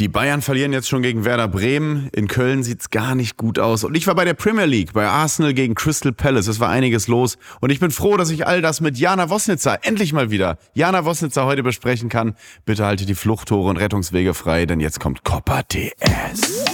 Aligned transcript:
Die 0.00 0.08
Bayern 0.08 0.40
verlieren 0.40 0.72
jetzt 0.72 0.88
schon 0.88 1.02
gegen 1.02 1.26
Werder 1.26 1.46
Bremen. 1.46 2.08
In 2.12 2.26
Köln 2.26 2.62
sieht's 2.62 2.88
gar 2.88 3.14
nicht 3.14 3.36
gut 3.36 3.58
aus. 3.58 3.84
Und 3.84 3.94
ich 3.94 4.06
war 4.06 4.14
bei 4.14 4.24
der 4.24 4.32
Premier 4.32 4.64
League, 4.64 4.94
bei 4.94 5.06
Arsenal 5.06 5.52
gegen 5.52 5.74
Crystal 5.74 6.10
Palace. 6.10 6.46
Es 6.46 6.58
war 6.58 6.70
einiges 6.70 7.06
los. 7.06 7.36
Und 7.60 7.68
ich 7.68 7.80
bin 7.80 7.90
froh, 7.90 8.16
dass 8.16 8.30
ich 8.30 8.46
all 8.46 8.62
das 8.62 8.80
mit 8.80 8.96
Jana 8.96 9.28
Wosnitzer 9.28 9.80
endlich 9.82 10.14
mal 10.14 10.30
wieder, 10.30 10.56
Jana 10.72 11.04
Wosnitzer 11.04 11.44
heute 11.44 11.62
besprechen 11.62 12.08
kann. 12.08 12.34
Bitte 12.64 12.86
halte 12.86 13.04
die 13.04 13.14
Fluchttore 13.14 13.68
und 13.68 13.76
Rettungswege 13.76 14.32
frei, 14.32 14.64
denn 14.64 14.80
jetzt 14.80 15.00
kommt 15.00 15.22
Copper 15.22 15.68
TS. 15.68 16.64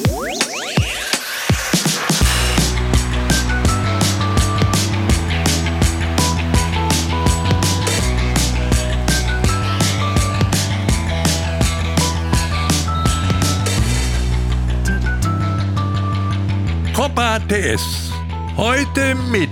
TS. 17.17 18.13
Heute 18.59 19.15
mit 19.31 19.49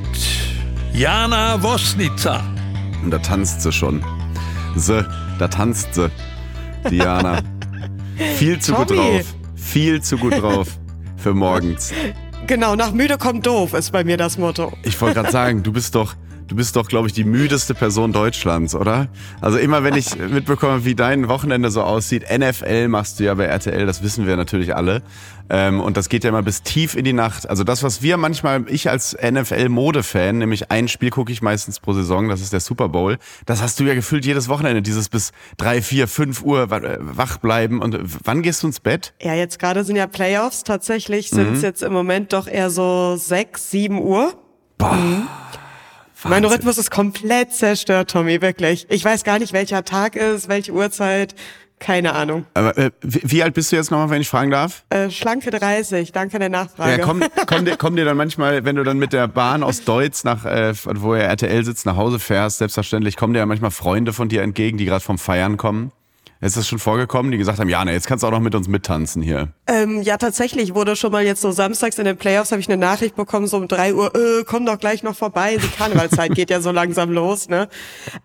Jana 0.92 1.62
Wosnica. 1.62 2.42
Und 3.02 3.10
da 3.10 3.18
tanzt 3.18 3.62
sie 3.62 3.72
schon. 3.72 4.04
Se, 4.76 5.08
da 5.38 5.48
tanzt 5.48 5.94
sie. 5.94 6.10
Diana. 6.90 7.40
Viel 8.36 8.58
zu 8.58 8.74
gut 8.74 8.88
Tommy. 8.88 9.00
drauf. 9.00 9.34
Viel 9.54 10.02
zu 10.02 10.18
gut 10.18 10.34
drauf 10.42 10.78
für 11.16 11.32
morgens. 11.32 11.90
Genau, 12.46 12.76
nach 12.76 12.92
müde 12.92 13.16
kommt 13.16 13.46
doof, 13.46 13.72
ist 13.72 13.92
bei 13.92 14.04
mir 14.04 14.18
das 14.18 14.36
Motto. 14.36 14.74
Ich 14.82 15.00
wollte 15.00 15.20
gerade 15.20 15.32
sagen, 15.32 15.62
du 15.62 15.72
bist 15.72 15.94
doch, 15.94 16.14
du 16.48 16.56
bist 16.56 16.76
doch, 16.76 16.88
glaube 16.88 17.08
ich, 17.08 17.12
die 17.14 17.24
müdeste 17.24 17.74
Person 17.74 18.12
Deutschlands, 18.12 18.74
oder? 18.74 19.08
Also 19.40 19.58
immer, 19.58 19.82
wenn 19.84 19.94
ich 19.94 20.16
mitbekomme, 20.30 20.84
wie 20.84 20.94
dein 20.94 21.28
Wochenende 21.28 21.70
so 21.70 21.82
aussieht, 21.82 22.24
NFL 22.36 22.88
machst 22.88 23.18
du 23.20 23.24
ja 23.24 23.34
bei 23.34 23.44
RTL, 23.44 23.86
das 23.86 24.02
wissen 24.02 24.26
wir 24.26 24.36
natürlich 24.36 24.74
alle. 24.76 25.02
Ähm, 25.50 25.80
und 25.80 25.96
das 25.98 26.08
geht 26.08 26.24
ja 26.24 26.30
immer 26.30 26.42
bis 26.42 26.62
tief 26.62 26.94
in 26.96 27.04
die 27.04 27.12
Nacht. 27.12 27.48
Also 27.50 27.64
das, 27.64 27.82
was 27.82 28.00
wir 28.00 28.16
manchmal, 28.16 28.64
ich 28.68 28.88
als 28.88 29.14
NFL-Mode-Fan, 29.20 30.38
nämlich 30.38 30.70
ein 30.70 30.88
Spiel 30.88 31.10
gucke 31.10 31.32
ich 31.32 31.42
meistens 31.42 31.80
pro 31.80 31.92
Saison, 31.92 32.28
das 32.28 32.40
ist 32.40 32.52
der 32.52 32.60
Super 32.60 32.88
Bowl, 32.88 33.18
das 33.46 33.60
hast 33.62 33.78
du 33.78 33.84
ja 33.84 33.94
gefühlt 33.94 34.24
jedes 34.24 34.48
Wochenende, 34.48 34.80
dieses 34.80 35.08
bis 35.10 35.32
drei, 35.58 35.82
vier, 35.82 36.08
fünf 36.08 36.42
Uhr 36.42 36.62
äh, 36.72 36.96
wach 37.00 37.38
bleiben. 37.38 37.82
Und 37.82 37.98
wann 38.24 38.40
gehst 38.42 38.62
du 38.62 38.68
ins 38.68 38.80
Bett? 38.80 39.12
Ja, 39.20 39.34
jetzt 39.34 39.58
gerade 39.58 39.84
sind 39.84 39.96
ja 39.96 40.06
Playoffs. 40.06 40.64
Tatsächlich 40.64 41.28
sind 41.30 41.50
Mhm. 41.50 41.56
es 41.56 41.62
jetzt 41.62 41.82
im 41.82 41.92
Moment 41.92 42.32
doch 42.32 42.46
eher 42.46 42.70
so 42.70 43.16
sechs, 43.16 43.70
sieben 43.70 44.00
Uhr. 44.00 44.32
Boah. 44.78 44.94
Mhm. 44.94 45.26
Mein 46.24 46.42
Wahnsinn. 46.42 46.50
Rhythmus 46.50 46.78
ist 46.78 46.90
komplett 46.90 47.52
zerstört, 47.52 48.10
Tommy, 48.10 48.40
wirklich. 48.40 48.86
Ich 48.88 49.04
weiß 49.04 49.24
gar 49.24 49.38
nicht, 49.38 49.52
welcher 49.52 49.84
Tag 49.84 50.16
ist, 50.16 50.48
welche 50.48 50.72
Uhrzeit. 50.72 51.34
Keine 51.80 52.14
Ahnung. 52.14 52.46
Aber 52.54 52.78
äh, 52.78 52.92
wie, 53.02 53.20
wie 53.24 53.42
alt 53.42 53.52
bist 53.52 53.70
du 53.70 53.76
jetzt 53.76 53.90
nochmal, 53.90 54.08
wenn 54.08 54.22
ich 54.22 54.28
fragen 54.28 54.50
darf? 54.50 54.84
Äh, 54.88 55.10
schlanke 55.10 55.50
30, 55.50 56.12
danke 56.12 56.38
der 56.38 56.48
Nachfrage. 56.48 56.92
Ja, 56.92 56.98
komm, 57.04 57.22
komm, 57.46 57.64
dir, 57.66 57.76
komm 57.76 57.96
dir 57.96 58.04
dann 58.04 58.16
manchmal, 58.16 58.64
wenn 58.64 58.76
du 58.76 58.84
dann 58.84 58.98
mit 58.98 59.12
der 59.12 59.28
Bahn 59.28 59.62
aus 59.62 59.84
Deutz 59.84 60.24
nach, 60.24 60.46
äh, 60.46 60.72
wo 60.84 61.14
er 61.14 61.28
RTL 61.28 61.64
sitzt, 61.64 61.84
nach 61.84 61.96
Hause 61.96 62.18
fährst, 62.18 62.58
selbstverständlich, 62.58 63.16
kommen 63.16 63.34
dir 63.34 63.40
ja 63.40 63.46
manchmal 63.46 63.70
Freunde 63.70 64.12
von 64.12 64.28
dir 64.28 64.42
entgegen, 64.42 64.78
die 64.78 64.86
gerade 64.86 65.04
vom 65.04 65.18
Feiern 65.18 65.56
kommen. 65.56 65.92
Ist 66.44 66.58
das 66.58 66.68
schon 66.68 66.78
vorgekommen, 66.78 67.32
die 67.32 67.38
gesagt 67.38 67.58
haben, 67.58 67.70
ja, 67.70 67.82
na, 67.82 67.92
jetzt 67.92 68.06
kannst 68.06 68.22
du 68.22 68.26
auch 68.26 68.30
noch 68.30 68.40
mit 68.40 68.54
uns 68.54 68.68
mittanzen 68.68 69.22
hier. 69.22 69.48
Ähm, 69.66 70.02
ja, 70.02 70.18
tatsächlich 70.18 70.74
wurde 70.74 70.94
schon 70.94 71.10
mal 71.10 71.24
jetzt 71.24 71.40
so 71.40 71.52
samstags 71.52 71.98
in 71.98 72.04
den 72.04 72.18
Playoffs 72.18 72.52
habe 72.52 72.60
ich 72.60 72.68
eine 72.68 72.76
Nachricht 72.76 73.16
bekommen, 73.16 73.46
so 73.46 73.56
um 73.56 73.66
drei 73.66 73.94
Uhr, 73.94 74.14
äh, 74.14 74.44
komm 74.44 74.66
doch 74.66 74.78
gleich 74.78 75.02
noch 75.02 75.16
vorbei. 75.16 75.56
Die 75.56 75.68
Karnevalzeit 75.68 76.34
geht 76.34 76.50
ja 76.50 76.60
so 76.60 76.70
langsam 76.70 77.10
los, 77.10 77.48
ne? 77.48 77.68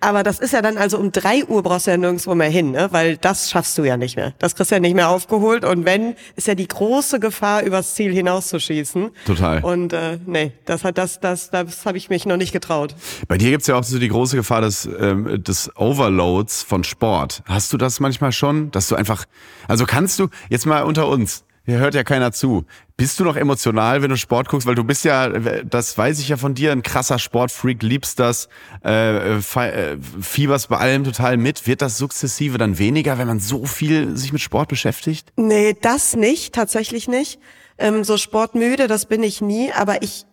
Aber 0.01 0.23
das 0.23 0.39
ist 0.39 0.51
ja 0.51 0.61
dann, 0.61 0.77
also 0.77 0.97
um 0.97 1.13
drei 1.13 1.45
Uhr 1.45 1.63
brauchst 1.63 1.87
du 1.87 1.91
ja 1.91 1.97
nirgendwo 1.97 2.35
mehr 2.35 2.49
hin, 2.49 2.71
ne? 2.71 2.89
Weil 2.91 3.15
das 3.15 3.49
schaffst 3.49 3.77
du 3.77 3.85
ja 3.85 3.95
nicht 3.95 4.17
mehr. 4.17 4.33
Das 4.39 4.53
kriegst 4.53 4.71
du 4.71 4.75
ja 4.75 4.81
nicht 4.81 4.95
mehr 4.95 5.07
aufgeholt. 5.07 5.63
Und 5.63 5.85
wenn, 5.85 6.15
ist 6.35 6.47
ja 6.47 6.55
die 6.55 6.67
große 6.67 7.21
Gefahr, 7.21 7.63
übers 7.63 7.95
Ziel 7.95 8.13
hinauszuschießen. 8.13 9.11
Total. 9.27 9.63
Und 9.63 9.93
äh, 9.93 10.19
nee, 10.25 10.51
das 10.65 10.83
hat 10.83 10.97
das, 10.97 11.21
das, 11.21 11.51
das 11.51 11.85
habe 11.85 11.97
ich 11.97 12.09
mich 12.09 12.25
noch 12.25 12.35
nicht 12.35 12.51
getraut. 12.51 12.95
Bei 13.29 13.37
dir 13.37 13.51
gibt's 13.51 13.67
ja 13.67 13.77
auch 13.77 13.83
so 13.85 13.97
die 13.97 14.09
große 14.09 14.35
Gefahr 14.35 14.59
des, 14.59 14.89
ähm, 14.99 15.41
des 15.41 15.71
Overloads 15.77 16.63
von 16.63 16.83
Sport. 16.83 17.43
Hast 17.45 17.71
du 17.71 17.77
das 17.77 18.01
manchmal 18.09 18.31
schon, 18.31 18.71
dass 18.71 18.87
du 18.87 18.95
einfach, 18.95 19.25
also 19.67 19.85
kannst 19.85 20.19
du, 20.19 20.29
jetzt 20.49 20.65
mal 20.65 20.83
unter 20.83 21.07
uns, 21.07 21.43
hier 21.69 21.77
hört 21.77 21.93
ja 21.93 22.03
keiner 22.03 22.31
zu. 22.31 22.65
Bist 22.97 23.19
du 23.19 23.23
noch 23.23 23.35
emotional, 23.35 24.01
wenn 24.01 24.09
du 24.09 24.17
Sport 24.17 24.49
guckst? 24.49 24.65
Weil 24.65 24.73
du 24.73 24.83
bist 24.83 25.05
ja, 25.05 25.29
das 25.29 25.95
weiß 25.95 26.19
ich 26.19 26.29
ja 26.29 26.37
von 26.37 26.55
dir, 26.55 26.71
ein 26.71 26.81
krasser 26.81 27.19
Sportfreak, 27.19 27.83
liebst 27.83 28.19
das, 28.19 28.49
äh, 28.83 29.37
äh, 29.37 29.97
fieberst 30.19 30.69
bei 30.69 30.77
allem 30.77 31.03
total 31.03 31.37
mit. 31.37 31.67
Wird 31.67 31.83
das 31.83 31.99
sukzessive 31.99 32.57
dann 32.57 32.79
weniger, 32.79 33.19
wenn 33.19 33.27
man 33.27 33.39
so 33.39 33.65
viel 33.65 34.17
sich 34.17 34.33
mit 34.33 34.41
Sport 34.41 34.69
beschäftigt? 34.69 35.31
Nee, 35.35 35.75
das 35.79 36.15
nicht, 36.15 36.55
tatsächlich 36.55 37.07
nicht. 37.07 37.39
Ähm, 37.77 38.03
so 38.03 38.17
sportmüde, 38.17 38.87
das 38.87 39.05
bin 39.05 39.21
ich 39.21 39.39
nie, 39.39 39.71
aber 39.71 40.01
ich 40.01 40.25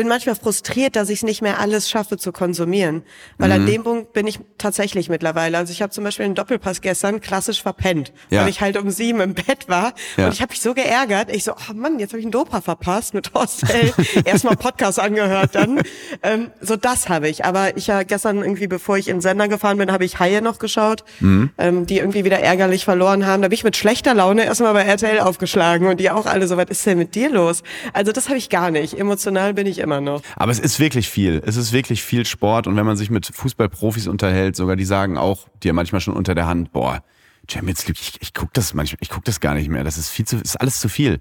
bin 0.00 0.08
manchmal 0.08 0.34
frustriert, 0.34 0.96
dass 0.96 1.10
ich 1.10 1.18
es 1.18 1.22
nicht 1.24 1.42
mehr 1.42 1.58
alles 1.60 1.90
schaffe 1.90 2.16
zu 2.16 2.32
konsumieren. 2.32 3.02
Weil 3.36 3.48
Mhm. 3.50 3.54
an 3.54 3.66
dem 3.66 3.82
Punkt 3.82 4.12
bin 4.14 4.26
ich 4.26 4.38
tatsächlich 4.56 5.10
mittlerweile. 5.10 5.58
Also 5.58 5.72
ich 5.72 5.82
habe 5.82 5.92
zum 5.92 6.04
Beispiel 6.04 6.24
einen 6.24 6.34
Doppelpass 6.34 6.80
gestern 6.80 7.20
klassisch 7.20 7.60
verpennt, 7.62 8.12
Ja. 8.30 8.42
weil 8.42 8.48
ich 8.48 8.62
halt 8.62 8.78
um 8.78 8.90
sieben 8.90 9.20
im 9.20 9.34
Bett 9.34 9.68
war. 9.68 9.92
Ja. 10.16 10.26
Und 10.26 10.32
ich 10.32 10.40
habe 10.40 10.50
mich 10.52 10.62
so 10.62 10.72
geärgert. 10.72 11.28
Ich 11.30 11.44
so, 11.44 11.52
oh 11.52 11.74
Mann, 11.74 11.98
jetzt 11.98 12.12
habe 12.12 12.18
ich 12.20 12.24
einen 12.24 12.32
Dopa 12.32 12.62
verpasst 12.62 13.12
mit 13.12 13.34
Hostel. 13.34 13.92
Erstmal 14.24 14.56
Podcast 14.56 14.98
angehört, 14.98 15.54
dann. 15.54 15.82
Ähm, 16.22 16.50
so 16.62 16.76
das 16.76 17.08
habe 17.10 17.28
ich. 17.28 17.44
Aber 17.44 17.76
ich 17.76 17.86
ja 17.88 18.02
gestern 18.02 18.38
irgendwie, 18.38 18.68
bevor 18.68 18.96
ich 18.96 19.08
in 19.08 19.16
den 19.16 19.20
Sender 19.20 19.48
gefahren 19.48 19.76
bin, 19.76 19.92
habe 19.92 20.06
ich 20.06 20.18
Haie 20.18 20.40
noch 20.40 20.58
geschaut, 20.58 21.04
Mhm. 21.20 21.50
ähm, 21.58 21.84
die 21.86 21.98
irgendwie 21.98 22.24
wieder 22.24 22.38
ärgerlich 22.40 22.86
verloren 22.86 23.26
haben. 23.26 23.42
Da 23.42 23.48
bin 23.48 23.54
ich 23.54 23.64
mit 23.64 23.76
schlechter 23.76 24.14
Laune 24.14 24.44
erstmal 24.44 24.72
bei 24.72 24.82
RTL 24.84 25.20
aufgeschlagen 25.20 25.88
und 25.88 26.00
die 26.00 26.10
auch 26.10 26.24
alle 26.24 26.46
so, 26.46 26.56
was 26.56 26.66
ist 26.70 26.86
denn 26.86 26.96
mit 26.96 27.14
dir 27.14 27.28
los? 27.28 27.62
Also 27.92 28.12
das 28.12 28.28
habe 28.28 28.38
ich 28.38 28.48
gar 28.48 28.70
nicht. 28.70 28.98
Emotional 28.98 29.52
bin 29.54 29.66
ich 29.66 29.78
immer 29.78 29.89
noch. 29.98 30.22
Aber 30.36 30.52
es 30.52 30.60
ist 30.60 30.78
wirklich 30.78 31.08
viel. 31.08 31.42
Es 31.44 31.56
ist 31.56 31.72
wirklich 31.72 32.02
viel 32.02 32.24
Sport. 32.24 32.68
Und 32.68 32.76
wenn 32.76 32.86
man 32.86 32.96
sich 32.96 33.10
mit 33.10 33.26
Fußballprofis 33.26 34.06
unterhält, 34.06 34.54
sogar 34.54 34.76
die 34.76 34.84
sagen 34.84 35.18
auch 35.18 35.48
dir 35.62 35.72
manchmal 35.72 36.00
schon 36.00 36.14
unter 36.14 36.36
der 36.36 36.46
Hand, 36.46 36.72
boah, 36.72 37.02
Champions 37.50 37.88
League, 37.88 37.98
ich, 38.00 38.18
ich 38.20 38.34
guck 38.34 38.52
das 38.54 38.74
manchmal, 38.74 38.98
ich 39.00 39.08
guck 39.08 39.24
das 39.24 39.40
gar 39.40 39.54
nicht 39.54 39.68
mehr. 39.68 39.82
Das 39.82 39.98
ist 39.98 40.10
viel 40.10 40.26
zu, 40.26 40.36
ist 40.36 40.60
alles 40.60 40.78
zu 40.80 40.88
viel. 40.88 41.20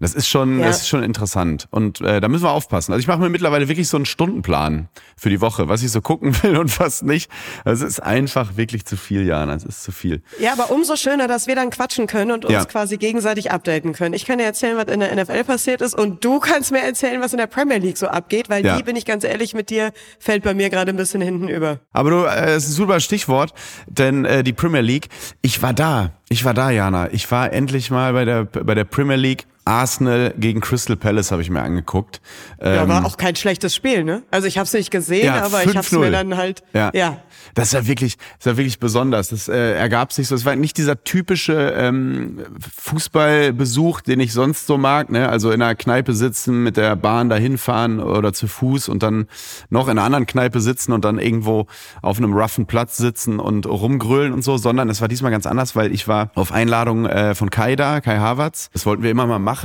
Das 0.00 0.14
ist 0.14 0.28
schon, 0.28 0.60
Ja. 0.60 0.66
das 0.66 0.82
ist 0.82 0.88
schon 0.88 1.02
interessant. 1.02 1.66
Und 1.70 2.00
äh, 2.00 2.20
da 2.20 2.28
müssen 2.28 2.44
wir 2.44 2.50
aufpassen. 2.52 2.92
Also 2.92 3.00
ich 3.00 3.08
mache 3.08 3.18
mir 3.18 3.28
mittlerweile 3.30 3.68
wirklich 3.68 3.88
so 3.88 3.96
einen 3.96 4.06
Stundenplan 4.06 4.88
für 5.16 5.28
die 5.30 5.40
Woche, 5.40 5.68
was 5.68 5.82
ich 5.82 5.90
so 5.90 6.00
gucken 6.00 6.40
will 6.42 6.56
und 6.56 6.78
was 6.78 7.02
nicht. 7.02 7.30
Es 7.64 7.80
ist 7.80 8.00
einfach 8.02 8.56
wirklich 8.56 8.84
zu 8.86 8.96
viel, 8.96 9.26
Jana. 9.26 9.54
Es 9.54 9.64
ist 9.64 9.82
zu 9.82 9.90
viel. 9.92 10.22
Ja, 10.38 10.52
aber 10.52 10.70
umso 10.70 10.94
schöner, 10.96 11.26
dass 11.28 11.46
wir 11.46 11.56
dann 11.56 11.70
quatschen 11.70 12.06
können 12.06 12.30
und 12.30 12.44
uns 12.44 12.52
Ja. 12.54 12.64
quasi 12.64 12.96
gegenseitig 12.96 13.50
updaten 13.50 13.92
können. 13.92 14.14
Ich 14.14 14.24
kann 14.24 14.38
dir 14.38 14.44
erzählen, 14.44 14.76
was 14.76 14.84
in 14.92 15.00
der 15.00 15.12
NFL 15.16 15.44
passiert 15.44 15.80
ist 15.80 15.94
und 15.98 16.24
du 16.24 16.38
kannst 16.38 16.70
mir 16.70 16.80
erzählen, 16.80 17.20
was 17.20 17.32
in 17.32 17.38
der 17.38 17.46
Premier 17.48 17.78
League 17.78 17.96
so 17.98 18.06
abgeht, 18.08 18.48
weil 18.48 18.64
Ja. 18.64 18.76
die, 18.76 18.82
bin 18.84 18.94
ich 18.96 19.04
ganz 19.04 19.24
ehrlich 19.24 19.54
mit 19.54 19.70
dir, 19.70 19.92
fällt 20.20 20.44
bei 20.44 20.54
mir 20.54 20.70
gerade 20.70 20.90
ein 20.92 20.96
bisschen 20.96 21.20
hinten 21.20 21.48
über. 21.48 21.80
Aber 21.92 22.10
du, 22.10 22.16
äh, 22.24 22.50
es 22.54 22.64
ist 22.64 22.70
ein 22.70 22.74
super 22.74 23.00
Stichwort, 23.00 23.52
denn 23.86 24.24
äh, 24.24 24.44
die 24.44 24.52
Premier 24.52 24.80
League, 24.82 25.08
ich 25.42 25.60
war 25.62 25.72
da. 25.72 26.12
Ich 26.28 26.44
war 26.44 26.54
da, 26.54 26.70
Jana. 26.70 27.08
Ich 27.12 27.30
war 27.30 27.52
endlich 27.52 27.90
mal 27.90 28.12
bei 28.12 28.24
der, 28.24 28.44
bei 28.44 28.74
der 28.74 28.84
Premier 28.84 29.16
League. 29.16 29.46
Arsenal 29.68 30.34
gegen 30.38 30.60
Crystal 30.60 30.96
Palace 30.96 31.30
habe 31.30 31.42
ich 31.42 31.50
mir 31.50 31.62
angeguckt. 31.62 32.20
Ja, 32.60 32.82
Ähm, 32.82 32.88
war 32.88 33.04
auch 33.06 33.16
kein 33.16 33.36
schlechtes 33.36 33.74
Spiel, 33.74 34.02
ne? 34.02 34.22
Also 34.30 34.46
ich 34.48 34.58
habe 34.58 34.64
es 34.66 34.72
nicht 34.72 34.90
gesehen, 34.90 35.26
Ja, 35.26 35.44
aber 35.44 35.62
ich 35.62 35.68
habe 35.76 35.80
es 35.80 35.92
5-0. 35.92 35.98
mir 36.00 36.10
dann 36.10 36.36
halt, 36.36 36.62
Ja. 36.72 36.90
ja. 36.94 37.18
Das 37.54 37.68
ist 37.68 37.72
ja 37.72 37.86
wirklich, 37.86 38.16
das 38.16 38.24
ist 38.40 38.46
ja 38.46 38.56
wirklich 38.56 38.78
besonders. 38.78 39.28
Das 39.28 39.48
äh, 39.48 39.74
ergab 39.74 40.12
sich 40.12 40.26
so. 40.28 40.34
Es 40.34 40.44
war 40.44 40.54
nicht 40.56 40.76
dieser 40.76 41.02
typische 41.04 41.72
ähm, 41.76 42.40
Fußballbesuch, 42.76 44.00
den 44.00 44.20
ich 44.20 44.32
sonst 44.32 44.66
so 44.66 44.76
mag. 44.78 45.10
Ne? 45.10 45.28
Also 45.28 45.50
in 45.50 45.62
einer 45.62 45.74
Kneipe 45.74 46.12
sitzen, 46.14 46.62
mit 46.62 46.76
der 46.76 46.96
Bahn 46.96 47.28
dahin 47.28 47.58
fahren 47.58 48.00
oder 48.00 48.32
zu 48.32 48.48
Fuß 48.48 48.88
und 48.88 49.02
dann 49.02 49.28
noch 49.70 49.86
in 49.86 49.92
einer 49.92 50.02
anderen 50.04 50.26
Kneipe 50.26 50.60
sitzen 50.60 50.92
und 50.92 51.04
dann 51.04 51.18
irgendwo 51.18 51.66
auf 52.02 52.18
einem 52.18 52.32
roughen 52.32 52.66
Platz 52.66 52.96
sitzen 52.96 53.38
und 53.38 53.66
rumgrölen 53.66 54.32
und 54.32 54.42
so, 54.42 54.56
sondern 54.56 54.88
es 54.88 55.00
war 55.00 55.08
diesmal 55.08 55.30
ganz 55.30 55.46
anders, 55.46 55.76
weil 55.76 55.92
ich 55.92 56.08
war 56.08 56.30
auf 56.34 56.52
Einladung 56.52 57.06
äh, 57.06 57.34
von 57.34 57.50
Kai 57.50 57.76
da, 57.76 58.00
Kai 58.00 58.18
Havertz. 58.18 58.70
Das 58.72 58.84
wollten 58.86 59.02
wir 59.02 59.10
immer 59.10 59.26
mal 59.26 59.38
machen 59.38 59.57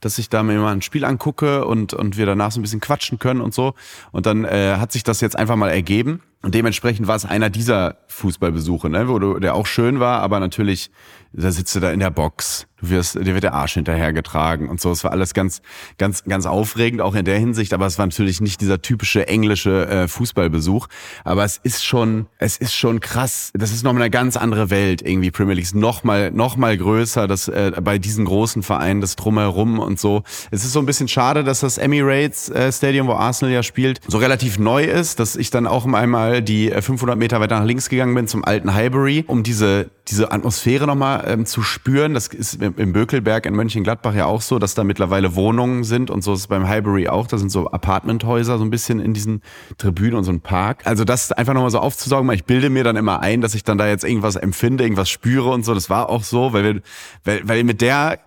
dass 0.00 0.18
ich 0.18 0.28
da 0.28 0.42
mir 0.42 0.58
mal 0.60 0.72
ein 0.72 0.82
Spiel 0.82 1.04
angucke 1.04 1.64
und, 1.64 1.92
und 1.92 2.16
wir 2.16 2.26
danach 2.26 2.52
so 2.52 2.60
ein 2.60 2.62
bisschen 2.62 2.80
quatschen 2.80 3.18
können 3.18 3.40
und 3.40 3.52
so. 3.52 3.74
Und 4.12 4.26
dann 4.26 4.44
äh, 4.44 4.76
hat 4.76 4.92
sich 4.92 5.02
das 5.02 5.20
jetzt 5.20 5.36
einfach 5.36 5.56
mal 5.56 5.70
ergeben. 5.70 6.22
Und 6.42 6.54
dementsprechend 6.54 7.08
war 7.08 7.16
es 7.16 7.24
einer 7.24 7.50
dieser 7.50 7.96
Fußballbesuche, 8.06 8.88
ne, 8.88 9.08
wo 9.08 9.18
du, 9.18 9.40
der 9.40 9.54
auch 9.54 9.66
schön 9.66 9.98
war, 9.98 10.20
aber 10.20 10.38
natürlich, 10.38 10.90
da 11.32 11.50
sitzt 11.50 11.74
du 11.74 11.80
da 11.80 11.90
in 11.90 11.98
der 11.98 12.10
Box, 12.10 12.67
du 12.80 12.90
wirst, 12.90 13.14
dir 13.14 13.34
wird 13.34 13.44
der 13.44 13.54
Arsch 13.54 13.74
hinterhergetragen 13.74 14.68
und 14.68 14.80
so. 14.80 14.90
Es 14.90 15.04
war 15.04 15.12
alles 15.12 15.34
ganz, 15.34 15.62
ganz, 15.96 16.24
ganz 16.24 16.46
aufregend, 16.46 17.00
auch 17.00 17.14
in 17.14 17.24
der 17.24 17.38
Hinsicht, 17.38 17.72
aber 17.72 17.86
es 17.86 17.98
war 17.98 18.06
natürlich 18.06 18.40
nicht 18.40 18.60
dieser 18.60 18.80
typische 18.82 19.26
englische 19.26 19.88
äh, 19.88 20.08
Fußballbesuch. 20.08 20.86
Aber 21.24 21.44
es 21.44 21.58
ist 21.62 21.84
schon, 21.84 22.26
es 22.38 22.56
ist 22.56 22.74
schon 22.74 23.00
krass. 23.00 23.50
Das 23.54 23.72
ist 23.72 23.82
nochmal 23.82 24.02
eine 24.02 24.10
ganz 24.10 24.36
andere 24.36 24.70
Welt, 24.70 25.02
irgendwie 25.02 25.30
Premier 25.30 25.54
League. 25.54 25.64
ist 25.64 25.74
Noch 25.74 26.04
mal, 26.04 26.30
noch 26.30 26.56
mal 26.56 26.76
größer, 26.76 27.26
das 27.26 27.48
äh, 27.48 27.72
bei 27.82 27.98
diesen 27.98 28.24
großen 28.24 28.62
Vereinen, 28.62 29.00
das 29.00 29.16
drumherum 29.16 29.78
und 29.78 29.98
so. 29.98 30.22
Es 30.50 30.64
ist 30.64 30.72
so 30.72 30.78
ein 30.78 30.86
bisschen 30.86 31.08
schade, 31.08 31.42
dass 31.42 31.60
das 31.60 31.78
Emirates 31.78 32.48
äh, 32.50 32.70
Stadium, 32.70 33.08
wo 33.08 33.12
Arsenal 33.12 33.52
ja 33.52 33.62
spielt, 33.62 34.00
so 34.06 34.18
relativ 34.18 34.58
neu 34.58 34.84
ist, 34.84 35.20
dass 35.20 35.36
ich 35.36 35.50
dann 35.50 35.66
auch 35.66 35.86
einmal 35.92 36.28
nochmal 36.28 36.42
die 36.42 36.70
500 36.70 37.16
äh, 37.16 37.18
Meter 37.18 37.40
weiter 37.40 37.58
nach 37.58 37.66
links 37.66 37.88
gegangen 37.88 38.14
bin 38.14 38.26
zum 38.26 38.44
alten 38.44 38.74
Highbury, 38.74 39.24
um 39.26 39.42
diese, 39.42 39.90
diese 40.08 40.30
Atmosphäre 40.32 40.86
nochmal 40.86 41.24
ähm, 41.26 41.46
zu 41.46 41.62
spüren. 41.62 42.14
Das 42.14 42.28
ist 42.28 42.60
im 42.76 42.92
Bökelberg 42.92 43.46
in 43.46 43.54
Mönchengladbach 43.54 44.14
ja 44.14 44.26
auch 44.26 44.40
so, 44.40 44.58
dass 44.58 44.74
da 44.74 44.84
mittlerweile 44.84 45.34
Wohnungen 45.34 45.84
sind 45.84 46.10
und 46.10 46.22
so 46.22 46.34
ist 46.34 46.40
es 46.40 46.46
beim 46.46 46.68
Highbury 46.68 47.08
auch. 47.08 47.26
Da 47.26 47.38
sind 47.38 47.50
so 47.50 47.70
Apartmenthäuser 47.70 48.58
so 48.58 48.64
ein 48.64 48.70
bisschen 48.70 49.00
in 49.00 49.14
diesen 49.14 49.42
Tribünen 49.78 50.14
und 50.14 50.24
so 50.24 50.32
ein 50.32 50.40
Park. 50.40 50.82
Also 50.86 51.04
das 51.04 51.32
einfach 51.32 51.54
nochmal 51.54 51.70
so 51.70 51.78
aufzusaugen. 51.78 52.30
Ich 52.32 52.44
bilde 52.44 52.70
mir 52.70 52.84
dann 52.84 52.96
immer 52.96 53.20
ein, 53.20 53.40
dass 53.40 53.54
ich 53.54 53.64
dann 53.64 53.78
da 53.78 53.88
jetzt 53.88 54.04
irgendwas 54.04 54.36
empfinde, 54.36 54.84
irgendwas 54.84 55.10
spüre 55.10 55.50
und 55.50 55.64
so. 55.64 55.74
Das 55.74 55.90
war 55.90 56.08
auch 56.08 56.22
so, 56.22 56.52
weil 56.52 56.64
wir, 56.64 56.82
weil, 57.24 57.40
weil 57.48 57.64
mit 57.64 57.80
der 57.80 58.18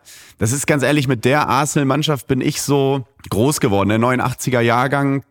das 0.41 0.53
ist 0.53 0.65
ganz 0.65 0.81
ehrlich, 0.81 1.07
mit 1.07 1.23
der 1.23 1.47
Arsenal-Mannschaft 1.49 2.25
bin 2.25 2.41
ich 2.41 2.63
so 2.63 3.05
groß 3.29 3.59
geworden. 3.59 3.89
Der 3.89 3.99
89er 3.99 4.61
Jahrgang, 4.61 5.21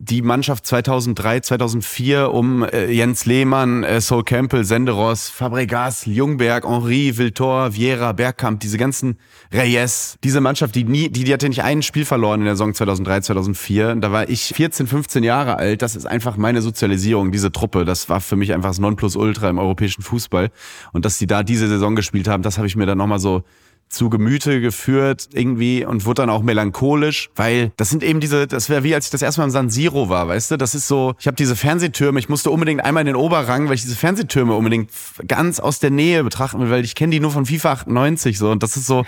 die 0.00 0.22
Mannschaft 0.22 0.64
2003, 0.64 1.40
2004 1.40 2.30
um 2.32 2.62
äh, 2.62 2.88
Jens 2.88 3.26
Lehmann, 3.26 3.82
äh, 3.82 4.00
Sol 4.00 4.22
Campbell, 4.22 4.64
Senderos, 4.64 5.28
Fabregas, 5.28 6.06
Jungberg, 6.06 6.64
Henri, 6.64 7.18
Viltor, 7.18 7.74
Vieira, 7.74 8.12
Bergkamp, 8.12 8.60
diese 8.60 8.78
ganzen 8.78 9.18
Reyes, 9.52 10.16
diese 10.22 10.40
Mannschaft, 10.40 10.76
die 10.76 10.84
nie, 10.84 11.08
die, 11.08 11.24
die 11.24 11.32
hatte 11.32 11.48
nicht 11.48 11.64
ein 11.64 11.82
Spiel 11.82 12.04
verloren 12.04 12.40
in 12.40 12.44
der 12.44 12.54
Saison 12.54 12.74
2003, 12.74 13.22
2004. 13.22 13.96
Da 13.96 14.12
war 14.12 14.28
ich 14.28 14.52
14, 14.54 14.86
15 14.86 15.24
Jahre 15.24 15.56
alt. 15.56 15.82
Das 15.82 15.96
ist 15.96 16.06
einfach 16.06 16.36
meine 16.36 16.62
Sozialisierung, 16.62 17.32
diese 17.32 17.50
Truppe. 17.50 17.84
Das 17.84 18.08
war 18.08 18.20
für 18.20 18.36
mich 18.36 18.52
einfach 18.52 18.70
das 18.70 18.78
Nonplusultra 18.78 19.50
im 19.50 19.58
europäischen 19.58 20.02
Fußball. 20.02 20.50
Und 20.92 21.06
dass 21.06 21.18
die 21.18 21.26
da 21.26 21.42
diese 21.42 21.66
Saison 21.66 21.96
gespielt 21.96 22.28
haben, 22.28 22.44
das 22.44 22.56
habe 22.56 22.68
ich 22.68 22.76
mir 22.76 22.86
dann 22.86 22.98
nochmal 22.98 23.18
so 23.18 23.42
zu 23.88 24.10
Gemüte 24.10 24.60
geführt 24.60 25.28
irgendwie 25.32 25.84
und 25.84 26.04
wurde 26.04 26.22
dann 26.22 26.30
auch 26.30 26.42
melancholisch, 26.42 27.30
weil 27.36 27.72
das 27.76 27.90
sind 27.90 28.02
eben 28.02 28.20
diese, 28.20 28.46
das 28.46 28.68
wäre 28.68 28.84
wie 28.84 28.94
als 28.94 29.06
ich 29.06 29.10
das 29.10 29.22
erste 29.22 29.40
Mal 29.40 29.46
im 29.46 29.50
San 29.50 29.70
Siro 29.70 30.08
war, 30.08 30.28
weißt 30.28 30.52
du, 30.52 30.56
das 30.56 30.74
ist 30.74 30.88
so, 30.88 31.14
ich 31.18 31.26
habe 31.26 31.36
diese 31.36 31.56
Fernsehtürme, 31.56 32.18
ich 32.18 32.28
musste 32.28 32.50
unbedingt 32.50 32.84
einmal 32.84 33.02
in 33.02 33.06
den 33.06 33.16
Oberrang, 33.16 33.68
weil 33.68 33.74
ich 33.74 33.82
diese 33.82 33.96
Fernsehtürme 33.96 34.54
unbedingt 34.54 34.90
ganz 35.26 35.60
aus 35.60 35.78
der 35.78 35.90
Nähe 35.90 36.24
betrachten 36.24 36.60
will, 36.60 36.70
weil 36.70 36.84
ich 36.84 36.94
kenne 36.94 37.12
die 37.12 37.20
nur 37.20 37.30
von 37.30 37.46
FIFA 37.46 37.72
98 37.72 38.38
so. 38.38 38.50
Und 38.50 38.62
das 38.62 38.76
ist 38.76 38.86
so, 38.86 39.04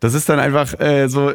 das 0.00 0.14
ist 0.14 0.28
dann 0.28 0.38
einfach 0.38 0.78
äh, 0.78 1.08
so 1.08 1.32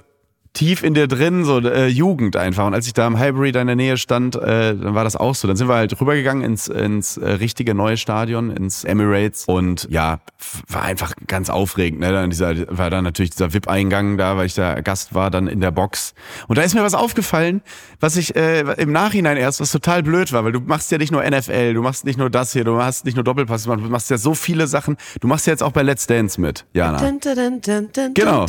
tief 0.55 0.83
in 0.83 0.93
dir 0.95 1.07
drin, 1.07 1.43
so 1.43 1.59
äh, 1.59 1.87
Jugend 1.87 2.35
einfach. 2.35 2.65
Und 2.65 2.73
als 2.73 2.87
ich 2.87 2.93
da 2.93 3.05
im 3.05 3.19
Highbury 3.19 3.51
da 3.51 3.61
in 3.61 3.67
der 3.67 3.75
Nähe 3.75 3.97
stand, 3.97 4.35
äh, 4.35 4.75
dann 4.75 4.95
war 4.95 5.03
das 5.03 5.15
auch 5.15 5.35
so. 5.35 5.47
Dann 5.47 5.57
sind 5.57 5.67
wir 5.67 5.75
halt 5.75 5.99
rübergegangen 5.99 6.43
ins, 6.43 6.67
ins 6.67 7.17
äh, 7.17 7.33
richtige 7.33 7.75
neue 7.75 7.97
Stadion, 7.97 8.49
ins 8.49 8.83
Emirates. 8.83 9.45
Und 9.45 9.87
ja, 9.91 10.19
war 10.67 10.81
einfach 10.81 11.13
ganz 11.27 11.49
aufregend. 11.49 11.99
Ne? 11.99 12.11
Dann 12.11 12.29
dieser, 12.29 12.55
war 12.75 12.89
dann 12.89 13.03
natürlich 13.03 13.31
dieser 13.31 13.53
VIP-Eingang 13.53 14.17
da, 14.17 14.37
weil 14.37 14.47
ich 14.47 14.55
da 14.55 14.81
Gast 14.81 15.13
war, 15.13 15.29
dann 15.29 15.47
in 15.47 15.59
der 15.59 15.71
Box. 15.71 16.13
Und 16.47 16.57
da 16.57 16.63
ist 16.63 16.73
mir 16.73 16.83
was 16.83 16.95
aufgefallen, 16.95 17.61
was 17.99 18.15
ich 18.15 18.35
äh, 18.35 18.61
im 18.77 18.91
Nachhinein 18.91 19.37
erst, 19.37 19.59
was 19.59 19.71
total 19.71 20.03
blöd 20.03 20.31
war, 20.31 20.45
weil 20.45 20.53
du 20.53 20.61
machst 20.61 20.91
ja 20.91 20.97
nicht 20.97 21.11
nur 21.11 21.23
NFL, 21.23 21.73
du 21.73 21.81
machst 21.81 22.05
nicht 22.05 22.17
nur 22.17 22.29
das 22.29 22.53
hier, 22.53 22.63
du 22.63 22.75
machst 22.75 23.05
nicht 23.05 23.15
nur 23.15 23.23
Doppelpass, 23.23 23.63
du 23.63 23.75
machst 23.75 24.09
ja 24.09 24.17
so 24.17 24.33
viele 24.33 24.67
Sachen. 24.67 24.95
Du 25.19 25.27
machst 25.27 25.47
ja 25.47 25.51
jetzt 25.51 25.63
auch 25.63 25.73
bei 25.73 25.83
Let's 25.83 26.07
Dance 26.07 26.39
mit, 26.39 26.65
Jana. 26.73 26.97
Dun, 26.97 27.19
dun, 27.19 27.61
dun, 27.61 28.13
genau. 28.13 28.45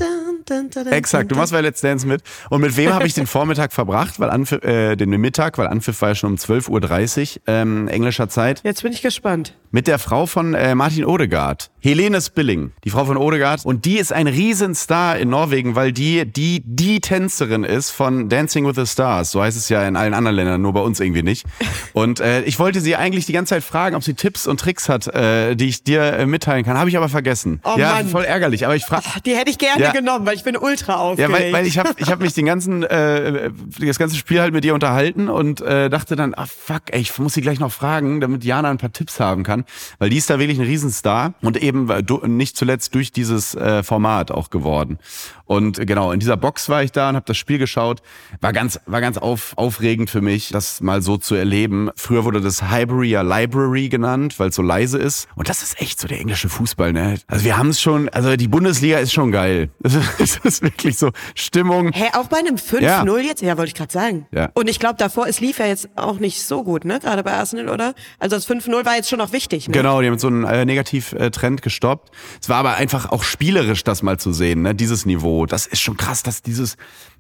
Exakt, 0.93 1.31
du 1.31 1.37
machst 1.37 1.53
bei 1.53 1.61
Let's 1.61 1.81
Dance 1.81 2.07
mit. 2.07 2.23
Und 2.51 2.61
mit 2.61 2.77
wem 2.77 2.93
habe 2.93 3.07
ich 3.07 3.15
den 3.15 3.27
Vormittag 3.27 3.73
verbracht? 3.73 4.21
Weil 4.21 4.31
Anpfiff, 4.31 4.63
äh, 4.63 4.97
den 4.97 5.11
Mittag, 5.11 5.59
weil 5.59 5.67
Anpfiff 5.67 6.01
war 6.03 6.11
ja 6.11 6.15
schon 6.15 6.33
um 6.33 6.37
12.30 6.37 7.37
Uhr 7.37 7.43
ähm, 7.47 7.89
englischer 7.89 8.29
Zeit. 8.29 8.61
Jetzt 8.65 8.83
bin 8.83 8.93
ich 8.93 9.03
gespannt. 9.03 9.55
Mit 9.77 9.89
der 9.89 9.99
Frau 9.99 10.25
von 10.25 10.55
äh, 10.55 10.75
Martin 10.75 11.05
Odegaard. 11.05 11.71
Helene 11.81 12.21
Spilling, 12.21 12.73
die 12.83 12.91
Frau 12.91 13.05
von 13.05 13.19
Odegaard. 13.19 13.65
Und 13.65 13.85
die 13.85 13.99
ist 13.99 14.11
ein 14.11 14.27
Riesenstar 14.27 15.19
in 15.19 15.29
Norwegen, 15.29 15.77
weil 15.77 15.93
die 15.93 16.25
die, 16.25 16.63
die 16.65 17.01
Tänzerin 17.01 17.63
ist 17.63 17.91
von 17.91 18.31
Dancing 18.31 18.67
with 18.67 18.75
the 18.75 18.87
Stars. 18.87 19.31
So 19.31 19.43
heißt 19.43 19.57
es 19.57 19.69
ja 19.69 19.87
in 19.87 19.95
allen 19.95 20.15
anderen 20.15 20.35
Ländern, 20.35 20.63
nur 20.63 20.73
bei 20.73 20.81
uns 20.81 20.99
irgendwie 20.99 21.23
nicht. 21.23 21.45
Und 21.93 22.21
äh, 22.21 22.43
ich 22.45 22.59
wollte 22.59 22.81
sie 22.81 22.97
eigentlich 22.97 23.27
die 23.27 23.35
ganze 23.35 23.51
Zeit 23.51 23.65
fragen, 23.65 23.95
ob 23.95 24.03
sie 24.03 24.15
Tipps 24.15 24.47
und 24.47 24.59
Tricks 24.59 24.89
hat, 24.89 25.09
äh, 25.09 25.55
die 25.57 25.69
ich 25.69 25.85
dir 25.85 26.15
äh, 26.15 26.25
mitteilen 26.25 26.65
kann. 26.65 26.79
Habe 26.79 26.89
ich 26.89 26.97
aber 26.97 27.11
vergessen. 27.11 27.61
Oh, 27.63 27.75
ja, 27.77 27.97
Mann. 27.97 28.09
voll 28.09 28.25
ärgerlich. 28.25 28.65
Aber 28.65 28.77
ich 28.77 28.85
frage. 28.87 29.05
Oh, 29.15 29.21
die 29.27 29.37
hätte 29.37 29.51
ich 29.51 29.59
gerne 29.59 29.83
ja. 29.83 29.93
genommen, 29.93 30.25
weil 30.25 30.37
ich 30.37 30.43
bin 30.43 30.57
ultra 30.57 30.97
aufgeregt. 30.97 31.31
Ja, 31.31 31.39
weil, 31.39 31.53
weil 31.53 31.67
ich 31.67 31.77
habe 31.77 31.91
ich 31.99 32.11
hab 32.11 32.21
mich 32.21 32.33
den 32.33 32.47
ganzen, 32.47 32.83
äh, 32.83 33.51
das 33.79 33.99
ganze 33.99 34.17
Spiel 34.17 34.41
halt 34.41 34.55
mit 34.55 34.65
dir 34.65 34.73
unterhalten 34.73 35.29
und 35.29 35.61
äh, 35.61 35.91
dachte 35.91 36.17
dann, 36.17 36.33
ah 36.35 36.47
fuck, 36.47 36.85
ey, 36.93 37.01
ich 37.03 37.17
muss 37.19 37.35
sie 37.35 37.43
gleich 37.43 37.61
noch 37.61 37.71
fragen, 37.71 38.23
damit 38.23 38.43
Jana 38.43 38.71
ein 38.71 38.79
paar 38.79 38.91
Tipps 38.91 39.21
haben 39.21 39.43
kann. 39.43 39.66
Weil 39.99 40.11
die 40.11 40.17
ist 40.17 40.31
da 40.31 40.39
wirklich 40.39 40.59
ein 40.59 40.65
Riesenstar 40.65 41.35
und 41.43 41.57
eben 41.57 41.89
nicht 42.27 42.57
zuletzt 42.57 42.95
durch 42.95 43.13
dieses 43.13 43.55
äh, 43.55 43.83
Format 43.83 44.31
auch 44.31 44.51
geworden. 44.51 44.99
Und 45.47 45.87
genau, 45.87 46.11
in 46.11 46.19
dieser 46.21 46.37
Box 46.37 46.69
war 46.69 46.83
ich 46.83 46.93
da 46.93 47.09
und 47.09 47.17
habe 47.17 47.25
das 47.27 47.37
Spiel 47.37 47.59
geschaut. 47.59 48.03
War 48.41 48.53
ganz, 48.53 48.81
war 48.87 49.01
ganz 49.01 49.17
auf, 49.17 49.53
aufregend 49.57 50.11
für 50.11 50.21
mich, 50.21 50.51
das 50.51 50.81
mal 50.81 51.03
so 51.03 51.17
zu 51.17 51.37
erleben. 51.37 51.91
Früher 51.97 52.25
wurde 52.25 52.41
das 52.41 52.63
Highbury 52.63 53.11
ja 53.11 53.23
Library 53.23 53.89
genannt, 53.89 54.39
weil 54.39 54.49
es 54.49 54.57
so 54.57 54.63
leise 54.63 54.99
ist. 54.99 55.29
Und 55.37 55.49
das 55.49 55.63
ist 55.63 55.81
echt 55.81 56.01
so 56.01 56.09
der 56.09 56.21
englische 56.21 56.49
Fußball, 56.49 56.93
ne? 56.93 57.19
Also 57.29 57.45
wir 57.45 57.57
haben 57.57 57.69
es 57.69 57.81
schon, 57.81 58.09
also 58.09 58.35
die 58.37 58.49
Bundesliga 58.49 58.99
ist 58.99 59.13
schon 59.13 59.33
geil. 59.33 59.71
Es 60.19 60.39
ist 60.39 60.63
wirklich 60.63 60.97
so 60.99 61.11
Stimmung. 61.35 61.93
Hä, 61.93 62.11
auch 62.15 62.29
bei 62.29 62.39
einem 62.39 62.57
5-0 62.57 62.81
ja. 62.81 63.05
jetzt? 63.19 63.43
Ja, 63.43 63.57
wollte 63.57 63.69
ich 63.69 63.75
gerade 63.75 63.93
sagen. 63.93 64.27
Ja. 64.33 64.51
Und 64.55 64.69
ich 64.69 64.79
glaube, 64.79 64.97
davor, 64.99 65.27
es 65.29 65.41
lief 65.41 65.59
ja 65.59 65.67
jetzt 65.67 65.89
auch 65.95 66.19
nicht 66.19 66.43
so 66.43 66.65
gut, 66.65 66.85
ne? 66.85 66.99
Gerade 67.01 67.23
bei 67.23 67.33
Arsenal, 67.33 67.69
oder? 67.69 67.95
Also 68.19 68.37
das 68.37 68.49
5-0 68.49 68.85
war 68.85 68.97
jetzt 68.97 69.09
schon 69.09 69.19
noch 69.19 69.33
wichtig, 69.33 69.46
ne? 69.69 69.73
Genau, 69.73 70.01
die 70.01 70.09
haben 70.09 70.19
so 70.19 70.29
einen 70.29 70.45
äh, 70.45 70.65
Negativtrend 70.65 71.63
gestoppt. 71.63 72.11
Es 72.41 72.49
war 72.49 72.57
aber 72.57 72.75
einfach 72.75 73.11
auch 73.11 73.23
spielerisch, 73.23 73.85
das 73.85 74.03
mal 74.03 74.19
zu 74.19 74.33
sehen, 74.33 74.63
ne? 74.63 74.75
Dieses 74.75 75.07
Niveau 75.07 75.47
das 75.47 75.67
ist 75.67 75.81
schon 75.81 75.97
krass, 75.97 76.23
dass 76.23 76.43
dieses, 76.43 76.77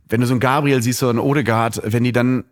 wenn 0.08 0.20
du 0.20 0.26
so 0.26 0.34
ein 0.34 0.40
Gabriel 0.40 0.82
siehst, 0.82 1.00
so 1.00 1.08
ein 1.08 1.18
Odegaard, 1.18 1.80
wenn 1.84 2.04
die 2.04 2.12
dann 2.12 2.44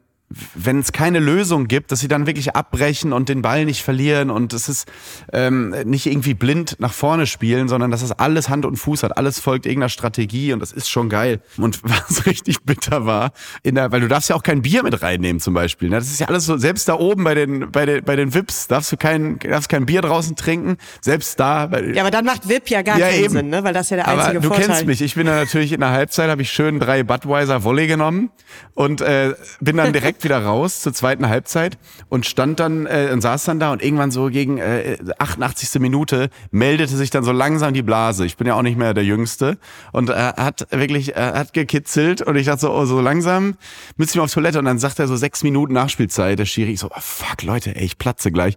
wenn 0.55 0.81
es 0.81 0.93
keine 0.93 1.19
Lösung 1.19 1.69
gibt, 1.69 1.93
dass 1.93 2.01
sie 2.01 2.09
dann 2.09 2.27
wirklich 2.27 2.57
abbrechen 2.57 3.13
und 3.13 3.29
den 3.29 3.43
Ball 3.43 3.65
nicht 3.65 3.83
verlieren 3.83 4.31
und 4.31 4.53
es 4.53 4.69
ist 4.69 4.91
ähm, 5.33 5.75
nicht 5.85 6.07
irgendwie 6.07 6.35
blind 6.35 6.77
nach 6.79 6.93
vorne 6.93 7.27
spielen, 7.27 7.69
sondern 7.69 7.91
dass 7.91 8.01
das 8.01 8.13
alles 8.13 8.49
Hand 8.49 8.65
und 8.65 8.77
Fuß 8.77 9.03
hat, 9.03 9.17
alles 9.17 9.41
folgt 9.41 9.67
irgendeiner 9.67 9.89
Strategie 9.89 10.53
und 10.53 10.61
das 10.61 10.73
ist 10.73 10.89
schon 10.89 11.09
geil. 11.09 11.41
Und 11.57 11.81
was 11.83 12.27
richtig 12.27 12.63
bitter 12.63 13.07
war, 13.07 13.33
in 13.63 13.75
der, 13.75 13.93
weil 13.93 14.01
du 14.01 14.09
darfst 14.09 14.31
ja 14.31 14.37
auch 14.37 14.43
kein 14.43 14.63
Bier 14.63 14.83
mit 14.83 15.03
reinnehmen 15.03 15.41
zum 15.41 15.55
Beispiel. 15.55 15.89
Ne? 15.89 15.97
Das 15.97 16.07
ist 16.07 16.21
ja 16.21 16.29
alles 16.29 16.47
so, 16.47 16.57
selbst 16.57 16.89
da 16.89 16.95
oben 16.95 17.25
bei 17.25 17.35
den 17.35 17.71
bei 17.71 17.87
den 17.87 18.05
bei 18.05 18.17
den 18.17 18.35
Vips 18.35 18.69
darfst 18.69 18.93
du 18.93 18.97
kein 18.97 19.39
darfst 19.39 19.69
kein 19.69 19.87
Bier 19.87 20.03
draußen 20.03 20.37
trinken, 20.37 20.77
selbst 21.01 21.39
da. 21.41 21.71
ja, 21.93 22.03
aber 22.03 22.11
dann 22.11 22.25
macht 22.25 22.49
Vip 22.49 22.69
ja 22.69 22.83
gar 22.83 22.99
ja, 22.99 23.09
keinen 23.09 23.25
eben. 23.25 23.33
Sinn, 23.35 23.49
ne? 23.51 23.65
weil 23.65 23.75
das 23.75 23.91
ja 23.91 23.97
der 23.97 24.09
einzige 24.09 24.31
aber 24.31 24.41
du 24.41 24.49
Vorteil. 24.49 24.67
kennst 24.67 24.87
mich. 24.87 25.03
Ich 25.03 25.15
bin 25.15 25.27
da 25.27 25.35
natürlich 25.35 25.73
in 25.73 25.81
der 25.81 25.91
Halbzeit 25.91 26.31
habe 26.31 26.43
ich 26.43 26.51
schön 26.51 26.81
drei 26.81 27.03
Budweiser 27.03 27.65
Volley 27.65 27.87
genommen 27.87 28.31
und 28.75 29.01
äh, 29.01 29.35
bin 29.61 29.77
dann 29.77 29.93
direkt 29.93 30.24
wieder 30.25 30.43
raus 30.43 30.81
zur 30.81 30.93
zweiten 30.93 31.29
Halbzeit 31.29 31.79
und 32.09 32.27
stand 32.27 32.61
dann 32.61 32.87
äh, 32.87 33.11
und 33.13 33.21
saß 33.21 33.45
dann 33.45 33.61
da 33.61 33.73
und 33.73 33.83
irgendwann 33.83 34.11
so 34.11 34.27
gegen 34.27 34.59
äh, 34.59 34.97
88. 35.19 35.81
Minute 35.81 36.31
meldete 36.51 36.97
sich 36.97 37.11
dann 37.11 37.25
so 37.25 37.33
langsam 37.33 37.75
die 37.75 37.83
Blase. 37.83 38.25
Ich 38.27 38.37
bin 38.37 38.47
ja 38.47 38.55
auch 38.55 38.63
nicht 38.63 38.79
mehr 38.79 38.95
der 38.95 39.05
Jüngste 39.05 39.59
und 39.93 40.09
er 40.09 40.35
hat 40.37 40.67
wirklich, 40.71 41.15
er 41.15 41.35
hat 41.35 41.53
gekitzelt 41.53 42.23
und 42.23 42.37
ich 42.37 42.47
dachte 42.47 42.63
so, 42.63 42.73
oh, 42.73 42.85
so 42.85 43.01
langsam 43.01 43.57
ich 43.99 44.15
mal 44.15 44.25
auf 44.25 44.33
Toilette 44.33 44.59
und 44.59 44.65
dann 44.65 44.79
sagt 44.79 44.99
er 44.99 45.09
so 45.09 45.17
sechs 45.17 45.43
Minuten 45.43 45.73
Nachspielzeit, 45.73 46.39
der 46.39 46.45
Schiri, 46.45 46.73
ich 46.73 46.81
so, 46.81 46.89
oh, 46.89 47.01
fuck 47.01 47.43
Leute, 47.43 47.75
ey, 47.75 47.85
ich 47.85 47.99
platze 47.99 48.31
gleich. 48.31 48.57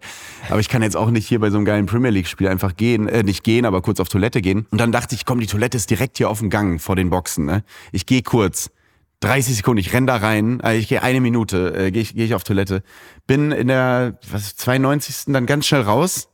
Aber 0.49 0.59
ich 0.59 0.69
kann 0.69 0.81
jetzt 0.81 0.95
auch 0.95 1.09
nicht 1.09 1.27
hier 1.27 1.39
bei 1.39 1.49
so 1.49 1.57
einem 1.57 1.65
geilen 1.65 1.85
Premier 1.85 2.11
League 2.11 2.27
Spiel 2.27 2.47
einfach 2.47 2.75
gehen, 2.75 3.07
äh, 3.07 3.23
nicht 3.23 3.43
gehen, 3.43 3.65
aber 3.65 3.81
kurz 3.81 3.99
auf 3.99 4.09
Toilette 4.09 4.41
gehen. 4.41 4.67
Und 4.71 4.79
dann 4.79 4.91
dachte 4.91 5.15
ich, 5.15 5.25
komm, 5.25 5.39
die 5.39 5.47
Toilette 5.47 5.77
ist 5.77 5.89
direkt 5.89 6.17
hier 6.17 6.29
auf 6.29 6.39
dem 6.39 6.49
Gang 6.49 6.81
vor 6.81 6.95
den 6.95 7.09
Boxen. 7.09 7.45
Ne? 7.45 7.63
Ich 7.91 8.05
gehe 8.05 8.21
kurz. 8.21 8.69
30 9.21 9.55
Sekunden, 9.57 9.79
ich 9.79 9.93
renn 9.93 10.07
da 10.07 10.17
rein, 10.17 10.59
äh, 10.59 10.75
ich 10.77 10.87
gehe 10.87 11.01
eine 11.01 11.21
Minute, 11.21 11.73
äh, 11.75 11.91
gehe 11.91 12.01
ich, 12.01 12.15
geh 12.15 12.25
ich 12.25 12.35
auf 12.35 12.43
Toilette, 12.43 12.83
bin 13.25 13.51
in 13.51 13.67
der 13.67 14.19
was, 14.29 14.55
92. 14.55 15.33
dann 15.33 15.45
ganz 15.45 15.65
schnell 15.65 15.81
raus, 15.81 16.29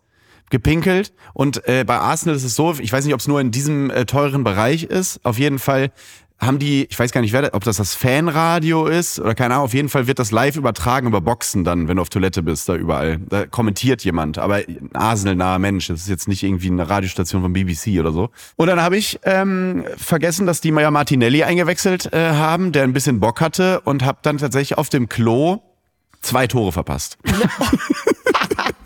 gepinkelt. 0.50 1.14
Und 1.34 1.68
äh, 1.68 1.84
bei 1.86 1.98
Arsenal 1.98 2.36
ist 2.36 2.44
es 2.44 2.56
so, 2.56 2.76
ich 2.80 2.92
weiß 2.92 3.06
nicht, 3.06 3.14
ob 3.14 3.20
es 3.20 3.28
nur 3.28 3.42
in 3.42 3.52
diesem 3.52 3.90
äh, 3.90 4.06
teuren 4.06 4.44
Bereich 4.44 4.84
ist, 4.84 5.24
auf 5.26 5.40
jeden 5.40 5.60
Fall 5.60 5.92
haben 6.46 6.60
die, 6.60 6.88
ich 6.90 6.98
weiß 6.98 7.12
gar 7.12 7.22
nicht, 7.22 7.34
wer, 7.34 7.54
ob 7.54 7.64
das 7.64 7.78
das 7.78 7.94
Fanradio 7.94 8.88
ist 8.88 9.20
oder 9.20 9.36
keine 9.36 9.56
Ahnung, 9.56 9.66
auf 9.66 9.74
jeden 9.74 9.90
Fall 9.90 10.08
wird 10.08 10.20
das 10.20 10.32
live 10.32 10.56
übertragen 10.56 11.08
über 11.08 11.22
Boxen 11.22 11.64
dann, 11.64 11.88
wenn 11.88 11.98
du 11.98 12.02
auf 12.02 12.10
Toilette 12.10 12.44
bist, 12.44 12.70
da 12.70 12.76
überall. 12.76 13.20
Da 13.30 13.46
kommentiert 13.46 14.04
jemand, 14.04 14.38
aber 14.38 14.56
ein 14.56 14.90
arsenalnaher 14.94 15.60
Mensch, 15.60 15.88
das 15.88 16.02
ist 16.02 16.10
jetzt 16.10 16.28
nicht 16.28 16.44
irgendwie 16.44 16.68
eine 16.68 16.90
Radiostation 16.90 17.42
von 17.42 17.54
BBC 17.54 18.00
oder 18.00 18.12
so. 18.12 18.30
Und 18.56 18.68
dann 18.68 18.82
habe 18.82 18.98
ich 18.98 19.20
ähm, 19.24 19.84
vergessen, 19.98 20.46
dass 20.46 20.62
die 20.62 20.70
ja 20.70 20.92
Martinelli 20.92 21.44
eingewechselt 21.44 22.12
äh, 22.14 22.32
haben, 22.32 22.72
der 22.72 22.84
ein 22.84 22.94
bisschen 22.94 23.20
Bock 23.20 23.42
hatte 23.42 23.82
und 23.82 24.04
habe 24.04 24.20
dann 24.22 24.38
tatsächlich 24.38 24.78
auf 24.78 24.90
dem 24.90 25.10
Klo 25.10 25.60
zwei 26.22 26.48
Tore 26.48 26.72
verpasst. 26.72 27.18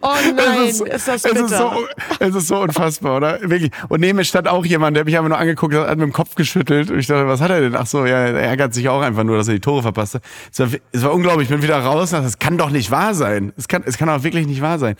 Oh 0.00 0.08
nein, 0.34 0.68
es 0.68 0.80
ist, 0.80 0.88
ist 0.88 1.08
das 1.08 1.22
bitter. 1.22 1.44
Es 1.44 1.52
ist, 1.52 1.58
so, 1.58 1.72
es 2.20 2.34
ist 2.34 2.48
so 2.48 2.60
unfassbar, 2.60 3.16
oder? 3.16 3.40
Wirklich. 3.42 3.70
Und 3.88 4.00
neben 4.00 4.16
mir 4.16 4.24
stand 4.24 4.48
auch 4.48 4.64
jemand, 4.64 4.96
der 4.96 5.04
mich 5.04 5.16
einfach 5.16 5.28
nur 5.28 5.38
angeguckt 5.38 5.74
hat, 5.74 5.88
hat 5.88 5.98
mit 5.98 6.06
dem 6.06 6.12
Kopf 6.12 6.34
geschüttelt. 6.34 6.90
Und 6.90 6.98
ich 6.98 7.06
dachte, 7.06 7.26
was 7.26 7.40
hat 7.40 7.50
er 7.50 7.60
denn? 7.60 7.76
Ach 7.76 7.86
so, 7.86 8.06
ja, 8.06 8.18
er 8.18 8.34
ärgert 8.40 8.74
sich 8.74 8.88
auch 8.88 9.02
einfach 9.02 9.24
nur, 9.24 9.36
dass 9.36 9.48
er 9.48 9.54
die 9.54 9.60
Tore 9.60 9.82
verpasst 9.82 10.14
hat. 10.14 10.22
Es 10.52 10.58
war, 10.60 10.68
es 10.92 11.02
war 11.02 11.12
unglaublich. 11.12 11.48
Ich 11.48 11.54
bin 11.54 11.62
wieder 11.62 11.78
raus 11.78 12.10
und 12.10 12.12
dachte, 12.12 12.24
das 12.24 12.38
kann 12.38 12.58
doch 12.58 12.70
nicht 12.70 12.90
wahr 12.90 13.14
sein. 13.14 13.52
Es 13.56 13.68
kann, 13.68 13.82
es 13.84 13.98
kann 13.98 14.08
auch 14.08 14.22
wirklich 14.22 14.46
nicht 14.46 14.62
wahr 14.62 14.78
sein. 14.78 14.96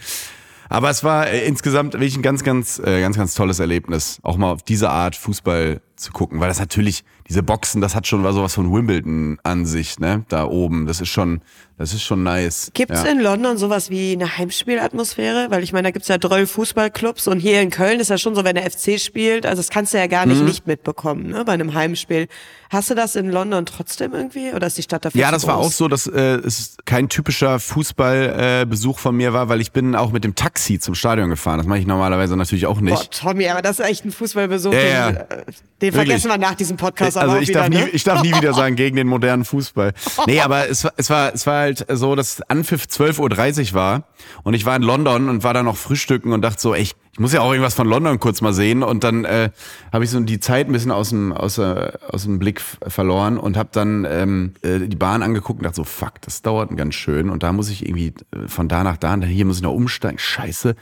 Aber 0.69 0.88
es 0.88 1.02
war 1.02 1.26
äh, 1.26 1.47
insgesamt 1.47 1.95
wirklich 1.95 2.17
ein 2.17 2.23
ganz, 2.23 2.45
ganz, 2.45 2.79
äh, 2.79 3.00
ganz, 3.00 3.17
ganz 3.17 3.35
tolles 3.35 3.59
Erlebnis, 3.59 4.21
auch 4.23 4.37
mal 4.37 4.52
auf 4.52 4.62
diese 4.62 4.88
Art 4.88 5.17
Fußball 5.17 5.81
zu 5.97 6.12
gucken, 6.12 6.38
weil 6.38 6.49
das 6.49 6.61
natürlich, 6.61 7.05
diese 7.31 7.45
Boxen, 7.45 7.81
das 7.81 7.95
hat 7.95 8.09
schon 8.09 8.25
was 8.25 8.35
sowas 8.35 8.55
von 8.55 8.73
Wimbledon 8.75 9.39
an 9.45 9.65
sich, 9.65 10.01
ne? 10.01 10.25
Da 10.29 10.45
oben. 10.47 10.87
Das 10.87 11.01
ist 11.01 11.11
schon, 11.11 11.43
das 11.79 11.95
ist 11.95 12.03
schon 12.03 12.25
nice. 12.25 12.73
Gibt's 12.75 13.05
ja. 13.05 13.11
in 13.13 13.21
London 13.21 13.57
sowas 13.57 13.89
wie 13.89 14.13
eine 14.15 14.37
Heimspielatmosphäre? 14.37 15.47
Weil 15.49 15.63
ich 15.63 15.73
meine, 15.73 15.89
da 15.89 15.91
gibt's 15.93 16.09
ja 16.09 16.19
Droll 16.19 16.47
Fußballclubs 16.47 17.29
und 17.29 17.39
hier 17.39 17.63
in 17.63 17.71
Köln 17.71 18.01
ist 18.01 18.11
ja 18.11 18.19
schon 18.19 18.35
so, 18.35 18.43
wenn 18.43 18.57
der 18.57 18.69
FC 18.69 18.99
spielt, 19.01 19.47
also 19.47 19.61
das 19.61 19.71
kannst 19.71 19.95
du 19.95 19.99
ja 19.99 20.09
gar 20.09 20.27
Mhm. 20.27 20.33
nicht 20.33 20.43
nicht 20.43 20.67
mitbekommen, 20.67 21.29
ne? 21.29 21.45
Bei 21.45 21.53
einem 21.53 21.73
Heimspiel. 21.73 22.27
Hast 22.69 22.91
du 22.91 22.95
das 22.95 23.15
in 23.17 23.31
London 23.31 23.65
trotzdem 23.67 24.13
irgendwie? 24.13 24.53
Oder 24.53 24.67
ist 24.67 24.79
die 24.79 24.83
Stadt 24.83 25.05
dafür 25.05 25.21
Ja, 25.21 25.31
das 25.31 25.47
war 25.47 25.57
groß? 25.57 25.67
auch 25.67 25.73
so, 25.73 25.89
dass 25.89 26.07
äh, 26.09 26.37
es 26.39 26.77
kein 26.85 27.09
typischer 27.09 27.59
Fußballbesuch 27.61 28.99
äh, 28.99 29.01
von 29.01 29.17
mir 29.17 29.33
war, 29.33 29.49
weil 29.49 29.61
ich 29.61 29.73
bin 29.73 29.95
auch 29.95 30.13
mit 30.13 30.25
dem 30.25 30.35
Taxi 30.35 30.79
zum 30.79 30.95
Stadion 30.95 31.31
gefahren. 31.31 31.59
Das 31.59 31.67
mache 31.67 31.79
ich 31.79 31.87
normalerweise 31.87 32.37
natürlich 32.37 32.67
auch 32.67 32.81
nicht. 32.81 32.97
Boah, 32.97 33.31
Tommy, 33.31 33.49
aber 33.49 33.63
das 33.63 33.79
ist 33.79 33.87
echt 33.87 34.05
ein 34.05 34.13
Fußballbesuch. 34.13 34.73
Ja, 34.73 35.11
den, 35.13 35.17
äh, 35.17 35.45
den 35.83 35.93
vergessen 35.93 36.29
wir 36.29 36.39
nach 36.39 36.55
diesem 36.55 36.77
Podcast 36.77 37.17
also 37.21 37.37
ich 37.37 37.49
wieder, 37.49 37.61
darf 37.61 37.69
nie, 37.69 37.77
ne? 37.77 37.89
ich 37.89 38.05
darf 38.05 38.23
nie 38.23 38.35
wieder 38.35 38.53
sagen 38.55 38.77
gegen 38.81 38.97
den 38.97 39.07
modernen 39.07 39.45
Fußball. 39.45 39.93
Nee, 40.27 40.41
aber 40.41 40.69
es 40.71 40.85
war, 40.85 40.93
es 40.97 41.11
war, 41.11 41.35
es 41.35 41.47
war 41.47 41.61
halt 41.61 41.87
so, 41.89 42.15
dass 42.15 42.43
Anpfiff 42.43 42.85
12.30 42.85 43.69
Uhr 43.71 43.75
war 43.75 44.03
und 44.43 44.55
ich 44.55 44.65
war 44.67 44.77
in 44.77 44.83
London 44.83 45.29
und 45.29 45.45
war 45.45 45.55
da 45.55 45.62
noch 45.62 45.77
frühstücken 45.77 46.33
und 46.33 46.43
dachte 46.43 46.61
so, 46.61 46.75
ey, 46.75 46.83
ich, 46.83 46.95
muss 47.19 47.35
ja 47.35 47.43
auch 47.43 47.50
irgendwas 47.50 47.75
von 47.75 47.87
London 47.87 48.19
kurz 48.19 48.41
mal 48.41 48.55
sehen 48.55 48.83
und 48.83 49.05
dann 49.05 49.27
äh, 49.27 49.50
habe 49.93 50.05
ich 50.05 50.11
so 50.11 50.19
die 50.21 50.41
Zeit 50.41 50.69
ein 50.69 50.73
bisschen 50.73 50.91
aus 50.91 51.11
dem, 51.11 51.33
aus, 51.33 51.59
äh, 51.59 51.93
aus 52.09 52.23
dem 52.23 52.39
Blick 52.39 52.62
verloren 52.87 53.37
und 53.37 53.59
habe 53.59 53.69
dann 53.73 54.07
ähm, 54.09 54.55
äh, 54.62 54.79
die 54.79 54.97
Bahn 54.97 55.23
angeguckt 55.23 55.61
und 55.61 55.65
dachte 55.65 55.77
so, 55.77 55.85
fuck, 55.85 56.15
das 56.23 56.41
dauert 56.41 56.75
ganz 56.77 56.95
schön 56.95 57.29
und 57.29 57.43
da 57.43 57.53
muss 57.53 57.69
ich 57.69 57.85
irgendwie 57.85 58.15
äh, 58.35 58.49
von 58.49 58.69
da 58.69 58.85
nach 58.85 58.97
da 58.97 59.15
und 59.15 59.23
hier 59.23 59.45
muss 59.45 59.57
ich 59.57 59.62
noch 59.62 59.75
umsteigen, 59.75 60.19
scheiße. 60.19 60.77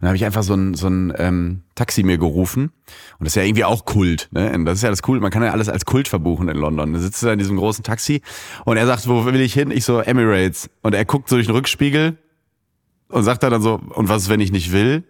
Dann 0.00 0.08
habe 0.08 0.16
ich 0.16 0.24
einfach 0.24 0.42
so 0.42 0.54
ein, 0.54 0.74
so 0.74 0.88
ein 0.88 1.12
ähm, 1.18 1.62
Taxi 1.74 2.02
mir 2.02 2.16
gerufen. 2.16 2.72
Und 3.18 3.24
das 3.24 3.28
ist 3.28 3.34
ja 3.36 3.42
irgendwie 3.42 3.64
auch 3.64 3.84
Kult. 3.84 4.28
Ne? 4.32 4.64
Das 4.64 4.78
ist 4.78 4.82
ja 4.82 4.90
das 4.90 5.02
Kult. 5.02 5.20
Man 5.20 5.30
kann 5.30 5.42
ja 5.42 5.52
alles 5.52 5.68
als 5.68 5.84
Kult 5.84 6.08
verbuchen 6.08 6.48
in 6.48 6.56
London. 6.56 6.94
Da 6.94 6.98
sitzt 6.98 7.22
er 7.22 7.34
in 7.34 7.38
diesem 7.38 7.56
großen 7.56 7.84
Taxi 7.84 8.22
und 8.64 8.78
er 8.78 8.86
sagt, 8.86 9.06
wo 9.08 9.26
will 9.26 9.40
ich 9.40 9.52
hin? 9.52 9.70
Ich 9.70 9.84
so, 9.84 10.00
Emirates. 10.00 10.70
Und 10.82 10.94
er 10.94 11.04
guckt 11.04 11.28
so 11.28 11.36
durch 11.36 11.46
den 11.46 11.54
Rückspiegel 11.54 12.16
und 13.08 13.24
sagt 13.24 13.42
dann 13.42 13.60
so, 13.60 13.80
und 13.90 14.08
was 14.08 14.22
ist, 14.22 14.28
wenn 14.30 14.40
ich 14.40 14.52
nicht 14.52 14.72
will? 14.72 15.04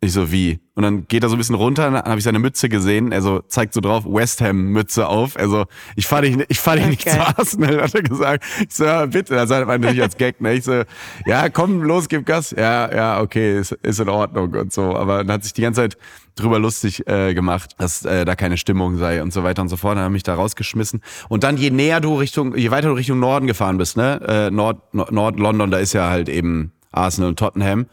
Ich 0.00 0.12
so, 0.12 0.30
wie? 0.30 0.60
Und 0.74 0.82
dann 0.82 1.08
geht 1.08 1.22
er 1.22 1.30
so 1.30 1.34
ein 1.36 1.38
bisschen 1.38 1.54
runter, 1.54 1.90
dann 1.90 2.02
habe 2.02 2.18
ich 2.18 2.24
seine 2.24 2.38
Mütze 2.38 2.68
gesehen. 2.68 3.10
Er 3.10 3.22
so 3.22 3.40
zeigt 3.40 3.72
so 3.72 3.80
drauf, 3.80 4.04
West 4.04 4.42
Ham 4.42 4.66
Mütze 4.66 5.06
auf. 5.06 5.38
Also 5.38 5.64
ich 5.96 6.06
fahr 6.06 6.20
dich, 6.20 6.36
ich 6.48 6.58
fahr 6.60 6.76
dich 6.76 6.86
nicht 6.86 7.06
Okay. 7.06 7.16
zu 7.16 7.38
Arsenal, 7.38 7.80
hat 7.82 7.94
er 7.94 8.02
gesagt. 8.02 8.44
Ich 8.68 8.74
so, 8.74 8.84
ja, 8.84 9.06
bitte. 9.06 9.34
Das 9.34 9.48
sagt 9.48 9.66
er 9.66 9.78
natürlich 9.78 10.02
als 10.02 10.18
Gag. 10.18 10.42
Ne? 10.42 10.52
Ich 10.54 10.64
so, 10.64 10.82
ja, 11.24 11.48
komm, 11.48 11.82
los, 11.82 12.08
gib 12.10 12.26
Gas. 12.26 12.50
Ja, 12.50 12.94
ja, 12.94 13.20
okay, 13.22 13.58
ist, 13.58 13.72
ist 13.72 13.98
in 13.98 14.10
Ordnung 14.10 14.52
und 14.52 14.72
so. 14.74 14.94
Aber 14.94 15.24
dann 15.24 15.32
hat 15.32 15.44
sich 15.44 15.54
die 15.54 15.62
ganze 15.62 15.80
Zeit 15.80 15.96
drüber 16.34 16.58
lustig 16.58 17.06
äh, 17.06 17.32
gemacht, 17.32 17.70
dass 17.78 18.04
äh, 18.04 18.26
da 18.26 18.34
keine 18.34 18.58
Stimmung 18.58 18.98
sei 18.98 19.22
und 19.22 19.32
so 19.32 19.42
weiter 19.42 19.62
und 19.62 19.68
so 19.68 19.76
fort. 19.78 19.92
Dann 19.96 20.02
hat 20.02 20.08
er 20.08 20.10
mich 20.10 20.24
da 20.24 20.34
rausgeschmissen. 20.34 21.00
Und 21.30 21.44
dann, 21.44 21.56
je 21.56 21.70
näher 21.70 22.00
du 22.02 22.16
Richtung, 22.16 22.54
je 22.56 22.70
weiter 22.70 22.88
du 22.88 22.94
Richtung 22.94 23.20
Norden 23.20 23.46
gefahren 23.46 23.78
bist, 23.78 23.96
ne, 23.96 24.20
äh, 24.26 24.50
Nord, 24.50 24.92
Nord, 24.92 25.12
Nord-London, 25.12 25.70
da 25.70 25.78
ist 25.78 25.94
ja 25.94 26.10
halt 26.10 26.28
eben 26.28 26.72
Arsenal 26.92 27.30
und 27.30 27.38
Tottenham. 27.38 27.86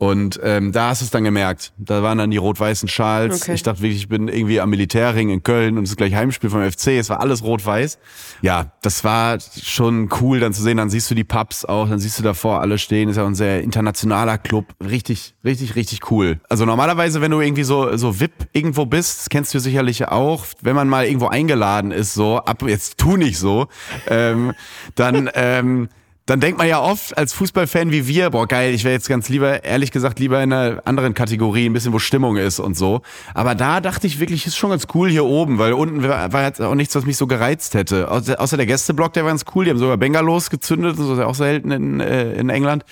Und 0.00 0.40
ähm, 0.42 0.72
da 0.72 0.88
hast 0.88 1.02
du 1.02 1.04
es 1.04 1.10
dann 1.10 1.24
gemerkt. 1.24 1.74
Da 1.76 2.02
waren 2.02 2.16
dann 2.16 2.30
die 2.30 2.38
rot-weißen 2.38 2.88
Schals. 2.88 3.42
Okay. 3.42 3.52
Ich 3.52 3.62
dachte 3.62 3.82
wirklich, 3.82 4.00
ich 4.00 4.08
bin 4.08 4.28
irgendwie 4.28 4.58
am 4.58 4.70
Militärring 4.70 5.28
in 5.28 5.42
Köln 5.42 5.76
und 5.76 5.84
es 5.84 5.90
ist 5.90 5.96
gleich 5.98 6.14
Heimspiel 6.14 6.48
vom 6.48 6.62
FC. 6.62 6.86
Es 6.98 7.10
war 7.10 7.20
alles 7.20 7.44
rot-weiß. 7.44 7.98
Ja, 8.40 8.72
das 8.80 9.04
war 9.04 9.36
schon 9.40 10.08
cool 10.22 10.40
dann 10.40 10.54
zu 10.54 10.62
sehen. 10.62 10.78
Dann 10.78 10.88
siehst 10.88 11.10
du 11.10 11.14
die 11.14 11.22
Pubs 11.22 11.66
auch, 11.66 11.86
dann 11.86 11.98
siehst 11.98 12.18
du 12.18 12.22
davor 12.22 12.62
alle 12.62 12.78
stehen. 12.78 13.10
Ist 13.10 13.16
ja 13.16 13.24
auch 13.24 13.26
ein 13.26 13.34
sehr 13.34 13.60
internationaler 13.60 14.38
Club. 14.38 14.64
Richtig, 14.82 15.34
richtig, 15.44 15.76
richtig 15.76 16.10
cool. 16.10 16.40
Also 16.48 16.64
normalerweise, 16.64 17.20
wenn 17.20 17.30
du 17.30 17.42
irgendwie 17.42 17.64
so, 17.64 17.94
so 17.98 18.18
VIP 18.18 18.48
irgendwo 18.54 18.86
bist, 18.86 19.20
das 19.20 19.28
kennst 19.28 19.52
du 19.52 19.58
sicherlich 19.58 20.08
auch, 20.08 20.46
wenn 20.62 20.76
man 20.76 20.88
mal 20.88 21.04
irgendwo 21.04 21.26
eingeladen 21.26 21.90
ist, 21.90 22.14
so, 22.14 22.38
ab 22.38 22.62
jetzt 22.66 22.96
tu 22.96 23.18
nicht 23.18 23.38
so, 23.38 23.66
ähm, 24.06 24.54
dann, 24.94 25.28
ähm, 25.34 25.90
dann 26.30 26.38
denkt 26.38 26.58
man 26.58 26.68
ja 26.68 26.80
oft 26.80 27.18
als 27.18 27.32
Fußballfan 27.32 27.90
wie 27.90 28.06
wir, 28.06 28.30
boah 28.30 28.46
geil, 28.46 28.72
ich 28.72 28.84
wäre 28.84 28.94
jetzt 28.94 29.08
ganz 29.08 29.28
lieber, 29.28 29.64
ehrlich 29.64 29.90
gesagt, 29.90 30.20
lieber 30.20 30.40
in 30.40 30.52
einer 30.52 30.80
anderen 30.84 31.12
Kategorie, 31.12 31.66
ein 31.68 31.72
bisschen 31.72 31.92
wo 31.92 31.98
Stimmung 31.98 32.36
ist 32.36 32.60
und 32.60 32.76
so. 32.76 33.02
Aber 33.34 33.56
da 33.56 33.80
dachte 33.80 34.06
ich 34.06 34.20
wirklich, 34.20 34.46
ist 34.46 34.56
schon 34.56 34.70
ganz 34.70 34.86
cool 34.94 35.10
hier 35.10 35.24
oben, 35.24 35.58
weil 35.58 35.72
unten 35.72 36.04
war, 36.04 36.32
war 36.32 36.44
jetzt 36.44 36.62
auch 36.62 36.76
nichts, 36.76 36.94
was 36.94 37.04
mich 37.04 37.16
so 37.16 37.26
gereizt 37.26 37.74
hätte. 37.74 38.08
Außer, 38.08 38.56
der 38.56 38.66
Gästeblock, 38.66 39.12
der 39.12 39.24
war 39.24 39.32
ganz 39.32 39.44
cool, 39.56 39.64
die 39.64 39.72
haben 39.72 39.78
sogar 39.78 39.96
Bengalos 39.96 40.50
gezündet, 40.50 41.00
das 41.00 41.08
ist 41.08 41.18
ja 41.18 41.26
auch 41.26 41.34
selten 41.34 41.72
in, 41.72 41.98
äh, 41.98 42.34
in 42.34 42.48
England, 42.48 42.84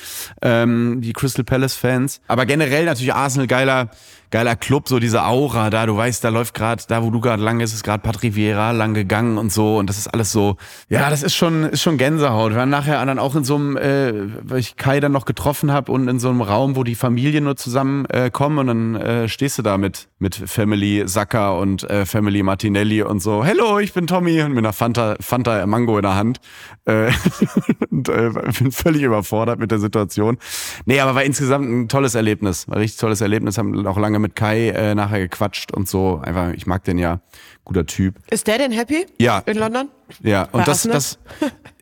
ähm, 0.42 1.00
die 1.00 1.12
Crystal 1.12 1.44
Palace 1.44 1.76
Fans. 1.76 2.20
Aber 2.26 2.44
generell 2.44 2.86
natürlich 2.86 3.14
Arsenal 3.14 3.46
geiler, 3.46 3.90
geiler 4.30 4.56
Club, 4.56 4.88
so 4.88 4.98
diese 4.98 5.24
Aura 5.24 5.70
da, 5.70 5.86
du 5.86 5.96
weißt, 5.96 6.22
da 6.22 6.28
läuft 6.28 6.54
gerade, 6.54 6.82
da 6.88 7.02
wo 7.02 7.10
du 7.10 7.20
gerade 7.20 7.42
lang 7.42 7.60
ist, 7.60 7.72
ist 7.72 7.82
gerade 7.82 8.02
Vieira 8.34 8.72
lang 8.72 8.94
gegangen 8.94 9.38
und 9.38 9.52
so. 9.52 9.78
Und 9.78 9.88
das 9.88 9.98
ist 9.98 10.08
alles 10.08 10.32
so, 10.32 10.56
ja, 10.88 11.10
das 11.10 11.22
ist 11.22 11.34
schon, 11.34 11.64
ist 11.64 11.82
schon 11.82 11.98
Gänsehaut. 11.98 12.52
Wir 12.52 12.58
waren 12.58 12.70
nachher 12.70 13.04
dann 13.04 13.18
auch 13.18 13.34
in 13.36 13.44
so 13.44 13.56
einem, 13.56 13.76
äh, 13.76 14.12
weil 14.42 14.58
ich 14.58 14.76
Kai 14.76 15.00
dann 15.00 15.12
noch 15.12 15.24
getroffen 15.24 15.72
habe 15.72 15.92
und 15.92 16.08
in 16.08 16.18
so 16.18 16.28
einem 16.28 16.42
Raum, 16.42 16.76
wo 16.76 16.84
die 16.84 16.94
Familien 16.94 17.44
nur 17.44 17.56
zusammen 17.56 18.06
äh, 18.06 18.30
kommen. 18.30 18.58
Und 18.58 18.66
dann 18.66 18.96
äh, 18.96 19.28
stehst 19.28 19.58
du 19.58 19.62
da 19.62 19.78
mit, 19.78 20.08
mit 20.18 20.34
Family 20.34 21.04
Saka 21.06 21.52
und 21.52 21.88
äh, 21.88 22.06
Family 22.06 22.42
Martinelli 22.42 23.02
und 23.02 23.20
so, 23.20 23.44
hello, 23.44 23.78
ich 23.78 23.92
bin 23.92 24.06
Tommy. 24.06 24.42
Und 24.42 24.52
mit 24.52 24.64
einer 24.64 24.72
Fanta, 24.72 25.16
Fanta 25.20 25.66
Mango 25.66 25.96
in 25.96 26.02
der 26.02 26.14
Hand. 26.14 26.40
Äh, 26.84 27.10
und 27.90 28.08
äh, 28.08 28.30
bin 28.58 28.72
völlig 28.72 29.02
überfordert 29.02 29.58
mit 29.58 29.70
der 29.70 29.78
Situation. 29.78 30.38
Nee, 30.86 31.00
aber 31.00 31.14
war 31.14 31.22
insgesamt 31.22 31.68
ein 31.68 31.88
tolles 31.88 32.14
Erlebnis, 32.14 32.68
war 32.68 32.76
ein 32.76 32.80
richtig 32.80 33.00
tolles 33.00 33.20
Erlebnis, 33.20 33.58
haben 33.58 33.86
auch 33.86 33.98
lange 33.98 34.17
mit 34.18 34.36
Kai 34.36 34.70
äh, 34.70 34.94
nachher 34.94 35.20
gequatscht 35.20 35.72
und 35.72 35.88
so, 35.88 36.20
einfach, 36.22 36.52
ich 36.52 36.66
mag 36.66 36.84
den 36.84 36.98
ja, 36.98 37.20
guter 37.64 37.86
Typ. 37.86 38.16
Ist 38.30 38.46
der 38.46 38.58
denn 38.58 38.72
happy? 38.72 39.06
Ja. 39.18 39.42
In 39.46 39.58
London? 39.58 39.88
Ja, 40.22 40.48
Bei 40.50 40.58
und 40.58 40.68
das, 40.68 40.86
Arsenal? 40.86 40.96
das, 40.96 41.18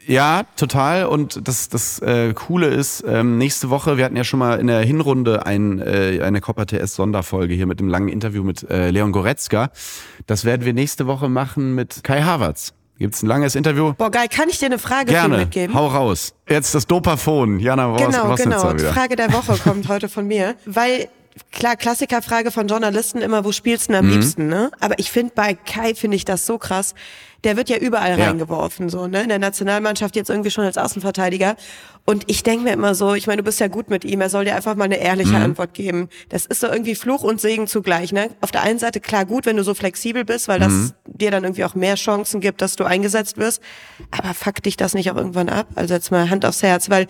ja, 0.07 0.45
total. 0.57 1.07
Und 1.07 1.47
das, 1.49 1.69
das 1.69 1.99
äh, 2.01 2.33
Coole 2.35 2.69
ist, 2.69 3.05
ähm, 3.07 3.39
nächste 3.39 3.71
Woche, 3.71 3.97
wir 3.97 4.05
hatten 4.05 4.17
ja 4.17 4.25
schon 4.25 4.39
mal 4.39 4.59
in 4.61 4.69
der 4.69 4.81
Hinrunde 4.81 5.47
ein, 5.47 5.81
äh, 5.81 6.21
eine 6.23 6.41
Copper 6.41 6.67
TS 6.67 6.95
Sonderfolge 6.95 7.55
hier 7.55 7.67
mit 7.67 7.81
dem 7.81 7.89
langen 7.89 8.09
Interview 8.09 8.43
mit 8.43 8.69
äh, 8.71 8.91
Leon 8.91 9.13
Goretzka. 9.13 9.71
Das 10.27 10.45
werden 10.45 10.65
wir 10.65 10.73
nächste 10.73 11.07
Woche 11.07 11.29
machen 11.29 11.75
mit 11.75 12.05
Kai 12.05 12.23
Havertz. 12.23 12.73
Gibt's 12.99 13.23
ein 13.23 13.27
langes 13.27 13.55
Interview? 13.55 13.93
Boah, 13.93 14.11
geil, 14.11 14.27
kann 14.31 14.49
ich 14.49 14.59
dir 14.59 14.67
eine 14.67 14.79
Frage 14.79 15.13
Gerne. 15.13 15.39
mitgeben? 15.39 15.75
Hau 15.75 15.87
raus. 15.87 16.33
Jetzt 16.49 16.75
das 16.75 16.87
Dopaphon. 16.87 17.59
Jana 17.59 17.87
Ros 17.87 18.01
Genau, 18.01 18.31
Rosnitzer 18.31 18.73
genau. 18.73 18.73
Die. 18.73 18.85
Frage 18.85 19.17
der 19.17 19.33
Woche 19.35 19.59
kommt 19.63 19.89
heute 19.89 20.09
von 20.09 20.27
mir, 20.27 20.55
weil 20.65 21.09
klar, 21.53 21.77
Klassikerfrage 21.77 22.51
von 22.51 22.69
Journalisten 22.69 23.19
immer, 23.23 23.45
wo 23.45 23.53
spielst 23.53 23.89
du 23.89 23.93
Mhm. 23.93 23.97
denn 23.97 24.05
am 24.07 24.11
liebsten, 24.11 24.49
ne? 24.49 24.71
Aber 24.81 24.99
ich 24.99 25.11
finde 25.11 25.33
bei 25.35 25.55
Kai 25.55 25.95
finde 25.95 26.17
ich 26.17 26.25
das 26.25 26.47
so 26.47 26.59
krass. 26.59 26.95
Der 27.45 27.57
wird 27.57 27.69
ja 27.69 27.77
überall 27.77 28.19
Ja. 28.19 28.27
reingeworfen, 28.27 28.89
so, 28.89 29.07
ne? 29.07 29.23
In 29.23 29.29
der 29.29 29.39
Nationalmannschaft 29.39 30.17
jetzt 30.17 30.31
irgendwie 30.31 30.51
schon 30.51 30.65
als 30.65 30.79
Außenverteidiger. 30.79 31.55
Und 32.05 32.25
ich 32.29 32.43
denke 32.43 32.65
mir 32.65 32.73
immer 32.73 32.95
so, 32.95 33.15
ich 33.15 33.27
meine, 33.27 33.39
du 33.39 33.45
bist 33.45 33.61
ja 33.61 33.69
gut 33.69 33.91
mit 33.91 34.05
ihm, 34.05 34.21
er 34.21 34.31
soll 34.31 34.45
dir 34.47 34.57
einfach 34.57 34.75
mal 34.75 34.85
eine 34.85 34.97
ehrliche 34.99 35.31
Mhm. 35.35 35.43
Antwort 35.43 35.75
geben. 35.75 36.09
Das 36.29 36.47
ist 36.47 36.61
so 36.61 36.67
irgendwie 36.67 36.95
Fluch 36.95 37.23
und 37.23 37.41
Segen 37.41 37.67
zugleich, 37.67 38.13
ne? 38.13 38.31
Auf 38.41 38.51
der 38.53 38.63
einen 38.63 38.79
Seite 38.79 39.01
klar 39.01 39.27
gut, 39.27 39.45
wenn 39.47 39.57
du 39.57 39.63
so 39.65 39.75
flexibel 39.75 40.25
bist, 40.25 40.49
weil 40.49 40.59
das 40.61 40.73
Mhm. 40.73 40.93
dir 41.07 41.31
dann 41.31 41.45
irgendwie 41.45 41.65
auch 41.65 41.75
mehr 41.75 41.95
Chancen 41.97 42.41
gibt, 42.41 42.63
dass 42.63 42.75
du 42.77 42.85
eingesetzt 42.85 43.37
wirst. 43.37 43.61
Aber 44.11 44.35
fuck 44.35 44.63
dich 44.63 44.77
das 44.77 44.95
nicht 44.95 45.11
auch 45.11 45.17
irgendwann 45.17 45.49
ab? 45.49 45.67
Also 45.75 45.95
jetzt 45.95 46.11
mal 46.11 46.31
Hand 46.31 46.45
aufs 46.47 46.63
Herz, 46.63 46.91
weil 46.91 47.07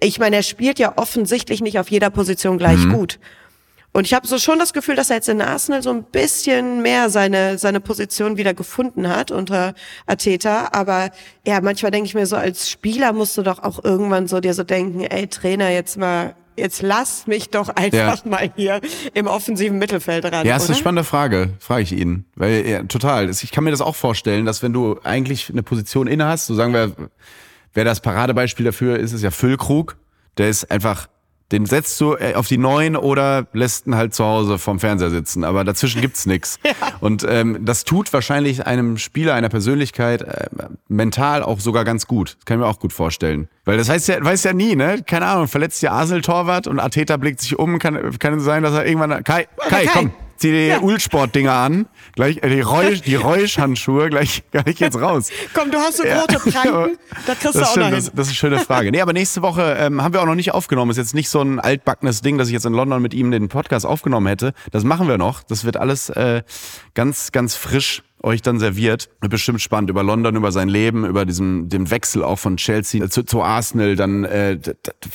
ich 0.00 0.18
meine, 0.18 0.36
er 0.36 0.42
spielt 0.42 0.78
ja 0.78 0.94
offensichtlich 0.96 1.60
nicht 1.60 1.78
auf 1.78 1.90
jeder 1.90 2.10
Position 2.10 2.58
gleich 2.58 2.78
Mhm. 2.78 2.92
gut. 2.94 3.18
Und 3.92 4.06
ich 4.06 4.14
habe 4.14 4.26
so 4.26 4.38
schon 4.38 4.58
das 4.58 4.72
Gefühl, 4.72 4.96
dass 4.96 5.10
er 5.10 5.16
jetzt 5.16 5.28
in 5.28 5.40
Arsenal 5.40 5.82
so 5.82 5.90
ein 5.90 6.04
bisschen 6.04 6.82
mehr 6.82 7.10
seine, 7.10 7.58
seine 7.58 7.80
Position 7.80 8.36
wieder 8.36 8.54
gefunden 8.54 9.08
hat 9.08 9.30
unter 9.30 9.74
Ateta. 10.06 10.68
Aber 10.72 11.10
ja, 11.46 11.60
manchmal 11.60 11.90
denke 11.90 12.06
ich 12.06 12.14
mir 12.14 12.26
so, 12.26 12.36
als 12.36 12.70
Spieler 12.70 13.12
musst 13.12 13.36
du 13.38 13.42
doch 13.42 13.62
auch 13.62 13.82
irgendwann 13.82 14.28
so 14.28 14.40
dir 14.40 14.54
so 14.54 14.62
denken, 14.62 15.00
ey 15.00 15.26
Trainer, 15.26 15.70
jetzt 15.70 15.96
mal, 15.96 16.34
jetzt 16.56 16.82
lass 16.82 17.26
mich 17.26 17.48
doch 17.48 17.70
einfach 17.70 18.24
Ja. 18.24 18.30
mal 18.30 18.52
hier 18.56 18.80
im 19.14 19.26
offensiven 19.26 19.78
Mittelfeld 19.78 20.24
ran. 20.26 20.46
Ja, 20.46 20.56
ist 20.56 20.64
oder? 20.64 20.70
eine 20.74 20.78
spannende 20.78 21.04
Frage, 21.04 21.50
frage 21.58 21.82
ich 21.82 21.92
ihn. 21.92 22.24
Weil, 22.36 22.66
ja, 22.66 22.82
total. 22.82 23.30
Ich 23.30 23.50
kann 23.50 23.64
mir 23.64 23.70
das 23.70 23.80
auch 23.80 23.96
vorstellen, 23.96 24.44
dass 24.44 24.62
wenn 24.62 24.72
du 24.74 25.00
eigentlich 25.02 25.50
eine 25.50 25.62
Position 25.62 26.06
inne 26.06 26.26
hast, 26.26 26.46
so 26.46 26.54
sagen 26.54 26.74
wir, 26.74 26.92
wer 27.74 27.84
das 27.84 28.00
Paradebeispiel 28.00 28.66
dafür 28.66 28.98
ist, 28.98 29.12
ist 29.12 29.22
ja 29.22 29.30
Füllkrug. 29.30 29.96
Der 30.36 30.48
ist 30.50 30.70
einfach, 30.70 31.08
den 31.52 31.64
setzt 31.64 32.00
du 32.00 32.14
äh, 32.14 32.34
auf 32.34 32.46
die 32.46 32.58
Neun 32.58 32.96
oder 32.96 33.46
lässt 33.52 33.86
ihn 33.86 33.94
halt 33.96 34.14
zu 34.14 34.24
Hause 34.24 34.58
vorm 34.58 34.78
Fernseher 34.80 35.10
sitzen. 35.10 35.44
Aber 35.44 35.64
dazwischen 35.64 36.00
gibt's 36.00 36.26
nix. 36.26 36.58
Und 37.00 37.24
ähm, 37.28 37.64
das 37.64 37.84
tut 37.84 38.12
wahrscheinlich 38.12 38.66
einem 38.66 38.98
Spieler, 38.98 39.34
einer 39.34 39.48
Persönlichkeit 39.48 40.22
äh, 40.22 40.48
mental 40.88 41.42
auch 41.42 41.60
sogar 41.60 41.84
ganz 41.84 42.06
gut. 42.06 42.36
Das 42.38 42.44
kann 42.44 42.58
ich 42.58 42.64
mir 42.64 42.68
auch 42.68 42.80
gut 42.80 42.92
vorstellen. 42.92 43.48
Weil 43.64 43.78
das 43.78 43.88
heißt 43.88 44.08
ja, 44.08 44.22
weiß 44.22 44.44
ja 44.44 44.52
nie, 44.52 44.76
ne? 44.76 45.02
Keine 45.06 45.26
Ahnung, 45.26 45.48
verletzt 45.48 45.82
der 45.82 45.92
Arsenal-Torwart 45.92 46.66
und 46.66 46.80
Ateta 46.80 47.16
blickt 47.16 47.40
sich 47.40 47.58
um, 47.58 47.78
kann, 47.78 48.18
kann 48.18 48.40
sein, 48.40 48.62
dass 48.62 48.74
er 48.74 48.86
irgendwann, 48.86 49.24
Kai, 49.24 49.46
Kai, 49.68 49.86
Kai. 49.86 49.90
komm, 49.92 50.12
zieh 50.38 50.50
dir 50.50 50.62
die 50.62 50.68
Ja. 50.68 50.80
Ulsport-Dinger 50.80 51.52
an, 51.52 51.86
gleich 52.14 52.42
äh, 52.42 52.48
die 52.48 52.60
Räusch, 52.60 53.02
die 53.02 53.14
Räuschhandschuhe, 53.48 54.08
gleich, 54.10 54.42
gleich 54.50 54.78
jetzt 54.78 55.00
raus. 55.00 55.28
Komm, 55.54 55.70
du 55.70 55.78
hast 55.78 55.98
so 55.98 56.02
rote 56.04 56.38
Pranken, 56.38 56.98
da 57.26 57.34
kriegst 57.34 57.44
du 57.54 57.58
Das, 57.58 57.62
auch 57.68 57.70
stimmt, 57.72 57.86
noch 57.86 57.90
das, 57.96 58.04
hin. 58.06 58.12
das 58.16 58.26
ist 58.26 58.30
eine 58.30 58.34
schöne 58.36 58.58
Frage. 58.60 58.90
Nee, 58.90 59.00
aber 59.00 59.12
nächste 59.12 59.42
Woche 59.42 59.76
ähm, 59.78 60.02
haben 60.02 60.14
wir 60.14 60.22
auch 60.22 60.26
noch 60.26 60.34
nicht 60.34 60.52
aufgenommen. 60.52 60.90
Ist 60.90 60.96
jetzt 60.96 61.14
nicht 61.14 61.28
so 61.28 61.40
ein 61.42 61.60
altbackenes 61.60 62.22
Ding, 62.22 62.38
dass 62.38 62.48
ich 62.48 62.54
jetzt 62.54 62.66
in 62.66 62.72
London 62.72 63.02
mit 63.02 63.14
ihm 63.14 63.30
den 63.30 63.48
Podcast 63.48 63.84
aufgenommen 63.86 64.26
hätte. 64.26 64.52
Das 64.70 64.84
machen 64.84 65.08
wir 65.08 65.18
noch. 65.18 65.42
Das 65.42 65.64
wird 65.64 65.76
alles 65.76 66.08
äh, 66.10 66.42
ganz, 66.94 67.32
ganz 67.32 67.56
frisch 67.56 68.02
euch 68.22 68.42
dann 68.42 68.58
serviert. 68.58 69.08
Bestimmt 69.20 69.60
spannend 69.60 69.90
über 69.90 70.02
London, 70.02 70.36
über 70.36 70.52
sein 70.52 70.68
Leben, 70.68 71.04
über 71.04 71.24
diesen 71.24 71.68
den 71.68 71.90
Wechsel 71.90 72.24
auch 72.24 72.38
von 72.38 72.56
Chelsea 72.56 73.08
zu, 73.08 73.22
zu 73.22 73.42
Arsenal, 73.42 73.96
dann 73.96 74.24
äh, 74.24 74.58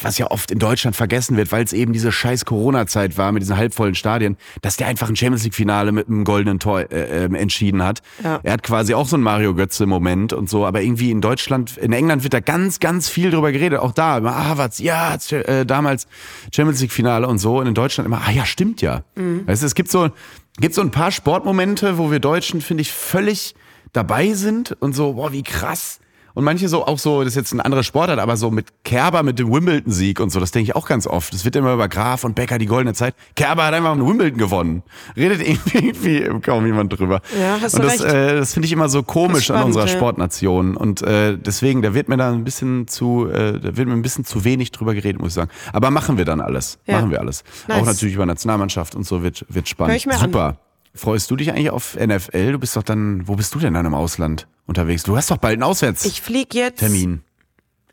was 0.02 0.18
ja 0.18 0.32
oft 0.32 0.52
in 0.52 0.60
Deutschland 0.60 0.96
vergessen 0.96 1.38
wird, 1.38 1.52
weil 1.52 1.64
es 1.64 1.74
eben 1.74 1.94
diese 1.94 2.12
scheiß 2.12 2.46
Corona-Zeit 2.46 3.18
war 3.18 3.32
mit 3.32 3.42
diesen 3.44 3.58
halbvollen 3.58 3.96
Stadien, 3.96 4.38
dass 4.62 4.78
der 4.78 4.88
einfach 4.88 5.10
ein 5.10 5.16
Champions 5.16 5.44
League-Finale 5.44 5.92
mit 5.92 6.08
einem 6.08 6.24
goldenen 6.24 6.60
Tor 6.60 6.82
äh, 6.92 7.26
äh, 7.26 7.36
entschieden 7.36 7.84
hat. 7.84 8.02
Ja. 8.24 8.40
Er 8.44 8.54
hat 8.54 8.64
quasi 8.64 8.94
auch 8.94 9.08
so 9.08 9.18
ein 9.18 9.22
Mario 9.22 9.54
Götze-Moment 9.54 10.34
und 10.34 10.50
so, 10.50 10.66
aber 10.66 10.82
irgendwie 10.82 11.12
in 11.12 11.22
Deutschland, 11.22 11.78
in 11.78 11.94
England 11.94 12.24
wird 12.24 12.34
da 12.34 12.40
ganz, 12.40 12.80
ganz 12.80 13.10
viel 13.10 13.32
drüber 13.32 13.52
geredet. 13.52 13.80
Auch 13.80 13.92
da, 13.92 14.18
immer, 14.18 14.36
ah, 14.36 14.58
was, 14.58 14.80
ja, 14.80 15.16
äh, 15.32 15.66
damals 15.66 16.08
Champions 16.54 16.82
League-Finale 16.82 17.28
und 17.28 17.40
so. 17.40 17.60
Und 17.60 17.68
in 17.68 17.74
Deutschland 17.74 18.06
immer, 18.06 18.22
ah 18.26 18.32
ja, 18.32 18.46
stimmt 18.46 18.82
ja. 18.82 19.04
Mhm. 19.16 19.46
Weißt 19.46 19.62
du, 19.62 19.66
es 19.66 19.76
gibt 19.76 19.92
so, 19.92 20.10
gibt 20.58 20.76
so 20.76 20.82
ein 20.82 20.92
paar 20.92 21.12
Sportmomente, 21.12 21.98
wo 21.98 22.12
wir 22.12 22.20
Deutschen, 22.20 22.62
finde 22.62 22.82
ich, 22.82 22.92
völlig 22.92 23.56
dabei 23.92 24.34
sind 24.34 24.76
und 24.80 24.94
so, 24.94 25.14
boah, 25.14 25.32
wie 25.32 25.44
krass. 25.44 26.00
Und 26.34 26.44
manche 26.44 26.68
so 26.68 26.86
auch 26.86 26.98
so, 26.98 27.24
das 27.24 27.34
ist 27.34 27.36
jetzt 27.36 27.54
ein 27.54 27.62
anderer 27.62 27.84
Sportart, 27.84 28.20
aber 28.20 28.38
so 28.38 28.50
mit 28.50 28.84
Kerber 28.84 29.24
mit 29.24 29.38
dem 29.40 29.52
Wimbledon-Sieg 29.52 30.20
und 30.20 30.32
so, 30.32 30.40
das 30.40 30.52
denke 30.52 30.72
ich 30.72 30.76
auch 30.76 30.88
ganz 30.88 31.06
oft. 31.06 31.34
Es 31.34 31.46
wird 31.46 31.56
immer 31.56 31.74
über 31.74 31.88
Graf 31.88 32.24
und 32.24 32.36
Becker 32.36 32.58
die 32.58 32.66
goldene 32.66 32.94
Zeit. 32.94 33.14
Kerber 33.36 33.66
hat 33.66 33.74
einfach 33.74 33.92
einen 33.92 34.08
Wimbledon 34.08 34.38
gewonnen. 34.38 34.84
Redet 35.16 35.42
irgendwie 35.74 36.24
kaum 36.42 36.66
jemand 36.66 36.98
drüber. 36.98 37.22
Ja, 37.40 37.60
hast 37.62 37.76
und 37.76 37.84
das, 37.84 38.04
recht. 38.04 38.14
Äh, 38.14 38.36
das 38.36 38.54
finde 38.54 38.66
ich 38.66 38.72
immer 38.72 38.90
so 38.90 39.04
komisch 39.04 39.46
spannend, 39.46 39.62
an 39.62 39.68
unserer 39.68 39.88
ja. 39.88 39.96
Sportnation. 39.96 40.76
Und 40.76 41.02
äh, 41.04 41.38
deswegen, 41.38 41.82
da 41.82 41.94
wird 41.94 42.10
mir 42.10 42.18
da 42.18 42.32
ein 42.32 42.44
bisschen 42.44 42.88
zu, 42.88 43.28
äh, 43.28 43.60
da 43.60 43.78
wird 43.78 43.88
mir 43.88 43.94
ein 43.94 44.02
bisschen 44.02 44.26
zu 44.26 44.44
wenig 44.44 44.72
drüber 44.72 44.94
geredet, 44.96 45.22
muss 45.22 45.30
ich 45.30 45.36
sagen. 45.36 45.52
Aber 45.72 45.92
machen 45.92 46.18
wir 46.18 46.26
dann 46.26 46.42
alles. 46.42 46.80
Ja. 46.88 46.96
Machen 46.96 47.12
wir 47.12 47.20
alles. 47.20 47.44
Nice. 47.68 47.82
Auch 47.82 47.86
natürlich 47.86 48.16
über 48.16 48.26
Nationalmannschaft 48.26 48.96
und 48.96 49.06
so 49.06 49.24
wird, 49.24 49.46
wird 49.50 49.70
spannend. 49.70 50.02
Super. 50.02 50.46
An. 50.46 50.58
Freust 50.96 51.32
du 51.32 51.36
dich 51.36 51.50
eigentlich 51.52 51.72
auf 51.72 51.96
NFL? 51.96 52.52
Du 52.52 52.60
bist 52.60 52.76
doch 52.76 52.84
dann, 52.84 53.28
wo 53.28 53.36
bist 53.36 53.54
du 53.56 53.60
denn 53.60 53.74
dann 53.74 53.86
im 53.86 53.96
Ausland 53.96 54.48
unterwegs? 54.68 55.04
Du 55.04 55.18
hast 55.18 55.32
doch 55.32 55.38
bald 55.38 55.54
einen 55.54 55.64
Auswärts. 55.64 56.06
Ich 56.06 56.22
flieg 56.22 56.54
jetzt. 56.54 56.80
Termin. 56.80 57.24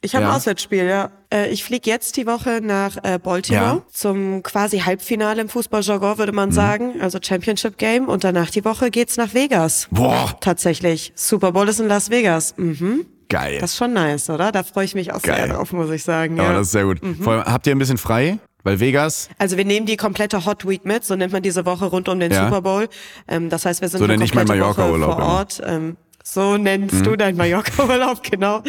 Ich 0.03 0.15
habe 0.15 0.25
ja. 0.25 0.31
ein 0.31 0.37
Auswärtsspiel, 0.37 0.85
ja. 0.85 1.11
Äh, 1.33 1.51
ich 1.51 1.63
flieg 1.63 1.87
jetzt 1.87 2.17
die 2.17 2.27
Woche 2.27 2.61
nach 2.63 2.97
äh, 3.03 3.19
Baltimore 3.19 3.65
ja. 3.65 3.83
zum 3.93 4.43
quasi 4.43 4.81
Halbfinale 4.81 5.43
im 5.43 5.49
Fußballjargon, 5.49 6.19
würde 6.19 6.33
man 6.33 6.51
mhm. 6.51 6.55
sagen. 6.55 7.01
Also 7.01 7.19
Championship 7.23 7.77
Game. 7.77 8.09
Und 8.09 8.25
danach 8.25 8.51
die 8.51 8.65
Woche 8.65 8.91
geht's 8.91 9.17
nach 9.17 9.35
Vegas. 9.35 9.89
Boah. 9.91 10.37
Tatsächlich. 10.41 11.13
Super 11.15 11.53
Bowl 11.53 11.69
ist 11.69 11.81
in 11.81 11.89
Las 11.89 12.11
Vegas. 12.11 12.55
Mhm. 12.57 13.07
Geil. 13.29 13.59
Das 13.61 13.73
ist 13.73 13.77
schon 13.77 13.93
nice, 13.93 14.29
oder? 14.31 14.53
Da 14.53 14.63
freue 14.63 14.85
ich 14.85 14.95
mich 14.95 15.13
auch 15.13 15.23
Geil. 15.23 15.37
sehr 15.37 15.55
drauf, 15.55 15.73
muss 15.73 15.91
ich 15.91 16.03
sagen. 16.03 16.37
Ja, 16.37 16.45
ja. 16.45 16.53
das 16.55 16.69
ist 16.69 16.73
sehr 16.73 16.85
gut. 16.85 17.03
Mhm. 17.03 17.27
Allem, 17.29 17.45
habt 17.45 17.67
ihr 17.67 17.75
ein 17.75 17.79
bisschen 17.79 17.99
frei? 17.99 18.39
Weil 18.63 18.81
Vegas. 18.81 19.29
Also 19.39 19.57
wir 19.57 19.65
nehmen 19.65 19.87
die 19.87 19.97
komplette 19.97 20.45
Hot 20.45 20.67
Week 20.69 20.85
mit, 20.85 21.05
so 21.05 21.17
nennt 21.17 21.33
man 21.33 21.43
diese 21.43 21.65
Woche 21.67 21.87
rund 21.87 22.09
um 22.09 22.21
den 22.21 22.33
ja. 22.33 22.45
Super 22.45 22.63
Bowl. 22.63 22.89
Ähm, 23.29 23.49
das 23.49 23.65
heißt, 23.65 23.81
wir 23.81 23.89
sind 23.89 23.99
so 23.99 24.05
eine 24.05 24.19
komplette 24.19 24.61
Woche 24.61 24.99
vor 24.99 25.19
Ort. 25.19 25.63
Ähm, 25.65 25.97
so 26.23 26.57
nennst 26.59 26.97
mhm. 26.97 27.03
du 27.03 27.17
deinen 27.17 27.37
Mallorca-Urlaub, 27.37 28.23
genau. 28.23 28.63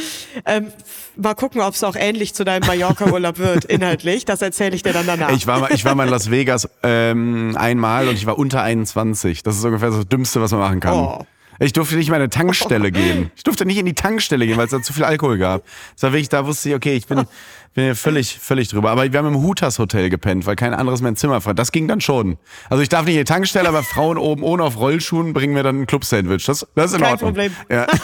Ähm, 0.46 0.72
mal 1.16 1.36
gucken, 1.36 1.62
ob 1.62 1.74
es 1.74 1.84
auch 1.84 1.96
ähnlich 1.96 2.34
zu 2.34 2.44
deinem 2.44 2.66
Mallorca-Urlaub 2.66 3.38
wird, 3.38 3.66
inhaltlich. 3.66 4.26
Das 4.26 4.42
erzähle 4.42 4.76
ich 4.76 4.84
dir 4.84 4.94
dann 4.94 5.06
danach. 5.06 5.32
Ich 5.32 5.48
war 5.48 5.60
mal, 5.60 5.72
ich 5.72 5.84
war 5.84 5.94
mal 5.94 6.06
in 6.06 6.10
Las 6.10 6.32
Vegas 6.32 6.70
ähm, 6.82 7.56
einmal 7.58 8.08
und 8.08 8.16
ich 8.16 8.26
war 8.26 8.38
unter 8.38 8.64
21. 8.64 9.44
Das 9.44 9.58
ist 9.58 9.66
ungefähr 9.66 9.90
das 9.90 10.08
Dümmste, 10.08 10.42
was 10.42 10.52
man 10.52 10.62
machen 10.62 10.80
kann. 10.80 10.94
Oh. 10.94 11.26
Ich 11.60 11.74
durfte 11.74 11.96
nicht 11.96 12.10
mal 12.10 12.16
in 12.16 12.24
eine 12.24 12.30
Tankstelle 12.32 12.92
gehen. 12.92 13.30
Ich 13.36 13.44
durfte 13.44 13.66
nicht 13.66 13.78
in 13.78 13.86
die 13.86 13.94
Tankstelle 13.94 14.48
gehen, 14.48 14.58
weil 14.58 14.66
es 14.66 14.72
da 14.72 14.82
zu 14.82 14.94
viel 14.94 15.04
Alkohol 15.04 15.38
gab. 15.38 15.64
Das 15.94 16.04
war 16.04 16.12
wirklich, 16.12 16.30
da 16.30 16.48
wusste 16.48 16.70
ich, 16.70 16.76
okay, 16.76 16.96
ich 16.96 17.06
bin 17.06 17.28
bin 17.74 17.86
ja 17.86 17.96
völlig, 17.96 18.38
völlig 18.38 18.68
drüber. 18.68 18.92
Aber 18.92 19.12
wir 19.12 19.18
haben 19.18 19.28
im 19.28 19.42
Hutas 19.42 19.80
Hotel 19.80 20.10
gepennt, 20.10 20.46
weil 20.46 20.56
kein 20.58 20.74
anderes 20.74 21.02
mehr 21.02 21.12
ein 21.12 21.16
Zimmer 21.16 21.40
frei. 21.40 21.54
Das 21.54 21.72
ging 21.72 21.88
dann 21.88 22.02
schon. 22.02 22.38
Also 22.70 22.84
ich 22.84 22.90
darf 22.90 23.06
nicht 23.06 23.16
in 23.16 23.22
die 23.22 23.26
Tankstelle, 23.26 23.70
aber 23.70 23.82
Frauen 23.84 24.18
oben 24.18 24.44
ohne 24.44 24.64
auf 24.64 24.78
Rollschuhen 24.78 25.32
bringen 25.32 25.54
mir 25.54 25.64
dann 25.64 25.82
ein 25.82 25.88
Club-Sandwich. 25.88 26.46
Das, 26.46 26.68
das 26.76 26.92
ist 26.92 26.98
in 26.98 27.02
kein 27.02 27.14
Ordnung. 27.14 27.30
Problem. 27.30 27.56
Ja. 27.70 27.88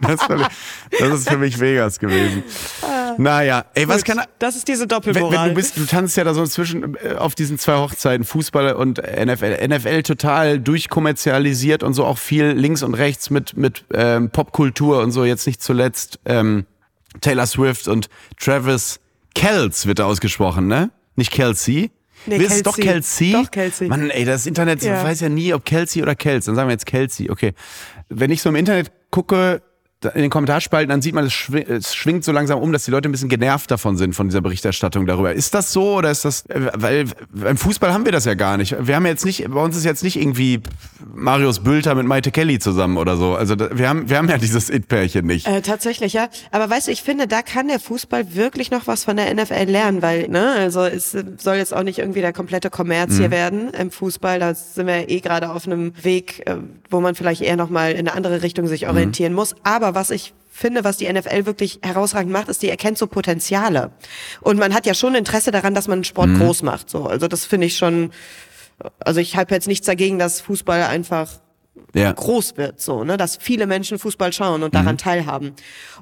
Das, 0.00 0.20
das 1.00 1.20
ist 1.20 1.30
für 1.30 1.38
mich 1.38 1.58
Vegas 1.58 1.98
gewesen. 1.98 2.42
Naja, 3.16 3.64
ey, 3.74 3.88
was 3.88 4.04
Gut, 4.04 4.16
kann 4.16 4.26
Das 4.38 4.54
ist 4.54 4.68
diese 4.68 4.86
Doppelmoral. 4.86 5.32
Wenn, 5.32 5.40
wenn, 5.40 5.48
du 5.50 5.54
bist, 5.54 5.76
du 5.78 5.86
tanzt 5.86 6.16
ja 6.16 6.24
da 6.24 6.34
so 6.34 6.44
zwischen 6.46 6.96
äh, 6.96 7.14
auf 7.14 7.34
diesen 7.34 7.58
zwei 7.58 7.76
Hochzeiten, 7.76 8.24
Fußball 8.24 8.74
und 8.74 8.98
NFL. 8.98 9.66
NFL 9.66 10.02
total 10.02 10.58
durchkommerzialisiert 10.60 11.82
und 11.82 11.94
so 11.94 12.04
auch 12.04 12.18
viel 12.18 12.46
links 12.46 12.82
und 12.82 12.94
rechts 12.94 13.30
mit 13.30 13.56
mit 13.56 13.84
ähm, 13.94 14.30
Popkultur 14.30 15.00
und 15.00 15.12
so. 15.12 15.24
Jetzt 15.24 15.46
nicht 15.46 15.62
zuletzt 15.62 16.18
ähm, 16.26 16.66
Taylor 17.20 17.46
Swift 17.46 17.88
und 17.88 18.08
Travis 18.38 19.00
Kels 19.34 19.86
wird 19.86 20.00
ausgesprochen, 20.00 20.66
ne? 20.66 20.90
Nicht 21.16 21.30
Kelsey. 21.30 21.90
Nee, 22.26 22.38
Kelsey. 22.38 22.62
Doch 22.62 22.76
Kelsey? 22.76 23.32
Doch 23.32 23.50
Kelsey. 23.50 23.88
Mann, 23.88 24.10
ey, 24.10 24.24
das 24.24 24.46
Internet 24.46 24.82
ja. 24.82 25.02
weiß 25.02 25.20
ja 25.20 25.28
nie, 25.28 25.52
ob 25.52 25.64
Kelsey 25.64 26.02
oder 26.02 26.14
Kels. 26.14 26.46
Dann 26.46 26.54
sagen 26.54 26.68
wir 26.68 26.72
jetzt 26.72 26.86
Kelsey. 26.86 27.30
Okay. 27.30 27.52
Wenn 28.08 28.30
ich 28.30 28.40
so 28.40 28.48
im 28.48 28.56
Internet 28.56 28.90
gucke, 29.10 29.62
in 30.04 30.22
den 30.22 30.30
Kommentarspalten, 30.30 30.88
dann 30.88 31.02
sieht 31.02 31.14
man, 31.14 31.24
es, 31.24 31.32
schwingt, 31.32 31.68
es 31.68 31.94
schwingt 31.94 32.24
so 32.24 32.32
langsam 32.32 32.58
um, 32.58 32.72
dass 32.72 32.84
die 32.84 32.90
Leute 32.90 33.08
ein 33.08 33.12
bisschen 33.12 33.28
genervt 33.28 33.70
davon 33.70 33.96
sind, 33.96 34.14
von 34.14 34.28
dieser 34.28 34.40
Berichterstattung 34.40 35.06
darüber. 35.06 35.32
Ist 35.32 35.54
das 35.54 35.72
so 35.72 35.96
oder 35.96 36.10
ist 36.10 36.24
das, 36.24 36.46
äh, 36.46 36.70
weil 36.74 37.04
beim 37.32 37.56
Fußball 37.56 37.92
haben 37.92 38.04
wir 38.04 38.12
das 38.12 38.24
ja 38.24 38.34
gar 38.34 38.56
nicht. 38.56 38.76
Wir 38.78 38.96
haben 38.96 39.06
jetzt 39.06 39.24
nicht, 39.24 39.48
bei 39.48 39.60
uns 39.60 39.76
ist 39.76 39.84
jetzt 39.84 40.04
nicht 40.04 40.16
irgendwie 40.16 40.60
Marius 41.14 41.60
Bülter 41.60 41.94
mit 41.94 42.06
Maite 42.06 42.30
Kelly 42.30 42.58
zusammen 42.58 42.96
oder 42.96 43.16
so. 43.16 43.34
Also 43.34 43.56
wir 43.58 43.88
haben, 43.88 44.08
wir 44.08 44.18
haben 44.18 44.28
ja 44.28 44.38
dieses 44.38 44.70
It-Pärchen 44.70 45.26
nicht. 45.26 45.46
Äh, 45.46 45.62
tatsächlich, 45.62 46.12
ja. 46.12 46.28
Aber 46.50 46.68
weißt 46.68 46.88
du, 46.88 46.92
ich 46.92 47.02
finde, 47.02 47.26
da 47.26 47.42
kann 47.42 47.68
der 47.68 47.80
Fußball 47.80 48.34
wirklich 48.34 48.70
noch 48.70 48.86
was 48.86 49.04
von 49.04 49.16
der 49.16 49.32
NFL 49.34 49.70
lernen, 49.70 50.02
weil, 50.02 50.28
ne, 50.28 50.54
also 50.58 50.84
es 50.84 51.16
soll 51.38 51.56
jetzt 51.56 51.74
auch 51.74 51.82
nicht 51.82 51.98
irgendwie 51.98 52.20
der 52.20 52.32
komplette 52.32 52.70
Kommerz 52.70 53.12
mhm. 53.12 53.18
hier 53.18 53.30
werden 53.30 53.70
im 53.70 53.90
Fußball. 53.90 54.38
Da 54.38 54.54
sind 54.54 54.86
wir 54.86 55.08
eh 55.08 55.20
gerade 55.20 55.50
auf 55.50 55.66
einem 55.66 55.92
Weg, 56.02 56.46
äh, 56.46 56.56
wo 56.90 57.00
man 57.00 57.14
vielleicht 57.14 57.42
eher 57.42 57.56
nochmal 57.56 57.92
in 57.92 57.98
eine 58.00 58.14
andere 58.14 58.42
Richtung 58.42 58.66
sich 58.66 58.88
orientieren 58.88 59.32
mhm. 59.32 59.36
muss. 59.36 59.54
Aber 59.62 59.93
was 59.94 60.10
ich 60.10 60.34
finde, 60.50 60.84
was 60.84 60.96
die 60.96 61.12
NFL 61.12 61.46
wirklich 61.46 61.80
herausragend 61.82 62.32
macht, 62.32 62.48
ist, 62.48 62.62
die 62.62 62.70
erkennt 62.70 62.96
so 62.96 63.08
Potenziale. 63.08 63.90
Und 64.40 64.58
man 64.58 64.72
hat 64.72 64.86
ja 64.86 64.94
schon 64.94 65.16
Interesse 65.16 65.50
daran, 65.50 65.74
dass 65.74 65.88
man 65.88 66.04
Sport 66.04 66.28
mhm. 66.28 66.38
groß 66.38 66.62
macht. 66.62 66.88
So, 66.88 67.06
also 67.06 67.26
das 67.26 67.44
finde 67.44 67.66
ich 67.66 67.76
schon. 67.76 68.10
Also 69.00 69.20
ich 69.20 69.36
habe 69.36 69.54
jetzt 69.54 69.68
nichts 69.68 69.86
dagegen, 69.86 70.18
dass 70.18 70.40
Fußball 70.40 70.82
einfach 70.84 71.28
ja. 71.94 72.12
groß 72.12 72.56
wird, 72.56 72.80
so, 72.80 73.04
ne, 73.04 73.16
dass 73.16 73.36
viele 73.36 73.66
Menschen 73.66 73.98
Fußball 73.98 74.32
schauen 74.32 74.62
und 74.62 74.74
daran 74.74 74.94
mhm. 74.94 74.98
teilhaben. 74.98 75.52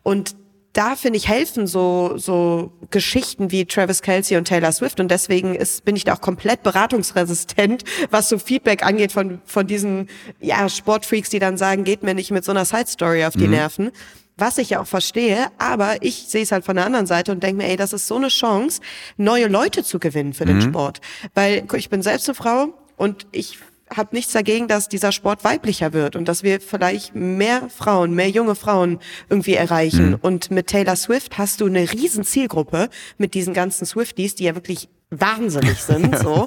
Und 0.02 0.37
da 0.72 0.96
finde 0.96 1.18
ich 1.18 1.28
helfen 1.28 1.66
so 1.66 2.14
so 2.16 2.72
Geschichten 2.90 3.50
wie 3.50 3.66
Travis 3.66 4.00
Kelsey 4.00 4.37
und 4.37 4.46
Taylor 4.46 4.72
Swift 4.72 5.00
und 5.00 5.11
deswegen 5.11 5.54
ist 5.54 5.85
bin 5.85 5.96
ich 5.96 6.04
da 6.04 6.14
auch 6.14 6.20
komplett 6.20 6.62
beratungsresistent, 6.62 7.85
was 8.11 8.28
so 8.28 8.38
Feedback 8.38 8.85
angeht 8.85 9.12
von 9.12 9.40
von 9.44 9.66
diesen 9.66 10.08
ja 10.40 10.68
Sportfreaks, 10.68 11.30
die 11.30 11.38
dann 11.38 11.56
sagen, 11.56 11.85
geht 11.85 12.02
mir 12.02 12.14
nicht 12.14 12.30
mit 12.30 12.44
so 12.44 12.52
einer 12.52 12.64
Side 12.64 12.87
Story 12.87 13.24
auf 13.24 13.35
die 13.35 13.44
mhm. 13.44 13.52
Nerven. 13.52 13.90
Was 14.38 14.56
ich 14.56 14.70
ja 14.70 14.80
auch 14.80 14.87
verstehe, 14.87 15.48
aber 15.58 16.02
ich 16.02 16.24
sehe 16.28 16.42
es 16.42 16.52
halt 16.52 16.64
von 16.64 16.76
der 16.76 16.87
anderen 16.87 17.06
Seite 17.06 17.32
und 17.32 17.42
denke 17.42 17.62
mir, 17.62 17.68
ey, 17.68 17.76
das 17.76 17.92
ist 17.92 18.08
so 18.08 18.16
eine 18.16 18.28
Chance, 18.28 18.80
neue 19.18 19.46
Leute 19.46 19.85
zu 19.85 19.98
gewinnen 19.98 20.32
für 20.32 20.46
den 20.46 20.56
mhm. 20.56 20.62
Sport. 20.62 21.02
Weil 21.35 21.64
ich 21.76 21.90
bin 21.90 22.00
selbst 22.00 22.28
eine 22.28 22.35
Frau 22.35 22.68
und 22.96 23.26
ich 23.30 23.58
habe 23.96 24.14
nichts 24.14 24.33
dagegen, 24.33 24.68
dass 24.68 24.88
dieser 24.88 25.12
Sport 25.12 25.44
weiblicher 25.44 25.92
wird 25.92 26.16
und 26.16 26.26
dass 26.28 26.42
wir 26.42 26.61
vielleicht 26.61 27.14
mehr 27.14 27.68
Frauen, 27.68 28.14
mehr 28.14 28.28
junge 28.28 28.55
Frauen 28.55 28.98
irgendwie 29.28 29.55
erreichen. 29.55 30.11
Mhm. 30.11 30.18
Und 30.20 30.50
mit 30.50 30.68
Taylor 30.68 30.96
Swift 30.96 31.38
hast 31.38 31.61
du 31.61 31.66
eine 31.66 31.92
riesen 31.92 32.24
Zielgruppe 32.24 32.88
mit 33.18 33.35
diesen 33.35 33.55
ganzen 33.55 33.87
Swifties, 33.87 34.35
die 34.35 34.44
ja 34.44 34.55
wirklich 34.55 34.88
wahnsinnig 35.11 35.83
sind, 35.83 36.18
so, 36.18 36.46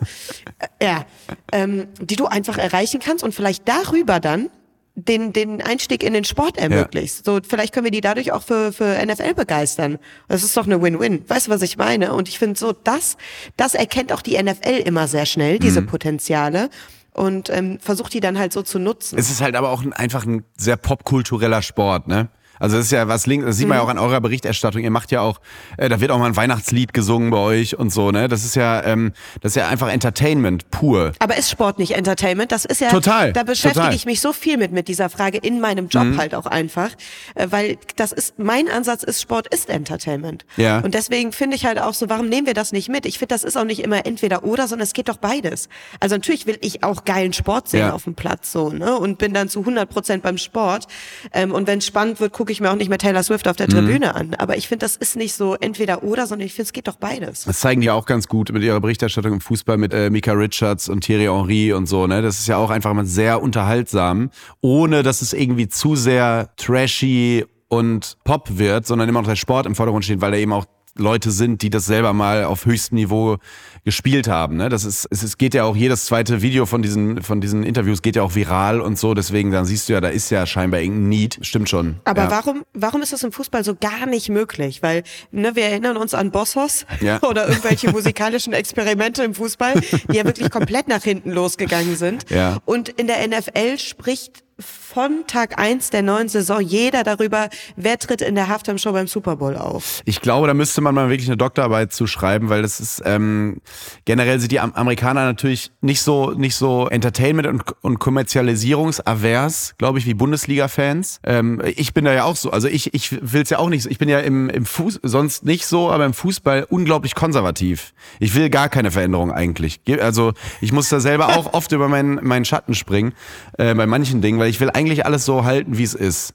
äh, 0.59 0.85
ja, 0.85 1.05
ähm, 1.51 1.87
die 1.99 2.15
du 2.15 2.25
einfach 2.25 2.57
erreichen 2.57 2.99
kannst 2.99 3.23
und 3.23 3.33
vielleicht 3.33 3.67
darüber 3.67 4.19
dann 4.19 4.49
den, 4.95 5.33
den 5.33 5.61
Einstieg 5.61 6.03
in 6.03 6.13
den 6.13 6.23
Sport 6.23 6.57
ermöglicht. 6.57 7.17
Ja. 7.17 7.33
So, 7.33 7.39
vielleicht 7.47 7.73
können 7.73 7.83
wir 7.83 7.91
die 7.91 8.01
dadurch 8.01 8.31
auch 8.31 8.41
für, 8.41 8.71
für 8.71 8.97
NFL 9.05 9.33
begeistern. 9.33 9.99
Das 10.29 10.43
ist 10.43 10.55
doch 10.55 10.65
eine 10.65 10.81
Win-Win. 10.81 11.25
Weißt 11.27 11.47
du, 11.47 11.51
was 11.51 11.61
ich 11.61 11.77
meine? 11.77 12.13
Und 12.13 12.29
ich 12.29 12.39
finde 12.39 12.57
so, 12.57 12.71
das, 12.71 13.17
das 13.57 13.75
erkennt 13.75 14.13
auch 14.13 14.21
die 14.21 14.41
NFL 14.41 14.81
immer 14.85 15.07
sehr 15.07 15.25
schnell, 15.25 15.59
diese 15.59 15.81
mhm. 15.81 15.87
Potenziale 15.87 16.69
und 17.15 17.49
ähm, 17.49 17.79
versucht 17.79 18.13
die 18.13 18.19
dann 18.19 18.37
halt 18.37 18.51
so 18.51 18.61
zu 18.61 18.77
nutzen. 18.77 19.17
Es 19.17 19.31
ist 19.31 19.41
halt 19.41 19.55
aber 19.55 19.69
auch 19.69 19.81
ein, 19.81 19.93
einfach 19.93 20.25
ein 20.25 20.43
sehr 20.57 20.75
popkultureller 20.75 21.61
Sport, 21.61 22.07
ne? 22.07 22.27
Also 22.59 22.77
das 22.77 22.85
ist 22.85 22.91
ja 22.91 23.07
was 23.07 23.25
links, 23.27 23.45
das 23.45 23.57
sieht 23.57 23.67
man 23.67 23.77
ja 23.77 23.83
auch 23.83 23.89
an 23.89 23.97
eurer 23.97 24.21
Berichterstattung. 24.21 24.81
Ihr 24.81 24.91
macht 24.91 25.11
ja 25.11 25.21
auch, 25.21 25.39
äh, 25.77 25.89
da 25.89 25.99
wird 25.99 26.11
auch 26.11 26.19
mal 26.19 26.27
ein 26.27 26.35
Weihnachtslied 26.35 26.93
gesungen 26.93 27.29
bei 27.31 27.37
euch 27.37 27.77
und 27.77 27.91
so, 27.91 28.11
ne? 28.11 28.27
Das 28.27 28.43
ist 28.45 28.55
ja, 28.55 28.83
ähm, 28.83 29.13
das 29.41 29.51
ist 29.51 29.55
ja 29.55 29.67
einfach 29.67 29.89
Entertainment 29.89 30.71
pur. 30.71 31.13
Aber 31.19 31.37
ist 31.37 31.49
Sport 31.49 31.79
nicht 31.79 31.91
Entertainment? 31.95 32.51
Das 32.51 32.65
ist 32.65 32.81
ja 32.81 32.89
total. 32.89 33.33
Da 33.33 33.43
beschäftige 33.43 33.85
total. 33.85 33.95
ich 33.95 34.05
mich 34.05 34.21
so 34.21 34.33
viel 34.33 34.57
mit 34.57 34.71
mit 34.71 34.87
dieser 34.87 35.09
Frage 35.09 35.37
in 35.37 35.59
meinem 35.59 35.87
Job 35.87 36.05
mhm. 36.05 36.17
halt 36.17 36.35
auch 36.35 36.45
einfach, 36.45 36.91
äh, 37.35 37.47
weil 37.49 37.77
das 37.95 38.11
ist 38.11 38.37
mein 38.37 38.69
Ansatz 38.69 39.03
ist 39.03 39.21
Sport 39.21 39.47
ist 39.53 39.69
Entertainment. 39.69 40.45
Ja. 40.57 40.79
Und 40.79 40.93
deswegen 40.93 41.31
finde 41.31 41.55
ich 41.55 41.65
halt 41.65 41.79
auch 41.79 41.93
so, 41.93 42.09
warum 42.09 42.29
nehmen 42.29 42.47
wir 42.47 42.53
das 42.53 42.71
nicht 42.71 42.89
mit? 42.89 43.05
Ich 43.05 43.19
finde, 43.19 43.33
das 43.33 43.43
ist 43.43 43.57
auch 43.57 43.63
nicht 43.63 43.83
immer 43.83 44.05
entweder 44.05 44.43
oder, 44.43 44.67
sondern 44.67 44.83
es 44.83 44.93
geht 44.93 45.09
doch 45.09 45.17
beides. 45.17 45.69
Also 45.99 46.15
natürlich 46.15 46.45
will 46.47 46.57
ich 46.61 46.83
auch 46.83 47.05
geilen 47.05 47.33
Sport 47.33 47.69
sehen 47.69 47.81
ja. 47.81 47.93
auf 47.93 48.03
dem 48.03 48.15
Platz 48.15 48.51
so, 48.51 48.69
ne? 48.69 48.95
Und 48.97 49.17
bin 49.17 49.33
dann 49.33 49.49
zu 49.49 49.59
100 49.59 49.89
Prozent 49.89 50.23
beim 50.23 50.37
Sport. 50.37 50.87
Ähm, 51.33 51.51
und 51.51 51.67
wenn 51.67 51.79
es 51.79 51.85
spannend 51.85 52.19
wird, 52.19 52.33
gucke 52.33 52.44
gucke 52.45 52.51
ich 52.51 52.61
mir 52.61 52.69
auch 52.69 52.75
nicht 52.75 52.89
mehr 52.89 52.99
Taylor 52.99 53.23
Swift 53.23 53.47
auf 53.47 53.55
der 53.55 53.67
Tribüne 53.67 54.09
mhm. 54.09 54.15
an. 54.15 54.33
Aber 54.35 54.55
ich 54.55 54.67
finde, 54.67 54.85
das 54.85 54.95
ist 54.95 55.15
nicht 55.15 55.33
so 55.33 55.55
entweder 55.55 56.03
oder, 56.03 56.27
sondern 56.27 56.45
ich 56.45 56.53
finde, 56.53 56.67
es 56.67 56.73
geht 56.73 56.87
doch 56.87 56.97
beides. 56.97 57.45
Das 57.45 57.59
zeigen 57.59 57.81
die 57.81 57.89
auch 57.89 58.05
ganz 58.05 58.27
gut 58.27 58.51
mit 58.51 58.61
ihrer 58.61 58.79
Berichterstattung 58.79 59.33
im 59.33 59.41
Fußball 59.41 59.79
mit 59.79 59.95
äh, 59.95 60.11
Mika 60.11 60.31
Richards 60.33 60.87
und 60.87 61.01
Thierry 61.01 61.23
Henry 61.23 61.73
und 61.73 61.87
so. 61.87 62.05
Ne? 62.05 62.21
Das 62.21 62.37
ist 62.37 62.45
ja 62.45 62.57
auch 62.57 62.69
einfach 62.69 62.93
mal 62.93 63.07
sehr 63.07 63.41
unterhaltsam, 63.41 64.29
ohne 64.61 65.01
dass 65.01 65.23
es 65.23 65.33
irgendwie 65.33 65.67
zu 65.67 65.95
sehr 65.95 66.51
trashy 66.55 67.45
und 67.67 68.15
Pop 68.25 68.59
wird, 68.59 68.85
sondern 68.85 69.09
immer 69.09 69.21
noch 69.21 69.27
der 69.27 69.35
Sport 69.35 69.65
im 69.65 69.73
Vordergrund 69.73 70.05
steht, 70.05 70.21
weil 70.21 70.33
er 70.33 70.39
eben 70.39 70.53
auch 70.53 70.65
Leute 70.97 71.31
sind, 71.31 71.63
die 71.63 71.71
das 71.71 71.87
selber 71.87 72.13
mal 72.13 72.43
auf 72.43 72.67
höchstem 72.67 72.97
Niveau 72.97 73.37
gespielt 73.85 74.27
haben. 74.27 74.57
Ne? 74.57 74.67
Das 74.67 74.83
ist, 74.83 75.07
es, 75.11 75.21
es 75.21 75.37
geht 75.37 75.53
ja 75.53 75.63
auch 75.63 75.75
jedes 75.75 76.07
zweite 76.07 76.41
Video 76.41 76.65
von 76.65 76.81
diesen, 76.81 77.21
von 77.21 77.39
diesen 77.39 77.63
Interviews 77.63 78.01
geht 78.01 78.15
ja 78.15 78.23
auch 78.23 78.33
viral 78.33 78.81
und 78.81 78.97
so. 78.97 79.13
Deswegen, 79.13 79.51
dann 79.51 79.65
siehst 79.65 79.87
du 79.87 79.93
ja, 79.93 80.01
da 80.01 80.09
ist 80.09 80.31
ja 80.31 80.45
scheinbar 80.47 80.81
irgendein 80.81 81.09
Need. 81.09 81.37
Stimmt 81.41 81.69
schon. 81.69 81.97
Aber 82.03 82.23
ja. 82.23 82.31
warum, 82.31 82.63
warum 82.73 83.03
ist 83.03 83.13
das 83.13 83.23
im 83.23 83.31
Fußball 83.31 83.63
so 83.63 83.75
gar 83.75 84.07
nicht 84.07 84.29
möglich? 84.29 84.81
Weil, 84.81 85.03
ne, 85.31 85.55
wir 85.55 85.65
erinnern 85.65 85.97
uns 85.97 86.15
an 86.15 86.31
Bossos 86.31 86.87
ja. 86.99 87.21
oder 87.29 87.47
irgendwelche 87.47 87.91
musikalischen 87.91 88.53
Experimente 88.53 89.23
im 89.23 89.35
Fußball, 89.35 89.79
die 90.11 90.17
ja 90.17 90.25
wirklich 90.25 90.49
komplett 90.49 90.87
nach 90.87 91.03
hinten 91.03 91.31
losgegangen 91.31 91.95
sind. 91.95 92.27
Ja. 92.31 92.57
Und 92.65 92.89
in 92.89 93.05
der 93.05 93.17
NFL 93.27 93.77
spricht 93.77 94.44
von 94.57 95.27
Tag 95.27 95.59
eins 95.59 95.89
der 95.89 96.01
neuen 96.01 96.29
Saison 96.29 96.61
jeder 96.61 97.03
darüber, 97.03 97.49
wer 97.75 97.99
tritt 97.99 98.21
in 98.21 98.35
der 98.35 98.47
Halftime-Show 98.47 98.93
beim 98.93 99.07
Super 99.07 99.35
Bowl 99.35 99.57
auf. 99.57 100.01
Ich 100.05 100.21
glaube, 100.21 100.47
da 100.47 100.53
müsste 100.53 100.79
man 100.79 100.95
mal 100.95 101.09
wirklich 101.09 101.27
eine 101.27 101.35
Doktorarbeit 101.35 101.91
zu 101.91 102.07
schreiben, 102.07 102.49
weil 102.49 102.61
das 102.61 102.79
ist 102.79 103.01
ähm, 103.05 103.61
generell 104.05 104.39
sind 104.39 104.53
die 104.53 104.61
Amerikaner 104.61 105.25
natürlich 105.25 105.71
nicht 105.81 106.01
so 106.01 106.31
nicht 106.31 106.55
so 106.55 106.87
Entertainment 106.87 107.47
und, 107.47 107.63
und 107.81 107.99
Kommerzialisierungsavers, 107.99 109.75
glaube 109.77 109.99
ich, 109.99 110.05
wie 110.05 110.13
Bundesliga-Fans. 110.13 111.19
Ähm, 111.25 111.61
ich 111.75 111.93
bin 111.93 112.05
da 112.05 112.13
ja 112.13 112.23
auch 112.23 112.37
so, 112.37 112.51
also 112.51 112.69
ich 112.69 112.93
ich 112.93 113.17
will's 113.21 113.49
ja 113.49 113.59
auch 113.59 113.69
nicht. 113.69 113.85
Ich 113.87 113.97
bin 113.97 114.07
ja 114.07 114.19
im 114.21 114.49
im 114.49 114.65
Fuß 114.65 115.01
sonst 115.03 115.43
nicht 115.43 115.65
so, 115.65 115.91
aber 115.91 116.05
im 116.05 116.13
Fußball 116.13 116.65
unglaublich 116.69 117.13
konservativ. 117.13 117.93
Ich 118.19 118.35
will 118.35 118.49
gar 118.49 118.69
keine 118.69 118.91
Veränderung 118.91 119.33
eigentlich. 119.33 119.81
Also 119.99 120.31
ich 120.61 120.71
muss 120.71 120.87
da 120.87 121.01
selber 121.01 121.37
auch 121.37 121.53
oft 121.53 121.73
über 121.73 121.89
meinen 121.89 122.25
meinen 122.25 122.45
Schatten 122.45 122.73
springen 122.73 123.13
äh, 123.57 123.75
bei 123.75 123.85
manchen 123.85 124.21
Dingen 124.21 124.44
weil 124.44 124.44
ich 124.49 124.59
will 124.59 124.69
eigentlich 124.69 125.05
alles 125.05 125.25
so 125.25 125.43
halten, 125.45 125.77
wie 125.77 125.83
es 125.83 125.93
ist. 125.93 126.33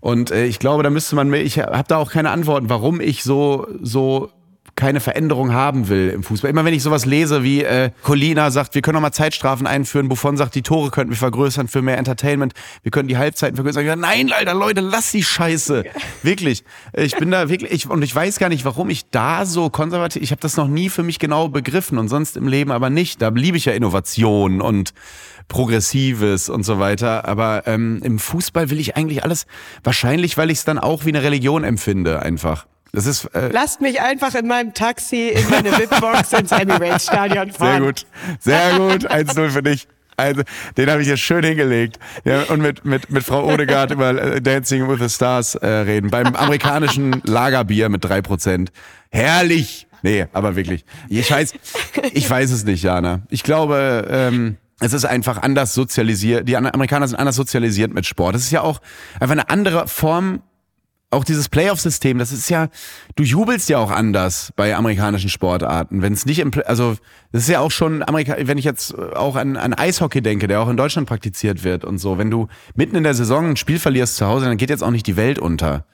Und 0.00 0.30
äh, 0.30 0.46
ich 0.46 0.58
glaube, 0.58 0.82
da 0.82 0.90
müsste 0.90 1.14
man, 1.14 1.32
ich 1.32 1.58
habe 1.58 1.84
da 1.86 1.96
auch 1.96 2.10
keine 2.10 2.30
Antworten, 2.30 2.68
warum 2.68 3.00
ich 3.00 3.22
so 3.22 3.66
so 3.80 4.30
keine 4.74 5.00
Veränderung 5.00 5.52
haben 5.52 5.88
will 5.88 6.08
im 6.08 6.22
Fußball. 6.22 6.50
Immer 6.50 6.64
wenn 6.64 6.72
ich 6.72 6.82
sowas 6.82 7.04
lese 7.04 7.42
wie 7.42 7.62
äh, 7.62 7.90
Colina 8.02 8.50
sagt, 8.50 8.74
wir 8.74 8.82
können 8.82 8.94
noch 8.94 9.02
mal 9.02 9.12
Zeitstrafen 9.12 9.66
einführen, 9.66 10.08
Buffon 10.08 10.36
sagt, 10.36 10.54
die 10.54 10.62
Tore 10.62 10.90
könnten 10.90 11.10
wir 11.10 11.18
vergrößern 11.18 11.68
für 11.68 11.82
mehr 11.82 11.98
Entertainment, 11.98 12.54
wir 12.82 12.90
können 12.90 13.08
die 13.08 13.18
Halbzeiten 13.18 13.56
vergrößern. 13.56 13.84
Sage, 13.86 14.00
Nein, 14.00 14.32
Alter, 14.32 14.54
Leute, 14.54 14.80
lass 14.80 15.12
die 15.12 15.22
Scheiße. 15.22 15.84
Wirklich. 16.22 16.64
Ich 16.94 17.16
bin 17.16 17.30
da 17.30 17.48
wirklich, 17.48 17.70
ich, 17.70 17.88
und 17.88 18.02
ich 18.02 18.14
weiß 18.14 18.38
gar 18.38 18.48
nicht, 18.48 18.64
warum 18.64 18.88
ich 18.88 19.10
da 19.10 19.44
so 19.44 19.68
konservativ, 19.68 20.22
ich 20.22 20.30
habe 20.30 20.40
das 20.40 20.56
noch 20.56 20.68
nie 20.68 20.88
für 20.88 21.02
mich 21.02 21.18
genau 21.18 21.48
begriffen 21.48 21.98
und 21.98 22.08
sonst 22.08 22.36
im 22.36 22.48
Leben 22.48 22.72
aber 22.72 22.88
nicht. 22.88 23.20
Da 23.20 23.28
liebe 23.28 23.58
ich 23.58 23.66
ja 23.66 23.74
Innovation 23.74 24.62
und 24.62 24.94
Progressives 25.48 26.48
und 26.48 26.64
so 26.64 26.78
weiter. 26.78 27.26
Aber 27.26 27.64
ähm, 27.66 28.00
im 28.04 28.18
Fußball 28.18 28.70
will 28.70 28.80
ich 28.80 28.96
eigentlich 28.96 29.24
alles, 29.24 29.46
wahrscheinlich, 29.84 30.36
weil 30.36 30.50
ich 30.50 30.58
es 30.58 30.64
dann 30.64 30.78
auch 30.78 31.04
wie 31.04 31.10
eine 31.10 31.22
Religion 31.22 31.64
empfinde, 31.64 32.22
einfach. 32.22 32.66
Das 32.92 33.06
ist, 33.06 33.24
äh 33.34 33.48
Lasst 33.50 33.80
mich 33.80 34.02
einfach 34.02 34.34
in 34.34 34.46
meinem 34.46 34.74
Taxi 34.74 35.28
in 35.28 35.48
meine 35.48 35.72
VIP-Box 35.72 36.32
ins 36.34 36.52
Emirates 36.52 37.04
Stadion 37.04 37.50
fahren. 37.50 37.80
Sehr 37.80 37.80
gut, 37.80 38.06
sehr 38.40 38.78
gut. 38.78 39.10
1-0 39.10 39.50
für 39.50 39.62
dich. 39.62 39.88
Also, 40.16 40.42
den 40.76 40.90
habe 40.90 41.00
ich 41.00 41.08
jetzt 41.08 41.20
schön 41.20 41.42
hingelegt. 41.42 41.98
Ja, 42.24 42.42
und 42.44 42.60
mit, 42.60 42.84
mit, 42.84 43.10
mit 43.10 43.24
Frau 43.24 43.50
Odegaard 43.50 43.92
über 43.92 44.10
äh, 44.10 44.42
Dancing 44.42 44.88
with 44.88 45.00
the 45.00 45.08
Stars 45.08 45.54
äh, 45.54 45.66
reden. 45.66 46.10
Beim 46.10 46.34
amerikanischen 46.36 47.22
Lagerbier 47.24 47.88
mit 47.88 48.04
drei 48.04 48.20
Prozent. 48.20 48.72
Herrlich! 49.10 49.86
Nee, 50.02 50.26
aber 50.32 50.56
wirklich. 50.56 50.84
Ich 51.08 51.30
weiß, 51.30 51.54
ich 52.12 52.28
weiß 52.28 52.50
es 52.50 52.64
nicht, 52.64 52.82
Jana. 52.82 53.22
Ich 53.30 53.42
glaube, 53.42 54.06
ähm, 54.10 54.56
es 54.82 54.92
ist 54.92 55.04
einfach 55.04 55.42
anders 55.42 55.74
sozialisiert. 55.74 56.48
Die 56.48 56.56
Amerikaner 56.56 57.06
sind 57.06 57.16
anders 57.16 57.36
sozialisiert 57.36 57.94
mit 57.94 58.06
Sport. 58.06 58.34
Das 58.34 58.42
ist 58.42 58.50
ja 58.50 58.62
auch 58.62 58.80
einfach 59.20 59.32
eine 59.32 59.48
andere 59.48 59.86
Form. 59.88 60.42
Auch 61.10 61.24
dieses 61.24 61.50
Playoff-System, 61.50 62.16
das 62.16 62.32
ist 62.32 62.48
ja, 62.48 62.68
du 63.16 63.22
jubelst 63.22 63.68
ja 63.68 63.76
auch 63.76 63.90
anders 63.90 64.50
bei 64.56 64.74
amerikanischen 64.74 65.28
Sportarten. 65.28 66.00
Wenn 66.00 66.14
es 66.14 66.24
nicht 66.24 66.38
im, 66.38 66.50
also 66.64 66.96
das 67.32 67.42
ist 67.42 67.48
ja 67.50 67.60
auch 67.60 67.70
schon 67.70 68.02
Amerika, 68.02 68.34
wenn 68.38 68.56
ich 68.56 68.64
jetzt 68.64 68.98
auch 68.98 69.36
an, 69.36 69.58
an 69.58 69.74
Eishockey 69.74 70.22
denke, 70.22 70.48
der 70.48 70.62
auch 70.62 70.70
in 70.70 70.78
Deutschland 70.78 71.06
praktiziert 71.06 71.64
wird 71.64 71.84
und 71.84 71.98
so. 71.98 72.16
Wenn 72.16 72.30
du 72.30 72.48
mitten 72.76 72.96
in 72.96 73.02
der 73.02 73.12
Saison 73.12 73.50
ein 73.50 73.56
Spiel 73.56 73.78
verlierst 73.78 74.16
zu 74.16 74.26
Hause, 74.26 74.46
dann 74.46 74.56
geht 74.56 74.70
jetzt 74.70 74.82
auch 74.82 74.90
nicht 74.90 75.06
die 75.06 75.16
Welt 75.18 75.38
unter. 75.38 75.84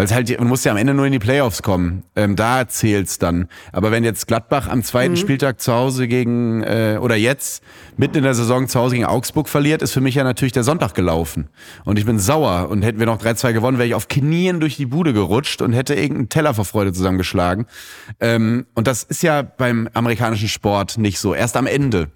Weil 0.00 0.06
es 0.06 0.14
halt, 0.14 0.38
man 0.38 0.48
muss 0.48 0.64
ja 0.64 0.72
am 0.72 0.78
Ende 0.78 0.94
nur 0.94 1.04
in 1.04 1.12
die 1.12 1.18
Playoffs 1.18 1.60
kommen. 1.60 2.04
Ähm, 2.16 2.34
da 2.34 2.66
zählt's 2.66 3.18
dann. 3.18 3.48
Aber 3.70 3.90
wenn 3.90 4.02
jetzt 4.02 4.26
Gladbach 4.26 4.66
am 4.66 4.82
zweiten 4.82 5.12
mhm. 5.12 5.18
Spieltag 5.18 5.60
zu 5.60 5.74
Hause 5.74 6.08
gegen, 6.08 6.62
äh, 6.62 6.98
oder 6.98 7.16
jetzt 7.16 7.62
mitten 7.98 8.16
in 8.16 8.22
der 8.22 8.32
Saison 8.32 8.66
zu 8.66 8.80
Hause 8.80 8.94
gegen 8.94 9.04
Augsburg 9.04 9.46
verliert, 9.46 9.82
ist 9.82 9.92
für 9.92 10.00
mich 10.00 10.14
ja 10.14 10.24
natürlich 10.24 10.52
der 10.52 10.64
Sonntag 10.64 10.94
gelaufen. 10.94 11.50
Und 11.84 11.98
ich 11.98 12.06
bin 12.06 12.18
sauer. 12.18 12.70
Und 12.70 12.80
hätten 12.80 12.98
wir 12.98 13.04
noch 13.04 13.20
3-2 13.20 13.52
gewonnen, 13.52 13.76
wäre 13.76 13.88
ich 13.88 13.94
auf 13.94 14.08
Knien 14.08 14.58
durch 14.58 14.76
die 14.76 14.86
Bude 14.86 15.12
gerutscht 15.12 15.60
und 15.60 15.74
hätte 15.74 15.92
irgendeinen 15.92 16.30
Teller 16.30 16.54
vor 16.54 16.64
Freude 16.64 16.94
zusammengeschlagen. 16.94 17.66
Ähm, 18.20 18.64
und 18.74 18.86
das 18.86 19.02
ist 19.02 19.22
ja 19.22 19.42
beim 19.42 19.86
amerikanischen 19.92 20.48
Sport 20.48 20.96
nicht 20.96 21.18
so. 21.18 21.34
Erst 21.34 21.58
am 21.58 21.66
Ende. 21.66 22.08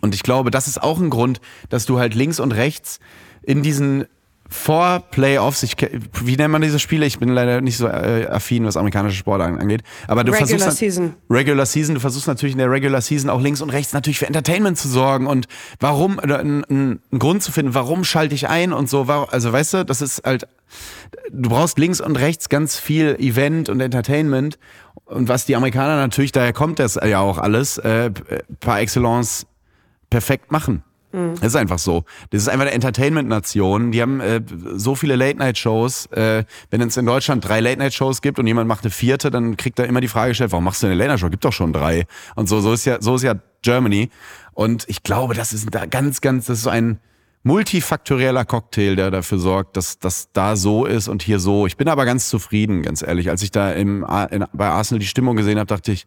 Und 0.00 0.14
ich 0.14 0.22
glaube, 0.22 0.52
das 0.52 0.68
ist 0.68 0.80
auch 0.80 1.00
ein 1.00 1.10
Grund, 1.10 1.40
dass 1.70 1.86
du 1.86 1.98
halt 1.98 2.14
links 2.14 2.38
und 2.38 2.52
rechts 2.52 3.00
in 3.42 3.64
diesen 3.64 4.04
vor 4.50 5.00
Playoffs, 5.10 5.62
ich, 5.62 5.76
wie 6.24 6.36
nennt 6.36 6.50
man 6.50 6.60
diese 6.60 6.80
Spiele? 6.80 7.06
Ich 7.06 7.20
bin 7.20 7.28
leider 7.28 7.60
nicht 7.60 7.76
so 7.76 7.86
äh, 7.86 8.26
affin, 8.28 8.64
was 8.64 8.76
amerikanische 8.76 9.16
Sport 9.16 9.40
angeht. 9.40 9.82
Aber 10.08 10.24
du 10.24 10.32
Regular 10.32 10.48
versuchst 10.48 10.78
Season. 10.78 11.14
Regular 11.30 11.64
Season, 11.64 11.94
du 11.94 12.00
versuchst 12.00 12.26
natürlich 12.26 12.54
in 12.54 12.58
der 12.58 12.70
Regular 12.70 13.00
Season 13.00 13.30
auch 13.30 13.40
links 13.40 13.60
und 13.60 13.70
rechts 13.70 13.92
natürlich 13.92 14.18
für 14.18 14.26
Entertainment 14.26 14.76
zu 14.76 14.88
sorgen 14.88 15.28
und 15.28 15.46
warum, 15.78 16.18
oder 16.18 16.40
einen, 16.40 17.00
Grund 17.16 17.44
zu 17.44 17.52
finden, 17.52 17.74
warum 17.74 18.02
schalte 18.02 18.34
ich 18.34 18.48
ein 18.48 18.72
und 18.72 18.90
so. 18.90 19.02
Also 19.02 19.52
weißt 19.52 19.74
du, 19.74 19.84
das 19.84 20.02
ist 20.02 20.22
halt, 20.24 20.48
du 21.30 21.48
brauchst 21.48 21.78
links 21.78 22.00
und 22.00 22.16
rechts 22.16 22.48
ganz 22.48 22.76
viel 22.76 23.16
Event 23.20 23.68
und 23.68 23.80
Entertainment. 23.80 24.58
Und 25.04 25.28
was 25.28 25.46
die 25.46 25.54
Amerikaner 25.54 25.96
natürlich, 25.96 26.32
daher 26.32 26.52
kommt 26.52 26.80
das 26.80 26.96
ja 26.96 27.20
auch 27.20 27.38
alles, 27.38 27.78
äh, 27.78 28.10
par 28.58 28.80
excellence 28.80 29.46
perfekt 30.10 30.50
machen. 30.50 30.82
Mhm. 31.12 31.34
Das 31.34 31.48
ist 31.48 31.56
einfach 31.56 31.78
so. 31.78 32.04
Das 32.30 32.42
ist 32.42 32.48
einfach 32.48 32.66
eine 32.66 32.72
Entertainment-Nation. 32.72 33.92
Die 33.92 34.02
haben 34.02 34.20
äh, 34.20 34.40
so 34.74 34.94
viele 34.94 35.16
Late-Night-Shows. 35.16 36.06
Äh, 36.06 36.44
wenn 36.70 36.80
es 36.80 36.96
in 36.96 37.06
Deutschland 37.06 37.46
drei 37.46 37.60
Late-Night-Shows 37.60 38.22
gibt 38.22 38.38
und 38.38 38.46
jemand 38.46 38.68
macht 38.68 38.84
eine 38.84 38.90
vierte, 38.90 39.30
dann 39.30 39.56
kriegt 39.56 39.78
er 39.78 39.86
immer 39.86 40.00
die 40.00 40.08
Frage 40.08 40.30
gestellt, 40.30 40.52
warum 40.52 40.64
machst 40.64 40.82
du 40.82 40.86
eine 40.86 40.96
Late-Night-Show? 40.96 41.30
Gibt 41.30 41.44
doch 41.44 41.52
schon 41.52 41.72
drei. 41.72 42.06
Und 42.36 42.48
so, 42.48 42.60
so 42.60 42.72
ist 42.72 42.84
ja, 42.84 43.00
so 43.00 43.16
ist 43.16 43.22
ja 43.22 43.34
Germany. 43.62 44.10
Und 44.52 44.84
ich 44.88 45.02
glaube, 45.02 45.34
das 45.34 45.52
ist 45.52 45.68
da 45.72 45.86
ganz, 45.86 46.20
ganz, 46.20 46.46
das 46.46 46.58
ist 46.58 46.64
so 46.64 46.70
ein 46.70 47.00
multifaktorieller 47.42 48.44
Cocktail, 48.44 48.96
der 48.96 49.10
dafür 49.10 49.38
sorgt, 49.38 49.76
dass 49.76 49.98
das 49.98 50.28
da 50.32 50.56
so 50.56 50.84
ist 50.84 51.08
und 51.08 51.22
hier 51.22 51.40
so. 51.40 51.66
Ich 51.66 51.76
bin 51.76 51.88
aber 51.88 52.04
ganz 52.04 52.28
zufrieden, 52.28 52.82
ganz 52.82 53.02
ehrlich. 53.02 53.30
Als 53.30 53.42
ich 53.42 53.50
da 53.50 53.72
im, 53.72 54.06
in, 54.30 54.44
bei 54.52 54.68
Arsenal 54.68 54.98
die 54.98 55.06
Stimmung 55.06 55.36
gesehen 55.36 55.58
habe, 55.58 55.66
dachte 55.66 55.92
ich, 55.92 56.06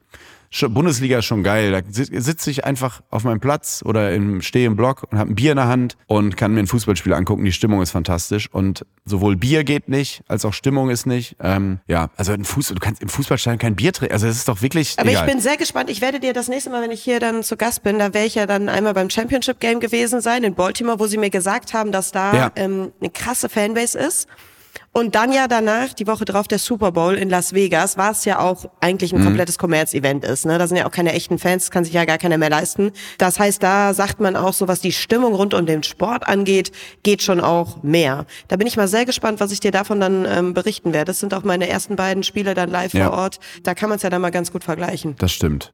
Bundesliga 0.70 1.20
ist 1.20 1.26
schon 1.26 1.44
geil. 1.44 1.72
Da 1.72 1.82
sitze 1.90 2.52
ich 2.52 2.66
einfach 2.66 3.02
auf 3.10 3.24
meinem 3.24 3.40
Platz 3.40 3.84
oder 3.86 4.14
im 4.14 4.42
stehe 4.42 4.68
im 4.68 4.76
Block 4.76 5.04
und 5.10 5.18
habe 5.18 5.32
ein 5.32 5.36
Bier 5.36 5.52
in 5.52 5.58
der 5.58 5.68
Hand 5.68 5.98
und 6.08 6.38
kann 6.38 6.54
mir 6.54 6.60
ein 6.60 6.68
Fußballspiel 6.68 7.14
angucken. 7.14 7.44
Die 7.44 7.52
Stimmung 7.52 7.82
ist 7.82 7.92
fantastisch 7.92 8.50
und 8.52 8.86
sowohl 9.06 9.36
Bier 9.36 9.64
geht 9.64 9.90
nicht, 9.90 10.24
als 10.28 10.46
auch 10.46 10.54
Stimmung 10.54 10.90
ist 10.90 11.06
nicht. 11.06 11.36
Ähm, 11.40 11.80
ja, 11.88 12.10
also 12.16 12.34
ein 12.34 12.46
Fuß, 12.46 12.70
du 12.70 12.76
kannst 12.76 13.02
im 13.02 13.10
Fußballstadion 13.10 13.60
kein 13.60 13.76
Bier 13.76 13.94
trinken. 13.94 14.14
Also 14.14 14.28
es 14.28 14.38
ist 14.38 14.48
doch 14.48 14.62
wirklich. 14.62 14.96
Aber 14.98 15.10
egal. 15.10 15.28
ich 15.28 15.34
bin 15.34 15.42
sehr 15.42 15.58
gespannt. 15.58 15.90
Ich 15.90 16.02
werde 16.02 16.20
dir 16.20 16.34
das 16.34 16.48
nächste 16.48 16.70
Mal, 16.70 16.84
wenn 16.84 16.92
ich 16.92 17.02
hier 17.02 17.20
dann 17.20 17.44
zu 17.44 17.58
Gast 17.58 17.84
bin, 17.84 18.00
da 18.00 18.14
werde 18.14 18.28
ich 18.28 18.36
ja 18.36 18.46
dann 18.46 18.70
einmal 18.70 18.94
beim 18.94 19.10
Championship 19.10 19.60
Game 19.60 19.80
gewesen 19.80 20.22
sein 20.22 20.44
in 20.44 20.56
Baltimore, 20.56 21.00
wo 21.00 21.08
sie 21.08 21.18
mir 21.18 21.30
gesagt 21.30 21.74
haben, 21.74 21.92
dass 21.92 22.12
da 22.12 22.34
ja. 22.34 22.52
ähm, 22.56 22.92
eine 23.00 23.10
krasse 23.10 23.50
Fanbase 23.50 23.98
ist. 23.98 24.28
Und 24.96 25.16
dann 25.16 25.32
ja 25.32 25.48
danach, 25.48 25.92
die 25.94 26.06
Woche 26.06 26.24
drauf, 26.24 26.48
der 26.48 26.60
Super 26.60 26.92
Bowl 26.92 27.16
in 27.16 27.28
Las 27.28 27.54
Vegas, 27.54 27.98
war 27.98 28.12
es 28.12 28.26
ja 28.26 28.40
auch 28.40 28.70
eigentlich 28.80 29.12
ein 29.12 29.22
mhm. 29.22 29.26
komplettes 29.26 29.58
Kommerz-Event 29.58 30.24
ist. 30.24 30.46
Ne? 30.46 30.60
Da 30.60 30.68
sind 30.68 30.78
ja 30.78 30.86
auch 30.86 30.92
keine 30.92 31.14
echten 31.14 31.40
Fans, 31.40 31.72
kann 31.72 31.84
sich 31.84 31.94
ja 31.94 32.06
gar 32.06 32.20
keiner 32.20 32.38
mehr 32.38 32.52
leisten. 32.52 32.92
Das 33.18 33.40
heißt, 33.40 33.64
da 33.64 33.96
sagt 33.96 34.20
man 34.20 34.36
auch 34.36 34.54
so, 34.54 34.68
was 34.68 34.82
die 34.82 34.92
Stimmung 34.92 35.34
rund 35.34 35.56
um 35.56 35.66
den 35.66 35.82
Sport 35.82 36.28
angeht, 36.28 36.72
geht 37.02 37.24
schon 37.24 37.42
auch 37.42 37.82
mehr. 37.82 38.28
Da 38.48 38.56
bin 38.56 38.68
ich 38.68 38.78
mal 38.78 38.88
sehr 38.88 39.06
gespannt, 39.06 39.40
was 39.40 39.52
ich 39.52 39.60
dir 39.60 39.72
davon 39.72 40.00
dann 40.00 40.26
ähm, 40.30 40.54
berichten 40.54 40.94
werde. 40.94 41.06
Das 41.06 41.20
sind 41.20 41.34
auch 41.34 41.44
meine 41.44 41.68
ersten 41.68 41.96
beiden 41.96 42.22
Spiele 42.22 42.54
dann 42.54 42.70
live 42.70 42.94
ja. 42.94 43.10
vor 43.10 43.18
Ort. 43.18 43.40
Da 43.64 43.74
kann 43.74 43.90
man 43.90 43.96
es 43.96 44.04
ja 44.04 44.12
dann 44.12 44.22
mal 44.22 44.30
ganz 44.30 44.52
gut 44.52 44.64
vergleichen. 44.64 45.16
Das 45.18 45.32
stimmt. 45.32 45.74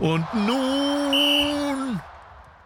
Und 0.00 0.24
nun 0.34 2.00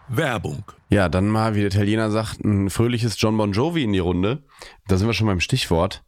Werbung. 0.08 0.62
Ja, 0.88 1.08
dann 1.08 1.26
mal, 1.26 1.56
wie 1.56 1.60
der 1.60 1.66
Italiener 1.66 2.12
sagt, 2.12 2.44
ein 2.44 2.70
fröhliches 2.70 3.20
John 3.20 3.36
Bon 3.36 3.50
Jovi 3.50 3.82
in 3.82 3.92
die 3.92 3.98
Runde. 3.98 4.44
Da 4.86 4.96
sind 4.96 5.08
wir 5.08 5.14
schon 5.14 5.26
beim 5.26 5.40
Stichwort. 5.40 6.04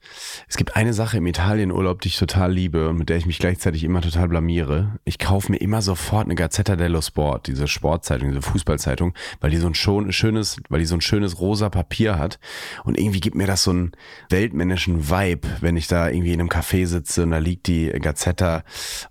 Es 0.48 0.56
gibt 0.56 0.76
eine 0.76 0.92
Sache 0.92 1.16
im 1.16 1.26
Italienurlaub, 1.26 2.00
die 2.00 2.08
ich 2.08 2.16
total 2.16 2.52
liebe 2.52 2.88
und 2.88 2.96
mit 2.96 3.08
der 3.08 3.16
ich 3.16 3.26
mich 3.26 3.40
gleichzeitig 3.40 3.82
immer 3.82 4.02
total 4.02 4.28
blamiere. 4.28 5.00
Ich 5.04 5.18
kaufe 5.18 5.50
mir 5.50 5.58
immer 5.58 5.82
sofort 5.82 6.26
eine 6.26 6.36
Gazzetta 6.36 6.76
dello 6.76 7.02
Sport, 7.02 7.48
diese 7.48 7.66
Sportzeitung, 7.66 8.28
diese 8.28 8.42
Fußballzeitung, 8.42 9.14
weil 9.40 9.50
die 9.50 9.56
so 9.56 9.66
ein 9.66 9.74
schon, 9.74 10.12
schönes, 10.12 10.58
weil 10.68 10.78
die 10.78 10.86
so 10.86 10.94
ein 10.94 11.00
schönes 11.00 11.40
rosa 11.40 11.70
Papier 11.70 12.16
hat. 12.16 12.38
Und 12.84 12.96
irgendwie 12.96 13.18
gibt 13.18 13.34
mir 13.34 13.48
das 13.48 13.64
so 13.64 13.72
einen 13.72 13.92
weltmännischen 14.30 15.10
Vibe, 15.10 15.48
wenn 15.60 15.76
ich 15.76 15.88
da 15.88 16.08
irgendwie 16.08 16.34
in 16.34 16.40
einem 16.40 16.50
Café 16.50 16.86
sitze 16.86 17.24
und 17.24 17.32
da 17.32 17.38
liegt 17.38 17.66
die 17.66 17.88
Gazzetta 17.88 18.62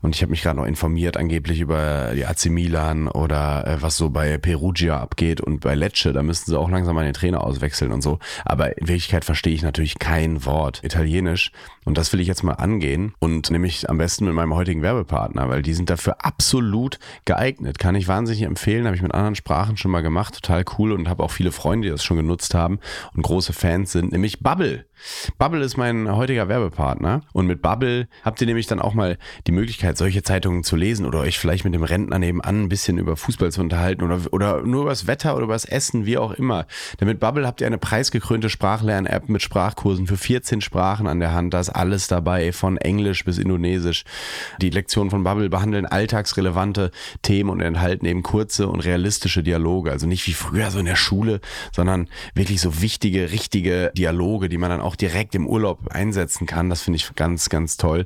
und 0.01 0.15
ich 0.15 0.21
habe 0.21 0.31
mich 0.31 0.43
gerade 0.43 0.57
noch 0.59 0.65
informiert, 0.65 1.17
angeblich 1.17 1.59
über 1.59 2.13
die 2.15 2.25
AC 2.25 2.45
Milan 2.45 3.09
oder 3.09 3.67
äh, 3.67 3.81
was 3.81 3.97
so 3.97 4.09
bei 4.09 4.37
Perugia 4.37 4.97
abgeht 4.97 5.41
und 5.41 5.56
bei 5.59 5.75
Lecce, 5.75 6.13
da 6.13 6.23
müssten 6.23 6.51
sie 6.51 6.59
auch 6.59 6.69
langsam 6.69 6.95
mal 6.95 7.05
den 7.05 7.13
Trainer 7.13 7.43
auswechseln 7.43 7.91
und 7.91 8.01
so. 8.01 8.19
Aber 8.45 8.77
in 8.77 8.87
Wirklichkeit 8.87 9.25
verstehe 9.25 9.53
ich 9.53 9.61
natürlich 9.61 9.99
kein 9.99 10.45
Wort 10.45 10.83
Italienisch. 10.83 11.51
Und 11.85 11.97
das 11.97 12.11
will 12.11 12.19
ich 12.19 12.27
jetzt 12.27 12.43
mal 12.43 12.53
angehen 12.53 13.13
und 13.19 13.49
nämlich 13.49 13.89
am 13.89 13.97
besten 13.97 14.25
mit 14.25 14.33
meinem 14.33 14.53
heutigen 14.53 14.81
Werbepartner, 14.81 15.47
weil 15.49 15.61
die 15.61 15.73
sind 15.73 15.89
dafür 15.89 16.17
absolut 16.25 16.99
geeignet. 17.23 17.79
Kann 17.79 17.95
ich 17.95 18.07
wahnsinnig 18.07 18.41
empfehlen, 18.41 18.85
habe 18.85 18.95
ich 18.95 19.01
mit 19.01 19.13
anderen 19.13 19.35
Sprachen 19.35 19.77
schon 19.77 19.91
mal 19.91 20.01
gemacht, 20.01 20.35
total 20.35 20.65
cool 20.77 20.91
und 20.91 21.07
habe 21.07 21.23
auch 21.23 21.31
viele 21.31 21.51
Freunde, 21.51 21.87
die 21.87 21.91
das 21.91 22.03
schon 22.03 22.17
genutzt 22.17 22.53
haben 22.53 22.79
und 23.13 23.23
große 23.23 23.53
Fans 23.53 23.93
sind, 23.93 24.11
nämlich 24.11 24.41
Bubble. 24.41 24.85
Bubble 25.37 25.63
ist 25.63 25.77
mein 25.77 26.15
heutiger 26.15 26.47
Werbepartner 26.47 27.21
und 27.33 27.47
mit 27.47 27.61
Bubble 27.61 28.07
habt 28.23 28.41
ihr 28.41 28.47
nämlich 28.47 28.67
dann 28.67 28.79
auch 28.79 28.93
mal 28.93 29.17
die 29.45 29.51
Möglichkeit, 29.51 29.97
solche 29.97 30.23
Zeitungen 30.23 30.63
zu 30.63 30.75
lesen 30.75 31.05
oder 31.05 31.19
euch 31.19 31.39
vielleicht 31.39 31.63
mit 31.65 31.73
dem 31.73 31.83
Rentner 31.83 32.19
nebenan 32.19 32.63
ein 32.63 32.69
bisschen 32.69 32.97
über 32.97 33.15
Fußball 33.15 33.51
zu 33.51 33.61
unterhalten 33.61 34.03
oder, 34.03 34.21
oder 34.31 34.61
nur 34.63 34.81
über 34.81 34.91
das 34.91 35.07
Wetter 35.07 35.35
oder 35.35 35.45
über 35.45 35.53
das 35.53 35.65
Essen, 35.65 36.05
wie 36.05 36.17
auch 36.17 36.31
immer. 36.31 36.65
Denn 36.99 37.07
mit 37.07 37.19
Bubble 37.19 37.45
habt 37.45 37.61
ihr 37.61 37.67
eine 37.67 37.77
preisgekrönte 37.77 38.49
Sprachlern-App 38.49 39.29
mit 39.29 39.41
Sprachkursen 39.41 40.07
für 40.07 40.17
14 40.17 40.61
Sprachen 40.61 41.07
an 41.07 41.19
der 41.19 41.33
Hand. 41.33 41.53
Da 41.53 41.59
ist 41.59 41.69
alles 41.69 42.07
dabei, 42.07 42.51
von 42.51 42.77
Englisch 42.77 43.25
bis 43.25 43.37
Indonesisch. 43.37 44.03
Die 44.61 44.69
Lektionen 44.69 45.09
von 45.09 45.23
Bubble 45.23 45.49
behandeln 45.49 45.85
alltagsrelevante 45.85 46.91
Themen 47.21 47.49
und 47.49 47.61
enthalten 47.61 48.05
eben 48.05 48.23
kurze 48.23 48.67
und 48.67 48.79
realistische 48.81 49.43
Dialoge. 49.43 49.91
Also 49.91 50.07
nicht 50.07 50.25
wie 50.27 50.33
früher 50.33 50.71
so 50.71 50.79
in 50.79 50.85
der 50.85 50.95
Schule, 50.95 51.41
sondern 51.73 52.07
wirklich 52.33 52.61
so 52.61 52.81
wichtige, 52.81 53.31
richtige 53.31 53.91
Dialoge, 53.95 54.49
die 54.49 54.57
man 54.57 54.69
dann 54.69 54.81
auch 54.81 54.86
direkt 54.95 55.35
im 55.35 55.47
Urlaub 55.47 55.89
einsetzen 55.89 56.45
kann. 56.45 56.69
Das 56.69 56.81
finde 56.81 56.97
ich 56.97 57.15
ganz, 57.15 57.49
ganz 57.49 57.77
toll. 57.77 58.05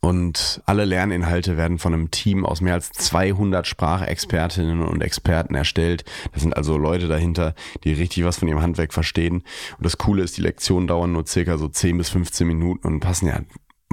Und 0.00 0.62
alle 0.66 0.84
Lerninhalte 0.84 1.56
werden 1.56 1.78
von 1.78 1.94
einem 1.94 2.10
Team 2.10 2.44
aus 2.44 2.60
mehr 2.60 2.74
als 2.74 2.90
200 2.92 3.66
Sprachexpertinnen 3.66 4.82
und 4.82 5.02
Experten 5.02 5.54
erstellt. 5.54 6.04
Das 6.32 6.42
sind 6.42 6.56
also 6.56 6.76
Leute 6.76 7.08
dahinter, 7.08 7.54
die 7.84 7.92
richtig 7.92 8.24
was 8.24 8.38
von 8.38 8.48
ihrem 8.48 8.62
Handwerk 8.62 8.92
verstehen. 8.92 9.42
Und 9.78 9.84
das 9.84 9.98
Coole 9.98 10.22
ist, 10.22 10.36
die 10.36 10.42
Lektionen 10.42 10.88
dauern 10.88 11.12
nur 11.12 11.26
circa 11.26 11.58
so 11.58 11.68
10 11.68 11.98
bis 11.98 12.08
15 12.10 12.46
Minuten 12.46 12.86
und 12.86 13.00
passen 13.00 13.26
ja 13.26 13.40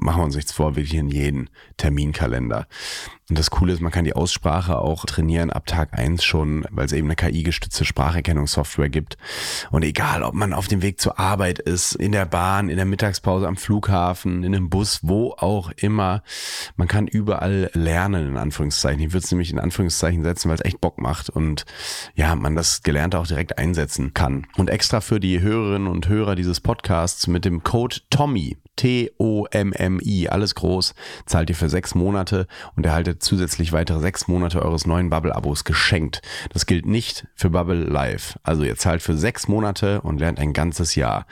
machen 0.03 0.21
wir 0.21 0.25
uns 0.25 0.35
nichts 0.35 0.51
vor, 0.51 0.75
wirklich 0.75 0.95
in 0.95 1.09
jeden 1.09 1.49
Terminkalender. 1.77 2.67
Und 3.29 3.39
das 3.39 3.51
Coole 3.51 3.71
ist, 3.71 3.81
man 3.81 3.91
kann 3.91 4.03
die 4.03 4.15
Aussprache 4.15 4.77
auch 4.77 5.05
trainieren 5.05 5.49
ab 5.49 5.65
Tag 5.65 5.97
eins 5.97 6.25
schon, 6.25 6.65
weil 6.69 6.85
es 6.85 6.91
eben 6.91 7.07
eine 7.07 7.15
KI-gestützte 7.15 7.85
Spracherkennungssoftware 7.85 8.89
gibt. 8.89 9.17
Und 9.71 9.83
egal, 9.83 10.23
ob 10.23 10.33
man 10.33 10.53
auf 10.53 10.67
dem 10.67 10.81
Weg 10.81 10.99
zur 10.99 11.19
Arbeit 11.19 11.59
ist, 11.59 11.95
in 11.95 12.11
der 12.11 12.25
Bahn, 12.25 12.67
in 12.67 12.75
der 12.75 12.85
Mittagspause 12.85 13.47
am 13.47 13.55
Flughafen, 13.55 14.43
in 14.43 14.53
einem 14.53 14.69
Bus, 14.69 14.99
wo 15.03 15.31
auch 15.37 15.71
immer, 15.77 16.21
man 16.75 16.89
kann 16.89 17.07
überall 17.07 17.71
lernen, 17.73 18.27
in 18.27 18.37
Anführungszeichen. 18.37 18.99
Ich 19.01 19.13
würde 19.13 19.23
es 19.23 19.31
nämlich 19.31 19.51
in 19.51 19.59
Anführungszeichen 19.59 20.23
setzen, 20.23 20.49
weil 20.49 20.55
es 20.55 20.65
echt 20.65 20.81
Bock 20.81 20.99
macht 20.99 21.29
und 21.29 21.65
ja, 22.15 22.35
man 22.35 22.55
das 22.55 22.83
Gelernte 22.83 23.19
auch 23.19 23.27
direkt 23.27 23.57
einsetzen 23.57 24.13
kann. 24.13 24.47
Und 24.57 24.69
extra 24.69 24.99
für 24.99 25.21
die 25.21 25.39
Hörerinnen 25.39 25.87
und 25.87 26.09
Hörer 26.09 26.35
dieses 26.35 26.59
Podcasts 26.59 27.27
mit 27.27 27.45
dem 27.45 27.63
Code 27.63 28.01
TOMMY, 28.09 28.57
T-O-M-M-I, 29.93 30.29
alles 30.29 30.55
groß, 30.55 30.93
zahlt 31.25 31.49
ihr 31.49 31.55
für 31.55 31.69
sechs 31.69 31.95
Monate 31.95 32.47
und 32.75 32.85
erhaltet 32.85 33.23
zusätzlich 33.23 33.73
weitere 33.73 33.99
sechs 33.99 34.27
Monate 34.27 34.61
eures 34.61 34.85
neuen 34.85 35.09
Bubble-Abos 35.09 35.63
geschenkt. 35.63 36.21
Das 36.51 36.65
gilt 36.65 36.85
nicht 36.85 37.27
für 37.35 37.49
Bubble 37.49 37.83
Live. 37.83 38.39
Also 38.43 38.63
ihr 38.63 38.75
zahlt 38.75 39.01
für 39.01 39.17
sechs 39.17 39.47
Monate 39.47 40.01
und 40.01 40.19
lernt 40.19 40.39
ein 40.39 40.53
ganzes 40.53 40.95
Jahr. 40.95 41.25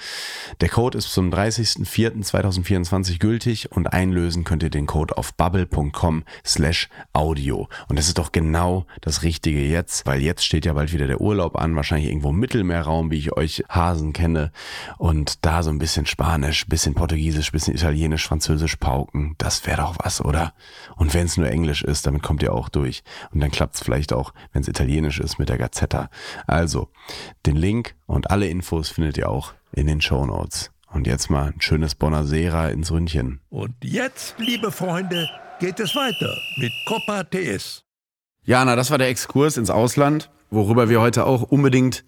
Der 0.59 0.69
Code 0.69 0.97
ist 0.97 1.11
zum 1.11 1.31
30.04.2024 1.31 3.19
gültig 3.19 3.71
und 3.71 3.87
einlösen 3.87 4.43
könnt 4.43 4.63
ihr 4.63 4.69
den 4.69 4.85
Code 4.85 5.17
auf 5.17 5.33
bubble.com 5.33 6.23
slash 6.45 6.89
audio. 7.13 7.67
Und 7.87 7.97
das 7.97 8.07
ist 8.07 8.17
doch 8.17 8.31
genau 8.31 8.85
das 9.01 9.23
Richtige 9.23 9.61
jetzt, 9.61 10.05
weil 10.05 10.21
jetzt 10.21 10.45
steht 10.45 10.65
ja 10.65 10.73
bald 10.73 10.93
wieder 10.93 11.07
der 11.07 11.21
Urlaub 11.21 11.57
an, 11.57 11.75
wahrscheinlich 11.75 12.09
irgendwo 12.09 12.29
im 12.29 12.39
Mittelmeerraum, 12.39 13.11
wie 13.11 13.17
ich 13.17 13.33
euch 13.33 13.63
Hasen 13.69 14.13
kenne. 14.13 14.51
Und 14.97 15.45
da 15.45 15.63
so 15.63 15.69
ein 15.69 15.79
bisschen 15.79 16.05
Spanisch, 16.05 16.67
bisschen 16.67 16.93
Portugiesisch, 16.93 17.51
bisschen 17.51 17.75
Italienisch, 17.75 18.27
Französisch 18.27 18.50
pauken, 18.79 19.35
das 19.37 19.65
wäre 19.65 19.81
doch 19.81 19.95
was, 19.99 20.23
oder? 20.23 20.53
Und 20.95 21.13
wenn 21.13 21.25
es 21.25 21.37
nur 21.37 21.49
Englisch 21.49 21.83
ist, 21.83 22.05
damit 22.05 22.23
kommt 22.23 22.43
ihr 22.43 22.53
auch 22.53 22.69
durch. 22.69 23.03
Und 23.31 23.39
dann 23.39 23.51
klappt 23.51 23.75
es 23.75 23.81
vielleicht 23.81 24.13
auch, 24.13 24.33
wenn 24.53 24.61
es 24.61 24.67
Italienisch 24.67 25.19
ist, 25.19 25.39
mit 25.39 25.49
der 25.49 25.57
Gazzetta. 25.57 26.09
Also, 26.47 26.89
den 27.45 27.55
Link 27.55 27.95
und 28.05 28.31
alle 28.31 28.47
Infos 28.47 28.89
findet 28.89 29.17
ihr 29.17 29.29
auch 29.29 29.53
in 29.73 29.87
den 29.87 30.01
Show 30.01 30.25
Notes. 30.25 30.71
Und 30.91 31.07
jetzt 31.07 31.29
mal 31.29 31.53
ein 31.53 31.61
schönes 31.61 31.95
Bonasera 31.95 32.69
ins 32.69 32.91
Ründchen. 32.91 33.39
Und 33.49 33.73
jetzt, 33.81 34.35
liebe 34.37 34.71
Freunde, 34.71 35.29
geht 35.59 35.79
es 35.79 35.95
weiter 35.95 36.37
mit 36.57 36.71
Copa 36.85 37.23
TS. 37.23 37.83
Jana, 38.43 38.75
das 38.75 38.91
war 38.91 38.97
der 38.97 39.07
Exkurs 39.07 39.57
ins 39.57 39.69
Ausland, 39.69 40.29
worüber 40.49 40.89
wir 40.89 40.99
heute 40.99 41.25
auch 41.25 41.43
unbedingt 41.43 42.03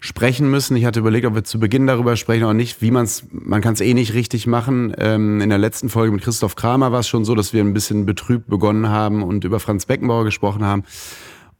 sprechen 0.00 0.50
müssen. 0.50 0.76
Ich 0.76 0.84
hatte 0.84 1.00
überlegt, 1.00 1.26
ob 1.26 1.34
wir 1.34 1.44
zu 1.44 1.58
Beginn 1.58 1.86
darüber 1.86 2.16
sprechen 2.16 2.44
oder 2.44 2.54
nicht, 2.54 2.80
wie 2.82 2.90
man 2.90 3.04
es, 3.04 3.24
man 3.30 3.60
kann 3.60 3.74
es 3.74 3.80
eh 3.80 3.94
nicht 3.94 4.14
richtig 4.14 4.46
machen. 4.46 4.94
Ähm, 4.98 5.40
in 5.40 5.48
der 5.48 5.58
letzten 5.58 5.88
Folge 5.88 6.12
mit 6.12 6.22
Christoph 6.22 6.56
Kramer 6.56 6.92
war 6.92 7.00
es 7.00 7.08
schon 7.08 7.24
so, 7.24 7.34
dass 7.34 7.52
wir 7.52 7.62
ein 7.62 7.74
bisschen 7.74 8.06
betrübt 8.06 8.48
begonnen 8.48 8.88
haben 8.88 9.22
und 9.22 9.44
über 9.44 9.60
Franz 9.60 9.86
Beckenbauer 9.86 10.24
gesprochen 10.24 10.64
haben. 10.64 10.84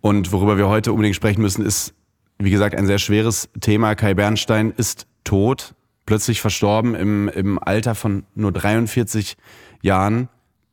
Und 0.00 0.32
worüber 0.32 0.56
wir 0.56 0.68
heute 0.68 0.92
unbedingt 0.92 1.16
sprechen 1.16 1.42
müssen, 1.42 1.64
ist, 1.64 1.94
wie 2.38 2.50
gesagt, 2.50 2.76
ein 2.76 2.86
sehr 2.86 2.98
schweres 2.98 3.48
Thema. 3.60 3.94
Kai 3.94 4.14
Bernstein 4.14 4.72
ist 4.76 5.06
tot, 5.24 5.74
plötzlich 6.06 6.40
verstorben 6.40 6.94
im, 6.94 7.28
im 7.28 7.58
Alter 7.58 7.94
von 7.94 8.24
nur 8.34 8.52
43 8.52 9.36
Jahren. 9.82 10.28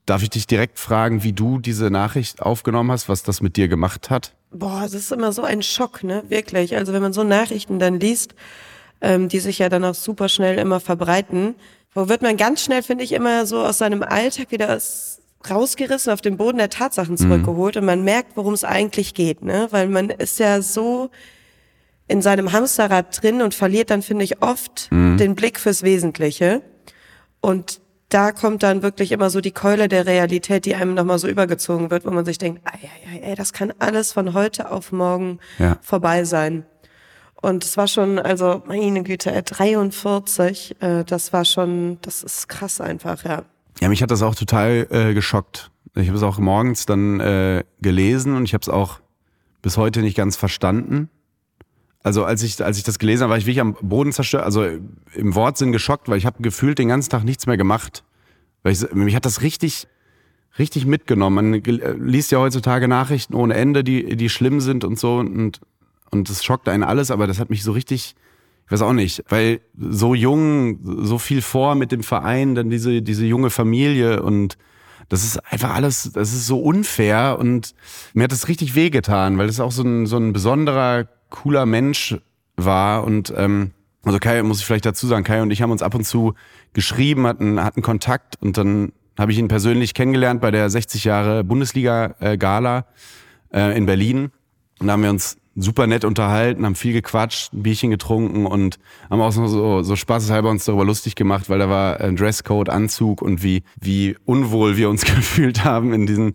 Darf 0.06 0.22
ich 0.22 0.30
dich 0.30 0.46
direkt 0.46 0.78
fragen, 0.78 1.24
wie 1.24 1.34
du 1.34 1.58
diese 1.58 1.90
Nachricht 1.90 2.42
aufgenommen 2.44 2.92
hast, 2.92 3.10
was 3.10 3.24
das 3.24 3.42
mit 3.42 3.58
dir 3.58 3.68
gemacht 3.68 4.12
hat? 4.12 4.36
Boah, 4.58 4.82
das 4.84 4.94
ist 4.94 5.12
immer 5.12 5.32
so 5.32 5.44
ein 5.44 5.62
Schock, 5.62 6.04
ne? 6.04 6.24
Wirklich. 6.30 6.76
Also 6.76 6.94
wenn 6.94 7.02
man 7.02 7.14
so 7.14 7.24
Nachrichten 7.24 7.80
dann 7.80 8.00
liest, 8.00 8.36
ähm, 9.02 9.28
die 9.28 9.40
sich 9.40 9.60
ja 9.60 9.70
dann 9.70 9.84
auch 9.84 9.96
super 9.96 10.30
schnell 10.30 10.58
immer 10.58 10.80
verbreiten, 10.80 11.56
wo 11.94 12.10
wird 12.10 12.22
man 12.22 12.38
ganz 12.38 12.64
schnell, 12.64 12.84
finde 12.84 13.04
ich, 13.04 13.12
immer 13.12 13.46
so 13.46 13.60
aus 13.60 13.78
seinem 13.78 14.04
Alltag 14.04 14.52
wieder 14.52 14.80
rausgerissen, 15.50 16.12
auf 16.12 16.22
den 16.22 16.38
Boden 16.38 16.58
der 16.58 16.70
Tatsachen 16.70 17.14
mhm. 17.14 17.18
zurückgeholt 17.18 17.76
mhm. 17.76 17.82
und 17.82 17.86
man 17.86 18.04
merkt, 18.04 18.36
worum 18.36 18.54
es 18.54 18.64
eigentlich 18.64 19.14
geht, 19.14 19.44
ne? 19.44 19.68
Weil 19.72 19.88
man 19.88 20.10
ist 20.10 20.40
ja 20.40 20.62
so 20.62 21.10
in 22.08 22.22
seinem 22.22 22.52
Hamsterrad 22.52 23.22
drin 23.22 23.42
und 23.42 23.54
verliert 23.54 23.90
dann, 23.90 24.02
finde 24.02 24.24
ich, 24.24 24.42
oft 24.42 24.90
mhm. 24.92 25.18
den 25.18 25.36
Blick 25.36 25.60
fürs 25.60 25.84
Wesentliche. 25.84 26.62
Und 27.42 27.82
da 28.10 28.32
kommt 28.32 28.64
dann 28.64 28.84
wirklich 28.84 29.12
immer 29.12 29.30
so 29.30 29.42
die 29.42 29.52
Keule 29.52 29.88
der 29.88 30.06
Realität, 30.06 30.66
die 30.66 30.76
einem 30.76 30.94
nochmal 30.94 31.20
so 31.20 31.28
übergezogen 31.28 31.90
wird, 31.90 32.06
wo 32.06 32.12
man 32.12 32.26
sich 32.26 32.38
denkt, 32.38 32.62
ey, 32.72 32.90
ey, 33.12 33.22
ey, 33.30 33.36
das 33.36 33.52
kann 33.52 33.74
alles 33.80 34.14
von 34.14 34.34
heute 34.34 34.72
auf 34.72 34.92
morgen 34.92 35.40
ja. 35.58 35.78
vorbei 35.82 36.24
sein. 36.24 36.66
Und 37.42 37.64
es 37.64 37.78
war 37.78 37.88
schon, 37.88 38.20
also 38.20 38.64
meine 38.66 39.04
Güte, 39.04 39.32
äh, 39.32 39.44
43, 39.44 40.82
äh, 40.82 41.04
das 41.04 41.34
war 41.34 41.46
schon, 41.46 42.00
das 42.02 42.24
ist 42.24 42.48
krass 42.48 42.82
einfach, 42.82 43.24
ja. 43.24 43.44
Ja, 43.82 43.90
mich 43.90 44.02
hat 44.02 44.12
das 44.12 44.22
auch 44.22 44.36
total 44.36 44.88
äh, 44.90 45.14
geschockt. 45.14 45.70
Ich 45.96 46.08
habe 46.08 46.18
es 46.18 46.24
auch 46.24 46.38
morgens 46.38 46.86
dann 46.86 47.20
äh, 47.20 47.64
gelesen 47.82 48.36
und 48.36 48.46
ich 48.46 48.54
habe 48.54 48.62
es 48.62 48.70
auch 48.70 49.00
bis 49.62 49.78
heute 49.78 50.02
nicht 50.02 50.16
ganz 50.16 50.38
verstanden. 50.38 51.10
Also 52.06 52.24
als 52.24 52.44
ich, 52.44 52.64
als 52.64 52.78
ich 52.78 52.84
das 52.84 53.00
gelesen 53.00 53.24
habe, 53.24 53.32
war 53.32 53.38
ich 53.40 53.48
wirklich 53.48 53.62
am 53.62 53.76
Boden 53.82 54.12
zerstört, 54.12 54.44
also 54.44 54.64
im 54.64 55.34
Wortsinn 55.34 55.72
geschockt, 55.72 56.08
weil 56.08 56.20
ich 56.20 56.28
habe 56.28 56.40
gefühlt 56.40 56.78
den 56.78 56.90
ganzen 56.90 57.10
Tag 57.10 57.24
nichts 57.24 57.48
mehr 57.48 57.58
gemacht. 57.58 58.04
Weil 58.62 58.74
ich, 58.74 58.94
mich 58.94 59.16
hat 59.16 59.26
das 59.26 59.42
richtig, 59.42 59.88
richtig 60.60 60.86
mitgenommen. 60.86 61.64
Man 61.64 61.64
liest 61.64 62.32
ja 62.32 62.38
heutzutage 62.38 62.88
Nachrichten 62.88 63.34
ohne 63.34 63.56
Ende, 63.56 63.84
die, 63.84 64.16
die 64.18 64.30
schlimm 64.30 64.62
sind 64.62 64.84
und 64.84 65.00
so 65.00 65.16
und, 65.16 65.62
und 66.12 66.30
das 66.30 66.46
schockt 66.46 66.70
einen 66.70 66.84
alles, 66.84 67.10
aber 67.10 67.26
das 67.26 67.40
hat 67.40 67.50
mich 67.50 67.64
so 67.64 67.72
richtig, 67.72 68.14
ich 68.68 68.72
weiß 68.72 68.84
auch 68.84 68.94
nicht, 68.94 69.24
weil 69.30 69.62
so 69.76 70.14
jung, 70.14 70.82
so 71.08 71.18
viel 71.18 71.42
vor 71.42 71.74
mit 71.74 71.92
dem 71.92 72.04
Verein, 72.04 72.54
dann 72.54 72.70
diese, 72.70 73.02
diese 73.02 73.26
junge 73.26 73.50
Familie 73.50 74.22
und 74.22 74.60
das 75.10 75.24
ist 75.24 75.40
einfach 75.52 75.74
alles, 75.74 76.12
das 76.14 76.34
ist 76.34 76.46
so 76.46 76.60
unfair 76.60 77.38
und 77.40 77.74
mir 78.14 78.26
hat 78.26 78.32
das 78.32 78.48
richtig 78.48 78.76
wehgetan, 78.76 79.40
weil 79.40 79.48
das 79.48 79.56
ist 79.56 79.62
auch 79.62 79.72
so 79.72 79.82
ein, 79.82 80.06
so 80.06 80.18
ein 80.18 80.34
besonderer 80.34 81.08
cooler 81.36 81.66
Mensch 81.66 82.18
war 82.56 83.04
und 83.04 83.34
ähm, 83.36 83.72
also 84.04 84.20
Kai 84.20 84.42
muss 84.44 84.60
ich 84.60 84.66
vielleicht 84.66 84.86
dazu 84.86 85.08
sagen, 85.08 85.24
Kai 85.24 85.42
und 85.42 85.52
ich 85.52 85.62
haben 85.62 85.72
uns 85.72 85.82
ab 85.82 85.96
und 85.96 86.06
zu 86.06 86.36
geschrieben, 86.74 87.26
hatten, 87.26 87.64
hatten 87.64 87.82
Kontakt 87.82 88.42
und 88.42 88.58
dann 88.58 88.92
habe 89.18 89.32
ich 89.32 89.38
ihn 89.38 89.48
persönlich 89.48 89.94
kennengelernt 89.94 90.42
bei 90.42 90.52
der 90.52 90.70
60 90.70 91.04
Jahre 91.04 91.44
Bundesliga-Gala 91.44 92.86
äh, 93.54 93.78
in 93.78 93.86
Berlin. 93.86 94.32
Und 94.80 94.88
da 94.88 94.94
haben 94.94 95.04
wir 95.04 95.10
uns 95.10 95.38
super 95.56 95.88
nett 95.88 96.04
unterhalten, 96.04 96.66
haben 96.66 96.76
viel 96.76 96.94
gequatscht, 96.94 97.54
ein 97.54 97.64
Bierchen 97.64 97.90
getrunken 97.90 98.46
und 98.46 98.78
haben 99.10 99.22
auch 99.22 99.32
so, 99.32 99.84
so 99.84 99.96
spaßeshalber 99.96 100.50
uns 100.50 100.66
darüber 100.66 100.84
lustig 100.84 101.16
gemacht, 101.16 101.50
weil 101.50 101.60
da 101.60 101.70
war 101.70 102.00
ein 102.02 102.18
Dresscode, 102.18 102.70
Anzug 102.70 103.22
und 103.22 103.42
wie, 103.42 103.64
wie 103.80 104.18
unwohl 104.26 104.76
wir 104.76 104.90
uns 104.90 105.06
gefühlt 105.06 105.64
haben 105.64 105.94
in 105.94 106.06
diesen, 106.06 106.34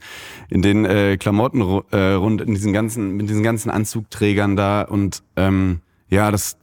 in 0.48 0.62
den 0.62 0.85
äh, 0.87 1.18
Klamotten 1.18 1.61
äh, 1.90 2.12
rund, 2.12 2.40
in 2.40 2.54
diesen 2.54 2.72
ganzen, 2.72 3.16
mit 3.16 3.28
diesen 3.28 3.42
ganzen 3.42 3.70
Anzugträgern 3.70 4.56
da 4.56 4.83
und 4.83 5.22
ähm, 5.37 5.80
ja, 6.09 6.30
das, 6.30 6.56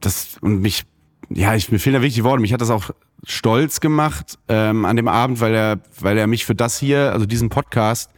das 0.00 0.38
und 0.40 0.62
mich, 0.62 0.84
ja, 1.28 1.54
ich, 1.54 1.70
mir 1.70 1.78
fehlen 1.78 1.94
da 1.94 2.00
wirklich 2.00 2.14
die 2.14 2.24
Worte. 2.24 2.40
Mich 2.40 2.52
hat 2.52 2.60
das 2.60 2.70
auch 2.70 2.90
stolz 3.24 3.80
gemacht 3.80 4.38
ähm, 4.48 4.84
an 4.84 4.96
dem 4.96 5.08
Abend, 5.08 5.40
weil 5.40 5.54
er, 5.54 5.80
weil 6.00 6.18
er 6.18 6.26
mich 6.26 6.44
für 6.44 6.54
das 6.54 6.78
hier, 6.78 7.12
also 7.12 7.24
diesen 7.24 7.48
Podcast, 7.48 8.10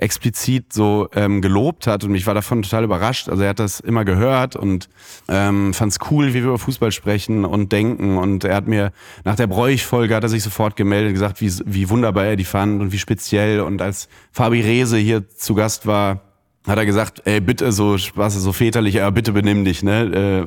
explizit 0.00 0.72
so 0.72 1.08
ähm, 1.14 1.42
gelobt 1.42 1.86
hat 1.86 2.04
und 2.04 2.14
ich 2.14 2.26
war 2.26 2.34
davon 2.34 2.62
total 2.62 2.84
überrascht. 2.84 3.28
Also 3.28 3.42
er 3.42 3.50
hat 3.50 3.58
das 3.58 3.80
immer 3.80 4.04
gehört 4.04 4.56
und 4.56 4.88
ähm, 5.28 5.74
fand 5.74 5.92
es 5.92 5.98
cool, 6.10 6.28
wie 6.28 6.34
wir 6.34 6.48
über 6.48 6.58
Fußball 6.58 6.90
sprechen 6.90 7.44
und 7.44 7.70
denken. 7.70 8.16
Und 8.16 8.44
er 8.44 8.56
hat 8.56 8.66
mir 8.66 8.92
nach 9.24 9.36
der 9.36 9.46
Bräuch-Folge 9.46 10.14
hat 10.14 10.22
er 10.22 10.30
sich 10.30 10.42
sofort 10.42 10.74
gemeldet, 10.76 11.12
gesagt, 11.12 11.40
wie, 11.40 11.52
wie 11.66 11.90
wunderbar 11.90 12.24
er 12.24 12.36
die 12.36 12.44
fand 12.44 12.80
und 12.80 12.92
wie 12.92 12.98
speziell. 12.98 13.60
Und 13.60 13.82
als 13.82 14.08
Fabi 14.32 14.62
Rehse 14.62 14.96
hier 14.96 15.28
zu 15.28 15.54
Gast 15.54 15.86
war, 15.86 16.22
hat 16.66 16.78
er 16.78 16.86
gesagt, 16.86 17.22
ey, 17.26 17.40
bitte 17.40 17.70
so 17.72 17.98
Spaß, 17.98 18.34
so 18.34 18.52
väterlich, 18.52 19.00
aber 19.02 19.12
bitte 19.12 19.32
benimm 19.32 19.64
dich, 19.64 19.82
ne? 19.82 20.46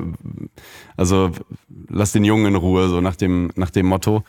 also 0.96 1.30
lass 1.88 2.12
den 2.12 2.24
Jungen 2.24 2.46
in 2.46 2.54
Ruhe, 2.56 2.88
so 2.88 3.00
nach 3.00 3.16
dem, 3.16 3.50
nach 3.56 3.70
dem 3.70 3.86
Motto. 3.86 4.24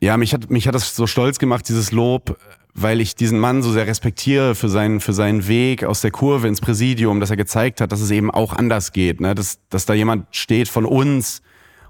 Ja, 0.00 0.16
mich 0.16 0.32
hat, 0.32 0.50
mich 0.50 0.66
hat 0.66 0.74
das 0.74 0.96
so 0.96 1.06
stolz 1.06 1.38
gemacht, 1.38 1.68
dieses 1.68 1.92
Lob, 1.92 2.38
weil 2.74 3.00
ich 3.00 3.14
diesen 3.14 3.38
Mann 3.38 3.62
so 3.62 3.72
sehr 3.72 3.86
respektiere 3.86 4.54
für 4.54 4.68
seinen, 4.68 5.00
für 5.00 5.12
seinen 5.12 5.48
Weg 5.48 5.84
aus 5.84 6.00
der 6.00 6.10
Kurve 6.10 6.48
ins 6.48 6.60
Präsidium, 6.60 7.20
dass 7.20 7.30
er 7.30 7.36
gezeigt 7.36 7.80
hat, 7.80 7.92
dass 7.92 8.00
es 8.00 8.10
eben 8.10 8.30
auch 8.30 8.52
anders 8.52 8.92
geht, 8.92 9.20
ne? 9.20 9.34
dass, 9.34 9.58
dass 9.70 9.86
da 9.86 9.94
jemand 9.94 10.26
steht 10.30 10.68
von 10.68 10.84
uns, 10.84 11.42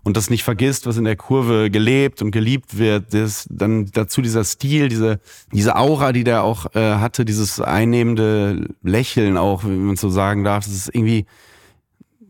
und 0.02 0.16
das 0.16 0.30
nicht 0.30 0.44
vergisst, 0.44 0.86
was 0.86 0.96
in 0.96 1.04
der 1.04 1.16
Kurve 1.16 1.70
gelebt 1.70 2.22
und 2.22 2.30
geliebt 2.30 2.78
wird. 2.78 3.12
Das, 3.12 3.46
dann 3.50 3.86
dazu 3.92 4.22
dieser 4.22 4.44
Stil, 4.44 4.88
diese, 4.88 5.20
diese 5.52 5.76
Aura, 5.76 6.12
die 6.12 6.24
der 6.24 6.42
auch 6.42 6.74
äh, 6.74 6.94
hatte, 6.94 7.24
dieses 7.24 7.60
einnehmende 7.60 8.68
Lächeln 8.82 9.36
auch, 9.36 9.64
wenn 9.64 9.84
man 9.84 9.96
so 9.96 10.08
sagen 10.08 10.44
darf. 10.44 10.64
Das 10.64 10.74
ist 10.74 10.94
irgendwie, 10.94 11.26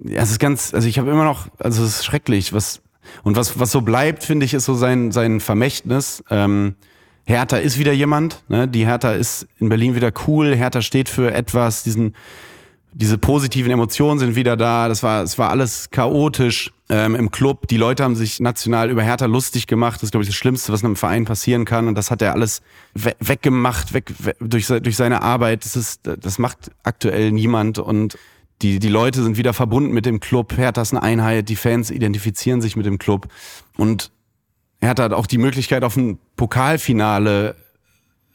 ja, 0.02 0.22
es 0.22 0.30
ist 0.30 0.40
ganz, 0.40 0.74
also 0.74 0.88
ich 0.88 0.98
habe 0.98 1.10
immer 1.10 1.24
noch, 1.24 1.48
also 1.58 1.84
es 1.84 2.00
ist 2.00 2.04
schrecklich, 2.04 2.52
was 2.52 2.82
und 3.22 3.36
was 3.36 3.58
was 3.58 3.72
so 3.72 3.80
bleibt, 3.80 4.24
finde 4.24 4.46
ich, 4.46 4.54
ist 4.54 4.66
so 4.66 4.74
sein 4.74 5.10
sein 5.10 5.40
Vermächtnis. 5.40 6.22
Ähm, 6.30 6.74
Hertha 7.30 7.56
ist 7.56 7.78
wieder 7.78 7.92
jemand, 7.92 8.42
ne? 8.48 8.68
Die 8.68 8.86
Hertha 8.86 9.12
ist 9.12 9.46
in 9.58 9.68
Berlin 9.68 9.94
wieder 9.94 10.12
cool. 10.26 10.54
Hertha 10.54 10.82
steht 10.82 11.08
für 11.08 11.32
etwas, 11.32 11.82
diesen 11.82 12.14
diese 12.92 13.18
positiven 13.18 13.70
Emotionen 13.70 14.18
sind 14.18 14.34
wieder 14.34 14.56
da. 14.56 14.88
Das 14.88 15.02
war, 15.02 15.22
es 15.22 15.38
war 15.38 15.50
alles 15.50 15.90
chaotisch 15.90 16.72
ähm, 16.88 17.14
im 17.14 17.30
Club. 17.30 17.68
Die 17.68 17.76
Leute 17.76 18.02
haben 18.02 18.16
sich 18.16 18.40
national 18.40 18.90
über 18.90 19.02
Hertha 19.02 19.26
lustig 19.26 19.66
gemacht. 19.66 19.96
Das 19.96 20.04
ist, 20.04 20.10
glaube 20.10 20.24
ich, 20.24 20.28
das 20.28 20.36
Schlimmste, 20.36 20.72
was 20.72 20.84
einem 20.84 20.96
Verein 20.96 21.24
passieren 21.24 21.64
kann. 21.64 21.86
Und 21.86 21.94
das 21.94 22.10
hat 22.10 22.20
er 22.20 22.32
alles 22.32 22.62
we 22.94 23.14
weggemacht, 23.20 23.94
weg, 23.94 24.12
we 24.18 24.34
durch, 24.40 24.66
durch 24.66 24.96
seine 24.96 25.22
Arbeit. 25.22 25.64
Das 25.64 25.76
ist, 25.76 26.00
das 26.02 26.38
macht 26.38 26.72
aktuell 26.82 27.30
niemand. 27.30 27.78
Und 27.78 28.18
die, 28.62 28.80
die 28.80 28.88
Leute 28.88 29.22
sind 29.22 29.36
wieder 29.36 29.52
verbunden 29.52 29.92
mit 29.92 30.04
dem 30.04 30.18
Club. 30.18 30.56
Hertha 30.56 30.82
ist 30.82 30.92
eine 30.92 31.02
Einheit. 31.02 31.48
Die 31.48 31.56
Fans 31.56 31.90
identifizieren 31.90 32.60
sich 32.60 32.76
mit 32.76 32.86
dem 32.86 32.98
Club. 32.98 33.28
Und 33.76 34.10
Hertha 34.80 35.04
hat 35.04 35.12
auch 35.12 35.26
die 35.26 35.38
Möglichkeit 35.38 35.84
auf 35.84 35.96
ein 35.96 36.18
Pokalfinale 36.36 37.54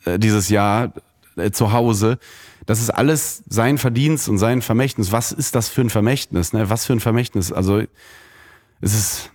äh, 0.05 0.19
dieses 0.19 0.49
Jahr 0.49 0.93
äh, 1.37 1.51
zu 1.51 1.73
Hause 1.73 2.19
das 2.65 2.79
ist 2.79 2.89
alles 2.89 3.43
sein 3.47 3.77
Verdienst 3.77 4.27
und 4.27 4.37
sein 4.37 4.61
Vermächtnis. 4.61 5.11
Was 5.11 5.31
ist 5.31 5.55
das 5.55 5.69
für 5.69 5.81
ein 5.81 5.89
Vermächtnis? 5.89 6.53
Ne? 6.53 6.69
Was 6.69 6.85
für 6.85 6.93
ein 6.93 6.99
Vermächtnis? 6.99 7.51
Also 7.51 7.83
es 8.81 8.93
ist, 8.93 9.31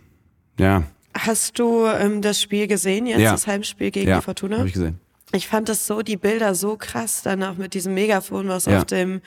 ja. 0.58 0.82
Hast 1.14 1.58
du 1.58 1.86
ähm, 1.86 2.22
das 2.22 2.40
Spiel 2.40 2.66
gesehen, 2.66 3.06
jetzt 3.06 3.20
ja. 3.20 3.32
das 3.32 3.46
Heimspiel 3.46 3.90
gegen 3.90 4.08
ja, 4.08 4.16
die 4.18 4.24
Fortuna? 4.24 4.58
Hab 4.58 4.66
ich 4.66 4.72
gesehen. 4.72 4.98
Ich 5.32 5.46
fand 5.46 5.68
das 5.68 5.86
so, 5.86 6.02
die 6.02 6.16
Bilder 6.16 6.56
so 6.56 6.76
krass 6.76 7.22
danach 7.22 7.56
mit 7.56 7.74
diesem 7.74 7.94
Megafon, 7.94 8.48
was 8.48 8.64
ja. 8.64 8.78
auf 8.78 8.84
dem 8.84 9.20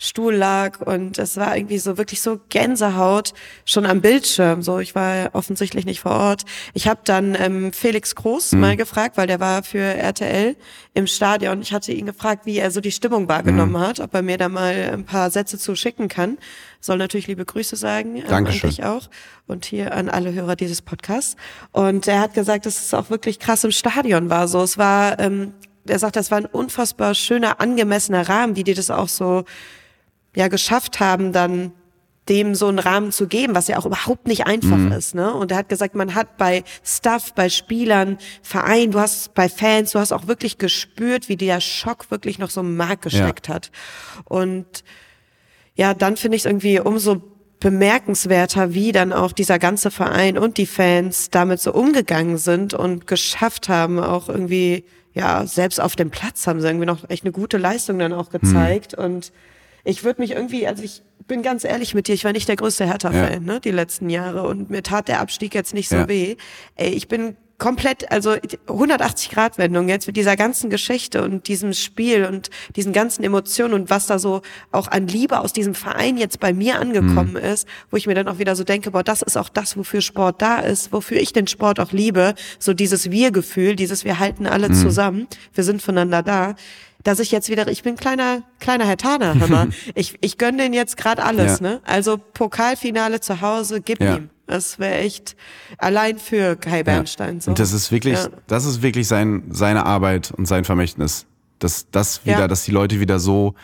Stuhl 0.00 0.32
lag 0.32 0.80
und 0.80 1.18
es 1.18 1.36
war 1.36 1.56
irgendwie 1.56 1.78
so 1.78 1.98
wirklich 1.98 2.22
so 2.22 2.38
Gänsehaut 2.50 3.34
schon 3.64 3.84
am 3.84 4.00
Bildschirm. 4.00 4.62
So, 4.62 4.78
ich 4.78 4.94
war 4.94 5.30
offensichtlich 5.32 5.86
nicht 5.86 5.98
vor 5.98 6.12
Ort. 6.12 6.44
Ich 6.72 6.86
habe 6.86 7.00
dann 7.02 7.34
ähm, 7.34 7.72
Felix 7.72 8.14
Groß 8.14 8.52
mhm. 8.52 8.60
mal 8.60 8.76
gefragt, 8.76 9.16
weil 9.16 9.26
der 9.26 9.40
war 9.40 9.64
für 9.64 9.80
RTL 9.80 10.54
im 10.94 11.08
Stadion. 11.08 11.60
Ich 11.62 11.72
hatte 11.72 11.92
ihn 11.92 12.06
gefragt, 12.06 12.46
wie 12.46 12.58
er 12.58 12.70
so 12.70 12.80
die 12.80 12.92
Stimmung 12.92 13.28
wahrgenommen 13.28 13.72
mhm. 13.72 13.80
hat, 13.80 13.98
ob 13.98 14.14
er 14.14 14.22
mir 14.22 14.38
da 14.38 14.48
mal 14.48 14.90
ein 14.92 15.04
paar 15.04 15.30
Sätze 15.30 15.58
zu 15.58 15.74
schicken 15.74 16.06
kann. 16.06 16.38
Soll 16.80 16.98
natürlich 16.98 17.26
liebe 17.26 17.44
Grüße 17.44 17.74
sagen, 17.74 18.18
ähm, 18.18 18.24
Dankeschön. 18.28 18.70
ich 18.70 18.84
auch 18.84 19.10
und 19.48 19.64
hier 19.64 19.94
an 19.94 20.08
alle 20.08 20.32
Hörer 20.32 20.54
dieses 20.54 20.80
Podcasts. 20.80 21.34
Und 21.72 22.06
er 22.06 22.20
hat 22.20 22.34
gesagt, 22.34 22.66
dass 22.66 22.80
es 22.80 22.94
auch 22.94 23.10
wirklich 23.10 23.40
krass 23.40 23.64
im 23.64 23.72
Stadion 23.72 24.30
war. 24.30 24.46
So, 24.46 24.62
es 24.62 24.78
war 24.78 25.18
ähm, 25.18 25.54
er 25.88 25.98
sagt, 25.98 26.16
das 26.16 26.30
war 26.30 26.38
ein 26.38 26.46
unfassbar 26.46 27.14
schöner, 27.14 27.60
angemessener 27.60 28.28
Rahmen, 28.28 28.56
wie 28.56 28.64
die 28.64 28.74
das 28.74 28.90
auch 28.90 29.08
so 29.08 29.44
ja 30.34 30.48
geschafft 30.48 31.00
haben, 31.00 31.32
dann 31.32 31.72
dem 32.28 32.54
so 32.54 32.68
einen 32.68 32.78
Rahmen 32.78 33.10
zu 33.10 33.26
geben, 33.26 33.54
was 33.54 33.68
ja 33.68 33.78
auch 33.78 33.86
überhaupt 33.86 34.26
nicht 34.26 34.46
einfach 34.46 34.76
mhm. 34.76 34.92
ist. 34.92 35.14
Ne? 35.14 35.32
Und 35.32 35.50
er 35.50 35.58
hat 35.58 35.68
gesagt, 35.68 35.94
man 35.94 36.14
hat 36.14 36.36
bei 36.36 36.62
Staff, 36.84 37.32
bei 37.34 37.48
Spielern, 37.48 38.18
Verein, 38.42 38.90
du 38.90 39.00
hast 39.00 39.34
bei 39.34 39.48
Fans, 39.48 39.92
du 39.92 39.98
hast 39.98 40.12
auch 40.12 40.26
wirklich 40.26 40.58
gespürt, 40.58 41.28
wie 41.28 41.36
der 41.36 41.60
Schock 41.60 42.10
wirklich 42.10 42.38
noch 42.38 42.50
so 42.50 42.60
im 42.60 42.76
Mark 42.76 43.02
gesteckt 43.02 43.48
ja. 43.48 43.54
hat. 43.54 43.70
Und 44.24 44.84
ja, 45.74 45.94
dann 45.94 46.16
finde 46.16 46.36
ich 46.36 46.42
es 46.42 46.46
irgendwie 46.46 46.80
umso 46.80 47.22
bemerkenswerter, 47.60 48.74
wie 48.74 48.92
dann 48.92 49.12
auch 49.12 49.32
dieser 49.32 49.58
ganze 49.58 49.90
Verein 49.90 50.38
und 50.38 50.58
die 50.58 50.66
Fans 50.66 51.30
damit 51.30 51.60
so 51.60 51.72
umgegangen 51.72 52.38
sind 52.38 52.74
und 52.74 53.06
geschafft 53.06 53.68
haben, 53.68 53.98
auch 53.98 54.28
irgendwie, 54.28 54.84
ja, 55.12 55.44
selbst 55.46 55.80
auf 55.80 55.96
dem 55.96 56.10
Platz 56.10 56.46
haben 56.46 56.60
sie 56.60 56.68
irgendwie 56.68 56.86
noch 56.86 57.08
echt 57.08 57.24
eine 57.24 57.32
gute 57.32 57.58
Leistung 57.58 57.98
dann 57.98 58.12
auch 58.12 58.30
gezeigt. 58.30 58.96
Mhm. 58.96 59.04
Und 59.04 59.32
ich 59.84 60.04
würde 60.04 60.20
mich 60.20 60.32
irgendwie, 60.32 60.66
also 60.66 60.82
ich 60.82 61.02
bin 61.26 61.42
ganz 61.42 61.64
ehrlich 61.64 61.94
mit 61.94 62.08
dir, 62.08 62.14
ich 62.14 62.24
war 62.24 62.32
nicht 62.32 62.48
der 62.48 62.56
größte 62.56 62.86
Hertha-Fan, 62.86 63.32
ja. 63.32 63.40
ne, 63.40 63.60
die 63.60 63.70
letzten 63.70 64.10
Jahre 64.10 64.46
und 64.46 64.70
mir 64.70 64.82
tat 64.82 65.08
der 65.08 65.20
Abstieg 65.20 65.54
jetzt 65.54 65.74
nicht 65.74 65.88
so 65.88 65.96
ja. 65.96 66.08
weh. 66.08 66.36
Ey, 66.76 66.90
ich 66.90 67.08
bin 67.08 67.36
komplett, 67.58 68.10
also 68.12 68.36
180 68.68 69.30
Grad 69.30 69.58
Wendung 69.58 69.88
jetzt 69.88 70.06
mit 70.06 70.16
dieser 70.16 70.36
ganzen 70.36 70.70
Geschichte 70.70 71.22
und 71.22 71.48
diesem 71.48 71.72
Spiel 71.72 72.24
und 72.24 72.50
diesen 72.76 72.92
ganzen 72.92 73.24
Emotionen 73.24 73.74
und 73.74 73.90
was 73.90 74.06
da 74.06 74.18
so 74.20 74.42
auch 74.70 74.88
an 74.88 75.08
Liebe 75.08 75.40
aus 75.40 75.52
diesem 75.52 75.74
Verein 75.74 76.16
jetzt 76.16 76.38
bei 76.38 76.52
mir 76.52 76.80
angekommen 76.80 77.32
mhm. 77.32 77.36
ist, 77.36 77.66
wo 77.90 77.96
ich 77.96 78.06
mir 78.06 78.14
dann 78.14 78.28
auch 78.28 78.38
wieder 78.38 78.54
so 78.54 78.62
denke, 78.62 78.92
boah, 78.92 79.02
das 79.02 79.22
ist 79.22 79.36
auch 79.36 79.48
das, 79.48 79.76
wofür 79.76 80.00
Sport 80.00 80.40
da 80.40 80.60
ist, 80.60 80.92
wofür 80.92 81.18
ich 81.18 81.32
den 81.32 81.48
Sport 81.48 81.80
auch 81.80 81.90
liebe, 81.90 82.34
so 82.60 82.74
dieses 82.74 83.10
Wir-Gefühl, 83.10 83.74
dieses 83.74 84.04
wir 84.04 84.20
halten 84.20 84.46
alle 84.46 84.68
mhm. 84.68 84.74
zusammen, 84.74 85.26
wir 85.52 85.64
sind 85.64 85.82
voneinander 85.82 86.22
da 86.22 86.54
dass 87.04 87.20
ich 87.20 87.30
jetzt 87.30 87.48
wieder, 87.48 87.68
ich 87.68 87.82
bin 87.82 87.96
kleiner, 87.96 88.42
kleiner 88.60 88.86
Herr 88.86 88.96
Taner, 88.96 89.38
hör 89.38 89.48
mal. 89.48 89.68
ich, 89.94 90.18
ich 90.20 90.38
gönn 90.38 90.58
den 90.58 90.72
jetzt 90.72 90.96
gerade 90.96 91.22
alles, 91.22 91.60
ja. 91.60 91.68
ne? 91.68 91.80
Also 91.84 92.18
Pokalfinale 92.18 93.20
zu 93.20 93.40
Hause, 93.40 93.80
gib 93.80 94.00
ja. 94.00 94.16
ihm. 94.16 94.30
Das 94.46 94.78
wäre 94.78 94.94
echt 94.94 95.36
allein 95.76 96.18
für 96.18 96.56
Kai 96.56 96.82
Bernstein. 96.82 97.36
Ja. 97.36 97.40
So. 97.42 97.50
Und 97.50 97.58
das 97.58 97.72
ist 97.72 97.92
wirklich, 97.92 98.18
das 98.46 98.64
ist 98.64 98.82
wirklich 98.82 99.06
sein, 99.06 99.44
seine 99.50 99.84
Arbeit 99.84 100.32
und 100.32 100.46
sein 100.46 100.64
Vermächtnis. 100.64 101.26
Dass 101.58 101.90
das 101.90 102.24
wieder, 102.24 102.48
dass 102.48 102.64
die 102.64 102.70
Leute 102.70 103.00
wieder 103.00 103.18
so 103.18 103.54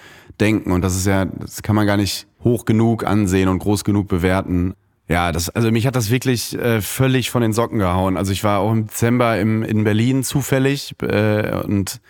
denken. 0.40 0.72
Und 0.72 0.82
das 0.82 0.96
ist 0.96 1.06
ja, 1.06 1.24
das 1.24 1.62
kann 1.62 1.76
man 1.76 1.86
gar 1.86 1.96
nicht 1.96 2.26
hoch 2.42 2.64
genug 2.64 3.04
ansehen 3.04 3.48
und 3.48 3.60
groß 3.60 3.84
genug 3.84 4.08
bewerten. 4.08 4.74
Ja, 5.08 5.32
das, 5.32 5.48
also 5.50 5.70
mich 5.70 5.86
hat 5.86 5.96
das 5.96 6.10
wirklich 6.10 6.58
äh, 6.58 6.80
völlig 6.80 7.30
von 7.30 7.42
den 7.42 7.52
Socken 7.52 7.78
gehauen. 7.78 8.16
Also 8.16 8.32
ich 8.32 8.42
war 8.42 8.60
auch 8.60 8.72
im 8.72 8.86
Dezember 8.86 9.38
im, 9.38 9.62
in 9.62 9.84
Berlin 9.84 10.24
zufällig 10.24 10.94
äh, 11.02 11.62
und 11.62 12.00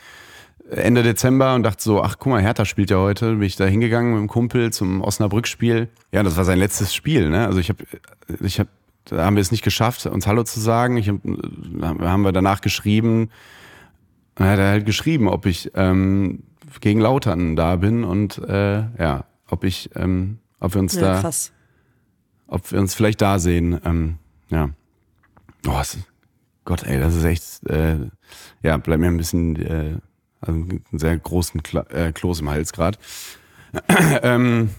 Ende 0.70 1.02
Dezember 1.02 1.54
und 1.54 1.62
dachte 1.62 1.82
so, 1.82 2.02
ach 2.02 2.16
guck 2.18 2.32
mal, 2.32 2.42
Hertha 2.42 2.64
spielt 2.64 2.90
ja 2.90 2.96
heute. 2.96 3.34
Bin 3.34 3.42
ich 3.42 3.56
da 3.56 3.66
hingegangen 3.66 4.12
mit 4.12 4.20
dem 4.20 4.28
Kumpel 4.28 4.72
zum 4.72 5.02
Osnabrück-Spiel. 5.02 5.88
Ja, 6.12 6.22
das 6.22 6.36
war 6.36 6.44
sein 6.44 6.58
letztes 6.58 6.94
Spiel. 6.94 7.28
Ne? 7.28 7.46
Also 7.46 7.58
ich 7.58 7.68
habe, 7.68 7.84
ich 8.40 8.58
habe, 8.58 8.70
da 9.04 9.24
haben 9.24 9.36
wir 9.36 9.42
es 9.42 9.50
nicht 9.50 9.62
geschafft, 9.62 10.06
uns 10.06 10.26
Hallo 10.26 10.42
zu 10.42 10.60
sagen. 10.60 10.96
Ich 10.96 11.08
hab, 11.08 11.16
haben 11.82 12.22
wir 12.22 12.32
danach 12.32 12.62
geschrieben. 12.62 13.30
Dann 14.36 14.48
hat 14.48 14.58
er 14.58 14.70
halt 14.70 14.86
geschrieben, 14.86 15.28
ob 15.28 15.44
ich 15.46 15.70
ähm, 15.74 16.42
gegen 16.80 17.00
Lautern 17.00 17.56
da 17.56 17.76
bin 17.76 18.02
und 18.02 18.38
äh, 18.38 18.84
ja, 18.98 19.24
ob 19.48 19.64
ich, 19.64 19.90
ähm, 19.94 20.38
ob 20.60 20.74
wir 20.74 20.80
uns 20.80 20.94
ja, 20.94 21.02
da, 21.02 21.20
krass. 21.20 21.52
ob 22.46 22.72
wir 22.72 22.80
uns 22.80 22.94
vielleicht 22.94 23.20
da 23.20 23.38
sehen. 23.38 23.80
Ähm, 23.84 24.16
ja. 24.48 24.70
Oh, 25.66 25.82
Gott, 26.64 26.82
ey, 26.84 26.98
das 26.98 27.14
ist 27.14 27.24
echt, 27.24 27.68
äh, 27.68 27.98
ja, 28.62 28.76
bleibt 28.78 29.00
mir 29.00 29.08
ein 29.08 29.18
bisschen 29.18 29.56
äh, 29.56 29.98
also 30.46 30.60
einen 30.60 30.82
sehr 30.92 31.16
großen 31.16 31.62
Kla 31.62 31.82
äh, 31.90 32.12
Kloß 32.12 32.40
im 32.40 32.50
Hals 32.50 32.72
gerade. 32.72 32.98
ähm, 34.22 34.70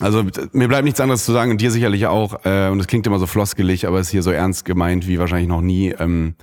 also 0.00 0.24
mir 0.52 0.68
bleibt 0.68 0.84
nichts 0.84 1.00
anderes 1.00 1.24
zu 1.24 1.32
sagen 1.32 1.50
und 1.50 1.60
dir 1.60 1.70
sicherlich 1.70 2.06
auch. 2.06 2.44
Äh, 2.44 2.68
und 2.68 2.80
es 2.80 2.86
klingt 2.86 3.06
immer 3.06 3.18
so 3.18 3.26
floskelig, 3.26 3.86
aber 3.86 3.98
es 3.98 4.08
ist 4.08 4.12
hier 4.12 4.22
so 4.22 4.30
ernst 4.30 4.64
gemeint 4.64 5.06
wie 5.08 5.18
wahrscheinlich 5.18 5.48
noch 5.48 5.60
nie. 5.60 5.90
Ähm, 5.90 6.34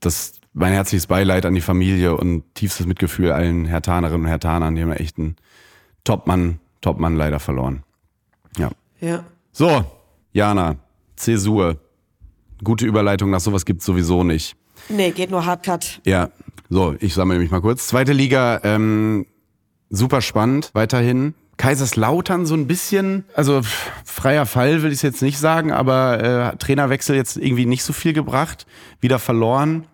das 0.00 0.40
mein 0.54 0.72
herzliches 0.72 1.06
Beileid 1.06 1.46
an 1.46 1.54
die 1.54 1.60
Familie 1.60 2.16
und 2.16 2.44
tiefstes 2.54 2.86
Mitgefühl 2.86 3.32
allen 3.32 3.64
Hertanerinnen 3.64 4.22
und 4.22 4.28
Hertanern. 4.28 4.74
Die 4.74 4.82
haben 4.82 4.92
echt 4.92 5.18
einen 5.18 5.36
Top-Mann 6.04 6.58
Topmann 6.82 7.16
leider 7.16 7.40
verloren. 7.40 7.84
Ja. 8.58 8.70
Ja. 9.00 9.24
So, 9.52 9.84
Jana, 10.32 10.76
Zäsur. 11.16 11.78
Gute 12.62 12.86
Überleitung, 12.86 13.30
nach 13.30 13.40
sowas 13.40 13.64
gibt's 13.64 13.86
sowieso 13.86 14.22
nicht. 14.22 14.56
Nee, 14.88 15.12
geht 15.12 15.30
nur 15.30 15.46
Hardcut. 15.46 16.00
Ja, 16.04 16.30
so, 16.72 16.94
ich 17.00 17.12
sammle 17.14 17.38
mich 17.38 17.50
mal 17.50 17.60
kurz. 17.60 17.86
Zweite 17.88 18.12
Liga, 18.12 18.60
ähm, 18.64 19.26
super 19.90 20.20
spannend, 20.22 20.70
weiterhin. 20.72 21.34
Kaiserslautern 21.58 22.46
so 22.46 22.54
ein 22.54 22.66
bisschen, 22.66 23.24
also 23.34 23.60
freier 24.04 24.46
Fall 24.46 24.82
will 24.82 24.90
ich 24.90 25.02
jetzt 25.02 25.20
nicht 25.22 25.38
sagen, 25.38 25.70
aber 25.70 26.52
äh, 26.52 26.56
Trainerwechsel 26.56 27.14
jetzt 27.14 27.36
irgendwie 27.36 27.66
nicht 27.66 27.84
so 27.84 27.92
viel 27.92 28.14
gebracht, 28.14 28.66
wieder 29.00 29.18
verloren. 29.18 29.86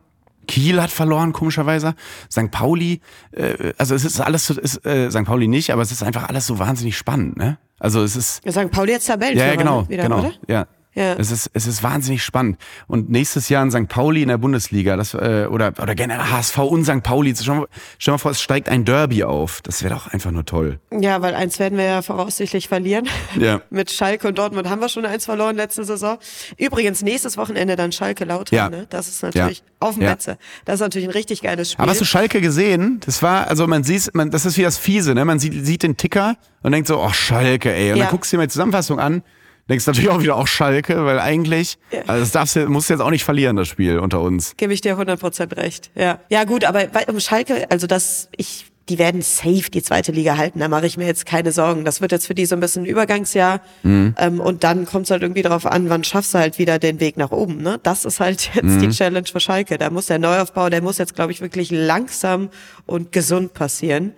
Kiel 0.46 0.80
hat 0.80 0.90
verloren, 0.90 1.32
komischerweise. 1.32 1.94
St. 2.32 2.50
Pauli, 2.50 3.00
äh, 3.32 3.72
also 3.76 3.94
es 3.94 4.04
ist 4.04 4.20
alles, 4.20 4.46
so- 4.46 4.58
ist, 4.58 4.86
äh, 4.86 5.10
St. 5.10 5.24
Pauli 5.24 5.48
nicht, 5.48 5.72
aber 5.72 5.82
es 5.82 5.90
ist 5.92 6.02
einfach 6.02 6.28
alles 6.28 6.46
so 6.46 6.58
wahnsinnig 6.58 6.96
spannend, 6.96 7.36
ne? 7.36 7.58
Also 7.80 8.02
es 8.02 8.16
ist, 8.16 8.44
Wir 8.44 8.52
sagen 8.52 8.70
Pauli 8.70 8.92
jetzt 8.92 9.06
Tabellenführer 9.06 9.46
ja, 9.46 9.52
ja, 9.52 9.58
genau, 9.58 9.82
ne? 9.82 9.88
wieder, 9.88 10.02
genau, 10.04 10.18
oder? 10.20 10.32
ja. 10.48 10.66
Ja. 10.98 11.14
Es 11.14 11.30
ist, 11.30 11.50
es 11.54 11.66
ist 11.66 11.82
wahnsinnig 11.82 12.22
spannend. 12.24 12.58
Und 12.88 13.08
nächstes 13.08 13.48
Jahr 13.48 13.62
in 13.62 13.70
St. 13.70 13.88
Pauli 13.88 14.22
in 14.22 14.28
der 14.28 14.38
Bundesliga, 14.38 14.96
das, 14.96 15.14
äh, 15.14 15.46
oder, 15.48 15.72
oder 15.80 15.94
generell 15.94 16.24
HSV 16.30 16.58
und 16.58 16.84
St. 16.84 17.02
Pauli. 17.02 17.34
Stell 17.36 17.54
dir 17.54 18.10
mal- 18.10 18.18
vor, 18.18 18.30
es 18.32 18.40
steigt 18.42 18.68
ein 18.68 18.84
Derby 18.84 19.22
auf. 19.22 19.60
Das 19.62 19.82
wäre 19.84 19.94
doch 19.94 20.08
einfach 20.08 20.30
nur 20.32 20.44
toll. 20.44 20.80
Ja, 20.90 21.22
weil 21.22 21.34
eins 21.34 21.58
werden 21.58 21.78
wir 21.78 21.84
ja 21.84 22.02
voraussichtlich 22.02 22.66
verlieren. 22.68 23.08
Ja. 23.38 23.60
Mit 23.70 23.90
Schalke 23.92 24.26
und 24.28 24.38
Dortmund 24.38 24.68
haben 24.68 24.80
wir 24.80 24.88
schon 24.88 25.04
eins 25.06 25.24
verloren 25.24 25.54
letzte 25.56 25.84
Saison. 25.84 26.18
Übrigens, 26.56 27.02
nächstes 27.02 27.36
Wochenende 27.36 27.76
dann 27.76 27.92
Schalke 27.92 28.24
Lautern. 28.24 28.56
Ja. 28.56 28.68
Ne? 28.68 28.86
Das 28.90 29.06
ist 29.08 29.22
natürlich 29.22 29.58
Ja. 29.58 29.64
auf 29.80 29.94
dem 29.94 30.02
Ja. 30.02 30.10
Betze. 30.10 30.36
Das 30.64 30.74
ist 30.76 30.80
natürlich 30.80 31.06
ein 31.08 31.12
richtig 31.12 31.42
geiles 31.42 31.72
Spiel. 31.72 31.82
Aber 31.82 31.92
hast 31.92 32.00
du 32.00 32.04
Schalke 32.04 32.40
gesehen? 32.40 33.00
Das 33.06 33.22
war, 33.22 33.46
also 33.48 33.66
man 33.66 33.84
sieht, 33.84 34.14
man, 34.14 34.30
das 34.30 34.44
ist 34.46 34.56
wie 34.56 34.62
das 34.62 34.78
Fiese, 34.78 35.14
ne? 35.14 35.24
Man 35.24 35.38
sieht, 35.38 35.64
sieht 35.64 35.82
den 35.84 35.96
Ticker 35.96 36.36
und 36.62 36.72
denkt 36.72 36.88
so, 36.88 37.00
oh 37.00 37.10
Schalke, 37.10 37.72
ey. 37.72 37.92
Und 37.92 37.98
Ja. 37.98 38.04
dann 38.06 38.10
guckst 38.10 38.32
du 38.32 38.36
dir 38.36 38.38
mal 38.40 38.46
die 38.46 38.52
Zusammenfassung 38.52 38.98
an, 38.98 39.22
denkst 39.68 39.86
natürlich 39.86 40.10
auch 40.10 40.20
wieder, 40.22 40.36
auch 40.36 40.46
Schalke, 40.46 41.04
weil 41.04 41.18
eigentlich, 41.18 41.78
also 42.06 42.20
das 42.20 42.32
darfst 42.32 42.56
du, 42.56 42.68
musst 42.68 42.88
du 42.88 42.94
jetzt 42.94 43.00
auch 43.02 43.10
nicht 43.10 43.24
verlieren, 43.24 43.56
das 43.56 43.68
Spiel 43.68 43.98
unter 43.98 44.20
uns. 44.20 44.54
Gebe 44.56 44.72
ich 44.72 44.80
dir 44.80 44.96
100% 44.98 45.56
recht. 45.56 45.90
Ja, 45.94 46.20
ja 46.28 46.44
gut, 46.44 46.64
aber 46.64 46.86
bei, 46.86 47.04
um 47.06 47.20
Schalke, 47.20 47.70
also 47.70 47.86
das, 47.86 48.28
ich, 48.36 48.66
die 48.88 48.98
werden 48.98 49.20
safe 49.20 49.70
die 49.70 49.82
zweite 49.82 50.12
Liga 50.12 50.38
halten. 50.38 50.60
Da 50.60 50.68
mache 50.68 50.86
ich 50.86 50.96
mir 50.96 51.06
jetzt 51.06 51.26
keine 51.26 51.52
Sorgen. 51.52 51.84
Das 51.84 52.00
wird 52.00 52.10
jetzt 52.10 52.26
für 52.26 52.34
die 52.34 52.46
so 52.46 52.56
ein 52.56 52.60
bisschen 52.60 52.84
ein 52.84 52.86
Übergangsjahr. 52.86 53.60
Mhm. 53.82 54.14
Ähm, 54.16 54.40
und 54.40 54.64
dann 54.64 54.86
kommt 54.86 55.04
es 55.04 55.10
halt 55.10 55.20
irgendwie 55.20 55.42
darauf 55.42 55.66
an, 55.66 55.90
wann 55.90 56.04
schaffst 56.04 56.32
du 56.32 56.38
halt 56.38 56.58
wieder 56.58 56.78
den 56.78 56.98
Weg 56.98 57.18
nach 57.18 57.30
oben. 57.30 57.58
Ne? 57.62 57.78
Das 57.82 58.06
ist 58.06 58.18
halt 58.18 58.48
jetzt 58.54 58.64
Mhm. 58.64 58.80
die 58.80 58.88
Challenge 58.88 59.26
für 59.30 59.40
Schalke. 59.40 59.76
Da 59.76 59.90
muss 59.90 60.06
der 60.06 60.18
Neuaufbau, 60.18 60.70
der 60.70 60.80
muss 60.80 60.96
jetzt, 60.96 61.14
glaube 61.14 61.32
ich, 61.32 61.42
wirklich 61.42 61.70
langsam 61.70 62.48
und 62.86 63.12
gesund 63.12 63.52
passieren. 63.52 64.14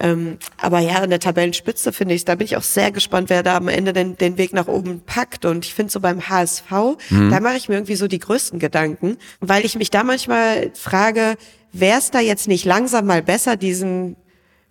Ähm, 0.00 0.38
aber 0.60 0.78
ja, 0.78 1.02
in 1.02 1.10
der 1.10 1.18
Tabellenspitze 1.18 1.92
finde 1.92 2.14
ich, 2.14 2.24
da 2.24 2.34
bin 2.36 2.44
ich 2.44 2.56
auch 2.56 2.62
sehr 2.62 2.92
gespannt, 2.92 3.30
wer 3.30 3.42
da 3.42 3.56
am 3.56 3.68
Ende 3.68 3.92
den, 3.92 4.16
den 4.16 4.38
Weg 4.38 4.52
nach 4.52 4.68
oben 4.68 5.00
packt. 5.04 5.44
Und 5.44 5.64
ich 5.64 5.74
finde 5.74 5.92
so 5.92 6.00
beim 6.00 6.28
HSV, 6.28 6.70
da 7.10 7.40
mache 7.40 7.56
ich 7.56 7.68
mir 7.68 7.74
irgendwie 7.76 7.96
so 7.96 8.06
die 8.06 8.20
größten 8.20 8.58
Gedanken, 8.60 9.16
weil 9.40 9.64
ich 9.64 9.74
mich 9.76 9.90
da 9.90 10.04
manchmal 10.04 10.70
frage, 10.74 11.34
wäre 11.72 11.98
es 11.98 12.10
da 12.12 12.20
jetzt 12.20 12.46
nicht 12.48 12.64
langsam 12.64 13.06
mal 13.06 13.22
besser, 13.22 13.56
diesen 13.56 14.16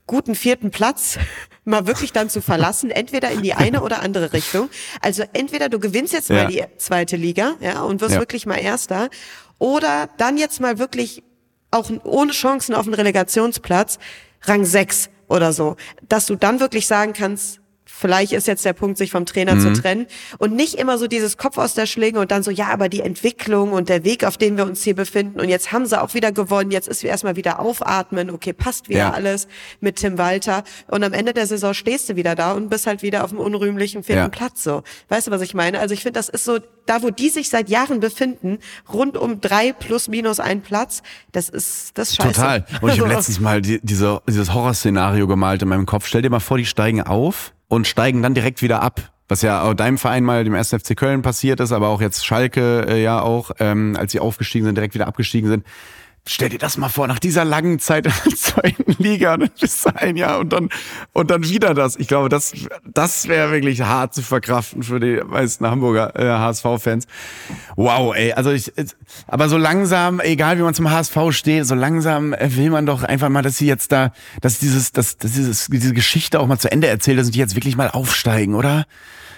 guten 0.05 0.35
vierten 0.35 0.71
Platz 0.71 1.19
mal 1.65 1.85
wirklich 1.85 2.13
dann 2.13 2.29
zu 2.29 2.41
verlassen, 2.41 2.89
entweder 2.89 3.29
in 3.29 3.41
die 3.43 3.53
eine 3.53 3.81
oder 3.81 4.01
andere 4.01 4.31
Richtung. 4.31 4.69
Also 5.01 5.23
entweder 5.33 5.67
du 5.67 5.79
gewinnst 5.79 6.13
jetzt 6.13 6.29
Ja. 6.29 6.43
mal 6.43 6.47
die 6.47 6.63
zweite 6.77 7.17
Liga, 7.17 7.55
ja, 7.59 7.81
und 7.81 7.99
wirst 7.99 8.13
Ja. 8.13 8.19
wirklich 8.19 8.45
mal 8.45 8.55
Erster, 8.55 9.09
oder 9.59 10.07
dann 10.17 10.37
jetzt 10.37 10.61
mal 10.61 10.79
wirklich 10.79 11.23
auch 11.69 11.91
ohne 12.05 12.31
Chancen 12.31 12.73
auf 12.73 12.85
einen 12.85 12.93
Relegationsplatz, 12.93 13.99
Rang 14.41 14.65
6 14.65 15.09
oder 15.27 15.53
so, 15.53 15.75
dass 16.07 16.25
du 16.25 16.35
dann 16.35 16.59
wirklich 16.59 16.87
sagen 16.87 17.13
kannst, 17.13 17.59
vielleicht 17.99 18.31
ist 18.33 18.47
jetzt 18.47 18.63
der 18.65 18.73
Punkt, 18.73 18.97
sich 18.97 19.11
vom 19.11 19.25
Trainer 19.25 19.55
Mhm. 19.55 19.59
zu 19.61 19.73
trennen 19.81 20.07
und 20.37 20.53
nicht 20.53 20.75
immer 20.75 20.97
so 20.97 21.07
dieses 21.07 21.37
Kopf 21.37 21.57
aus 21.57 21.73
der 21.73 21.85
Schlinge 21.85 22.19
und 22.19 22.31
dann 22.31 22.43
so, 22.43 22.51
ja, 22.51 22.67
aber 22.67 22.89
die 22.89 23.01
Entwicklung 23.01 23.71
und 23.73 23.89
der 23.89 24.03
Weg, 24.03 24.23
auf 24.23 24.37
dem 24.37 24.57
wir 24.57 24.65
uns 24.65 24.83
hier 24.83 24.95
befinden 24.95 25.39
und 25.39 25.49
jetzt 25.49 25.71
haben 25.71 25.85
sie 25.85 25.99
auch 26.01 26.13
wieder 26.13 26.31
gewonnen, 26.31 26.71
jetzt 26.71 26.87
ist 26.87 27.03
wir 27.03 27.09
erstmal 27.09 27.35
wieder 27.35 27.59
aufatmen, 27.59 28.29
okay, 28.29 28.53
passt 28.53 28.89
wieder 28.89 28.99
Ja. 28.99 29.11
alles 29.13 29.47
mit 29.79 29.95
Tim 29.97 30.17
Walter 30.17 30.63
und 30.87 31.03
am 31.03 31.13
Ende 31.13 31.33
der 31.33 31.47
Saison 31.47 31.73
stehst 31.73 32.09
du 32.09 32.15
wieder 32.15 32.35
da 32.35 32.53
und 32.53 32.69
bist 32.69 32.87
halt 32.87 33.01
wieder 33.01 33.23
auf 33.23 33.31
dem 33.31 33.39
unrühmlichen 33.39 34.03
vierten 34.03 34.21
Ja. 34.23 34.29
Platz 34.29 34.63
so. 34.63 34.83
Weißt 35.09 35.27
du, 35.27 35.31
was 35.31 35.41
ich 35.41 35.53
meine? 35.53 35.79
Also 35.79 35.93
ich 35.93 36.03
finde, 36.03 36.19
das 36.19 36.29
ist 36.29 36.45
so, 36.45 36.59
da 36.85 37.01
wo 37.01 37.09
die 37.09 37.29
sich 37.29 37.49
seit 37.49 37.69
Jahren 37.69 37.99
befinden, 37.99 38.59
rund 38.93 39.17
um 39.17 39.41
drei 39.41 39.73
plus 39.73 40.07
minus 40.07 40.39
ein 40.39 40.61
Platz, 40.61 41.01
das 41.31 41.49
ist, 41.49 41.97
das 41.97 42.09
ist 42.09 42.15
scheiße. 42.17 42.33
Total. 42.33 42.65
Und 42.81 42.91
ich 42.93 42.99
habe 42.99 43.09
letztens 43.13 43.39
mal 43.39 43.61
die, 43.61 43.79
diese, 43.81 44.21
dieses 44.27 44.53
Horrorszenario 44.53 45.27
gemalt 45.27 45.61
in 45.61 45.67
meinem 45.67 45.85
Kopf. 45.85 46.05
Stell 46.07 46.21
dir 46.21 46.29
mal 46.29 46.39
vor, 46.39 46.57
die 46.57 46.65
steigen 46.65 47.01
auf 47.01 47.53
und 47.67 47.87
steigen 47.87 48.21
dann 48.21 48.33
direkt 48.33 48.61
wieder 48.61 48.81
ab. 48.81 49.11
Was 49.29 49.41
ja 49.41 49.63
auch 49.63 49.73
deinem 49.73 49.97
Verein 49.97 50.23
mal, 50.23 50.45
dem 50.45 50.55
1. 50.55 50.69
FC 50.69 50.95
Köln 50.95 51.21
passiert 51.21 51.59
ist, 51.59 51.73
aber 51.73 51.89
auch 51.89 51.99
jetzt 51.99 52.25
Schalke 52.25 52.85
äh, 52.87 53.03
ja 53.03 53.21
auch, 53.21 53.51
ähm, 53.59 53.97
als 53.99 54.13
sie 54.13 54.21
aufgestiegen 54.21 54.65
sind, 54.65 54.75
direkt 54.75 54.93
wieder 54.93 55.07
abgestiegen 55.07 55.49
sind. 55.49 55.65
Stell 56.29 56.49
dir 56.49 56.59
das 56.59 56.77
mal 56.77 56.89
vor, 56.89 57.07
nach 57.07 57.19
dieser 57.19 57.45
langen 57.45 57.79
Zeit 57.79 58.05
in 58.05 58.11
der 58.25 58.35
zweiten 58.35 59.01
Liga, 59.01 59.35
und 59.35 59.51
dann 59.61 59.95
ein 59.95 60.17
Jahr 60.17 60.39
und 60.39 60.51
dann, 60.51 60.69
und 61.13 61.31
dann 61.31 61.43
wieder 61.43 61.73
das. 61.73 61.95
Ich 61.95 62.09
glaube, 62.09 62.27
das, 62.27 62.53
das 62.83 63.29
wäre 63.29 63.51
wirklich 63.51 63.81
hart 63.81 64.13
zu 64.13 64.21
verkraften 64.21 64.83
für 64.83 64.99
die 64.99 65.21
meisten 65.25 65.65
Hamburger 65.65 66.15
äh, 66.19 66.27
HSV-Fans. 66.27 67.07
Wow, 67.77 68.13
ey, 68.13 68.33
also 68.33 68.51
ich, 68.51 68.73
aber 69.25 69.47
so 69.47 69.57
langsam, 69.57 70.19
egal 70.19 70.57
wie 70.57 70.63
man 70.63 70.73
zum 70.73 70.91
HSV 70.91 71.17
steht, 71.31 71.65
so 71.65 71.75
langsam 71.75 72.33
äh, 72.33 72.55
will 72.55 72.71
man 72.71 72.85
doch 72.85 73.03
einfach 73.03 73.29
mal, 73.29 73.41
dass 73.41 73.57
sie 73.57 73.67
jetzt 73.67 73.93
da, 73.93 74.11
dass 74.41 74.59
dieses, 74.59 74.91
dass, 74.91 75.17
dass 75.17 75.31
dieses, 75.31 75.67
diese 75.67 75.93
Geschichte 75.93 76.41
auch 76.41 76.47
mal 76.47 76.59
zu 76.59 76.69
Ende 76.69 76.87
erzählt, 76.87 77.19
dass 77.19 77.31
die 77.31 77.39
jetzt 77.39 77.55
wirklich 77.55 77.77
mal 77.77 77.89
aufsteigen, 77.89 78.53
oder? 78.53 78.85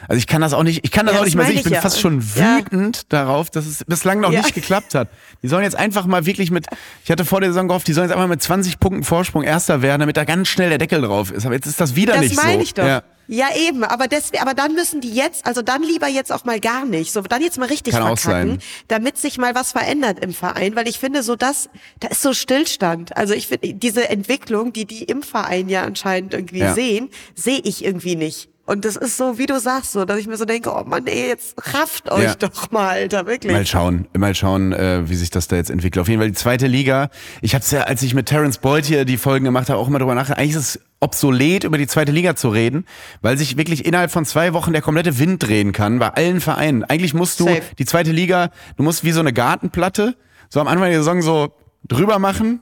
Also 0.08 0.18
ich 0.18 0.28
kann 0.28 0.42
das 0.42 0.54
auch 0.54 0.64
nicht, 0.64 0.82
ich 0.84 0.92
kann 0.92 1.06
das 1.06 1.14
Ja, 1.16 1.20
auch 1.20 1.24
das 1.24 1.28
nicht 1.34 1.36
mehr 1.36 1.46
sehen. 1.48 1.58
Ich 1.58 1.64
bin 1.64 1.74
ja. 1.74 1.82
fast 1.82 2.00
schon 2.00 2.24
Ja. 2.36 2.58
wütend 2.60 3.12
darauf, 3.12 3.50
dass 3.50 3.66
es 3.66 3.84
bislang 3.86 4.20
noch 4.20 4.32
Ja. 4.32 4.42
nicht 4.42 4.54
geklappt 4.56 4.96
hat. 4.96 5.10
Die 5.44 5.48
sollen 5.48 5.64
jetzt 5.64 5.76
einfach 5.76 6.06
mal 6.06 6.26
wirklich 6.26 6.52
mit, 6.52 6.68
ich 7.04 7.12
hatte 7.12 7.26
vor 7.26 7.42
der 7.42 7.50
Saison 7.52 7.68
gehofft, 7.68 7.88
die 7.88 7.94
sollen 7.94 8.08
jetzt 8.08 8.16
einfach 8.16 8.30
mit 8.30 8.42
20 8.42 8.80
Punkten 8.80 9.04
Vorsprung 9.04 9.44
Erster 9.44 9.82
werden, 9.82 10.00
damit 10.02 10.18
da 10.18 10.24
ganz 10.24 10.48
schnell 10.48 10.70
der 10.70 10.78
Deckel 10.78 11.02
drauf 11.02 11.32
ist. 11.32 11.46
Aber 11.46 11.56
jetzt 11.56 11.66
ist 11.68 11.80
das 11.82 11.96
wieder 11.96 12.14
Das 12.14 12.22
nicht 12.24 12.36
so. 12.36 12.42
meine 12.42 12.64
ich 12.64 12.74
doch. 12.74 12.86
Ja. 12.86 13.02
Ja. 13.32 13.50
eben, 13.56 13.84
aber 13.84 14.08
deswegen, 14.08 14.42
aber 14.42 14.56
dann 14.56 14.74
müssen 14.74 15.02
die 15.02 15.12
jetzt, 15.14 15.46
also 15.46 15.62
dann 15.62 15.84
lieber 15.84 16.08
jetzt 16.08 16.32
auch 16.32 16.46
mal 16.46 16.60
gar 16.60 16.84
nicht, 16.86 17.12
so 17.14 17.22
dann 17.22 17.44
jetzt 17.44 17.60
mal 17.60 17.68
richtig 17.68 17.94
Kann 17.94 18.18
verkacken, 18.18 18.58
damit 18.88 19.18
sich 19.20 19.38
mal 19.38 19.54
was 19.54 19.72
verändert 19.74 20.18
im 20.24 20.34
Verein, 20.34 20.76
weil 20.76 20.88
ich 20.88 20.98
finde 20.98 21.22
so 21.22 21.36
das, 21.36 21.70
da 22.00 22.08
ist 22.08 22.24
so 22.24 22.34
Stillstand. 22.34 23.16
Also 23.16 23.36
ich 23.36 23.48
finde 23.48 23.76
diese 23.76 24.10
Entwicklung, 24.10 24.74
die 24.74 24.86
die 24.86 25.04
im 25.04 25.22
Verein 25.22 25.70
ja 25.70 25.84
anscheinend 25.84 26.34
irgendwie 26.34 26.58
Ja. 26.60 26.74
sehen, 26.74 27.10
sehe 27.36 27.60
ich 27.64 27.86
irgendwie 27.86 28.16
nicht. 28.16 28.50
Und 28.70 28.86
das 28.86 28.96
ist 28.98 29.18
so, 29.18 29.40
wie 29.40 29.48
du 29.48 29.60
sagst, 29.60 29.94
so, 29.94 30.06
dass 30.06 30.20
ich 30.20 30.28
mir 30.28 30.38
so 30.38 30.46
denke, 30.46 30.72
oh 30.72 30.84
Mann, 30.86 31.08
ey, 31.08 31.30
jetzt 31.30 31.56
rafft 31.74 32.12
euch 32.12 32.24
Ja. 32.24 32.36
doch 32.36 32.70
mal, 32.70 32.90
Alter, 32.90 33.26
wirklich. 33.26 33.52
Mal 33.52 33.66
schauen, 33.66 34.08
mal 34.16 34.36
schauen, 34.36 34.74
äh, 34.74 35.10
wie 35.10 35.16
sich 35.16 35.32
das 35.32 35.48
da 35.48 35.56
jetzt 35.56 35.72
entwickelt. 35.72 36.00
Auf 36.00 36.08
jeden 36.08 36.22
Fall 36.22 36.30
die 36.30 36.36
zweite 36.36 36.68
Liga. 36.68 37.10
Ich 37.42 37.56
habe 37.56 37.66
ja, 37.72 37.82
als 37.82 38.04
ich 38.04 38.14
mit 38.14 38.28
Terence 38.28 38.60
Boyd 38.60 38.86
hier 38.86 39.06
die 39.06 39.18
Folgen 39.18 39.46
gemacht 39.46 39.70
habe, 39.70 39.80
auch 39.80 39.88
immer 39.88 39.98
drüber 39.98 40.14
nachgedacht. 40.14 40.40
Eigentlich 40.40 40.56
ist 40.56 40.76
es 40.76 40.80
obsolet, 41.00 41.64
über 41.64 41.80
die 41.80 41.88
zweite 41.88 42.12
Liga 42.12 42.36
zu 42.36 42.50
reden, 42.50 42.86
weil 43.24 43.40
sich 43.40 43.58
wirklich 43.58 43.86
innerhalb 43.86 44.12
von 44.12 44.24
zwei 44.24 44.54
Wochen 44.54 44.72
der 44.72 44.84
komplette 44.84 45.18
Wind 45.18 45.42
drehen 45.42 45.72
kann 45.72 45.98
bei 45.98 46.10
allen 46.10 46.40
Vereinen. 46.40 46.84
Eigentlich 46.84 47.16
musst 47.16 47.40
du 47.40 47.46
Safe. 47.46 47.64
die 47.80 47.86
zweite 47.86 48.12
Liga, 48.12 48.52
du 48.78 48.84
musst 48.84 49.04
wie 49.04 49.14
so 49.14 49.20
eine 49.20 49.34
Gartenplatte 49.34 50.16
so 50.50 50.60
am 50.60 50.68
Anfang 50.68 50.90
der 50.90 51.00
Saison 51.00 51.24
so 51.24 51.54
drüber 51.88 52.20
machen. 52.20 52.62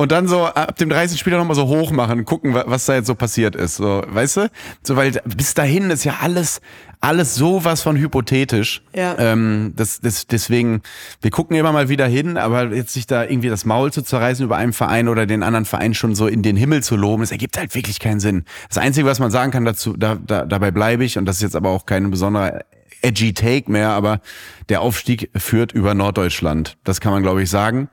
Und 0.00 0.12
dann 0.12 0.28
so 0.28 0.44
ab 0.44 0.76
dem 0.76 0.90
30. 0.90 1.18
Spieler 1.18 1.38
nochmal 1.38 1.56
so 1.56 1.66
hoch 1.66 1.90
machen, 1.90 2.24
gucken, 2.24 2.54
wa- 2.54 2.62
was 2.68 2.86
da 2.86 2.94
jetzt 2.94 3.08
so 3.08 3.16
passiert 3.16 3.56
ist. 3.56 3.74
So, 3.74 4.04
weißt 4.06 4.36
du? 4.36 4.50
So, 4.84 4.94
weil 4.94 5.10
bis 5.24 5.54
dahin 5.54 5.90
ist 5.90 6.04
ja 6.04 6.18
alles, 6.22 6.60
alles 7.00 7.34
sowas 7.34 7.82
von 7.82 7.96
hypothetisch. 7.96 8.80
Ja. 8.94 9.16
Ähm, 9.18 9.72
das, 9.74 10.00
das, 10.00 10.28
deswegen, 10.28 10.82
wir 11.20 11.32
gucken 11.32 11.56
immer 11.56 11.72
mal 11.72 11.88
wieder 11.88 12.06
hin, 12.06 12.36
aber 12.36 12.72
jetzt 12.72 12.92
sich 12.92 13.08
da 13.08 13.24
irgendwie 13.24 13.48
das 13.48 13.64
Maul 13.64 13.92
zu 13.92 14.02
zerreißen 14.02 14.44
über 14.44 14.56
einen 14.56 14.72
Verein 14.72 15.08
oder 15.08 15.26
den 15.26 15.42
anderen 15.42 15.64
Verein 15.64 15.94
schon 15.94 16.14
so 16.14 16.28
in 16.28 16.44
den 16.44 16.56
Himmel 16.56 16.84
zu 16.84 16.94
loben, 16.94 17.22
das 17.24 17.32
ergibt 17.32 17.58
halt 17.58 17.74
wirklich 17.74 17.98
keinen 17.98 18.20
Sinn. 18.20 18.44
Das 18.68 18.78
Einzige, 18.78 19.04
was 19.08 19.18
man 19.18 19.32
sagen 19.32 19.50
kann 19.50 19.64
dazu, 19.64 19.96
da, 19.96 20.14
da, 20.24 20.44
dabei 20.44 20.70
bleibe 20.70 21.04
ich, 21.04 21.18
und 21.18 21.24
das 21.26 21.38
ist 21.38 21.42
jetzt 21.42 21.56
aber 21.56 21.70
auch 21.70 21.86
kein 21.86 22.08
besonderer 22.08 22.60
edgy 23.02 23.32
Take 23.34 23.70
mehr, 23.70 23.90
aber 23.90 24.20
der 24.68 24.80
Aufstieg 24.82 25.30
führt 25.36 25.72
über 25.72 25.94
Norddeutschland. 25.94 26.76
Das 26.84 27.00
kann 27.00 27.12
man, 27.12 27.22
glaube 27.22 27.42
ich, 27.42 27.50
sagen. 27.50 27.88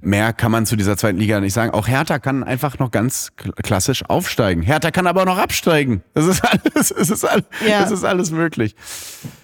Mehr 0.00 0.32
kann 0.32 0.50
man 0.52 0.66
zu 0.66 0.76
dieser 0.76 0.96
zweiten 0.96 1.18
Liga 1.18 1.40
nicht 1.40 1.52
sagen. 1.52 1.72
Auch 1.72 1.88
Hertha 1.88 2.18
kann 2.18 2.44
einfach 2.44 2.78
noch 2.78 2.90
ganz 2.90 3.32
kl- 3.38 3.52
klassisch 3.62 4.04
aufsteigen. 4.08 4.62
Hertha 4.62 4.90
kann 4.90 5.06
aber 5.06 5.22
auch 5.22 5.26
noch 5.26 5.38
absteigen. 5.38 6.02
Das 6.14 6.26
ist 6.26 6.42
alles, 6.74 6.90
es 6.90 7.10
ist 7.10 7.24
alles, 7.24 7.44
Ja. 7.66 7.84
es 7.84 7.90
ist 7.90 8.04
alles 8.04 8.30
möglich. 8.30 8.74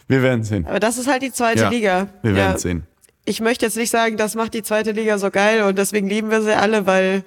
Wir 0.08 0.22
werden 0.22 0.44
sehen. 0.44 0.66
Aber 0.66 0.80
das 0.80 0.98
ist 0.98 1.08
halt 1.08 1.22
die 1.22 1.32
zweite 1.32 1.62
Ja, 1.62 1.68
Liga. 1.68 2.08
wir 2.22 2.30
ja. 2.32 2.36
werden 2.36 2.58
sehen. 2.58 2.86
Ich 3.24 3.40
möchte 3.40 3.64
jetzt 3.66 3.76
nicht 3.76 3.90
sagen, 3.90 4.16
das 4.16 4.34
macht 4.34 4.52
die 4.54 4.62
zweite 4.62 4.90
Liga 4.92 5.16
so 5.18 5.30
geil 5.30 5.62
und 5.62 5.78
deswegen 5.78 6.08
lieben 6.08 6.30
wir 6.30 6.42
sie 6.42 6.56
alle, 6.56 6.86
weil 6.86 7.22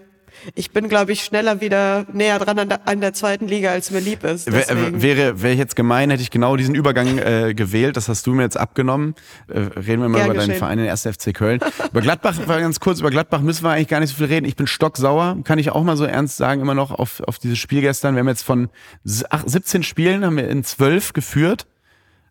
ich 0.55 0.71
bin, 0.71 0.89
glaube 0.89 1.11
ich, 1.11 1.23
schneller 1.23 1.61
wieder 1.61 2.05
näher 2.13 2.39
dran 2.39 2.59
an 2.59 2.69
der, 2.69 2.87
an 2.87 3.01
der 3.01 3.13
zweiten 3.13 3.47
Liga, 3.47 3.71
als 3.71 3.91
mir 3.91 3.99
lieb 3.99 4.23
ist. 4.23 4.47
Deswegen- 4.47 5.01
Wäre, 5.01 5.41
wäre 5.41 5.53
ich 5.53 5.59
jetzt 5.59 5.75
gemein, 5.75 6.09
hätte 6.09 6.21
ich 6.21 6.31
genau 6.31 6.55
diesen 6.55 6.75
Übergang 6.75 7.17
äh, 7.17 7.53
gewählt. 7.55 7.97
Das 7.97 8.09
hast 8.09 8.25
du 8.27 8.33
mir 8.33 8.43
jetzt 8.43 8.57
abgenommen. 8.57 9.15
Äh, 9.47 9.59
reden 9.59 10.01
wir 10.01 10.09
mal 10.09 10.17
Gern 10.17 10.25
über 10.27 10.33
deinen 10.35 10.47
geschehen. 10.47 10.59
Verein, 10.59 10.77
den 10.77 10.89
1. 10.89 11.03
FC 11.03 11.33
Köln. 11.33 11.59
über 11.91 12.01
Gladbach, 12.01 12.35
war 12.45 12.59
ganz 12.61 12.79
kurz, 12.79 12.99
über 12.99 13.09
Gladbach 13.11 13.41
müssen 13.41 13.63
wir 13.63 13.71
eigentlich 13.71 13.87
gar 13.87 13.99
nicht 13.99 14.09
so 14.11 14.15
viel 14.17 14.27
reden. 14.27 14.45
Ich 14.45 14.55
bin 14.55 14.67
stocksauer, 14.67 15.37
kann 15.43 15.59
ich 15.59 15.71
auch 15.71 15.83
mal 15.83 15.97
so 15.97 16.05
ernst 16.05 16.37
sagen, 16.37 16.61
immer 16.61 16.75
noch 16.75 16.91
auf, 16.91 17.21
auf 17.21 17.37
dieses 17.39 17.57
Spiel 17.57 17.81
gestern. 17.81 18.15
Wir 18.15 18.19
haben 18.21 18.27
jetzt 18.27 18.43
von 18.43 18.69
s- 19.05 19.23
ach, 19.29 19.43
17 19.45 19.83
Spielen, 19.83 20.25
haben 20.25 20.37
wir 20.37 20.47
in 20.49 20.63
12 20.63 21.13
geführt. 21.13 21.65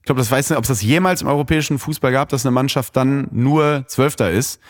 Ich 0.00 0.06
glaube, 0.06 0.20
das 0.20 0.30
weiß 0.30 0.50
nicht, 0.50 0.58
ob 0.58 0.64
es 0.64 0.68
das 0.68 0.82
jemals 0.82 1.22
im 1.22 1.28
europäischen 1.28 1.78
Fußball 1.78 2.12
gab, 2.12 2.28
dass 2.28 2.44
eine 2.44 2.50
Mannschaft 2.50 2.94
dann 2.94 3.26
nur 3.32 3.84
Zwölfter 3.86 4.30
ist. 4.30 4.60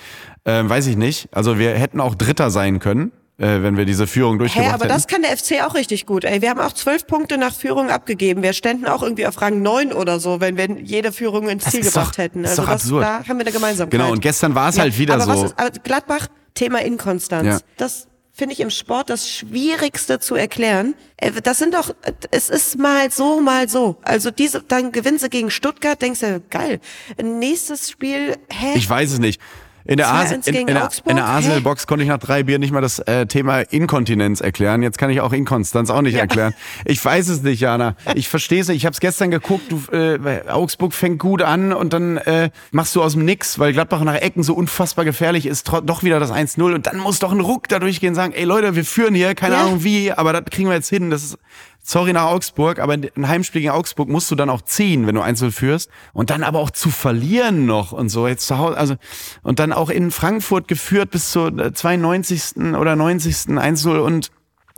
Ähm, 0.44 0.68
weiß 0.70 0.86
ich 0.86 0.96
nicht. 0.96 1.28
Also 1.32 1.58
wir 1.58 1.70
hätten 1.72 2.00
auch 2.00 2.14
Dritter 2.14 2.50
sein 2.50 2.78
können, 2.78 3.10
äh, 3.38 3.62
wenn 3.62 3.76
wir 3.76 3.84
diese 3.84 4.06
Führung 4.06 4.38
durchgebracht 4.38 4.68
Hä, 4.70 4.74
aber 4.74 4.84
hätten. 4.84 4.94
das 4.94 5.06
kann 5.06 5.22
der 5.22 5.36
FC 5.36 5.62
auch 5.66 5.74
richtig 5.74 6.06
gut. 6.06 6.24
Ey, 6.24 6.40
wir 6.42 6.50
haben 6.50 6.60
auch 6.60 6.72
zwölf 6.72 7.06
Punkte 7.06 7.36
nach 7.38 7.54
Führung 7.54 7.90
abgegeben. 7.90 8.42
Wir 8.42 8.52
ständen 8.52 8.86
auch 8.86 9.02
irgendwie 9.02 9.26
auf 9.26 9.40
Rang 9.40 9.60
neun 9.62 9.92
oder 9.92 10.20
so, 10.20 10.40
wenn 10.40 10.56
wir 10.56 10.68
jede 10.80 11.10
Führung 11.12 11.48
ins 11.48 11.64
Das 11.64 11.72
Ziel 11.72 11.82
gebracht 11.82 12.14
doch- 12.14 12.18
hätten. 12.22 12.44
ist 12.44 12.58
Also 12.60 12.62
das, 12.70 12.88
da 12.88 13.18
haben 13.28 13.38
wir 13.38 13.40
eine 13.44 13.52
Gemeinsamkeit. 13.52 13.90
Genau, 14.00 14.12
und 14.12 14.20
gestern 14.20 14.54
war 14.54 14.68
es 14.68 14.78
halt 14.78 14.96
wieder 14.98 15.14
aber 15.14 15.24
so. 15.24 15.30
Was 15.30 15.42
ist, 15.50 15.58
aber 15.58 15.70
Gladbach, 15.82 16.28
Thema 16.54 16.80
Inkonstanz. 16.82 17.46
Ja. 17.46 17.58
Das 17.76 18.06
finde 18.36 18.52
ich 18.52 18.60
im 18.60 18.70
Sport 18.70 19.10
das 19.10 19.28
Schwierigste 19.30 20.18
zu 20.20 20.34
erklären. 20.36 20.94
Äh, 21.16 21.30
Das 21.42 21.58
sind 21.58 21.74
doch, 21.74 21.94
es 22.32 22.48
ist 22.50 22.78
mal 22.78 23.10
so, 23.10 23.40
mal 23.40 23.68
so. 23.68 23.96
Also 24.02 24.30
diese, 24.30 24.60
dann 24.62 24.90
gewinnen 24.92 25.18
sie 25.18 25.28
gegen 25.28 25.50
Stuttgart, 25.50 26.00
denkst 26.02 26.20
du, 26.20 26.40
geil. 26.50 26.80
Nächstes 27.22 27.90
Spiel, 27.90 28.36
hä? 28.50 28.72
Ich 28.76 28.88
weiß 28.88 29.12
es 29.12 29.18
nicht. 29.18 29.40
In 29.86 29.98
der, 29.98 30.06
2-1 30.06 30.10
Ars 30.10 30.30
in, 30.32 30.54
in 30.54 30.66
der, 30.66 30.90
in 31.06 31.16
der 31.16 31.26
Hä? 31.26 31.30
Arsenal-Box 31.30 31.86
konnte 31.86 32.04
ich 32.04 32.08
nach 32.08 32.18
drei 32.18 32.42
Bier 32.42 32.58
nicht 32.58 32.72
mal 32.72 32.80
das 32.80 33.00
äh, 33.00 33.26
Thema 33.26 33.60
Inkontinenz 33.60 34.40
erklären. 34.40 34.82
Jetzt 34.82 34.96
kann 34.96 35.10
ich 35.10 35.20
auch 35.20 35.32
Inkonstanz 35.34 35.90
auch 35.90 36.00
nicht 36.00 36.14
erklären. 36.14 36.54
Ich 36.86 37.04
weiß 37.04 37.28
es 37.28 37.42
nicht, 37.42 37.60
Jana. 37.60 37.94
Ich 38.14 38.28
verstehe 38.30 38.62
es 38.62 38.68
nicht. 38.68 38.78
Ich 38.78 38.86
habe 38.86 38.94
es 38.94 39.00
gestern 39.00 39.30
geguckt. 39.30 39.64
Du, 39.70 39.82
äh, 39.94 40.48
Augsburg 40.48 40.94
fängt 40.94 41.18
gut 41.18 41.42
an 41.42 41.74
und 41.74 41.92
dann 41.92 42.16
äh, 42.16 42.50
machst 42.70 42.96
du 42.96 43.02
aus 43.02 43.12
dem 43.12 43.26
Nix, 43.26 43.58
weil 43.58 43.74
Gladbach 43.74 44.02
nach 44.04 44.14
Ecken 44.14 44.42
so 44.42 44.54
unfassbar 44.54 45.04
gefährlich 45.04 45.44
ist, 45.44 45.68
doch 45.84 46.02
wieder 46.02 46.18
das 46.18 46.32
1-0 46.32 46.62
und 46.74 46.86
dann 46.86 46.96
muss 46.98 47.18
doch 47.18 47.32
ein 47.32 47.40
Ruck 47.40 47.68
da 47.68 47.78
durchgehen 47.78 48.10
und 48.10 48.14
sagen, 48.14 48.32
ey 48.32 48.44
Leute, 48.44 48.76
wir 48.76 48.84
führen 48.84 49.14
hier, 49.14 49.34
keine 49.34 49.56
Ja. 49.56 49.64
Ahnung 49.64 49.84
wie, 49.84 50.12
aber 50.12 50.32
das 50.32 50.44
kriegen 50.50 50.68
wir 50.68 50.74
jetzt 50.76 50.88
hin. 50.88 51.10
Das 51.10 51.22
ist 51.22 51.38
sorry 51.86 52.12
nach 52.14 52.24
Augsburg, 52.24 52.78
aber 52.78 52.94
ein 52.94 53.28
Heimspiel 53.28 53.60
gegen 53.60 53.72
Augsburg 53.72 54.08
musst 54.08 54.30
du 54.30 54.34
dann 54.34 54.48
auch 54.50 54.62
ziehen, 54.62 55.06
wenn 55.06 55.14
du 55.14 55.20
1-0 55.22 55.50
führst. 55.52 55.90
Und 56.14 56.30
dann 56.30 56.42
aber 56.42 56.58
auch 56.58 56.70
zu 56.70 56.88
verlieren 56.90 57.66
noch 57.66 57.92
und 57.92 58.08
so. 58.08 58.26
Jetzt 58.26 58.46
zu 58.46 58.58
Hause, 58.58 58.76
also, 58.76 58.94
und 59.42 59.58
dann 59.58 59.72
auch 59.72 59.90
in 59.90 60.10
Frankfurt 60.10 60.66
geführt 60.66 61.10
bis 61.10 61.30
zur 61.30 61.56
äh, 61.58 61.72
92. 61.72 62.56
oder 62.74 62.96
90. 62.96 63.34
1-0 63.34 63.98
und 63.98 64.30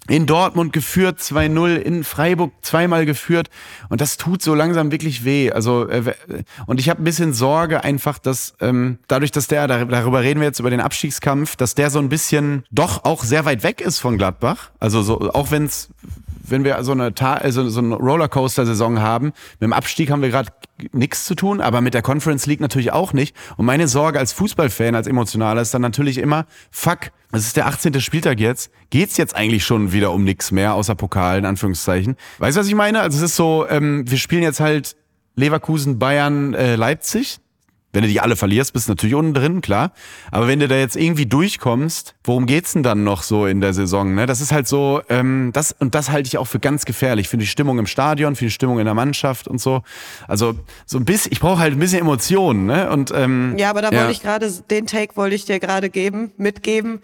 in 0.09 0.27
Dortmund 0.27 0.73
geführt 0.73 1.19
2-0, 1.19 1.77
in 1.79 2.05
Freiburg 2.05 2.53
zweimal 2.63 3.07
geführt 3.07 3.51
und 3.89 4.01
das 4.01 4.17
tut 4.17 4.41
so 4.41 4.55
langsam 4.55 4.93
wirklich 4.93 5.25
weh. 5.25 5.51
Also 5.51 5.89
äh, 5.89 6.15
und 6.67 6.79
ich 6.79 6.89
habe 6.89 7.03
ein 7.03 7.05
bisschen 7.05 7.33
Sorge 7.35 7.83
einfach, 7.83 8.19
dass 8.19 8.55
ähm, 8.61 8.99
dadurch, 9.09 9.33
dass 9.33 9.49
der 9.49 9.67
dar- 9.67 9.85
darüber 9.85 10.23
reden 10.23 10.39
wir 10.41 10.47
jetzt 10.47 10.61
über 10.61 10.71
den 10.71 10.81
Abstiegskampf, 10.81 11.57
dass 11.57 11.75
der 11.75 11.91
so 11.91 11.99
ein 11.99 12.09
bisschen 12.09 12.65
doch 12.71 13.05
auch 13.05 13.25
sehr 13.25 13.45
weit 13.47 13.65
weg 13.65 13.81
ist 13.81 13.99
von 13.99 14.17
Gladbach. 14.17 14.71
Also 14.79 15.03
so 15.03 15.33
auch 15.33 15.51
wenn's 15.51 15.89
wenn 16.49 16.65
wir 16.65 16.83
so 16.85 16.93
eine, 16.93 17.15
Ta 17.15 17.35
also 17.35 17.69
so 17.69 17.81
eine 17.81 17.95
Rollercoaster-Saison 17.95 19.01
haben, 19.01 19.27
mit 19.27 19.63
dem 19.63 19.73
Abstieg 19.73 20.11
haben 20.11 20.23
wir 20.23 20.31
gerade 20.31 20.51
nichts 20.93 21.25
zu 21.25 21.35
tun, 21.35 21.61
aber 21.61 21.81
mit 21.81 21.95
der 21.95 22.03
Conference 22.03 22.47
League 22.47 22.61
natürlich 22.61 22.93
auch 22.93 23.13
nicht. 23.13 23.35
Und 23.57 23.67
meine 23.67 23.89
Sorge 23.89 24.19
als 24.19 24.33
Fußballfan, 24.33 24.95
als 24.95 25.07
Emotionaler 25.07 25.63
ist 25.63 25.73
dann 25.73 25.83
natürlich 25.83 26.19
immer, 26.19 26.47
fuck, 26.71 27.11
es 27.33 27.47
ist 27.47 27.57
der 27.57 27.67
18. 27.67 28.01
Spieltag 28.01 28.41
jetzt, 28.41 28.71
geht's 28.91 29.17
jetzt 29.17 29.35
eigentlich 29.35 29.65
schon 29.65 29.93
wieder 29.93 30.13
um 30.13 30.25
nichts 30.25 30.53
mehr, 30.53 30.75
außer 30.75 30.95
Pokal, 30.95 31.39
in 31.39 31.45
Anführungszeichen. 31.45 32.17
Weißt 32.39 32.57
du, 32.57 32.61
was 32.61 32.69
ich 32.69 32.75
meine? 32.75 33.01
Also 33.01 33.19
es 33.19 33.25
ist 33.25 33.37
so, 33.37 33.67
ähm, 33.69 34.09
wir 34.09 34.19
spielen 34.19 34.43
jetzt 34.43 34.61
halt 34.61 34.97
Leverkusen, 35.35 35.99
Bayern, 35.99 36.55
äh, 36.55 36.77
Leipzig. 36.77 37.39
Wenn 37.97 38.03
du 38.03 38.09
die 38.11 38.21
alle 38.21 38.37
verlierst, 38.37 38.75
bist 38.75 38.89
du 38.89 38.93
natürlich 38.93 39.15
unten 39.15 39.33
drin, 39.33 39.63
klar. 39.63 39.91
Aber 40.31 40.49
wenn 40.49 40.61
du 40.61 40.69
da 40.69 40.77
jetzt 40.77 40.97
irgendwie 40.97 41.25
durchkommst, 41.25 42.15
worum 42.25 42.45
geht's 42.45 42.75
denn 42.75 42.83
dann 42.83 43.05
noch 43.05 43.23
so 43.23 43.47
in 43.47 43.63
der 43.63 43.73
Saison? 43.73 44.15
Ne? 44.15 44.27
Das 44.27 44.43
ist 44.43 44.53
halt 44.53 44.69
so, 44.69 45.01
ähm, 45.09 45.49
das 45.55 45.75
und 45.79 45.95
das 45.95 46.11
halte 46.11 46.27
ich 46.27 46.37
auch 46.37 46.45
für 46.45 46.59
ganz 46.59 46.85
gefährlich 46.85 47.27
für 47.27 47.39
die 47.39 47.47
Stimmung 47.47 47.79
im 47.79 47.87
Stadion, 47.87 48.37
für 48.37 48.45
die 48.45 48.51
Stimmung 48.51 48.81
in 48.81 48.85
der 48.85 48.93
Mannschaft 48.93 49.49
und 49.49 49.63
so. 49.63 49.81
Also 50.29 50.57
so 50.85 50.99
ein 50.99 51.07
bisschen, 51.07 51.33
ich 51.33 51.41
brauche 51.41 51.59
halt 51.59 51.73
ein 51.73 51.79
bisschen 51.79 52.01
Emotionen, 52.01 52.67
ne? 52.67 52.91
Und 52.91 53.13
ähm, 53.17 53.55
Ja, 53.57 53.71
aber 53.71 53.81
da 53.81 53.91
wollte 53.91 54.13
ich 54.13 54.21
gerade, 54.21 54.53
den 54.71 54.87
Take 54.87 55.17
wollte 55.17 55.35
ich 55.35 55.47
dir 55.47 55.59
gerade 55.59 55.89
geben, 55.89 56.33
mitgeben, 56.37 57.01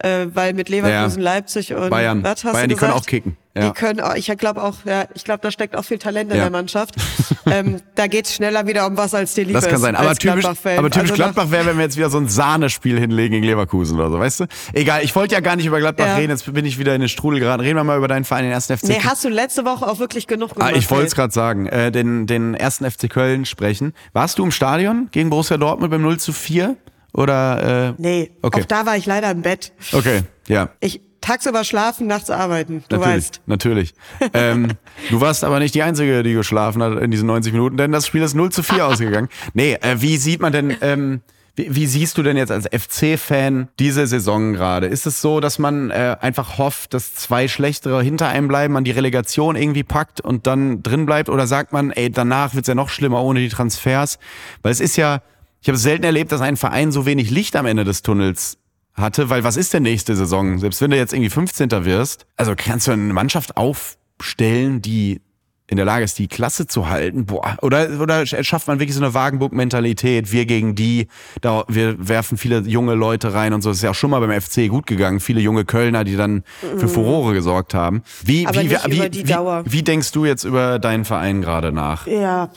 äh, 0.00 0.26
weil 0.34 0.54
mit 0.54 0.68
Leverkusen, 0.68 1.22
Ja. 1.22 1.32
Leipzig 1.34 1.72
und 1.74 1.90
Bayern. 1.90 2.22
was 2.22 2.44
hast 2.44 2.52
Bayern, 2.52 2.68
du 2.68 2.74
die 2.74 2.80
können 2.80 2.90
gesagt? 2.92 3.06
auch 3.06 3.08
kicken, 3.08 3.36
ja. 3.56 3.68
Die 3.68 3.72
können 3.72 4.02
ich 4.16 4.26
glaube 4.38 4.62
auch, 4.62 4.74
ja, 4.84 5.04
ich 5.14 5.22
glaube, 5.24 5.40
da 5.42 5.50
steckt 5.52 5.76
auch 5.76 5.84
viel 5.84 5.98
Talent 5.98 6.30
in 6.32 6.36
Ja. 6.36 6.44
der 6.44 6.50
Mannschaft. 6.50 6.96
ähm, 7.46 7.80
da 7.94 8.08
geht's 8.08 8.34
schneller 8.34 8.66
wieder 8.66 8.86
um 8.86 8.96
was 8.96 9.14
als 9.14 9.34
dir 9.34 9.44
lieb 9.44 9.54
Das 9.54 9.68
kann 9.68 9.78
sein. 9.78 9.94
Aber 9.94 10.14
typisch, 10.16 10.44
aber 10.44 10.90
typisch 10.90 11.10
Also 11.10 11.14
Gladbach 11.14 11.50
wäre, 11.52 11.66
wenn 11.66 11.76
wir 11.76 11.84
jetzt 11.84 11.96
wieder 11.96 12.10
so 12.10 12.18
ein 12.18 12.26
Sahnespiel 12.28 12.98
hinlegen 12.98 13.32
gegen 13.34 13.46
Leverkusen 13.46 13.96
oder 13.98 14.10
so, 14.10 14.18
weißt 14.18 14.40
du? 14.40 14.44
Egal, 14.72 15.04
ich 15.04 15.14
wollte 15.14 15.34
ja 15.34 15.40
gar 15.40 15.54
nicht 15.54 15.66
über 15.66 15.78
Gladbach 15.78 16.06
Ja. 16.06 16.16
reden, 16.16 16.30
jetzt 16.30 16.52
bin 16.52 16.64
ich 16.64 16.78
wieder 16.78 16.94
in 16.94 17.00
den 17.00 17.08
Strudel 17.08 17.38
geraten. 17.38 17.60
Reden 17.60 17.76
wir 17.76 17.84
mal 17.84 17.96
über 17.98 18.08
deinen 18.08 18.24
Verein, 18.24 18.44
den 18.44 18.52
1. 18.52 18.66
FC 18.72 18.88
Nee, 18.88 19.00
hast 19.04 19.24
du 19.24 19.28
letzte 19.28 19.64
Woche 19.64 19.86
auch 19.86 20.00
wirklich 20.00 20.26
genug 20.26 20.50
Ah, 20.52 20.54
gemacht? 20.54 20.72
ich 20.76 20.90
wollte 20.90 21.06
es 21.06 21.14
gerade 21.14 21.32
sagen, 21.32 21.66
äh, 21.66 21.92
den, 21.92 22.26
den 22.26 22.54
ersten 22.54 22.84
FC 22.90 23.08
Köln 23.08 23.44
sprechen. 23.44 23.92
Warst 24.12 24.38
du 24.38 24.44
im 24.44 24.50
Stadion 24.50 25.08
gegen 25.12 25.30
Borussia 25.30 25.56
Dortmund 25.56 25.92
beim 25.92 26.02
0 26.02 26.18
zu 26.18 26.32
4? 26.32 26.76
Oder, 27.14 27.88
äh, 27.90 27.94
Nee, 28.02 28.30
Okay. 28.42 28.62
auch 28.62 28.66
da 28.66 28.86
war 28.86 28.96
ich 28.96 29.06
leider 29.06 29.30
im 29.30 29.42
Bett. 29.42 29.72
okay, 29.92 30.22
ja. 30.48 30.68
Ich 30.80 31.00
tagsüber 31.20 31.64
schlafen, 31.64 32.06
nachts 32.06 32.28
arbeiten. 32.28 32.84
Du 32.90 32.96
natürlich, 32.96 33.14
weißt. 33.16 33.40
natürlich. 33.46 33.94
ähm, 34.34 34.72
du 35.10 35.20
warst 35.22 35.42
aber 35.42 35.58
nicht 35.58 35.74
die 35.74 35.82
Einzige, 35.82 36.22
die 36.22 36.34
geschlafen 36.34 36.82
hat 36.82 36.98
in 36.98 37.10
diesen 37.10 37.26
90 37.28 37.52
Minuten, 37.54 37.78
denn 37.78 37.92
das 37.92 38.06
Spiel 38.06 38.20
ist 38.22 38.34
0 38.34 38.50
zu 38.52 38.62
4 38.62 38.84
ausgegangen. 38.88 39.28
Nee, 39.54 39.78
äh, 39.80 39.96
wie 40.02 40.18
sieht 40.18 40.42
man 40.42 40.52
denn, 40.52 40.76
ähm, 40.82 41.22
wie, 41.56 41.74
wie 41.74 41.86
siehst 41.86 42.18
du 42.18 42.22
denn 42.22 42.36
jetzt 42.36 42.50
als 42.52 42.66
FC-Fan 42.66 43.68
diese 43.78 44.06
Saison 44.06 44.52
gerade? 44.52 44.86
Ist 44.88 45.06
es 45.06 45.22
so, 45.22 45.40
dass 45.40 45.58
man 45.58 45.90
äh, 45.92 46.16
einfach 46.20 46.58
hofft, 46.58 46.92
dass 46.92 47.14
zwei 47.14 47.48
schlechtere 47.48 48.02
hinter 48.02 48.28
einem 48.28 48.48
bleiben, 48.48 48.74
man 48.74 48.84
die 48.84 48.90
Relegation 48.90 49.56
irgendwie 49.56 49.84
packt 49.84 50.20
und 50.20 50.46
dann 50.46 50.82
drin 50.82 51.06
bleibt? 51.06 51.30
Oder 51.30 51.46
sagt 51.46 51.72
man, 51.72 51.90
ey, 51.92 52.10
danach 52.10 52.54
wird's 52.54 52.68
ja 52.68 52.74
noch 52.74 52.88
schlimmer 52.90 53.22
ohne 53.22 53.40
die 53.40 53.48
Transfers? 53.48 54.18
Weil 54.62 54.72
es 54.72 54.80
ist 54.80 54.96
ja, 54.96 55.22
ich 55.64 55.68
habe 55.68 55.76
es 55.76 55.82
selten 55.82 56.04
erlebt, 56.04 56.30
dass 56.30 56.42
ein 56.42 56.58
Verein 56.58 56.92
so 56.92 57.06
wenig 57.06 57.30
Licht 57.30 57.56
am 57.56 57.64
Ende 57.64 57.84
des 57.84 58.02
Tunnels 58.02 58.58
hatte, 58.92 59.30
weil 59.30 59.44
was 59.44 59.56
ist 59.56 59.72
denn 59.72 59.82
nächste 59.82 60.14
Saison? 60.14 60.58
Selbst 60.58 60.82
wenn 60.82 60.90
du 60.90 60.98
jetzt 60.98 61.14
irgendwie 61.14 61.30
15. 61.30 61.70
wirst, 61.86 62.26
also 62.36 62.52
kannst 62.54 62.86
du 62.86 62.92
eine 62.92 63.14
Mannschaft 63.14 63.56
aufstellen, 63.56 64.82
die 64.82 65.22
in 65.66 65.78
der 65.78 65.86
Lage 65.86 66.04
ist, 66.04 66.18
die 66.18 66.28
Klasse 66.28 66.66
zu 66.66 66.90
halten, 66.90 67.24
boah, 67.24 67.56
oder, 67.62 67.98
oder 67.98 68.26
schafft 68.26 68.68
man 68.68 68.78
wirklich 68.78 68.94
so 68.94 69.02
eine 69.02 69.14
Wagenburg-Mentalität, 69.14 70.30
wir 70.32 70.44
gegen 70.44 70.74
die, 70.74 71.08
da, 71.40 71.64
wir 71.66 71.96
werfen 72.08 72.36
viele 72.36 72.58
junge 72.60 72.92
Leute 72.92 73.32
rein 73.32 73.54
und 73.54 73.62
so, 73.62 73.70
das 73.70 73.78
ist 73.78 73.84
ja 73.84 73.92
auch 73.92 73.94
schon 73.94 74.10
mal 74.10 74.20
beim 74.20 74.38
FC 74.38 74.68
gut 74.68 74.86
gegangen, 74.86 75.18
viele 75.20 75.40
junge 75.40 75.64
Kölner, 75.64 76.04
die 76.04 76.16
dann 76.16 76.44
für 76.76 76.88
Furore 76.88 77.32
gesorgt 77.32 77.72
haben. 77.72 78.02
Wie, 78.22 78.42
Mhm. 78.42 78.48
Aber 78.48 78.60
wie, 78.60 78.70
wie, 78.70 79.26
wie, 79.26 79.72
wie 79.72 79.82
denkst 79.82 80.12
du 80.12 80.26
jetzt 80.26 80.44
über 80.44 80.78
deinen 80.78 81.06
Verein 81.06 81.40
gerade 81.40 81.72
nach? 81.72 82.06
Ja. 82.06 82.50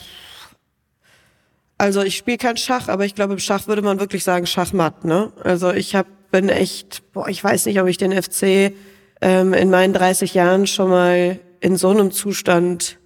Also 1.78 2.02
ich 2.02 2.16
spiele 2.16 2.38
kein 2.38 2.56
Schach, 2.56 2.88
aber 2.88 3.04
ich 3.04 3.14
glaube, 3.14 3.34
im 3.34 3.38
Schach 3.38 3.68
würde 3.68 3.82
man 3.82 4.00
wirklich 4.00 4.24
sagen 4.24 4.46
Schachmatt. 4.46 5.04
Ne? 5.04 5.32
Also 5.44 5.70
ich 5.72 5.94
hab, 5.94 6.06
bin 6.30 6.48
echt, 6.48 7.12
boah, 7.12 7.28
ich 7.28 7.42
weiß 7.42 7.66
nicht, 7.66 7.80
ob 7.80 7.86
ich 7.86 7.96
den 7.96 8.12
FC 8.20 8.72
ähm, 9.20 9.54
in 9.54 9.70
meinen 9.70 9.94
30 9.94 10.34
Jahren 10.34 10.66
schon 10.66 10.90
mal 10.90 11.38
in 11.60 11.76
so 11.76 11.90
einem 11.90 12.10
Zustand 12.10 12.98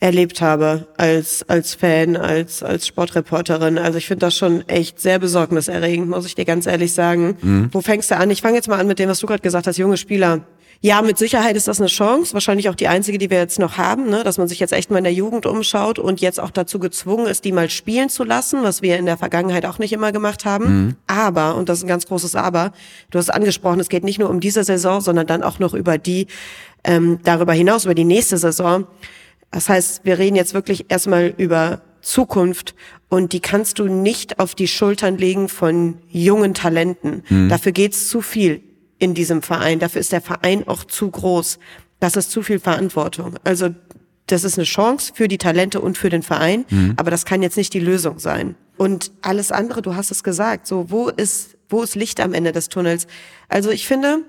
erlebt 0.00 0.40
habe 0.42 0.86
als 0.96 1.48
als 1.48 1.74
Fan, 1.74 2.16
als 2.16 2.62
als 2.62 2.86
Sportreporterin. 2.86 3.78
Also 3.78 3.96
ich 3.98 4.06
finde 4.06 4.26
das 4.26 4.36
schon 4.36 4.68
echt 4.68 5.00
sehr 5.00 5.18
besorgniserregend, 5.18 6.08
muss 6.08 6.26
ich 6.26 6.34
dir 6.34 6.44
ganz 6.44 6.66
ehrlich 6.66 6.92
sagen. 6.92 7.36
Wo 7.72 7.80
fängst 7.80 8.10
du 8.10 8.16
an? 8.16 8.30
Ich 8.30 8.42
fange 8.42 8.56
jetzt 8.56 8.68
mal 8.68 8.78
an 8.78 8.86
mit 8.86 8.98
dem, 8.98 9.08
was 9.08 9.20
du 9.20 9.26
gerade 9.26 9.40
gesagt 9.42 9.66
hast, 9.66 9.78
junge 9.78 9.96
Spieler. 9.96 10.40
Ja, 10.84 11.00
mit 11.00 11.16
Sicherheit 11.16 11.56
ist 11.56 11.66
das 11.66 11.80
eine 11.80 11.88
Chance, 11.88 12.34
wahrscheinlich 12.34 12.68
auch 12.68 12.74
die 12.74 12.88
einzige, 12.88 13.16
die 13.16 13.30
wir 13.30 13.38
jetzt 13.38 13.58
noch 13.58 13.78
haben, 13.78 14.10
ne? 14.10 14.22
dass 14.22 14.36
man 14.36 14.48
sich 14.48 14.60
jetzt 14.60 14.74
echt 14.74 14.90
mal 14.90 14.98
in 14.98 15.04
der 15.04 15.14
Jugend 15.14 15.46
umschaut 15.46 15.98
und 15.98 16.20
jetzt 16.20 16.38
auch 16.38 16.50
dazu 16.50 16.78
gezwungen 16.78 17.26
ist, 17.26 17.46
die 17.46 17.52
mal 17.52 17.70
spielen 17.70 18.10
zu 18.10 18.22
lassen, 18.22 18.62
was 18.62 18.82
wir 18.82 18.98
in 18.98 19.06
der 19.06 19.16
Vergangenheit 19.16 19.64
auch 19.64 19.78
nicht 19.78 19.94
immer 19.94 20.12
gemacht 20.12 20.44
haben. 20.44 20.96
Aber, 21.06 21.54
und 21.54 21.70
das 21.70 21.78
ist 21.78 21.84
ein 21.84 21.88
ganz 21.88 22.04
großes 22.04 22.36
Aber, 22.36 22.74
du 23.10 23.18
hast 23.18 23.30
es 23.30 23.34
angesprochen, 23.34 23.80
es 23.80 23.88
geht 23.88 24.04
nicht 24.04 24.18
nur 24.18 24.28
um 24.28 24.40
diese 24.40 24.62
Saison, 24.62 25.00
sondern 25.00 25.26
dann 25.26 25.42
auch 25.42 25.58
noch 25.58 25.72
über 25.72 25.96
die, 25.96 26.26
ähm, 26.84 27.18
darüber 27.24 27.54
hinaus, 27.54 27.86
über 27.86 27.94
die 27.94 28.04
nächste 28.04 28.36
Saison. 28.36 28.86
Das 29.52 29.70
heißt, 29.70 30.04
wir 30.04 30.18
reden 30.18 30.36
jetzt 30.36 30.52
wirklich 30.52 30.90
erstmal 30.90 31.32
über 31.38 31.80
Zukunft 32.02 32.74
und 33.08 33.32
die 33.32 33.40
kannst 33.40 33.78
du 33.78 33.86
nicht 33.86 34.38
auf 34.38 34.54
die 34.54 34.68
Schultern 34.68 35.16
legen 35.16 35.48
von 35.48 35.96
jungen 36.10 36.52
Talenten. 36.52 37.22
Dafür 37.48 37.72
geht's 37.72 38.06
zu 38.10 38.20
viel 38.20 38.60
in 38.98 39.14
diesem 39.14 39.42
Verein. 39.42 39.78
Dafür 39.78 40.00
ist 40.00 40.12
der 40.12 40.20
Verein 40.20 40.66
auch 40.68 40.84
zu 40.84 41.10
groß. 41.10 41.58
Das 42.00 42.16
ist 42.16 42.30
zu 42.30 42.42
viel 42.42 42.58
Verantwortung. 42.58 43.36
Also 43.44 43.70
das 44.26 44.44
ist 44.44 44.58
eine 44.58 44.64
Chance 44.64 45.12
für 45.14 45.28
die 45.28 45.38
Talente 45.38 45.80
und 45.80 45.98
für 45.98 46.08
den 46.10 46.22
Verein, 46.22 46.64
aber 46.96 47.10
das 47.10 47.24
kann 47.24 47.42
jetzt 47.42 47.56
nicht 47.56 47.74
die 47.74 47.80
Lösung 47.80 48.18
sein. 48.18 48.54
Und 48.76 49.12
alles 49.22 49.52
andere, 49.52 49.82
du 49.82 49.94
hast 49.94 50.10
es 50.10 50.22
gesagt, 50.22 50.66
so 50.66 50.90
wo 50.90 51.08
ist 51.08 51.56
wo 51.68 51.82
ist 51.82 51.94
Licht 51.94 52.20
am 52.20 52.34
Ende 52.34 52.52
des 52.52 52.68
Tunnels? 52.68 53.06
Also 53.48 53.70
ich 53.70 53.86
finde, 53.86 54.22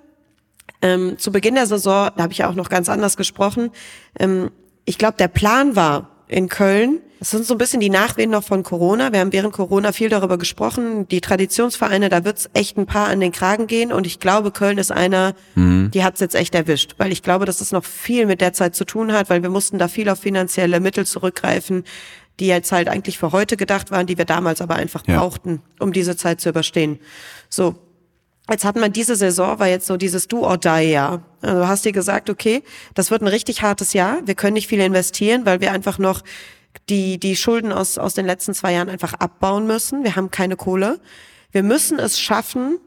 Ähm, 0.81 1.17
zu 1.17 1.31
Beginn 1.31 1.55
der 1.55 1.67
Saison, 1.67 2.09
da 2.15 2.23
habe 2.23 2.33
ich 2.33 2.39
ja 2.39 2.49
auch 2.49 2.55
noch 2.55 2.69
ganz 2.69 2.89
anders 2.89 3.15
gesprochen. 3.17 3.71
Ähm, 4.19 4.51
ich 4.83 4.97
glaube, 4.97 5.17
der 5.17 5.29
Plan 5.29 5.75
war 5.75 6.09
in 6.27 6.49
Köln, 6.49 6.99
das 7.19 7.31
sind 7.31 7.45
so 7.45 7.53
ein 7.53 7.57
bisschen 7.57 7.79
die 7.79 7.89
Nachwehen 7.89 8.29
noch 8.29 8.43
von 8.43 8.63
Corona. 8.63 9.13
Wir 9.13 9.21
haben 9.21 9.31
während 9.31 9.53
Corona 9.53 9.91
viel 9.91 10.09
darüber 10.09 10.37
gesprochen. 10.37 11.07
Die 11.07 11.21
Traditionsvereine, 11.21 12.09
da 12.09 12.25
wird's 12.25 12.49
echt 12.53 12.77
ein 12.77 12.85
paar 12.85 13.07
an 13.07 13.19
den 13.19 13.31
Kragen 13.31 13.67
gehen. 13.67 13.91
Und 13.91 14.05
ich 14.05 14.19
glaube, 14.19 14.51
Köln 14.51 14.77
ist 14.77 14.91
einer, 14.91 15.33
mhm. 15.55 15.91
die 15.91 16.03
hat's 16.03 16.19
jetzt 16.19 16.35
echt 16.35 16.53
erwischt. 16.55 16.95
Weil 16.97 17.11
ich 17.11 17.23
glaube, 17.23 17.45
dass 17.45 17.61
es 17.61 17.71
noch 17.71 17.85
viel 17.85 18.25
mit 18.25 18.41
der 18.41 18.53
Zeit 18.53 18.75
zu 18.75 18.85
tun 18.85 19.13
hat, 19.13 19.29
weil 19.29 19.43
wir 19.43 19.49
mussten 19.49 19.79
da 19.79 19.87
viel 19.87 20.09
auf 20.09 20.19
finanzielle 20.19 20.79
Mittel 20.79 21.05
zurückgreifen, 21.05 21.83
die 22.39 22.47
jetzt 22.47 22.71
halt 22.71 22.89
eigentlich 22.89 23.17
für 23.17 23.31
heute 23.31 23.55
gedacht 23.55 23.91
waren, 23.91 24.07
die 24.07 24.17
wir 24.17 24.25
damals 24.25 24.61
aber 24.61 24.75
einfach 24.75 25.03
ja. 25.07 25.19
brauchten, 25.19 25.61
um 25.79 25.93
diese 25.93 26.17
Zeit 26.17 26.41
zu 26.41 26.49
überstehen. 26.49 26.99
So, 27.49 27.75
Jetzt 28.49 28.63
hat 28.63 28.75
man 28.75 28.93
diese 28.93 29.15
Saison, 29.15 29.57
war 29.57 29.67
jetzt 29.67 29.87
so 29.87 29.97
dieses 29.97 30.27
Do 30.27 30.45
or 30.45 30.57
Die 30.57 30.91
Jahr. 30.91 31.23
Also 31.41 31.61
du 31.61 31.67
hast 31.67 31.83
dir 31.83 31.91
gesagt, 31.91 32.29
okay, 32.29 32.61
das 32.93 33.09
wird 33.09 33.23
ein 33.23 33.27
richtig 33.27 33.63
hartes 33.63 33.93
Jahr. 33.93 34.19
Wir 34.25 34.35
können 34.35 34.53
nicht 34.53 34.67
viel 34.67 34.79
investieren, 34.81 35.47
weil 35.47 35.61
wir 35.61 35.71
einfach 35.71 35.97
noch 35.97 36.21
die, 36.89 37.19
die 37.19 37.35
Schulden 37.35 37.71
aus, 37.71 37.97
aus 37.97 38.13
den 38.13 38.25
letzten 38.25 38.53
zwei 38.53 38.73
Jahren 38.73 38.89
einfach 38.89 39.13
abbauen 39.13 39.67
müssen. 39.67 40.03
Wir 40.03 40.15
haben 40.15 40.31
keine 40.31 40.55
Kohle. 40.55 40.99
Wir 41.51 41.63
müssen 41.63 41.99
es 41.99 42.19
schaffen, 42.19 42.79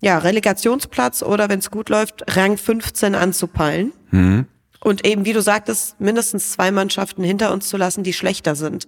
ja, 0.00 0.18
Relegationsplatz 0.18 1.22
oder 1.22 1.48
wenn 1.48 1.58
es 1.58 1.70
gut 1.70 1.88
läuft, 1.88 2.36
Rang 2.36 2.56
15 2.56 3.14
anzupeilen. 3.14 3.92
Mhm. 4.10 4.46
Und 4.82 5.06
eben, 5.06 5.26
wie 5.26 5.34
du 5.34 5.42
sagtest, 5.42 6.00
mindestens 6.00 6.52
zwei 6.52 6.70
Mannschaften 6.70 7.22
hinter 7.22 7.52
uns 7.52 7.68
zu 7.68 7.76
lassen, 7.76 8.02
die 8.02 8.14
schlechter 8.14 8.54
sind. 8.54 8.86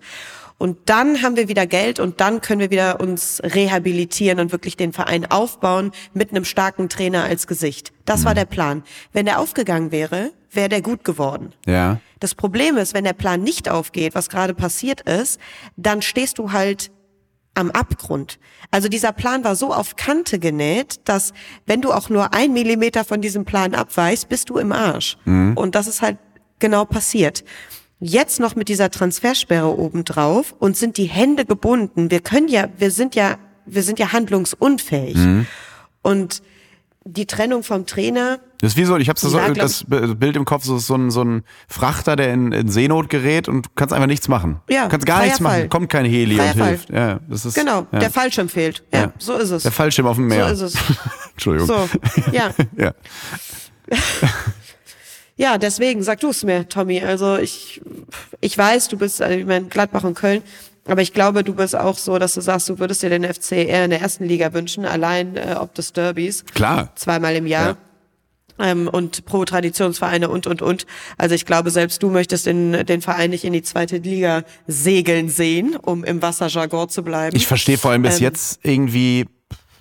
Und 0.56 0.78
dann 0.86 1.22
haben 1.22 1.36
wir 1.36 1.48
wieder 1.48 1.66
Geld 1.66 1.98
und 1.98 2.20
dann 2.20 2.40
können 2.40 2.60
wir 2.60 2.70
wieder 2.70 3.00
uns 3.00 3.40
rehabilitieren 3.42 4.38
und 4.38 4.52
wirklich 4.52 4.76
den 4.76 4.92
Verein 4.92 5.30
aufbauen 5.30 5.92
mit 6.14 6.30
einem 6.30 6.44
starken 6.44 6.88
Trainer 6.88 7.24
als 7.24 7.46
Gesicht. 7.46 7.92
Das 8.04 8.20
mhm. 8.20 8.24
war 8.26 8.34
der 8.34 8.44
Plan. 8.44 8.82
Wenn 9.12 9.26
der 9.26 9.40
aufgegangen 9.40 9.90
wäre, 9.90 10.30
wäre 10.52 10.68
der 10.68 10.82
gut 10.82 11.04
geworden. 11.04 11.52
Ja. 11.66 12.00
Das 12.20 12.34
Problem 12.34 12.76
ist, 12.76 12.94
wenn 12.94 13.04
der 13.04 13.12
Plan 13.12 13.42
nicht 13.42 13.68
aufgeht, 13.68 14.14
was 14.14 14.28
gerade 14.28 14.54
passiert 14.54 15.02
ist, 15.02 15.40
dann 15.76 16.02
stehst 16.02 16.38
du 16.38 16.52
halt 16.52 16.90
am 17.54 17.70
Abgrund. 17.70 18.38
Also 18.70 18.88
dieser 18.88 19.12
Plan 19.12 19.44
war 19.44 19.56
so 19.56 19.74
auf 19.74 19.96
Kante 19.96 20.38
genäht, 20.38 21.00
dass 21.04 21.32
wenn 21.66 21.82
du 21.82 21.92
auch 21.92 22.08
nur 22.08 22.32
ein 22.32 22.52
Millimeter 22.52 23.04
von 23.04 23.20
diesem 23.20 23.44
Plan 23.44 23.74
abweichst, 23.74 24.28
bist 24.28 24.48
du 24.48 24.58
im 24.58 24.72
Arsch. 24.72 25.18
Mhm. 25.24 25.56
Und 25.56 25.74
das 25.74 25.86
ist 25.86 26.00
halt 26.00 26.18
genau 26.58 26.84
passiert 26.84 27.44
jetzt 28.02 28.40
noch 28.40 28.56
mit 28.56 28.68
dieser 28.68 28.90
Transfersperre 28.90 29.78
obendrauf 29.78 30.54
und 30.58 30.76
sind 30.76 30.96
die 30.96 31.04
Hände 31.04 31.46
gebunden. 31.46 32.10
Wir 32.10 32.20
können 32.20 32.48
ja, 32.48 32.68
wir 32.76 32.90
sind 32.90 33.14
ja, 33.14 33.38
wir 33.64 33.82
sind 33.82 33.98
ja 34.00 34.12
handlungsunfähig. 34.12 35.16
Mhm. 35.16 35.46
Und 36.02 36.42
die 37.04 37.26
Trennung 37.26 37.62
vom 37.62 37.86
Trainer. 37.86 38.40
Das 38.62 38.74
ist 38.74 38.76
wie 38.76 38.84
so, 38.84 38.96
ich 38.96 39.08
habe 39.08 39.18
so, 39.18 39.36
das 39.54 39.84
Bild 39.88 40.36
im 40.36 40.44
Kopf, 40.44 40.62
so, 40.62 40.78
so, 40.78 40.94
ein, 40.94 41.10
so 41.10 41.24
ein 41.24 41.42
Frachter, 41.66 42.14
der 42.14 42.32
in, 42.32 42.52
in 42.52 42.68
Seenot 42.68 43.10
gerät 43.10 43.48
und 43.48 43.66
du 43.66 43.70
kannst 43.74 43.92
einfach 43.92 44.06
nichts 44.06 44.28
machen. 44.28 44.60
Ja, 44.70 44.84
du 44.84 44.90
kannst 44.90 45.04
gar 45.04 45.22
nichts 45.22 45.38
Fall. 45.38 45.58
machen, 45.58 45.68
kommt 45.68 45.90
kein 45.90 46.04
Heli 46.04 46.36
freier 46.36 46.52
und 46.52 46.58
Fall. 46.58 46.68
hilft. 46.68 46.90
Ja, 46.90 47.18
das 47.28 47.44
ist, 47.44 47.54
genau, 47.54 47.88
ja. 47.90 47.98
der 47.98 48.10
Fallschirm 48.12 48.48
fehlt. 48.48 48.84
Ja, 48.92 49.00
ja, 49.00 49.12
so 49.18 49.34
ist 49.34 49.50
es. 49.50 49.64
Der 49.64 49.72
Fallschirm 49.72 50.06
auf 50.06 50.14
dem 50.14 50.28
Meer. 50.28 50.54
So 50.54 50.66
ist 50.66 50.76
es. 50.76 50.82
Entschuldigung. 51.32 51.66
So, 51.66 51.88
ja. 52.30 52.54
ja. 52.76 52.94
Ja, 55.34 55.56
deswegen 55.56 56.02
sag 56.02 56.20
du 56.20 56.28
es 56.28 56.44
mir, 56.44 56.68
Tommy. 56.68 57.00
Also 57.02 57.38
ich, 57.38 57.80
ich 58.40 58.56
weiß, 58.56 58.88
du 58.88 58.98
bist, 58.98 59.22
also 59.22 59.36
ich 59.36 59.46
meine, 59.46 59.66
Gladbach 59.66 60.04
und 60.04 60.14
Köln, 60.14 60.42
aber 60.86 61.00
ich 61.00 61.14
glaube, 61.14 61.42
du 61.42 61.54
bist 61.54 61.74
auch 61.74 61.96
so, 61.96 62.18
dass 62.18 62.34
du 62.34 62.42
sagst, 62.42 62.68
du 62.68 62.78
würdest 62.78 63.02
dir 63.02 63.10
den 63.10 63.24
FC 63.24 63.52
eher 63.52 63.84
in 63.86 63.90
der 63.90 64.02
ersten 64.02 64.24
Liga 64.24 64.52
wünschen, 64.52 64.84
allein 64.84 65.36
äh, 65.36 65.56
ob 65.58 65.74
des 65.74 65.94
Derbys. 65.94 66.44
Klar. 66.54 66.92
Zweimal 66.94 67.34
im 67.34 67.46
Jahr. 67.46 67.70
Ja. 67.70 67.76
Ähm, 68.58 68.88
und 68.88 69.24
pro 69.24 69.44
Traditionsvereine 69.44 70.28
und, 70.28 70.46
und, 70.46 70.62
und. 70.62 70.86
Also 71.18 71.34
ich 71.34 71.46
glaube, 71.46 71.70
selbst 71.70 72.02
du 72.02 72.10
möchtest 72.10 72.46
den, 72.46 72.86
den 72.86 73.00
Verein 73.00 73.30
nicht 73.30 73.44
in 73.44 73.52
die 73.52 73.62
zweite 73.62 73.98
Liga 73.98 74.44
segeln 74.66 75.28
sehen, 75.28 75.76
um 75.76 76.04
im 76.04 76.22
Wasserjargon 76.22 76.88
zu 76.88 77.02
bleiben. 77.02 77.36
Ich 77.36 77.46
verstehe 77.46 77.78
vor 77.78 77.90
allem 77.90 78.02
bis 78.02 78.18
ähm, 78.18 78.24
jetzt 78.24 78.60
irgendwie, 78.62 79.26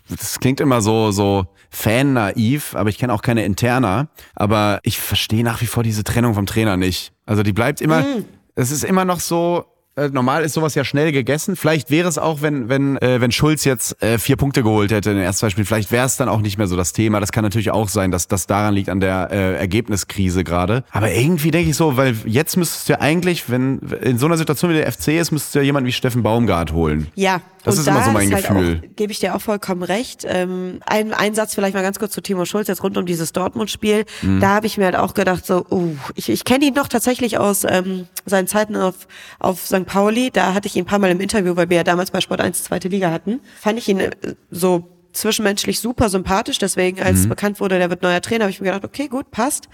das 0.09 0.39
klingt 0.39 0.59
immer 0.59 0.82
so, 0.82 1.11
so, 1.11 1.47
Fan-naiv, 1.74 2.76
aber 2.76 2.89
ich 2.89 2.97
kenne 2.97 3.13
auch 3.13 3.22
keine 3.22 3.45
Interna. 3.45 4.09
Aber 4.36 4.82
ich 4.84 4.99
verstehe 4.99 5.43
nach 5.43 5.61
wie 5.61 5.65
vor 5.65 5.84
diese 5.84 6.03
Trennung 6.03 6.34
vom 6.36 6.45
Trainer 6.45 6.76
nicht. 6.78 7.13
Also 7.26 7.43
die 7.43 7.53
bleibt 7.53 7.80
immer, 7.80 8.01
mm. 8.01 8.26
es 8.55 8.72
ist 8.72 8.84
immer 8.84 9.05
noch 9.05 9.22
so, 9.22 9.65
äh, 10.01 10.09
normal 10.09 10.43
ist 10.43 10.53
sowas 10.53 10.75
ja 10.75 10.83
schnell 10.83 11.11
gegessen. 11.11 11.55
Vielleicht 11.55 11.91
wäre 11.91 12.07
es 12.07 12.17
auch, 12.17 12.41
wenn, 12.41 12.69
wenn, 12.69 12.97
äh, 12.97 13.21
wenn 13.21 13.31
Schulz 13.31 13.63
jetzt 13.65 14.01
äh, 14.01 14.17
vier 14.17 14.35
Punkte 14.35 14.63
geholt 14.63 14.91
hätte 14.91 15.11
in 15.11 15.17
den 15.17 15.25
ersten 15.25 15.41
zwei 15.41 15.49
Spielen, 15.49 15.65
vielleicht 15.65 15.91
wäre 15.91 16.05
es 16.05 16.17
dann 16.17 16.29
auch 16.29 16.41
nicht 16.41 16.57
mehr 16.57 16.67
so 16.67 16.75
das 16.75 16.93
Thema. 16.93 17.19
Das 17.19 17.31
kann 17.31 17.43
natürlich 17.43 17.71
auch 17.71 17.89
sein, 17.89 18.11
dass 18.11 18.27
das 18.27 18.47
daran 18.47 18.73
liegt, 18.73 18.89
an 18.89 18.99
der 18.99 19.29
äh, 19.31 19.55
Ergebniskrise 19.57 20.43
gerade. 20.43 20.83
Aber 20.91 21.11
irgendwie 21.11 21.51
denke 21.51 21.69
ich 21.69 21.75
so, 21.75 21.97
weil 21.97 22.15
jetzt 22.25 22.57
müsstest 22.57 22.89
du 22.89 22.93
ja 22.93 23.01
eigentlich, 23.01 23.49
wenn 23.49 23.79
in 24.01 24.17
so 24.17 24.25
einer 24.25 24.37
Situation 24.37 24.71
wie 24.71 24.75
der 24.75 24.91
FC 24.91 25.09
ist, 25.09 25.31
müsstest 25.31 25.55
du 25.55 25.59
ja 25.59 25.65
jemanden 25.65 25.87
wie 25.87 25.93
Steffen 25.93 26.23
Baumgart 26.23 26.71
holen. 26.71 27.07
Ja. 27.15 27.41
Das 27.63 27.75
und 27.75 27.81
ist 27.81 27.87
da 27.87 27.91
immer 27.91 28.03
so 28.03 28.11
mein 28.11 28.29
Gefühl. 28.29 28.79
Halt 28.81 28.97
Gebe 28.97 29.11
ich 29.11 29.19
dir 29.19 29.35
auch 29.35 29.41
vollkommen 29.41 29.83
recht. 29.83 30.25
Ähm, 30.27 30.79
ein, 30.85 31.13
ein 31.13 31.35
Satz 31.35 31.53
vielleicht 31.53 31.75
mal 31.75 31.83
ganz 31.83 31.99
kurz 31.99 32.11
zu 32.11 32.21
Timo 32.21 32.45
Schulz, 32.45 32.67
jetzt 32.67 32.81
rund 32.81 32.97
um 32.97 33.05
dieses 33.05 33.33
Dortmund-Spiel. 33.33 34.05
Mhm. 34.23 34.39
Da 34.39 34.49
habe 34.49 34.65
ich 34.65 34.77
mir 34.77 34.85
halt 34.85 34.95
auch 34.95 35.13
gedacht, 35.13 35.45
so, 35.45 35.65
uh, 35.69 35.95
ich, 36.15 36.29
ich 36.29 36.43
kenne 36.43 36.65
ihn 36.65 36.73
doch 36.73 36.87
tatsächlich 36.87 37.37
aus 37.37 37.63
ähm, 37.63 38.07
seinen 38.25 38.47
Zeiten 38.47 38.75
auf, 38.75 38.95
auf 39.39 39.65
St. 39.65 39.85
Pauli. 39.91 40.31
Da 40.31 40.53
hatte 40.53 40.67
ich 40.67 40.75
ihn 40.77 40.83
ein 40.83 40.85
paar 40.85 40.99
Mal 40.99 41.11
im 41.11 41.19
Interview, 41.19 41.57
weil 41.57 41.69
wir 41.69 41.77
ja 41.77 41.83
damals 41.83 42.11
bei 42.11 42.21
Sport 42.21 42.39
1 42.39 42.63
zweite 42.63 42.87
Liga 42.87 43.11
hatten. 43.11 43.41
Fand 43.59 43.77
ich 43.77 43.89
ihn 43.89 43.99
äh, 43.99 44.11
so 44.49 44.87
zwischenmenschlich 45.11 45.81
super 45.81 46.07
sympathisch. 46.07 46.59
Deswegen, 46.59 47.01
als 47.01 47.25
mhm. 47.25 47.29
bekannt 47.29 47.59
wurde, 47.59 47.77
der 47.77 47.89
wird 47.89 48.01
neuer 48.01 48.21
Trainer, 48.21 48.45
habe 48.45 48.51
ich 48.51 48.61
mir 48.61 48.67
gedacht, 48.67 48.85
okay, 48.85 49.09
gut, 49.09 49.31
passt. 49.31 49.67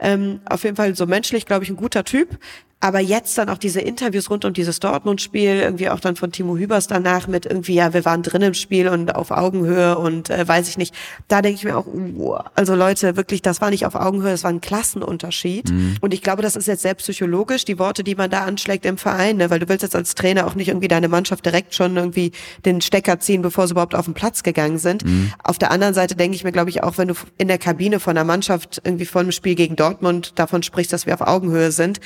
Ähm, 0.00 0.40
auf 0.44 0.64
jeden 0.64 0.74
Fall 0.74 0.96
so 0.96 1.06
menschlich, 1.06 1.46
glaube 1.46 1.62
ich, 1.62 1.70
ein 1.70 1.76
guter 1.76 2.04
Typ. 2.04 2.36
Aber 2.82 2.98
jetzt 2.98 3.36
dann 3.36 3.50
auch 3.50 3.58
diese 3.58 3.80
Interviews 3.80 4.30
rund 4.30 4.46
um 4.46 4.54
dieses 4.54 4.80
Dortmund-Spiel, 4.80 5.56
irgendwie 5.60 5.90
auch 5.90 6.00
dann 6.00 6.16
von 6.16 6.32
Timo 6.32 6.56
Hübers 6.56 6.86
danach 6.86 7.26
mit 7.26 7.44
irgendwie, 7.44 7.74
ja, 7.74 7.92
wir 7.92 8.06
waren 8.06 8.22
drin 8.22 8.40
im 8.40 8.54
Spiel 8.54 8.88
und 8.88 9.14
auf 9.14 9.30
Augenhöhe 9.30 9.98
und 9.98 10.30
äh, 10.30 10.48
weiß 10.48 10.66
ich 10.66 10.78
nicht. 10.78 10.94
Da 11.28 11.42
denke 11.42 11.58
ich 11.58 11.64
mir 11.64 11.76
auch, 11.76 11.86
uh, 11.86 12.38
also 12.54 12.74
Leute, 12.74 13.16
wirklich, 13.16 13.42
das 13.42 13.60
war 13.60 13.68
nicht 13.68 13.84
auf 13.84 13.94
Augenhöhe, 13.94 14.30
das 14.30 14.44
war 14.44 14.50
ein 14.50 14.62
Klassenunterschied. 14.62 15.70
Mhm. 15.70 15.96
Und 16.00 16.14
ich 16.14 16.22
glaube, 16.22 16.40
das 16.40 16.56
ist 16.56 16.68
jetzt 16.68 16.80
selbst 16.80 17.04
psychologisch, 17.04 17.66
die 17.66 17.78
Worte, 17.78 18.02
die 18.02 18.14
man 18.14 18.30
da 18.30 18.44
anschlägt 18.44 18.86
im 18.86 18.96
Verein, 18.96 19.36
ne? 19.36 19.50
weil 19.50 19.58
du 19.58 19.68
willst 19.68 19.82
jetzt 19.82 19.94
als 19.94 20.14
Trainer 20.14 20.46
auch 20.46 20.54
nicht 20.54 20.68
irgendwie 20.68 20.88
deine 20.88 21.08
Mannschaft 21.08 21.44
direkt 21.44 21.74
schon 21.74 21.98
irgendwie 21.98 22.32
den 22.64 22.80
Stecker 22.80 23.20
ziehen, 23.20 23.42
bevor 23.42 23.66
sie 23.66 23.72
überhaupt 23.72 23.94
auf 23.94 24.06
den 24.06 24.14
Platz 24.14 24.42
gegangen 24.42 24.78
sind. 24.78 25.04
Mhm. 25.04 25.34
Auf 25.44 25.58
der 25.58 25.70
anderen 25.70 25.92
Seite 25.92 26.16
denke 26.16 26.34
ich 26.34 26.44
mir, 26.44 26.52
glaube 26.52 26.70
ich, 26.70 26.82
auch 26.82 26.96
wenn 26.96 27.08
du 27.08 27.14
in 27.36 27.48
der 27.48 27.58
Kabine 27.58 28.00
von 28.00 28.14
der 28.14 28.24
Mannschaft 28.24 28.80
irgendwie 28.84 29.04
vor 29.04 29.20
einem 29.20 29.32
Spiel 29.32 29.54
gegen 29.54 29.76
Dortmund 29.76 30.38
davon 30.38 30.62
sprichst, 30.62 30.94
dass 30.94 31.04
wir 31.04 31.12
auf 31.12 31.20
Augenhöhe 31.20 31.72
sind, 31.72 32.00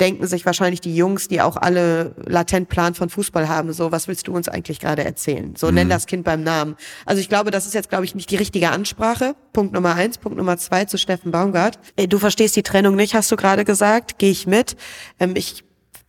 denken 0.00 0.26
sich 0.26 0.44
wahrscheinlich 0.44 0.80
die 0.80 0.96
Jungs, 0.96 1.28
die 1.28 1.40
auch 1.40 1.56
alle 1.56 2.14
latent 2.26 2.68
Plan 2.68 2.94
von 2.94 3.08
Fußball 3.08 3.48
haben, 3.48 3.72
so, 3.72 3.92
was 3.92 4.08
willst 4.08 4.26
du 4.26 4.32
uns 4.32 4.48
eigentlich 4.48 4.80
gerade 4.80 5.04
erzählen? 5.04 5.54
So, 5.56 5.68
mhm. 5.68 5.74
nenn 5.74 5.88
das 5.88 6.06
Kind 6.06 6.24
beim 6.24 6.42
Namen. 6.42 6.76
Also 7.06 7.20
ich 7.20 7.28
glaube, 7.28 7.50
das 7.50 7.66
ist 7.66 7.74
jetzt, 7.74 7.90
glaube 7.90 8.04
ich, 8.04 8.14
nicht 8.14 8.30
die 8.30 8.36
richtige 8.36 8.70
Ansprache. 8.70 9.36
Punkt 9.52 9.72
Nummer 9.72 9.94
eins. 9.94 10.18
Punkt 10.18 10.36
Nummer 10.36 10.56
zwei 10.58 10.84
zu 10.84 10.98
Steffen 10.98 11.30
Baumgart. 11.30 11.78
Du 12.08 12.18
verstehst 12.18 12.56
die 12.56 12.62
Trennung 12.62 12.96
nicht, 12.96 13.14
hast 13.14 13.30
du 13.30 13.36
gerade 13.36 13.64
gesagt. 13.64 14.18
Gehe 14.18 14.30
ich 14.30 14.46
mit. 14.46 14.76
Ähm, 15.20 15.34
ich 15.36 15.64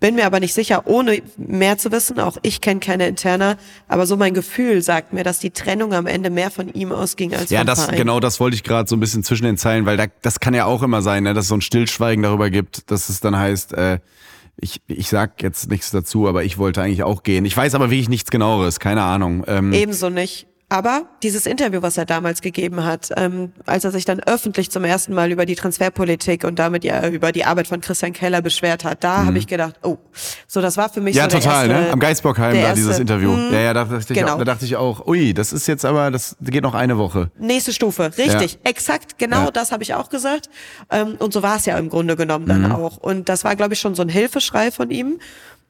bin 0.05 0.13
mir 0.13 0.27
aber 0.27 0.39
nicht 0.39 0.53
sicher, 0.53 0.83
ohne 0.85 1.23
mehr 1.35 1.79
zu 1.79 1.91
wissen. 1.91 2.19
Auch 2.19 2.37
ich 2.43 2.61
kenne 2.61 2.79
keine 2.79 3.07
Interna, 3.07 3.57
aber 3.87 4.05
so 4.05 4.17
mein 4.17 4.35
Gefühl 4.35 4.83
sagt 4.83 5.13
mir, 5.13 5.23
dass 5.23 5.39
die 5.39 5.49
Trennung 5.49 5.93
am 5.93 6.05
Ende 6.05 6.29
mehr 6.29 6.51
von 6.51 6.71
ihm 6.71 6.91
ausging 6.91 7.33
als 7.33 7.49
ja, 7.49 7.61
vom 7.61 7.65
das 7.65 7.85
Verein. 7.85 7.97
genau, 7.97 8.19
das 8.19 8.39
wollte 8.39 8.53
ich 8.55 8.63
gerade 8.63 8.87
so 8.87 8.95
ein 8.95 8.99
bisschen 8.99 9.23
zwischen 9.23 9.45
den 9.45 9.57
Zeilen, 9.57 9.87
weil 9.87 9.97
da, 9.97 10.05
das 10.21 10.39
kann 10.39 10.53
ja 10.53 10.65
auch 10.65 10.83
immer 10.83 11.01
sein, 11.01 11.23
ne, 11.23 11.33
dass 11.33 11.45
es 11.45 11.49
so 11.49 11.55
ein 11.55 11.61
Stillschweigen 11.61 12.21
darüber 12.21 12.51
gibt, 12.51 12.91
dass 12.91 13.09
es 13.09 13.19
dann 13.19 13.35
heißt, 13.35 13.73
äh, 13.73 13.97
ich, 14.57 14.79
ich 14.85 15.09
sag 15.09 15.41
jetzt 15.41 15.71
nichts 15.71 15.89
dazu, 15.89 16.27
aber 16.27 16.43
ich 16.43 16.59
wollte 16.59 16.83
eigentlich 16.83 17.01
auch 17.01 17.23
gehen. 17.23 17.43
Ich 17.43 17.57
weiß 17.57 17.73
aber 17.73 17.89
wirklich 17.89 18.07
nichts 18.07 18.29
genaueres, 18.29 18.79
keine 18.79 19.01
Ahnung. 19.01 19.43
Ähm, 19.47 19.73
Ebenso 19.73 20.11
nicht. 20.11 20.45
Aber 20.75 21.03
dieses 21.23 21.45
Interview, 21.45 21.81
was 21.81 21.95
er 21.95 22.03
damals 22.03 22.41
gegeben 22.41 22.83
hat, 22.83 23.09
ähm, 23.15 23.53
als 23.65 23.85
er 23.85 23.91
sich 23.91 24.03
dann 24.03 24.19
öffentlich 24.19 24.69
zum 24.69 24.83
ersten 24.83 25.13
Mal 25.13 25.31
über 25.31 25.45
die 25.45 25.55
Transferpolitik 25.55 26.43
und 26.43 26.59
damit 26.59 26.83
ja 26.83 27.07
über 27.07 27.31
die 27.31 27.45
Arbeit 27.45 27.67
von 27.67 27.79
Christian 27.79 28.11
Keller 28.11 28.41
beschwert 28.41 28.83
hat, 28.83 29.01
da 29.01 29.21
mhm. 29.21 29.27
habe 29.27 29.37
ich 29.37 29.47
gedacht, 29.47 29.75
oh, 29.83 29.95
so 30.47 30.59
das 30.59 30.75
war 30.75 30.89
für 30.89 30.99
mich 30.99 31.15
ja 31.15 31.29
so 31.29 31.37
total, 31.37 31.69
erste, 31.69 31.85
ne? 31.85 31.93
Am 31.93 31.99
Geisbockheim 32.01 32.61
da 32.61 32.73
dieses 32.73 32.99
Interview. 32.99 33.31
Mh, 33.31 33.53
ja, 33.53 33.59
ja, 33.61 33.73
da 33.73 33.85
dachte, 33.85 34.13
ich 34.13 34.19
genau. 34.19 34.33
auch, 34.33 34.37
da 34.39 34.43
dachte 34.43 34.65
ich 34.65 34.75
auch, 34.75 35.07
ui, 35.07 35.33
das 35.33 35.53
ist 35.53 35.65
jetzt 35.67 35.85
aber, 35.85 36.11
das 36.11 36.35
geht 36.41 36.63
noch 36.63 36.73
eine 36.73 36.97
Woche. 36.97 37.31
Nächste 37.39 37.71
Stufe, 37.71 38.11
richtig, 38.17 38.55
ja. 38.55 38.59
exakt, 38.69 39.17
genau, 39.17 39.45
ja. 39.45 39.51
das 39.51 39.71
habe 39.71 39.81
ich 39.81 39.93
auch 39.93 40.09
gesagt. 40.09 40.49
Ähm, 40.91 41.15
und 41.19 41.31
so 41.31 41.41
war 41.41 41.55
es 41.55 41.65
ja 41.65 41.77
im 41.77 41.87
Grunde 41.87 42.17
genommen 42.17 42.47
dann 42.47 42.63
mhm. 42.63 42.71
auch. 42.73 42.97
Und 42.97 43.29
das 43.29 43.45
war, 43.45 43.55
glaube 43.55 43.75
ich, 43.75 43.79
schon 43.79 43.95
so 43.95 44.01
ein 44.01 44.09
Hilfeschrei 44.09 44.71
von 44.71 44.91
ihm. 44.91 45.19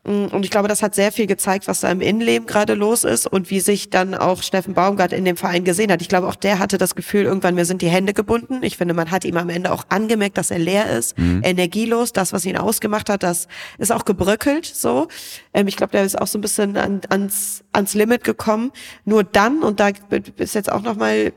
Mm, 0.05 0.25
und 0.25 0.45
ich 0.45 0.51
glaube, 0.51 0.67
das 0.67 0.81
hat 0.81 0.95
sehr 0.95 1.11
viel 1.11 1.27
gezeigt, 1.27 1.67
was 1.67 1.81
da 1.81 1.89
im 1.91 2.01
Innenleben 2.01 2.47
gerade 2.47 2.73
los 2.73 3.03
ist 3.03 3.27
und 3.27 3.49
wie 3.49 3.59
sich 3.59 3.89
dann 3.89 4.13
auch 4.13 4.43
Steffen 4.43 4.73
Baumgart 4.73 5.13
in 5.13 5.25
dem 5.25 5.37
Verein 5.37 5.63
gesehen 5.63 5.91
hat. 5.91 6.01
Ich 6.01 6.09
glaube, 6.09 6.27
auch 6.27 6.35
der 6.35 6.59
hatte 6.59 6.77
das 6.77 6.95
Gefühl, 6.95 7.23
irgendwann 7.23 7.55
mir 7.55 7.65
sind 7.65 7.81
die 7.81 7.89
Hände 7.89 8.13
gebunden. 8.13 8.59
Ich 8.61 8.77
finde, 8.77 8.93
man 8.93 9.11
hat 9.11 9.25
ihm 9.25 9.37
am 9.37 9.49
Ende 9.49 9.71
auch 9.71 9.85
angemerkt, 9.89 10.37
dass 10.37 10.51
er 10.51 10.59
leer 10.59 10.89
ist, 10.89 11.17
mhm. 11.17 11.41
energielos. 11.43 12.13
Das, 12.13 12.33
was 12.33 12.45
ihn 12.45 12.57
ausgemacht 12.57 13.09
hat, 13.09 13.23
das 13.23 13.47
ist 13.77 13.91
auch 13.91 14.05
gebröckelt. 14.05 14.65
So, 14.65 15.07
ähm, 15.53 15.67
ich 15.67 15.75
glaube, 15.75 15.91
der 15.91 16.03
ist 16.03 16.21
auch 16.21 16.27
so 16.27 16.37
ein 16.37 16.41
bisschen 16.41 16.77
an, 16.77 17.01
ans 17.09 17.63
ans 17.73 17.93
Limit 17.93 18.23
gekommen. 18.23 18.71
Nur 19.03 19.23
dann 19.23 19.63
und 19.63 19.79
da 19.79 19.89
ist 20.37 20.55
jetzt 20.55 20.71
auch 20.71 20.81
noch 20.81 20.95
mal, 20.95 21.33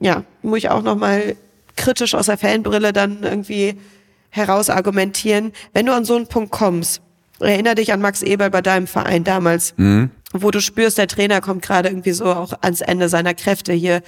ja, 0.00 0.24
muss 0.42 0.58
ich 0.58 0.70
auch 0.70 0.82
noch 0.82 0.96
mal 0.96 1.36
kritisch 1.76 2.14
aus 2.14 2.26
der 2.26 2.38
Fanbrille 2.38 2.92
dann 2.92 3.22
irgendwie 3.22 3.76
heraus 4.30 4.70
argumentieren. 4.70 5.52
Wenn 5.72 5.86
du 5.86 5.94
an 5.94 6.04
so 6.04 6.16
einen 6.16 6.26
Punkt 6.26 6.50
kommst, 6.50 7.02
erinner 7.40 7.74
dich 7.74 7.92
an 7.92 8.00
Max 8.00 8.22
Eberl 8.22 8.50
bei 8.50 8.62
deinem 8.62 8.86
Verein 8.86 9.24
damals, 9.24 9.74
mhm. 9.76 10.10
wo 10.32 10.50
du 10.50 10.60
spürst, 10.60 10.98
der 10.98 11.08
Trainer 11.08 11.40
kommt 11.40 11.62
gerade 11.62 11.88
irgendwie 11.88 12.12
so 12.12 12.26
auch 12.26 12.52
ans 12.62 12.80
Ende 12.80 13.08
seiner 13.08 13.34
Kräfte 13.34 13.72
hier 13.72 14.02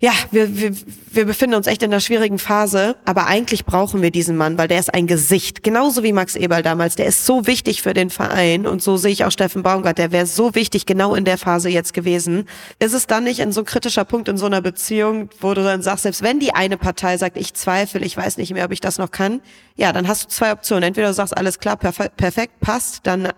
ja, 0.00 0.12
wir, 0.32 0.58
wir, 0.58 0.72
wir 1.12 1.24
befinden 1.24 1.54
uns 1.54 1.66
echt 1.66 1.82
in 1.82 1.90
einer 1.90 2.00
schwierigen 2.00 2.38
Phase, 2.38 2.96
aber 3.04 3.26
eigentlich 3.26 3.64
brauchen 3.64 4.02
wir 4.02 4.10
diesen 4.10 4.36
Mann, 4.36 4.58
weil 4.58 4.68
der 4.68 4.78
ist 4.78 4.92
ein 4.92 5.06
Gesicht, 5.06 5.62
genauso 5.62 6.02
wie 6.02 6.12
Max 6.12 6.34
Eberl 6.34 6.62
damals. 6.62 6.96
Der 6.96 7.06
ist 7.06 7.24
so 7.24 7.46
wichtig 7.46 7.80
für 7.80 7.94
den 7.94 8.10
Verein 8.10 8.66
und 8.66 8.82
so 8.82 8.96
sehe 8.96 9.12
ich 9.12 9.24
auch 9.24 9.30
Steffen 9.30 9.62
Baumgart, 9.62 9.96
der 9.96 10.12
wäre 10.12 10.26
so 10.26 10.54
wichtig 10.54 10.84
genau 10.84 11.14
in 11.14 11.24
der 11.24 11.38
Phase 11.38 11.70
jetzt 11.70 11.94
gewesen. 11.94 12.46
Ist 12.80 12.92
es 12.92 13.06
dann 13.06 13.24
nicht 13.24 13.38
in 13.38 13.52
so 13.52 13.62
ein 13.62 13.64
kritischer 13.64 14.04
Punkt 14.04 14.28
in 14.28 14.36
so 14.36 14.46
einer 14.46 14.60
Beziehung, 14.60 15.30
wo 15.40 15.54
du 15.54 15.62
dann 15.62 15.80
sagst, 15.80 16.02
selbst 16.02 16.22
wenn 16.22 16.38
die 16.38 16.54
eine 16.54 16.76
Partei 16.76 17.16
sagt, 17.16 17.38
ich 17.38 17.54
zweifle, 17.54 18.00
ich 18.00 18.16
weiß 18.16 18.36
nicht 18.36 18.52
mehr, 18.52 18.66
ob 18.66 18.72
ich 18.72 18.80
das 18.80 18.98
noch 18.98 19.10
kann, 19.10 19.40
ja, 19.76 19.92
dann 19.92 20.06
hast 20.08 20.24
du 20.24 20.28
zwei 20.28 20.52
Optionen. 20.52 20.82
Entweder 20.82 21.08
du 21.08 21.14
sagst, 21.14 21.34
alles 21.34 21.60
klar, 21.60 21.76
perfekt, 21.76 22.16
perfekt 22.16 22.60
passt, 22.60 23.06
dann 23.06 23.28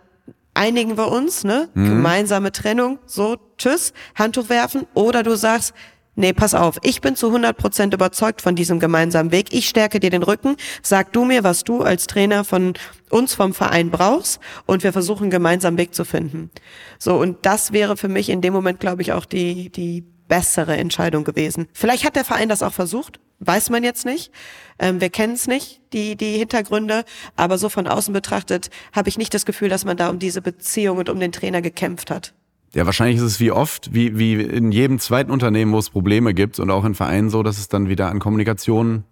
einigen 0.55 0.97
wir 0.97 1.13
uns, 1.13 1.45
ne? 1.45 1.69
Mhm. 1.75 1.91
Gemeinsame 1.91 2.51
Trennung, 2.51 2.99
so, 3.07 3.37
tschüss, 3.59 3.93
Handtuch 4.17 4.49
werfen, 4.49 4.87
oder 4.95 5.23
du 5.23 5.37
sagst, 5.37 5.75
nee, 6.17 6.33
pass 6.33 6.55
auf, 6.55 6.79
ich 6.83 7.01
bin 7.01 7.15
zu 7.15 7.29
100 7.29 7.57
Prozent 7.57 7.95
überzeugt 7.95 8.43
von 8.43 8.57
diesem 8.57 8.81
gemeinsamen 8.81 9.31
Weg. 9.31 9.53
Ich 9.53 9.69
stärke 9.69 10.01
dir 10.01 10.11
den 10.11 10.23
Rücken. 10.23 10.57
Sag 10.83 11.13
du 11.13 11.25
mir, 11.25 11.45
was 11.45 11.63
du 11.63 11.83
als 11.83 12.07
Trainer 12.07 12.45
von 12.45 12.75
uns 13.11 13.35
vom 13.35 13.55
Verein 13.55 13.91
brauchst 13.91 14.41
und 14.67 14.83
wir 14.83 14.93
versuchen 14.93 15.31
gemeinsam 15.31 15.79
Weg 15.79 15.95
zu 15.95 16.05
finden. 16.05 16.51
So, 16.99 17.17
und 17.17 17.47
das 17.47 17.73
wäre 17.73 17.97
für 17.97 18.09
mich 18.09 18.29
in 18.29 18.41
dem 18.41 18.53
Moment, 18.53 18.81
glaube 18.81 19.03
ich, 19.03 19.13
auch 19.13 19.25
die, 19.25 19.71
die 19.71 20.05
bessere 20.29 20.77
Entscheidung 20.77 21.25
gewesen. 21.25 21.69
Vielleicht 21.73 22.05
hat 22.05 22.17
der 22.17 22.25
Verein 22.25 22.49
das 22.49 22.63
auch 22.63 22.73
versucht, 22.73 23.21
weiß 23.39 23.71
man 23.71 23.85
jetzt 23.85 24.05
nicht. 24.05 24.33
Ähm, 24.79 25.01
wir 25.01 25.11
kennen 25.11 25.35
es 25.35 25.47
nicht, 25.47 25.81
die, 25.93 26.17
die 26.17 26.39
Hintergründe, 26.39 27.05
aber 27.37 27.59
so 27.59 27.69
von 27.69 27.87
außen 27.87 28.13
betrachtet 28.13 28.71
habe 28.93 29.09
ich 29.09 29.19
nicht 29.19 29.35
das 29.35 29.47
Gefühl, 29.47 29.69
dass 29.69 29.85
man 29.85 29.97
da 29.97 30.09
um 30.09 30.19
diese 30.19 30.43
Beziehung 30.43 30.99
und 30.99 31.09
um 31.09 31.21
den 31.21 31.33
Trainer 31.33 31.63
gekämpft 31.63 32.11
hat. 32.11 32.35
Ja, 32.75 32.85
wahrscheinlich 32.85 33.17
ist 33.17 33.23
es 33.23 33.41
wie 33.41 33.51
oft, 33.51 33.95
wie, 33.95 34.19
wie 34.19 34.35
in 34.35 34.73
jedem 34.73 34.99
zweiten 34.99 35.31
Unternehmen, 35.31 35.73
wo 35.73 35.79
es 35.79 35.91
Probleme 35.91 36.35
gibt 36.35 36.59
und 36.59 36.71
auch 36.71 36.85
in 36.85 36.95
Vereinen 36.95 37.31
so, 37.31 37.43
dass 37.43 37.59
es 37.59 37.69
dann 37.69 37.89
wieder 37.89 38.11
an 38.11 38.19
Kommunikation, 38.19 39.05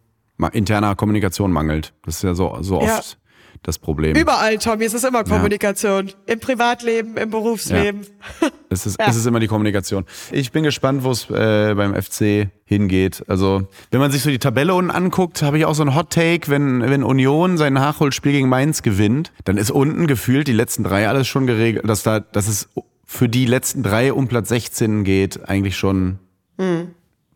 interner 0.52 0.94
Kommunikation 0.96 1.50
mangelt. 1.50 1.94
Das 2.04 2.16
ist 2.16 2.24
ja 2.24 2.34
so, 2.34 2.58
so 2.60 2.80
oft 2.80 2.86
ja. 2.86 3.58
das 3.62 3.78
Problem. 3.78 4.16
Überall, 4.16 4.58
Tommy, 4.58 4.84
es 4.84 4.92
ist 4.92 5.04
immer 5.04 5.24
Kommunikation. 5.24 6.08
Ja. 6.08 6.14
Im 6.26 6.40
Privatleben, 6.40 7.16
im 7.16 7.30
Berufsleben. 7.30 8.02
Ja. 8.42 8.48
Es, 8.68 8.84
ist, 8.84 8.96
es 9.06 9.16
ist 9.16 9.24
immer 9.24 9.40
die 9.40 9.46
Kommunikation. 9.46 10.04
Ich 10.30 10.52
bin 10.52 10.64
gespannt, 10.64 11.04
wo 11.04 11.12
es 11.12 11.30
äh, 11.30 11.74
beim 11.74 11.94
FC 11.94 12.50
hingeht. 12.66 13.24
Also, 13.28 13.68
wenn 13.90 14.00
man 14.00 14.10
sich 14.10 14.22
so 14.22 14.28
die 14.28 14.38
Tabelle 14.38 14.74
unten 14.74 14.90
anguckt, 14.90 15.40
habe 15.40 15.56
ich 15.56 15.64
auch 15.64 15.74
so 15.74 15.82
einen 15.82 15.94
Hot 15.94 16.10
Take, 16.10 16.50
wenn, 16.50 16.82
wenn 16.82 17.02
Union 17.02 17.56
sein 17.56 17.72
Nachholspiel 17.72 18.32
gegen 18.32 18.48
Mainz 18.50 18.82
gewinnt, 18.82 19.32
dann 19.44 19.56
ist 19.56 19.70
unten 19.70 20.06
gefühlt 20.06 20.48
die 20.48 20.52
letzten 20.52 20.84
drei 20.84 21.08
alles 21.08 21.28
schon 21.28 21.46
geregelt, 21.46 21.88
dass 21.88 22.02
da, 22.02 22.20
dass 22.20 22.48
es 22.48 22.68
für 23.04 23.28
die 23.28 23.46
letzten 23.46 23.82
drei 23.82 24.12
um 24.12 24.28
Platz 24.28 24.48
16 24.48 25.04
geht, 25.04 25.48
eigentlich 25.48 25.76
schon 25.76 26.18
mhm. 26.58 26.88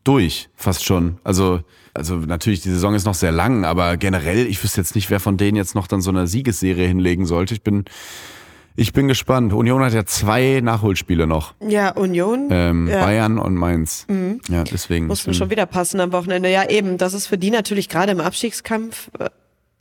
durch, 0.04 0.48
fast 0.54 0.84
schon. 0.84 1.18
Also, 1.24 1.60
also 1.94 2.16
natürlich, 2.16 2.60
die 2.60 2.70
Saison 2.70 2.94
ist 2.94 3.04
noch 3.04 3.14
sehr 3.14 3.32
lang, 3.32 3.64
aber 3.64 3.96
generell, 3.96 4.46
ich 4.46 4.62
wüsste 4.62 4.80
jetzt 4.80 4.94
nicht, 4.94 5.10
wer 5.10 5.20
von 5.20 5.36
denen 5.36 5.56
jetzt 5.56 5.74
noch 5.74 5.86
dann 5.86 6.00
so 6.00 6.10
eine 6.10 6.26
Siegesserie 6.26 6.86
hinlegen 6.86 7.26
sollte. 7.26 7.54
Ich 7.54 7.62
bin, 7.62 7.84
ich 8.76 8.92
bin 8.92 9.08
gespannt. 9.08 9.52
Union 9.52 9.82
hat 9.82 9.92
ja 9.92 10.04
zwei 10.06 10.60
Nachholspiele 10.62 11.26
noch. 11.26 11.54
Ja, 11.66 11.90
Union. 11.90 12.48
Ähm, 12.50 12.88
ja. 12.88 13.04
Bayern 13.04 13.38
und 13.38 13.54
Mainz. 13.54 14.06
Mhm. 14.08 14.40
Ja, 14.48 14.64
deswegen. 14.64 15.08
Mussten 15.08 15.34
schon 15.34 15.50
wieder 15.50 15.66
passen 15.66 16.00
am 16.00 16.12
Wochenende. 16.12 16.48
Ja, 16.50 16.68
eben. 16.70 16.96
Das 16.96 17.12
ist 17.12 17.26
für 17.26 17.38
die 17.38 17.50
natürlich 17.50 17.88
gerade 17.88 18.12
im 18.12 18.20
Abstiegskampf 18.20 19.10
äh, 19.18 19.30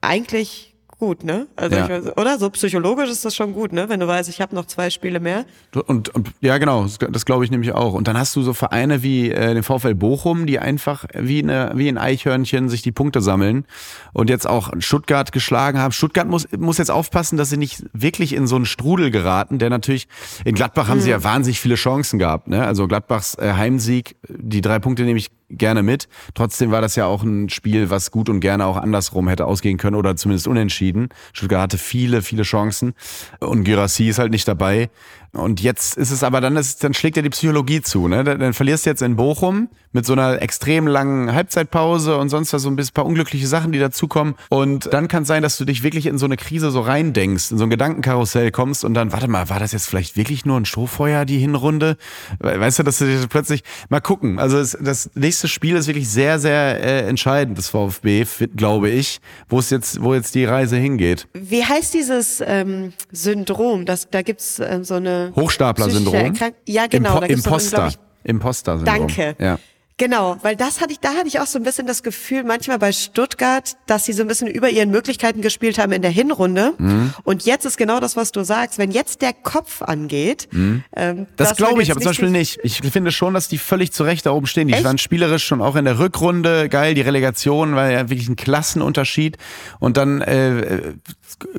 eigentlich 0.01 0.73
gut, 0.99 1.23
ne? 1.23 1.47
Also 1.55 1.75
ja. 1.75 1.83
ich 1.83 1.89
weiß, 1.89 2.17
oder 2.17 2.39
so 2.39 2.49
psychologisch 2.49 3.09
ist 3.09 3.23
das 3.23 3.35
schon 3.35 3.53
gut, 3.53 3.71
ne? 3.71 3.87
Wenn 3.89 3.99
du 3.99 4.07
weißt, 4.07 4.29
ich 4.29 4.41
habe 4.41 4.55
noch 4.55 4.65
zwei 4.65 4.89
Spiele 4.89 5.19
mehr. 5.19 5.45
Und, 5.85 6.09
und 6.09 6.31
ja, 6.41 6.57
genau, 6.57 6.85
das, 6.85 7.25
glaube 7.25 7.45
ich 7.45 7.51
nämlich 7.51 7.73
auch. 7.73 7.93
Und 7.93 8.07
dann 8.07 8.17
hast 8.17 8.35
du 8.35 8.41
so 8.41 8.53
Vereine 8.53 9.03
wie 9.03 9.31
äh, 9.31 9.53
den 9.53 9.63
VfL 9.63 9.93
Bochum, 9.93 10.45
die 10.47 10.59
einfach 10.59 11.05
wie 11.13 11.43
eine 11.43 11.71
wie 11.75 11.87
ein 11.87 11.97
Eichhörnchen 11.97 12.69
sich 12.69 12.81
die 12.81 12.91
Punkte 12.91 13.21
sammeln 13.21 13.65
und 14.13 14.29
jetzt 14.29 14.47
auch 14.47 14.71
Stuttgart 14.79 15.31
geschlagen 15.31 15.79
haben. 15.79 15.91
Stuttgart 15.91 16.27
muss 16.27 16.47
muss 16.57 16.77
jetzt 16.79 16.91
aufpassen, 16.91 17.37
dass 17.37 17.49
sie 17.49 17.57
nicht 17.57 17.83
wirklich 17.93 18.33
in 18.33 18.47
so 18.47 18.55
einen 18.55 18.65
Strudel 18.65 19.11
geraten, 19.11 19.59
der 19.59 19.69
natürlich 19.69 20.07
in 20.45 20.55
Gladbach 20.55 20.87
haben 20.87 20.97
mhm. 20.97 21.03
sie 21.03 21.11
ja 21.11 21.23
wahnsinnig 21.23 21.59
viele 21.59 21.75
Chancen 21.75 22.17
gehabt, 22.17 22.47
ne? 22.47 22.65
Also 22.65 22.87
Gladbachs 22.87 23.35
äh, 23.35 23.53
Heimsieg, 23.53 24.15
die 24.27 24.61
drei 24.61 24.79
Punkte 24.79 25.03
nehme 25.03 25.19
ich 25.19 25.29
gerne 25.49 25.83
mit. 25.83 26.07
Trotzdem 26.33 26.71
war 26.71 26.81
das 26.81 26.95
ja 26.95 27.05
auch 27.05 27.23
ein 27.23 27.49
Spiel, 27.49 27.89
was 27.89 28.11
gut 28.11 28.29
und 28.29 28.39
gerne 28.39 28.65
auch 28.65 28.77
andersrum 28.77 29.27
hätte 29.27 29.45
ausgehen 29.45 29.77
können 29.77 29.95
oder 29.95 30.15
zumindest 30.15 30.47
unentschieden. 30.47 31.09
Stuttgart 31.33 31.61
hatte 31.61 31.77
viele, 31.77 32.21
viele 32.21 32.43
Chancen 32.43 32.93
und 33.39 33.63
Girassi 33.63 34.07
ist 34.07 34.19
halt 34.19 34.31
nicht 34.31 34.47
dabei. 34.47 34.89
Und 35.33 35.61
jetzt 35.61 35.97
ist 35.97 36.11
es 36.11 36.23
aber 36.23 36.41
dann, 36.41 36.55
ist, 36.55 36.83
dann 36.83 36.93
schlägt 36.93 37.17
ja 37.17 37.21
die 37.21 37.29
Psychologie 37.29 37.81
zu. 37.81 38.07
Ne? 38.07 38.23
Dann, 38.23 38.39
dann 38.39 38.53
verlierst 38.53 38.85
du 38.85 38.89
jetzt 38.89 39.01
in 39.01 39.15
Bochum 39.15 39.69
mit 39.91 40.05
so 40.05 40.13
einer 40.13 40.41
extrem 40.41 40.87
langen 40.87 41.33
Halbzeitpause 41.33 42.17
und 42.17 42.29
sonst 42.29 42.53
was 42.53 42.61
so 42.61 42.69
ein 42.69 42.75
bisschen 42.75 42.93
paar 42.93 43.05
unglückliche 43.05 43.47
Sachen, 43.47 43.71
die 43.71 43.79
dazukommen. 43.79 44.35
Und 44.49 44.91
dann 44.93 45.07
kann 45.07 45.23
es 45.23 45.27
sein, 45.27 45.43
dass 45.43 45.57
du 45.57 45.65
dich 45.65 45.83
wirklich 45.83 46.05
in 46.05 46.17
so 46.17 46.25
eine 46.25 46.37
Krise 46.37 46.71
so 46.71 46.81
reindenkst, 46.81 47.51
in 47.51 47.57
so 47.57 47.63
ein 47.63 47.69
Gedankenkarussell 47.69 48.51
kommst 48.51 48.83
und 48.83 48.93
dann, 48.93 49.11
warte 49.11 49.27
mal, 49.27 49.49
war 49.49 49.59
das 49.59 49.71
jetzt 49.71 49.87
vielleicht 49.87 50.15
wirklich 50.15 50.45
nur 50.45 50.59
ein 50.59 50.65
Strohfeuer, 50.65 51.25
die 51.25 51.39
Hinrunde? 51.39 51.97
Weißt 52.39 52.79
du, 52.79 52.83
dass 52.83 52.99
du 52.99 53.05
dich 53.05 53.27
plötzlich 53.27 53.63
mal 53.89 54.01
gucken. 54.01 54.39
Also 54.39 54.59
es, 54.59 54.77
das 54.79 55.09
nächste 55.15 55.47
Spiel 55.47 55.75
ist 55.75 55.87
wirklich 55.87 56.09
sehr, 56.09 56.39
sehr 56.39 56.83
äh, 56.83 57.07
entscheidend, 57.07 57.57
das 57.57 57.69
VfB, 57.69 58.25
glaube 58.55 58.89
ich, 58.89 59.19
wo 59.49 59.59
es 59.59 59.69
jetzt, 59.69 60.01
wo 60.01 60.13
jetzt 60.13 60.35
die 60.35 60.45
Reise 60.45 60.77
hingeht. 60.77 61.27
Wie 61.33 61.63
heißt 61.63 61.93
dieses 61.93 62.43
ähm, 62.45 62.93
Syndrom? 63.11 63.85
Das, 63.85 64.09
da 64.09 64.21
gibt's 64.21 64.59
ähm, 64.59 64.83
so 64.83 64.95
eine 64.95 65.16
Hochstapler-Syndrom. 65.35 66.33
Ja, 66.65 66.87
genau. 66.87 67.19
Impo 67.21 67.33
Imposter. 67.33 67.91
Imposter-Syndrom. 68.23 69.07
Danke. 69.07 69.35
Ja. 69.39 69.57
Genau, 69.99 70.37
weil 70.43 70.55
das 70.55 70.79
hatte 70.79 70.91
ich, 70.93 70.99
da 70.99 71.09
hatte 71.15 71.27
ich 71.27 71.39
auch 71.39 71.47
so 71.47 71.57
ein 71.57 71.63
bisschen 71.63 71.87
das 71.87 72.03
Gefühl, 72.03 72.43
manchmal 72.43 72.77
bei 72.77 72.91
Stuttgart, 72.91 73.75
dass 73.87 74.05
sie 74.05 74.13
so 74.13 74.21
ein 74.21 74.27
bisschen 74.27 74.47
über 74.47 74.69
ihren 74.69 74.91
Möglichkeiten 74.91 75.41
gespielt 75.41 75.79
haben 75.79 75.91
in 75.91 76.03
der 76.03 76.11
Hinrunde. 76.11 76.73
Mhm. 76.77 77.13
Und 77.23 77.45
jetzt 77.45 77.65
ist 77.65 77.77
genau 77.77 77.99
das, 77.99 78.15
was 78.15 78.31
du 78.31 78.43
sagst. 78.43 78.77
Wenn 78.77 78.91
jetzt 78.91 79.23
der 79.23 79.33
Kopf 79.33 79.81
angeht, 79.81 80.49
mhm. 80.51 80.83
ähm, 80.95 81.25
das, 81.35 81.49
das 81.49 81.57
glaube 81.57 81.81
ich, 81.81 81.89
aber 81.89 81.99
zum 81.99 82.11
Beispiel 82.11 82.29
nicht. 82.29 82.59
Ich 82.61 82.77
finde 82.77 83.11
schon, 83.11 83.33
dass 83.33 83.47
die 83.47 83.57
völlig 83.57 83.91
zu 83.91 84.03
Recht 84.03 84.27
da 84.27 84.31
oben 84.33 84.45
stehen. 84.45 84.67
Die 84.67 84.75
Echt? 84.75 84.83
waren 84.83 84.99
spielerisch 84.99 85.43
schon 85.47 85.63
auch 85.63 85.75
in 85.75 85.85
der 85.85 85.97
Rückrunde 85.97 86.69
geil. 86.69 86.93
Die 86.93 87.01
Relegation 87.01 87.73
war 87.73 87.89
ja 87.89 88.07
wirklich 88.07 88.29
ein 88.29 88.35
Klassenunterschied 88.35 89.39
und 89.79 89.97
dann 89.97 90.21
äh, 90.21 90.93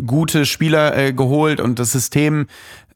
gute 0.07 0.47
Spieler 0.47 0.97
äh, 0.97 1.13
geholt 1.13 1.61
und 1.61 1.81
das 1.81 1.91
System 1.91 2.47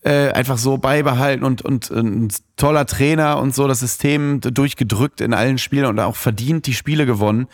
äh, 0.04 0.30
einfach 0.30 0.58
so 0.58 0.78
beibehalten 0.78 1.44
und, 1.44 1.62
und 1.62 1.90
ein 1.90 2.28
toller 2.56 2.86
Trainer 2.86 3.38
und 3.38 3.54
so 3.54 3.68
das 3.68 3.80
System 3.80 4.40
durchgedrückt 4.40 5.20
in 5.20 5.32
allen 5.32 5.58
Spielen 5.58 5.86
und 5.86 6.00
auch 6.00 6.16
verdient 6.16 6.66
die 6.66 6.74
Spiele 6.74 7.06
gewonnen. 7.06 7.46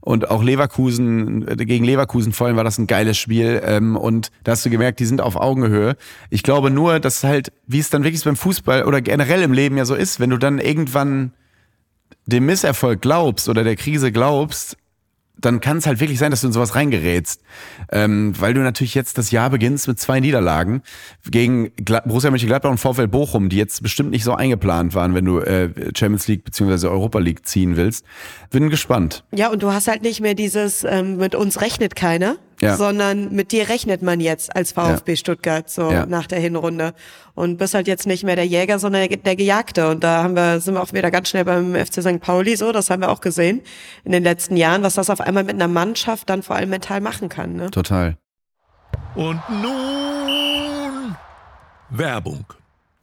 Und 0.00 0.30
auch 0.30 0.42
Leverkusen, 0.42 1.46
gegen 1.56 1.84
Leverkusen 1.84 2.34
vor 2.34 2.46
allem 2.46 2.56
war 2.56 2.64
das 2.64 2.76
ein 2.76 2.86
geiles 2.86 3.16
Spiel. 3.16 3.62
Ähm, 3.64 3.96
und 3.96 4.30
da 4.44 4.52
hast 4.52 4.66
du 4.66 4.70
gemerkt, 4.70 5.00
die 5.00 5.06
sind 5.06 5.22
auf 5.22 5.36
Augenhöhe. 5.36 5.96
Ich 6.28 6.42
glaube 6.42 6.70
nur, 6.70 7.00
dass 7.00 7.24
halt, 7.24 7.52
wie 7.66 7.78
es 7.78 7.88
dann 7.88 8.04
wirklich 8.04 8.22
beim 8.22 8.36
Fußball 8.36 8.84
oder 8.84 9.00
generell 9.00 9.40
im 9.40 9.54
Leben 9.54 9.78
ja 9.78 9.86
so 9.86 9.94
ist, 9.94 10.20
wenn 10.20 10.28
du 10.28 10.36
dann 10.36 10.58
irgendwann 10.58 11.32
dem 12.26 12.44
Misserfolg 12.44 13.00
glaubst 13.00 13.48
oder 13.48 13.64
der 13.64 13.76
Krise 13.76 14.12
glaubst, 14.12 14.76
dann 15.36 15.60
kann 15.60 15.78
es 15.78 15.86
halt 15.86 16.00
wirklich 16.00 16.18
sein, 16.18 16.30
dass 16.30 16.40
du 16.40 16.46
in 16.46 16.52
sowas 16.52 16.74
reingerätst. 16.74 17.42
Ähm, 17.90 18.32
weil 18.38 18.54
du 18.54 18.60
natürlich 18.60 18.94
jetzt 18.94 19.18
das 19.18 19.30
Jahr 19.30 19.50
beginnst 19.50 19.88
mit 19.88 19.98
zwei 19.98 20.20
Niederlagen 20.20 20.82
gegen 21.30 21.72
Gla 21.76 22.00
Borussia 22.00 22.30
Mönchengladbach 22.30 22.70
und 22.70 22.78
VfL 22.78 23.08
Bochum, 23.08 23.48
die 23.48 23.56
jetzt 23.56 23.82
bestimmt 23.82 24.10
nicht 24.10 24.24
so 24.24 24.34
eingeplant 24.34 24.94
waren, 24.94 25.14
wenn 25.14 25.24
du 25.24 25.40
äh, 25.40 25.70
Champions 25.96 26.28
League 26.28 26.44
bzw. 26.44 26.86
Europa 26.86 27.18
League 27.18 27.46
ziehen 27.46 27.76
willst. 27.76 28.04
Bin 28.50 28.70
gespannt. 28.70 29.24
Ja, 29.34 29.50
und 29.50 29.62
du 29.62 29.72
hast 29.72 29.88
halt 29.88 30.02
nicht 30.02 30.20
mehr 30.20 30.34
dieses, 30.34 30.84
ähm, 30.84 31.16
mit 31.16 31.34
uns 31.34 31.60
rechnet 31.60 31.96
keiner 31.96 32.36
ja. 32.60 32.76
sondern 32.76 33.32
mit 33.32 33.52
dir 33.52 33.68
rechnet 33.68 34.02
man 34.02 34.20
jetzt 34.20 34.54
als 34.54 34.72
VfB 34.72 35.12
ja. 35.12 35.16
Stuttgart 35.16 35.70
so 35.70 35.90
ja. 35.90 36.06
nach 36.06 36.26
der 36.26 36.40
Hinrunde 36.40 36.94
und 37.34 37.56
bist 37.56 37.74
halt 37.74 37.86
jetzt 37.86 38.06
nicht 38.06 38.24
mehr 38.24 38.36
der 38.36 38.46
Jäger, 38.46 38.78
sondern 38.78 39.08
der, 39.08 39.16
der 39.18 39.36
Gejagte 39.36 39.88
und 39.88 40.04
da 40.04 40.22
haben 40.22 40.34
wir 40.34 40.60
sind 40.60 40.74
wir 40.74 40.82
auch 40.82 40.92
wieder 40.92 41.10
ganz 41.10 41.28
schnell 41.28 41.44
beim 41.44 41.74
FC 41.74 42.02
St. 42.02 42.20
Pauli 42.20 42.56
so, 42.56 42.72
das 42.72 42.90
haben 42.90 43.02
wir 43.02 43.10
auch 43.10 43.20
gesehen 43.20 43.62
in 44.04 44.12
den 44.12 44.22
letzten 44.22 44.56
Jahren, 44.56 44.82
was 44.82 44.94
das 44.94 45.10
auf 45.10 45.20
einmal 45.20 45.44
mit 45.44 45.54
einer 45.54 45.68
Mannschaft 45.68 46.30
dann 46.30 46.42
vor 46.42 46.56
allem 46.56 46.70
mental 46.70 47.00
machen 47.00 47.28
kann. 47.28 47.54
Ne? 47.54 47.70
Total. 47.70 48.16
Und 49.14 49.40
nun 49.50 51.16
Werbung. 51.90 52.44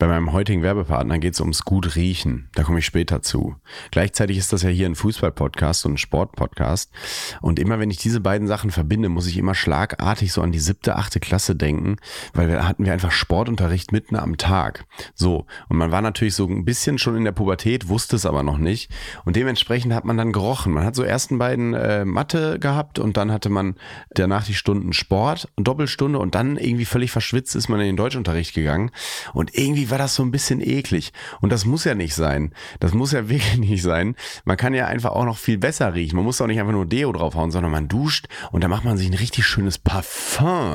Bei 0.02 0.08
meinem 0.08 0.32
heutigen 0.32 0.64
Werbepartner 0.64 1.20
geht 1.20 1.36
es 1.36 1.42
ums 1.42 1.64
gut 1.64 1.96
riechen. 1.96 2.50
Da 2.56 2.64
komme 2.64 2.80
ich 2.80 2.88
später 2.88 3.22
zu. 3.22 3.58
Gleichzeitig 3.92 4.40
ist 4.40 4.52
das 4.52 4.64
ja 4.64 4.70
hier 4.70 4.88
ein 4.88 4.96
Fußball-Podcast 4.96 5.86
und 5.86 5.94
ein 5.94 5.98
Sport-Podcast. 6.00 6.92
Und 7.40 7.60
immer 7.60 7.78
wenn 7.78 7.92
ich 7.92 7.98
diese 7.98 8.20
beiden 8.20 8.48
Sachen 8.48 8.72
verbinde, 8.72 9.10
muss 9.10 9.28
ich 9.28 9.38
immer 9.38 9.54
schlagartig 9.54 10.34
so 10.34 10.42
an 10.42 10.52
die 10.52 10.58
siebte, 10.58 10.96
achte 10.96 11.20
Klasse 11.20 11.56
denken, 11.56 11.98
weil 12.34 12.48
da 12.48 12.68
hatten 12.68 12.84
wir 12.84 12.94
einfach 12.94 13.12
Sportunterricht 13.12 13.92
mitten 13.92 14.16
am 14.16 14.38
Tag. 14.38 14.86
So. 15.14 15.46
Und 15.70 15.78
man 15.78 15.92
war 15.92 16.02
natürlich 16.02 16.34
so 16.34 16.48
ein 16.48 16.66
bisschen 16.66 16.98
schon 16.98 17.16
in 17.16 17.24
der 17.24 17.32
Pubertät, 17.32 17.88
wusste 17.88 18.16
es 18.16 18.26
aber 18.26 18.42
noch 18.42 18.58
nicht. 18.58 18.90
Und 19.24 19.36
dementsprechend 19.36 19.94
hat 19.94 20.06
man 20.06 20.18
dann 20.18 20.32
gerochen. 20.32 20.74
Man 20.74 20.84
hat 20.84 20.96
so 20.96 21.04
ersten 21.04 21.38
beiden 21.38 21.76
äh, 21.76 22.06
Mathe 22.06 22.58
gehabt 22.58 22.98
und 22.98 23.18
dann 23.18 23.32
hatte 23.32 23.50
man 23.50 23.76
danach 24.16 24.46
die 24.46 24.56
Stunden 24.56 24.94
Sport 24.94 25.48
und 25.58 25.68
Doppelstunde 25.68 26.18
und 26.18 26.34
dann 26.34 26.58
irgendwie 26.58 26.86
völlig 26.86 27.12
verschwitzt 27.12 27.56
ist 27.56 27.70
man 27.70 27.80
in 27.82 27.86
den 27.86 27.98
Deutschunterricht 27.98 28.56
gegangen. 28.56 28.90
Und 29.36 29.56
irgendwie 29.56 29.91
war 29.92 29.98
das 29.98 30.16
so 30.16 30.24
ein 30.24 30.32
bisschen 30.32 30.62
eklig. 30.62 31.14
Und 31.42 31.52
das 31.52 31.66
muss 31.66 31.84
ja 31.84 31.96
nicht 31.96 32.16
sein. 32.16 32.54
Das 32.80 32.94
muss 32.94 33.12
ja 33.12 33.30
wirklich 33.30 33.58
nicht 33.58 33.84
sein. 33.84 34.16
Man 34.46 34.58
kann 34.58 34.74
ja 34.74 34.88
einfach 34.88 35.12
auch 35.12 35.26
noch 35.26 35.38
viel 35.38 35.58
besser 35.58 35.94
riechen. 35.94 36.16
Man 36.16 36.26
muss 36.26 36.42
auch 36.42 36.48
nicht 36.48 36.60
einfach 36.60 36.72
nur 36.72 36.86
Deo 36.86 37.12
draufhauen, 37.12 37.52
sondern 37.52 37.72
man 37.72 37.88
duscht 37.88 38.28
und 38.52 38.64
da 38.64 38.68
macht 38.68 38.86
man 38.86 38.98
sich 38.98 39.08
ein 39.08 39.14
richtig 39.14 39.46
schönes 39.46 39.78
Parfum 39.78 40.32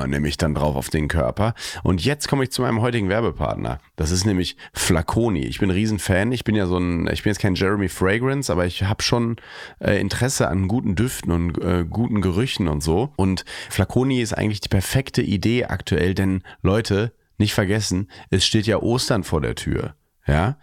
nämlich 0.07 0.37
dann 0.37 0.55
drauf 0.55 0.77
auf 0.77 0.91
den 0.91 1.09
Körper. 1.09 1.55
Und 1.83 2.05
jetzt 2.05 2.29
komme 2.29 2.45
ich 2.45 2.51
zu 2.51 2.62
meinem 2.62 2.81
heutigen 2.81 3.09
Werbepartner. 3.09 3.79
Das 3.97 4.11
ist 4.11 4.27
nämlich 4.27 4.57
Flaconi. 4.73 5.41
Ich 5.41 5.59
bin 5.59 5.71
ein 5.71 5.77
Riesenfan. 5.77 6.33
Ich 6.33 6.45
bin 6.45 6.55
ja 6.55 6.67
so 6.67 6.79
ein, 6.79 7.09
ich 7.12 7.23
bin 7.23 7.31
jetzt 7.31 7.41
kein 7.41 7.55
Jeremy 7.55 7.89
Fragrance, 7.89 8.53
aber 8.53 8.67
ich 8.67 8.83
habe 8.83 9.03
schon 9.03 9.37
äh, 9.81 10.01
Interesse 10.01 10.49
an 10.49 10.69
guten 10.69 10.95
Düften 10.95 11.33
und 11.33 11.59
äh, 11.59 11.85
guten 11.89 12.21
Gerüchen 12.21 12.69
und 12.69 12.83
so. 12.83 13.12
Und 13.17 13.45
Flaconi 13.71 14.21
ist 14.21 14.33
eigentlich 14.33 14.61
die 14.61 14.69
perfekte 14.69 15.23
Idee 15.23 15.64
aktuell, 15.64 16.14
denn 16.14 16.43
Leute, 16.62 17.12
nicht 17.39 17.55
vergessen, 17.55 18.11
es 18.30 18.45
steht 18.45 18.66
ja 18.66 18.78
Ostern 18.78 19.24
vor 19.24 19.41
der 19.41 19.55
Tür. 19.55 19.95
Ja. 20.26 20.59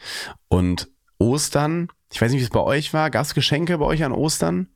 Und 0.47 0.89
Ostern, 1.17 1.88
ich 2.11 2.21
weiß 2.21 2.32
nicht, 2.32 2.41
wie 2.41 2.45
es 2.45 2.49
bei 2.49 2.59
euch 2.59 2.93
war. 2.93 3.09
Gab 3.09 3.26
es 3.26 3.34
Geschenke 3.34 3.78
bei 3.78 3.86
euch 3.86 4.03
an 4.03 4.11
Ostern? 4.11 4.69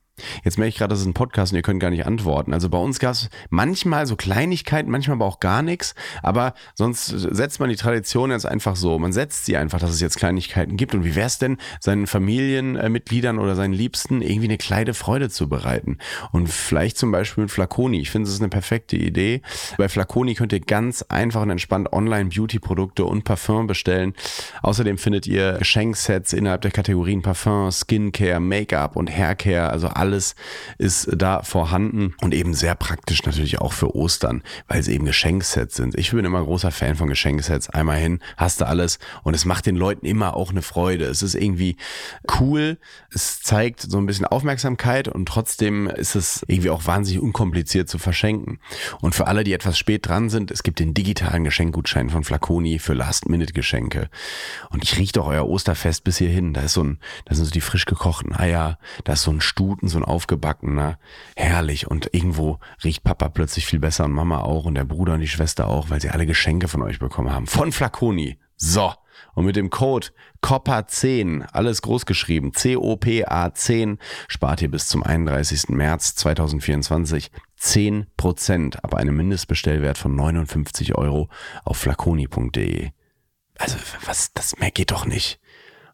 Jetzt 0.44 0.58
merke 0.58 0.70
ich 0.70 0.78
gerade, 0.78 0.90
das 0.90 1.02
ist 1.02 1.06
ein 1.06 1.14
Podcast 1.14 1.52
und 1.52 1.58
ihr 1.58 1.62
könnt 1.62 1.80
gar 1.80 1.90
nicht 1.90 2.06
antworten. 2.06 2.54
Also 2.54 2.70
bei 2.70 2.78
uns 2.78 3.00
gab 3.00 3.14
es 3.14 3.30
manchmal 3.50 4.06
so 4.08 4.16
Kleinigkeiten, 4.16 4.90
manchmal 4.90 5.16
aber 5.16 5.26
auch 5.26 5.40
gar 5.40 5.62
nichts. 5.62 5.96
Aber 6.24 6.54
sonst 6.76 7.08
setzt 7.08 7.60
man 7.60 7.70
die 7.70 7.76
Tradition 7.76 8.32
jetzt 8.32 8.46
einfach 8.46 8.76
so. 8.76 8.98
Man 9.00 9.14
setzt 9.14 9.46
sie 9.46 9.58
einfach, 9.58 9.80
dass 9.80 9.92
es 9.92 10.02
jetzt 10.02 10.18
Kleinigkeiten 10.18 10.78
gibt. 10.78 10.96
Und 10.96 11.04
wie 11.06 11.16
wäre 11.16 11.28
es 11.28 11.38
denn, 11.38 11.58
seinen 11.80 12.08
Familienmitgliedern 12.08 13.40
oder 13.40 13.56
seinen 13.56 13.74
Liebsten 13.74 14.22
irgendwie 14.22 14.48
eine 14.48 14.58
kleine 14.58 14.94
Freude 14.94 15.30
zu 15.30 15.48
bereiten? 15.50 15.98
Und 16.32 16.50
vielleicht 16.50 16.98
zum 16.98 17.12
Beispiel 17.12 17.44
mit 17.44 17.52
Flaconi. 17.52 18.00
Ich 18.00 18.10
finde, 18.10 18.28
es 18.28 18.34
ist 18.34 18.42
eine 18.42 18.50
perfekte 18.50 18.96
Idee. 18.96 19.42
Bei 19.78 19.90
Flaconi 19.90 20.36
könnt 20.36 20.54
ihr 20.54 20.62
ganz 20.62 21.04
einfach 21.04 21.44
und 21.44 21.52
entspannt 21.52 21.94
online 21.94 22.30
Beauty-Produkte 22.30 23.06
und 23.06 23.24
Parfum 23.24 23.68
bestellen. 23.68 24.14
Außerdem 24.64 24.98
findet 24.98 25.28
ihr 25.28 25.54
Geschenksets 25.60 26.34
innerhalb 26.34 26.62
der 26.62 26.72
Kategorien 26.72 27.22
Parfum, 27.22 27.72
Skincare, 27.72 28.40
Make-up 28.40 28.96
und 28.96 29.10
Haircare. 29.10 29.70
Also 29.70 29.88
alles 29.88 30.07
ist 30.78 31.10
da 31.16 31.42
vorhanden 31.44 32.16
und 32.22 32.34
eben 32.34 32.54
sehr 32.54 32.76
praktisch 32.76 33.24
natürlich 33.24 33.60
auch 33.60 33.74
für 33.74 33.96
Ostern, 33.96 34.44
weil 34.68 34.80
es 34.80 34.88
eben 34.88 35.06
Geschenksets 35.06 35.76
sind. 35.76 35.98
Ich 35.98 36.12
bin 36.12 36.26
immer 36.26 36.44
großer 36.44 36.72
Fan 36.72 36.96
von 36.96 37.08
Geschenksets. 37.08 37.70
Einmal 37.70 37.98
hin, 37.98 38.20
hast 38.38 38.62
du 38.62 38.68
alles 38.68 39.00
und 39.24 39.34
es 39.34 39.46
macht 39.46 39.66
den 39.66 39.76
Leuten 39.76 40.06
immer 40.06 40.36
auch 40.36 40.52
eine 40.52 40.62
Freude. 40.62 41.06
Es 41.06 41.22
ist 41.22 41.36
irgendwie 41.36 41.78
cool, 42.40 42.78
es 43.12 43.42
zeigt 43.42 43.82
so 43.82 43.98
ein 43.98 44.06
bisschen 44.06 44.26
Aufmerksamkeit 44.26 45.08
und 45.08 45.28
trotzdem 45.28 45.88
ist 45.88 46.16
es 46.16 46.44
irgendwie 46.48 46.70
auch 46.70 46.86
wahnsinnig 46.86 47.22
unkompliziert 47.22 47.90
zu 47.90 47.98
verschenken. 47.98 48.60
Und 49.02 49.16
für 49.16 49.28
alle, 49.28 49.44
die 49.44 49.54
etwas 49.54 49.78
spät 49.78 50.08
dran 50.08 50.30
sind, 50.30 50.52
es 50.52 50.64
gibt 50.64 50.80
den 50.80 50.94
digitalen 50.94 51.44
Geschenkgutschein 51.44 52.10
von 52.10 52.24
Flaconi 52.24 52.80
für 52.80 52.94
Last-Minute-Geschenke. 52.94 54.10
Und 54.70 54.84
ich 54.84 54.98
rieche 54.98 55.14
doch 55.14 55.28
euer 55.28 55.48
Osterfest 55.48 56.04
bis 56.04 56.18
hierhin. 56.18 56.54
Da 56.54 56.62
ist 56.62 56.74
so 56.74 56.84
ein, 56.84 57.00
da 57.26 57.36
sind 57.36 57.46
so 57.46 57.52
die 57.52 57.62
frisch 57.62 57.86
gekochten 57.86 58.36
Eier, 58.36 58.78
da 59.04 59.14
ist 59.14 59.24
so 59.24 59.32
ein 59.32 59.42
Stuten, 59.42 59.88
so 59.88 59.97
so 59.98 60.04
ein 60.04 60.06
aufgebackener, 60.06 61.00
herrlich. 61.36 61.88
Und 61.88 62.14
irgendwo 62.14 62.60
riecht 62.84 63.04
Papa 63.04 63.30
plötzlich 63.30 63.66
viel 63.66 63.80
besser 63.80 64.06
und 64.06 64.12
Mama 64.12 64.42
auch 64.42 64.66
und 64.66 64.76
der 64.76 64.86
Bruder 64.86 65.16
und 65.16 65.22
die 65.22 65.28
Schwester 65.28 65.68
auch, 65.68 65.90
weil 65.90 66.02
sie 66.02 66.10
alle 66.10 66.26
Geschenke 66.26 66.68
von 66.68 66.82
euch 66.82 67.00
bekommen 67.00 67.32
haben. 67.32 67.48
Von 67.48 67.72
Flaconi. 67.72 68.38
So. 68.56 68.94
Und 69.34 69.46
mit 69.46 69.56
dem 69.56 69.70
Code 69.70 70.08
COPA10, 70.44 71.48
alles 71.52 71.82
groß 71.82 72.06
geschrieben, 72.06 72.54
C-O-P-A 72.54 73.54
10, 73.54 73.98
spart 74.28 74.62
ihr 74.62 74.70
bis 74.70 74.88
zum 74.88 75.04
31. 75.04 75.70
März 75.70 76.16
2024 76.16 77.32
10% 77.60 78.78
ab 78.78 78.94
einem 78.96 79.16
Mindestbestellwert 79.16 79.98
von 79.98 80.16
59 80.16 80.96
Euro 80.96 81.30
auf 81.66 81.78
flaconi.de. 81.78 82.92
Also, 83.58 83.78
was, 84.06 84.34
das 84.34 84.58
mehr 84.58 84.72
geht 84.72 84.92
doch 84.92 85.06
nicht. 85.06 85.40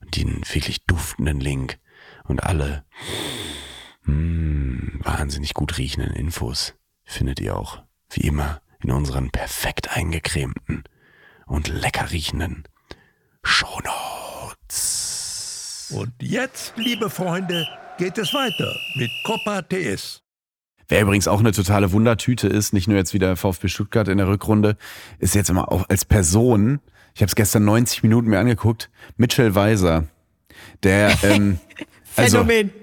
Und 0.01 0.17
den 0.17 0.41
wirklich 0.51 0.85
duftenden 0.85 1.39
Link 1.39 1.79
und 2.25 2.43
alle 2.43 2.83
Mmh, 4.05 4.99
wahnsinnig 5.03 5.53
gut 5.53 5.77
riechenden 5.77 6.13
Infos 6.13 6.73
findet 7.03 7.39
ihr 7.39 7.55
auch, 7.55 7.83
wie 8.09 8.27
immer, 8.27 8.61
in 8.81 8.91
unseren 8.91 9.29
perfekt 9.31 9.95
eingecremten 9.95 10.83
und 11.45 11.67
lecker 11.69 12.11
riechenden 12.11 12.63
Shownotes. 13.43 15.13
Und 15.95 16.13
jetzt, 16.21 16.73
liebe 16.75 17.09
Freunde, 17.09 17.67
geht 17.97 18.17
es 18.17 18.33
weiter 18.33 18.75
mit 18.95 19.11
Copa 19.23 19.61
TS. 19.61 20.21
Wer 20.87 21.01
übrigens 21.01 21.27
auch 21.27 21.39
eine 21.39 21.51
totale 21.51 21.91
Wundertüte 21.91 22.47
ist, 22.47 22.73
nicht 22.73 22.87
nur 22.87 22.97
jetzt 22.97 23.13
wieder 23.13 23.35
VfB 23.35 23.67
Stuttgart 23.67 24.07
in 24.07 24.17
der 24.17 24.27
Rückrunde, 24.27 24.77
ist 25.19 25.35
jetzt 25.35 25.49
immer 25.49 25.71
auch 25.71 25.87
als 25.89 26.03
Person, 26.05 26.79
ich 27.15 27.21
habe 27.21 27.29
es 27.29 27.35
gestern 27.35 27.63
90 27.65 28.03
Minuten 28.03 28.29
mir 28.29 28.39
angeguckt, 28.39 28.89
Mitchell 29.17 29.55
Weiser. 29.55 30.07
Der 30.83 31.15
ähm, 31.23 31.59
Phänomen. 32.03 32.69
Also 32.69 32.82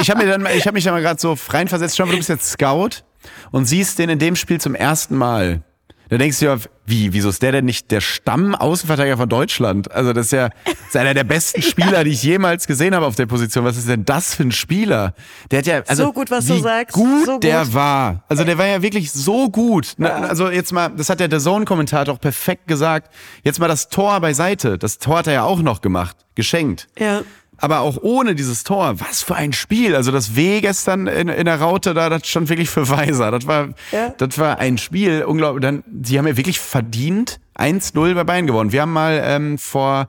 ich 0.00 0.10
habe 0.10 0.24
mir 0.24 0.30
dann, 0.30 0.46
ich 0.56 0.66
habe 0.66 0.74
mich 0.74 0.84
dann 0.84 0.94
mal 0.94 1.02
gerade 1.02 1.20
so 1.20 1.36
reinversetzt, 1.48 1.96
schon, 1.96 2.10
du 2.10 2.16
bist 2.16 2.28
jetzt 2.28 2.50
Scout 2.50 3.02
und 3.50 3.66
siehst 3.66 3.98
den 3.98 4.10
in 4.10 4.18
dem 4.18 4.36
Spiel 4.36 4.60
zum 4.60 4.74
ersten 4.74 5.16
Mal. 5.16 5.62
Da 6.08 6.16
denkst 6.16 6.38
du 6.38 6.46
ja, 6.46 6.56
wie, 6.86 7.12
wieso 7.12 7.28
ist 7.28 7.42
der 7.42 7.52
denn 7.52 7.66
nicht 7.66 7.90
der 7.90 8.00
Stamm-Außenverteidiger 8.00 9.18
von 9.18 9.28
Deutschland? 9.28 9.92
Also 9.92 10.14
das 10.14 10.26
ist 10.26 10.32
ja 10.32 10.48
das 10.64 10.74
ist 10.88 10.96
einer 10.96 11.12
der 11.12 11.24
besten 11.24 11.60
Spieler, 11.70 12.02
die 12.02 12.12
ich 12.12 12.22
jemals 12.22 12.66
gesehen 12.66 12.94
habe 12.94 13.04
auf 13.04 13.14
der 13.14 13.26
Position. 13.26 13.64
Was 13.64 13.76
ist 13.76 13.88
denn 13.88 14.06
das 14.06 14.34
für 14.34 14.44
ein 14.44 14.52
Spieler? 14.52 15.12
Der 15.50 15.58
hat 15.58 15.66
ja, 15.66 15.82
also 15.86 16.04
so 16.04 16.12
gut, 16.14 16.30
was 16.30 16.46
du 16.46 16.58
sagst. 16.58 16.94
Gut, 16.94 17.26
so 17.26 17.32
gut. 17.34 17.44
der 17.44 17.74
war. 17.74 18.24
Also 18.28 18.44
der 18.44 18.56
war 18.56 18.66
ja 18.66 18.80
wirklich 18.80 19.12
so 19.12 19.50
gut. 19.50 19.96
Ja. 19.98 20.20
Also 20.20 20.48
jetzt 20.48 20.72
mal, 20.72 20.88
das 20.88 21.10
hat 21.10 21.20
ja 21.20 21.28
der 21.28 21.40
Zone-Kommentator 21.40 22.14
auch 22.14 22.20
perfekt 22.20 22.66
gesagt. 22.66 23.12
Jetzt 23.42 23.60
mal 23.60 23.68
das 23.68 23.90
Tor 23.90 24.18
beiseite. 24.20 24.78
Das 24.78 24.98
Tor 24.98 25.18
hat 25.18 25.26
er 25.26 25.34
ja 25.34 25.42
auch 25.42 25.60
noch 25.60 25.82
gemacht. 25.82 26.16
Geschenkt. 26.34 26.88
Ja. 26.98 27.20
Aber 27.58 27.80
auch 27.80 27.98
ohne 28.00 28.34
dieses 28.34 28.64
Tor, 28.64 29.00
was 29.00 29.22
für 29.22 29.34
ein 29.34 29.52
Spiel. 29.52 29.96
Also 29.96 30.12
das 30.12 30.36
W 30.36 30.60
gestern 30.60 31.06
in, 31.08 31.28
in 31.28 31.44
der 31.44 31.60
Raute 31.60 31.92
da, 31.92 32.08
das 32.08 32.26
stand 32.26 32.48
wirklich 32.48 32.70
für 32.70 32.88
Weiser. 32.88 33.30
Das 33.30 33.46
war, 33.46 33.70
ja. 33.92 34.14
das 34.16 34.38
war 34.38 34.58
ein 34.58 34.78
Spiel, 34.78 35.24
unglaublich. 35.24 35.62
Dann, 35.62 35.82
sie 36.02 36.18
haben 36.18 36.26
ja 36.26 36.36
wirklich 36.36 36.60
verdient 36.60 37.40
1-0 37.58 38.14
bei 38.14 38.24
Bayern 38.24 38.46
gewonnen. 38.46 38.72
Wir 38.72 38.82
haben 38.82 38.92
mal 38.92 39.20
ähm, 39.24 39.58
vor 39.58 40.08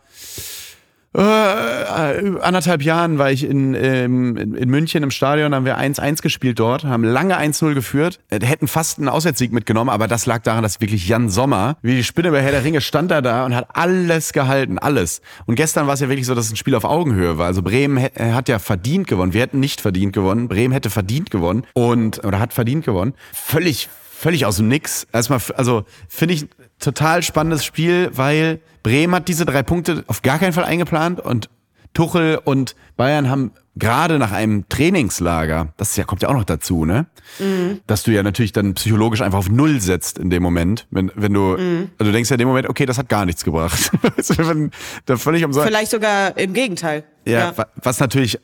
äh, 1.13 2.39
anderthalb 2.41 2.83
Jahren 2.83 3.17
war 3.17 3.31
ich 3.31 3.43
in, 3.43 3.73
ähm, 3.73 4.37
in 4.37 4.69
München 4.69 5.01
im 5.01 5.09
Stadion, 5.09 5.55
haben 5.55 5.65
wir 5.65 5.79
1-1 5.79 6.21
gespielt 6.21 6.59
dort, 6.59 6.83
haben 6.83 7.03
lange 7.03 7.37
1-0 7.37 7.73
geführt, 7.73 8.19
äh, 8.29 8.39
hätten 8.45 8.67
fast 8.67 8.99
einen 8.99 9.09
Auswärtssieg 9.09 9.51
mitgenommen, 9.51 9.89
aber 9.89 10.07
das 10.07 10.27
lag 10.27 10.43
daran, 10.43 10.61
dass 10.61 10.81
wirklich 10.81 11.07
Jan 11.07 11.29
Sommer, 11.29 11.77
wie 11.81 11.95
die 11.95 12.03
Spinne 12.03 12.29
bei 12.29 12.41
Herr 12.43 12.51
der 12.51 12.63
Ringe, 12.63 12.81
stand 12.81 13.09
er 13.09 13.23
da 13.23 13.45
und 13.45 13.55
hat 13.55 13.69
alles 13.73 14.33
gehalten, 14.33 14.77
alles. 14.77 15.21
Und 15.47 15.55
gestern 15.55 15.87
war 15.87 15.95
es 15.95 15.99
ja 15.99 16.09
wirklich 16.09 16.27
so, 16.27 16.35
dass 16.35 16.45
es 16.45 16.51
ein 16.51 16.57
Spiel 16.57 16.75
auf 16.75 16.83
Augenhöhe 16.83 17.39
war. 17.39 17.47
Also 17.47 17.63
Bremen 17.63 17.97
äh, 17.97 18.31
hat 18.33 18.47
ja 18.47 18.59
verdient 18.59 19.07
gewonnen, 19.07 19.33
wir 19.33 19.41
hätten 19.41 19.59
nicht 19.59 19.81
verdient 19.81 20.13
gewonnen, 20.13 20.47
Bremen 20.47 20.73
hätte 20.73 20.91
verdient 20.91 21.31
gewonnen 21.31 21.63
und, 21.73 22.23
oder 22.23 22.39
hat 22.39 22.53
verdient 22.53 22.85
gewonnen. 22.85 23.13
Völlig, 23.33 23.89
völlig 24.19 24.45
aus 24.45 24.57
dem 24.57 24.67
Nix. 24.67 25.07
Erstmal, 25.13 25.39
also 25.55 25.85
finde 26.09 26.33
ich 26.33 26.47
total 26.79 27.23
spannendes 27.23 27.63
Spiel, 27.63 28.11
weil 28.13 28.59
Bremen 28.83 29.15
hat 29.15 29.27
diese 29.27 29.45
drei 29.45 29.63
Punkte 29.63 30.03
auf 30.07 30.21
gar 30.21 30.39
keinen 30.39 30.53
Fall 30.53 30.65
eingeplant 30.65 31.19
und 31.19 31.49
Tuchel 31.93 32.39
und 32.43 32.75
Bayern 32.97 33.29
haben 33.29 33.51
gerade 33.75 34.19
nach 34.19 34.31
einem 34.31 34.67
Trainingslager, 34.67 35.73
das 35.77 35.95
ja, 35.95 36.03
kommt 36.03 36.21
ja 36.21 36.29
auch 36.29 36.33
noch 36.33 36.43
dazu, 36.43 36.85
ne? 36.85 37.07
Mhm. 37.39 37.79
Dass 37.87 38.03
du 38.03 38.11
ja 38.11 38.21
natürlich 38.21 38.51
dann 38.51 38.73
psychologisch 38.73 39.21
einfach 39.21 39.39
auf 39.39 39.49
Null 39.49 39.79
setzt 39.79 40.19
in 40.19 40.29
dem 40.29 40.43
Moment, 40.43 40.85
wenn, 40.91 41.11
wenn 41.15 41.33
du, 41.33 41.57
mhm. 41.57 41.89
also 41.97 42.11
du 42.11 42.11
denkst 42.11 42.29
ja 42.29 42.35
in 42.35 42.39
dem 42.39 42.47
Moment, 42.49 42.67
okay, 42.69 42.85
das 42.85 42.97
hat 42.97 43.09
gar 43.09 43.25
nichts 43.25 43.43
gebracht. 43.43 43.91
da 45.05 45.17
völlig 45.17 45.45
umsonst. 45.45 45.67
Vielleicht 45.67 45.91
sogar 45.91 46.37
im 46.37 46.53
Gegenteil. 46.53 47.05
Ja, 47.25 47.53
ja. 47.57 47.65
was 47.81 47.99
natürlich, 47.99 48.37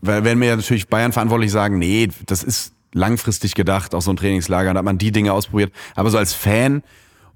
weil 0.00 0.24
wenn 0.24 0.38
mir 0.38 0.46
ja 0.46 0.56
natürlich 0.56 0.88
Bayern 0.88 1.12
verantwortlich 1.12 1.52
sagen, 1.52 1.78
nee, 1.78 2.08
das 2.26 2.42
ist 2.42 2.72
langfristig 2.92 3.54
gedacht, 3.54 3.94
auch 3.94 4.02
so 4.02 4.12
ein 4.12 4.16
Trainingslager, 4.16 4.72
da 4.72 4.78
hat 4.78 4.84
man 4.84 4.98
die 4.98 5.12
Dinge 5.12 5.32
ausprobiert. 5.32 5.72
Aber 5.94 6.10
so 6.10 6.18
als 6.18 6.34
Fan 6.34 6.82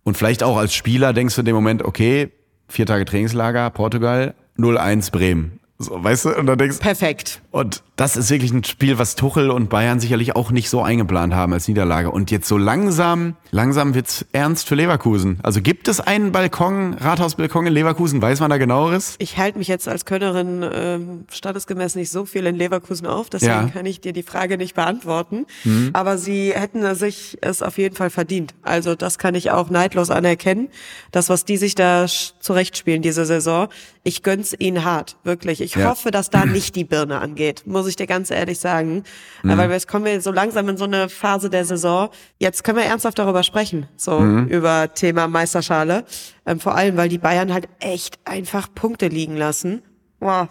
und 0.05 0.17
vielleicht 0.17 0.43
auch 0.43 0.57
als 0.57 0.75
Spieler 0.75 1.13
denkst 1.13 1.35
du 1.35 1.41
in 1.41 1.47
dem 1.47 1.55
Moment, 1.55 1.83
okay, 1.85 2.33
vier 2.69 2.87
Tage 2.87 3.05
Trainingslager, 3.05 3.71
Portugal, 3.71 4.35
0-1 4.59 5.11
Bremen. 5.11 5.61
So, 5.79 6.03
weißt 6.03 6.25
du? 6.25 6.37
Und 6.39 6.47
dann 6.47 6.57
denkst 6.57 6.79
Perfekt. 6.79 7.43
und 7.51 7.83
das 7.97 8.17
ist 8.17 8.31
wirklich 8.31 8.51
ein 8.53 8.65
Spiel, 8.65 8.99
was 8.99 9.15
Tuchel 9.15 9.51
und 9.51 9.69
Bayern 9.71 10.01
sicherlich 10.01 10.37
auch 10.37 10.51
nicht 10.51 10.69
so 10.71 10.83
eingeplant 10.83 11.35
haben 11.35 11.53
als 11.53 11.67
Niederlage. 11.69 12.11
Und 12.11 12.31
jetzt 12.31 12.49
so 12.49 12.57
langsam, 12.59 13.37
langsam 13.51 13.95
wird's 13.95 14.25
ernst 14.33 14.69
für 14.69 14.75
Leverkusen. 14.75 15.39
Also 15.43 15.61
gibt 15.63 15.89
es 15.89 16.01
einen 16.01 16.33
Balkon, 16.33 16.95
Rathausbalkon 16.95 17.67
in 17.67 17.73
Leverkusen? 17.75 18.21
Weiß 18.23 18.41
man 18.41 18.49
da 18.51 18.57
genaueres? 18.59 19.17
Ich 19.19 19.37
halte 19.39 19.59
mich 19.59 19.69
jetzt 19.69 19.87
als 19.89 20.05
Kölnerin 20.07 20.65
ähm, 20.71 21.25
standesgemäß 21.31 21.95
nicht 21.95 22.11
so 22.11 22.25
viel 22.27 22.47
in 22.47 22.57
Leverkusen 22.57 23.07
auf, 23.07 23.29
deswegen 23.31 23.53
Ja. 23.53 23.63
Mhm. 23.63 23.73
kann 23.73 23.87
ich 23.87 24.01
dir 24.01 24.13
die 24.13 24.23
Frage 24.23 24.57
nicht 24.59 24.75
beantworten. 24.75 25.47
Aber 25.93 26.17
sie 26.19 26.53
hätten 26.55 26.95
sich 26.95 27.39
es 27.43 27.63
auf 27.63 27.77
jeden 27.79 27.97
Fall 27.97 28.11
verdient. 28.11 28.55
Also 28.63 28.95
das 28.95 29.19
kann 29.19 29.35
ich 29.35 29.51
auch 29.51 29.69
neidlos 29.71 30.11
anerkennen. 30.11 30.69
Das, 31.13 31.29
was 31.29 31.45
die 31.45 31.57
sich 31.59 31.75
da 31.75 32.07
zurechtspielen 32.41 33.03
diese 33.03 33.25
Saison, 33.27 33.69
ich 34.07 34.23
gönn's 34.23 34.55
ihnen 34.57 34.85
hart, 34.85 35.17
wirklich. 35.25 35.61
Ich 35.61 35.75
Ja. 35.75 35.91
hoffe, 35.91 36.13
dass 36.13 36.31
da 36.31 36.47
nicht 36.47 36.77
die 36.77 36.85
Birne 36.85 37.19
angeht, 37.21 37.65
muss 37.67 37.89
ich 37.89 37.97
dir 37.97 38.07
ganz 38.07 38.31
ehrlich 38.31 38.61
sagen. 38.61 39.03
Mhm. 39.43 39.59
Weil 39.59 39.71
jetzt 39.73 39.89
kommen 39.89 40.05
wir 40.05 40.21
so 40.21 40.31
langsam 40.31 40.69
in 40.69 40.77
so 40.77 40.85
eine 40.85 41.09
Phase 41.09 41.51
der 41.51 41.65
Saison. 41.65 42.11
Jetzt 42.39 42.63
können 42.63 42.79
wir 42.79 42.85
ernsthaft 42.85 43.19
darüber 43.19 43.43
sprechen, 43.43 43.89
so 43.97 44.21
Mhm. 44.21 44.47
über 44.47 44.95
Thema 44.95 45.27
Meisterschale. 45.27 46.05
Ähm, 46.47 46.61
vor 46.61 46.77
allem, 46.77 46.97
weil 46.97 47.09
die 47.09 47.19
Bayern 47.19 47.53
halt 47.53 47.69
echt 47.81 48.19
einfach 48.25 48.69
Punkte 48.73 49.09
liegen 49.09 49.37
lassen. 49.37 49.83
Wow. 50.19 50.49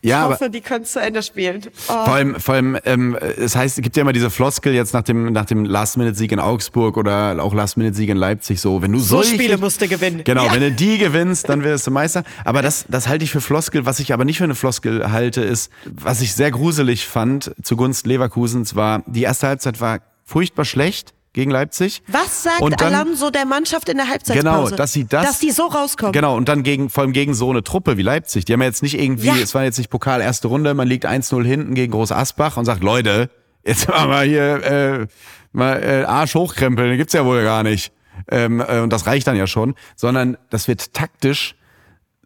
Ich 0.00 0.10
Ja, 0.10 0.24
aber- 0.26 0.34
hoffe, 0.34 0.48
die 0.48 0.60
können 0.60 0.84
zu 0.84 1.00
Ende 1.00 1.22
spielen. 1.24 1.60
Oh. 1.88 1.92
Vor 2.04 2.08
allem, 2.14 2.38
vor 2.38 2.54
allem, 2.54 2.78
ähm, 2.84 3.16
es 3.16 3.56
heißt, 3.56 3.76
es 3.78 3.82
gibt 3.82 3.96
ja 3.96 4.02
immer 4.02 4.12
diese 4.12 4.30
Floskel 4.30 4.72
jetzt 4.74 4.94
nach 4.94 5.02
dem, 5.02 5.32
nach 5.32 5.44
dem 5.44 5.64
Last-Minute-Sieg 5.64 6.30
in 6.30 6.38
Augsburg 6.38 6.96
oder 6.96 7.36
auch 7.42 7.52
Last-Minute-Sieg 7.52 8.08
in 8.10 8.16
Leipzig 8.16 8.60
so, 8.60 8.80
wenn 8.80 8.92
du 8.92 9.00
so 9.00 9.16
solche 9.16 9.34
Spiele 9.34 9.58
musst 9.58 9.80
du 9.82 9.88
gewinnen. 9.88 10.22
Genau, 10.24 10.46
Ja. 10.46 10.52
wenn 10.54 10.60
du 10.60 10.70
die 10.70 10.98
gewinnst, 10.98 11.48
dann 11.48 11.64
wirst 11.64 11.86
du 11.88 11.90
Meister. 11.90 12.22
Aber 12.44 12.62
das, 12.62 12.84
das 12.88 13.08
halte 13.08 13.24
ich 13.24 13.32
für 13.32 13.40
Floskel. 13.40 13.84
Was 13.86 13.98
ich 13.98 14.12
aber 14.12 14.24
nicht 14.24 14.38
für 14.38 14.44
eine 14.44 14.54
Floskel 14.54 15.10
halte, 15.10 15.40
ist, 15.40 15.72
was 15.84 16.20
ich 16.20 16.32
sehr 16.34 16.52
gruselig 16.52 17.06
fand 17.08 17.52
zugunsten 17.62 18.08
Leverkusens 18.08 18.76
war, 18.76 19.02
die 19.06 19.22
erste 19.24 19.48
Halbzeit 19.48 19.80
war 19.80 19.98
furchtbar 20.24 20.64
schlecht 20.64 21.12
gegen 21.38 21.50
Leipzig. 21.52 22.02
Was 22.08 22.42
sagt 22.42 22.60
Und 22.60 22.80
dann- 22.80 22.92
Alonso 22.94 23.30
der 23.30 23.46
Mannschaft 23.46 23.88
in 23.88 23.96
der 23.96 24.08
Halbzeitpause? 24.08 24.42
Genau, 24.70 24.76
dass 24.76 24.92
sie 24.92 25.04
das- 25.06 25.24
Dass 25.24 25.38
die 25.38 25.52
so 25.52 25.66
rauskommen. 25.66 26.12
Genau, 26.12 26.36
und 26.36 26.48
dann 26.48 26.64
gegen, 26.64 26.90
vor 26.90 27.04
allem 27.04 27.12
gegen 27.12 27.32
so 27.32 27.48
eine 27.50 27.62
Truppe 27.62 27.96
wie 27.96 28.02
Leipzig. 28.02 28.44
Die 28.44 28.52
haben 28.52 28.60
ja 28.60 28.66
jetzt 28.66 28.82
nicht 28.82 28.98
irgendwie, 28.98 29.28
Ja. 29.28 29.36
es 29.36 29.54
war 29.54 29.62
jetzt 29.62 29.78
nicht 29.78 29.88
Pokal 29.88 30.20
erste 30.20 30.48
Runde, 30.48 30.74
man 30.74 30.88
liegt 30.88 31.06
1-0 31.06 31.44
hinten 31.46 31.74
gegen 31.74 31.92
Groß 31.92 32.10
Asbach 32.12 32.56
und 32.56 32.64
sagt, 32.64 32.82
Leute, 32.82 33.30
jetzt 33.64 33.88
machen 33.88 34.10
wir 34.10 34.22
hier 34.22 34.62
äh, 34.64 35.06
mal 35.52 35.82
äh, 35.82 36.04
Arsch 36.04 36.34
hochkrempeln, 36.34 36.96
gibt's 36.96 37.12
ja 37.14 37.24
wohl 37.24 37.42
gar 37.44 37.62
nicht. 37.62 37.92
Ähm, 38.30 38.60
äh, 38.60 38.80
und 38.80 38.92
das 38.92 39.06
reicht 39.06 39.26
dann 39.28 39.36
ja 39.36 39.46
schon. 39.46 39.74
Sondern 39.94 40.36
das 40.50 40.66
wird 40.66 40.92
taktisch 40.92 41.54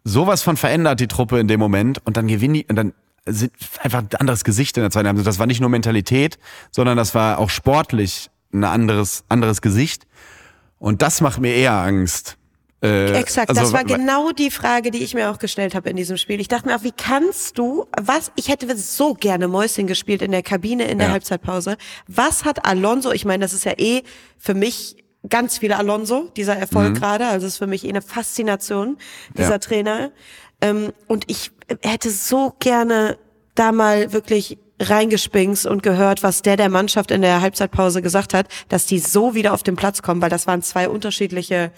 sowas 0.03 0.41
von 0.41 0.57
verändert, 0.57 0.99
die 0.99 1.07
Truppe 1.07 1.39
in 1.39 1.47
dem 1.47 1.59
Moment, 1.59 2.01
und 2.05 2.17
dann 2.17 2.27
gewinnen 2.27 2.55
die, 2.55 2.65
und 2.67 2.75
dann 2.75 2.93
sind 3.25 3.53
einfach 3.81 3.99
ein 3.99 4.09
anderes 4.19 4.43
Gesicht 4.43 4.75
in 4.75 4.81
der 4.83 4.89
zweiten 4.91 5.07
Halbzeit. 5.07 5.27
Das 5.27 5.39
war 5.39 5.45
nicht 5.47 5.61
nur 5.61 5.69
Mentalität, 5.69 6.37
sondern 6.71 6.97
das 6.97 7.15
war 7.15 7.37
auch 7.39 7.49
sportlich 7.49 8.29
ein 8.53 8.63
anderes, 8.63 9.23
anderes 9.29 9.61
Gesicht. 9.61 10.03
Und 10.79 11.01
das 11.01 11.21
macht 11.21 11.39
mir 11.39 11.53
eher 11.55 11.73
Angst. 11.73 12.37
Äh, 12.81 13.13
Exakt, 13.17 13.49
also, 13.49 13.61
das 13.61 13.71
war 13.71 13.87
wa- 13.89 13.95
genau 13.95 14.31
die 14.31 14.51
Frage, 14.51 14.91
die 14.91 14.97
ich 15.03 15.13
mir 15.13 15.31
auch 15.31 15.39
gestellt 15.39 15.73
habe 15.73 15.89
in 15.89 15.95
diesem 15.95 16.17
Spiel. 16.17 16.41
Ich 16.41 16.49
dachte 16.49 16.67
mir 16.67 16.75
auch, 16.75 16.83
wie 16.83 16.91
kannst 16.91 17.57
du, 17.57 17.85
was, 17.99 18.31
ich 18.35 18.49
hätte 18.49 18.75
so 18.75 19.13
gerne 19.13 19.47
Mäuschen 19.47 19.87
gespielt 19.87 20.21
in 20.21 20.31
der 20.31 20.43
Kabine 20.43 20.83
in 20.85 20.97
der 20.97 21.07
Ja. 21.07 21.13
Halbzeitpause. 21.13 21.77
Was 22.07 22.43
hat 22.43 22.65
Alonso, 22.65 23.11
ich 23.13 23.23
meine, 23.23 23.45
das 23.45 23.53
ist 23.53 23.63
ja 23.63 23.73
eh 23.77 24.03
für 24.37 24.53
mich 24.53 24.97
ganz 25.29 25.59
viele 25.59 25.77
Alonso, 25.77 26.29
dieser 26.35 26.57
Erfolg 26.57 26.95
gerade, 26.95 27.27
also 27.27 27.47
es 27.47 27.53
ist 27.53 27.57
für 27.59 27.67
mich 27.67 27.85
eh 27.85 27.89
eine 27.89 28.01
Faszination, 28.01 28.97
dieser 29.37 29.45
Mhm. 29.45 29.51
Ja. 29.53 29.57
Trainer. 29.59 30.11
Ähm, 30.59 30.91
und 31.07 31.23
ich 31.31 31.51
hätte 31.81 32.09
so 32.09 32.53
gerne 32.59 33.17
da 33.55 33.71
mal 33.71 34.11
wirklich 34.11 34.57
reingespinkst 34.79 35.65
und 35.65 35.83
gehört, 35.83 36.23
was 36.23 36.41
der 36.41 36.57
der 36.57 36.69
Mannschaft 36.69 37.11
in 37.11 37.21
der 37.21 37.41
Halbzeitpause 37.41 38.01
gesagt 38.01 38.33
hat, 38.33 38.47
dass 38.69 38.85
die 38.85 38.99
so 38.99 39.35
wieder 39.35 39.53
auf 39.53 39.63
den 39.63 39.75
Platz 39.75 40.01
kommen, 40.01 40.21
weil 40.21 40.29
das 40.29 40.47
waren 40.47 40.61
zwei 40.61 40.89
unterschiedliche 40.89 41.71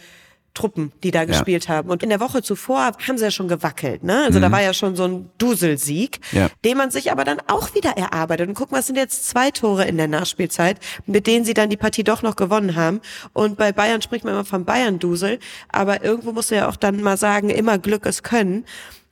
Truppen, 0.53 0.93
die 1.03 1.11
da 1.11 1.25
gespielt 1.25 1.67
haben. 1.67 1.89
Und 1.89 2.01
in 2.01 2.07
der 2.07 2.21
Woche 2.21 2.41
zuvor 2.41 2.79
haben 3.05 3.17
sie 3.17 3.25
ja 3.25 3.31
schon 3.31 3.49
gewackelt, 3.49 4.05
ne? 4.05 4.23
Also 4.23 4.39
da 4.39 4.49
war 4.53 4.61
ja 4.61 4.73
schon 4.73 4.95
so 4.95 5.03
ein 5.03 5.29
Duselsieg, 5.37 6.21
Mhm. 6.31 6.37
Ja. 6.37 6.47
den 6.63 6.77
man 6.77 6.91
sich 6.91 7.11
aber 7.11 7.25
dann 7.25 7.41
auch 7.47 7.75
wieder 7.75 7.89
erarbeitet. 7.97 8.47
Und 8.47 8.53
guck 8.53 8.71
mal, 8.71 8.79
es 8.79 8.87
sind 8.87 8.95
jetzt 8.95 9.27
zwei 9.27 9.51
Tore 9.51 9.83
in 9.83 9.97
der 9.97 10.07
Nachspielzeit, 10.07 10.77
mit 11.05 11.27
denen 11.27 11.43
sie 11.43 11.53
dann 11.53 11.69
die 11.69 11.75
Partie 11.75 12.05
doch 12.05 12.21
noch 12.21 12.37
gewonnen 12.37 12.77
haben. 12.77 13.01
Und 13.33 13.57
bei 13.57 13.73
Bayern 13.73 14.01
spricht 14.01 14.23
man 14.23 14.33
immer 14.33 14.45
vom 14.45 14.63
Bayern-Dusel, 14.63 15.39
aber 15.73 16.05
irgendwo 16.05 16.31
muss 16.31 16.49
ja 16.51 16.69
auch 16.69 16.77
dann 16.77 17.01
mal 17.01 17.17
sagen, 17.17 17.49
immer 17.49 17.77
Glück 17.77 18.05
ist 18.05 18.23
Können. 18.23 18.63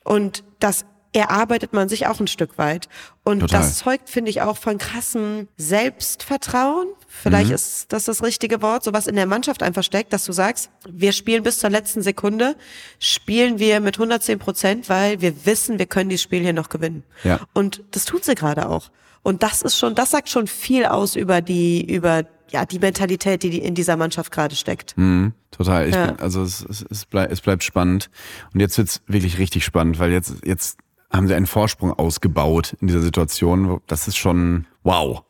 Und 0.05 0.45
das 0.59 0.85
erarbeitet 1.13 1.73
man 1.73 1.87
sich 1.89 2.07
auch 2.07 2.19
ein 2.19 2.27
Stück 2.27 2.57
weit. 2.57 2.89
Und 3.23 3.39
Total. 3.41 3.59
das 3.61 3.77
zeugt, 3.77 4.09
finde 4.09 4.31
ich, 4.31 4.41
auch 4.41 4.57
von 4.57 4.77
krassem 4.77 5.47
Selbstvertrauen. 5.57 6.87
Vielleicht 7.07 7.49
Mhm. 7.49 7.55
ist 7.55 7.93
das 7.93 8.05
das 8.05 8.23
richtige 8.23 8.61
Wort, 8.61 8.83
so 8.83 8.93
was 8.93 9.07
in 9.07 9.15
der 9.15 9.25
Mannschaft 9.27 9.61
einfach 9.63 9.83
steckt, 9.83 10.11
dass 10.13 10.25
du 10.25 10.31
sagst, 10.33 10.69
wir 10.89 11.11
spielen 11.11 11.43
bis 11.43 11.59
zur 11.59 11.69
letzten 11.69 12.01
Sekunde, 12.01 12.55
spielen 12.99 13.59
wir 13.59 13.79
mit 13.79 13.97
110 13.99 14.39
Prozent, 14.39 14.89
weil 14.89 15.21
wir 15.21 15.45
wissen, 15.45 15.79
wir 15.79 15.85
können 15.85 16.09
dieses 16.09 16.23
Spiel 16.23 16.41
hier 16.41 16.53
noch 16.53 16.69
gewinnen. 16.69 17.03
Ja. 17.23 17.39
Und 17.53 17.83
das 17.91 18.05
tut 18.05 18.25
sie 18.25 18.35
gerade 18.35 18.67
auch. 18.67 18.89
Und 19.21 19.43
das 19.43 19.61
ist 19.61 19.77
schon, 19.77 19.95
das 19.95 20.11
sagt 20.11 20.29
schon 20.29 20.47
viel 20.47 20.85
aus 20.85 21.15
über 21.15 21.41
die, 21.41 21.85
über, 21.89 22.23
ja, 22.49 22.65
die 22.65 22.79
Mentalität, 22.79 23.43
die, 23.43 23.51
die 23.51 23.59
in 23.59 23.73
dieser 23.75 23.95
Mannschaft 23.95 24.31
gerade 24.31 24.55
steckt. 24.55 24.97
Mhm, 24.97 25.33
total. 25.51 25.87
Ich 25.87 25.95
Ja. 25.95 26.07
bin, 26.07 26.19
also 26.19 26.41
es, 26.43 26.65
es, 26.69 26.83
es, 26.89 27.05
bleib, 27.05 27.31
es 27.31 27.39
bleibt 27.39 27.63
spannend. 27.63 28.09
Und 28.53 28.59
jetzt 28.59 28.77
wird's 28.77 29.01
wirklich 29.07 29.37
richtig 29.37 29.63
spannend, 29.63 29.97
weil 29.99 30.11
jetzt, 30.11 30.33
jetzt 30.43 30.79
haben 31.13 31.27
sie 31.27 31.35
einen 31.35 31.45
Vorsprung 31.45 31.93
ausgebaut 31.93 32.75
in 32.81 32.87
dieser 32.87 33.01
Situation. 33.01 33.79
Das 33.87 34.07
ist 34.07 34.17
schon 34.17 34.65
wow. 34.83 35.23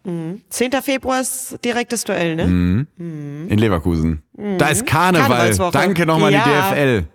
10. 0.49 0.71
Februar 0.81 1.21
ist 1.21 1.59
direktes 1.63 2.05
Duell, 2.05 2.35
ne? 2.35 2.47
Mhm. 2.47 3.47
In 3.49 3.57
Leverkusen. 3.59 4.23
Da 4.57 4.69
ist 4.69 4.85
Karneval. 4.85 5.55
Danke 5.71 6.05
nochmal 6.05 6.31
Ja. 6.31 6.43
die 6.43 6.75
DFL. 6.75 7.07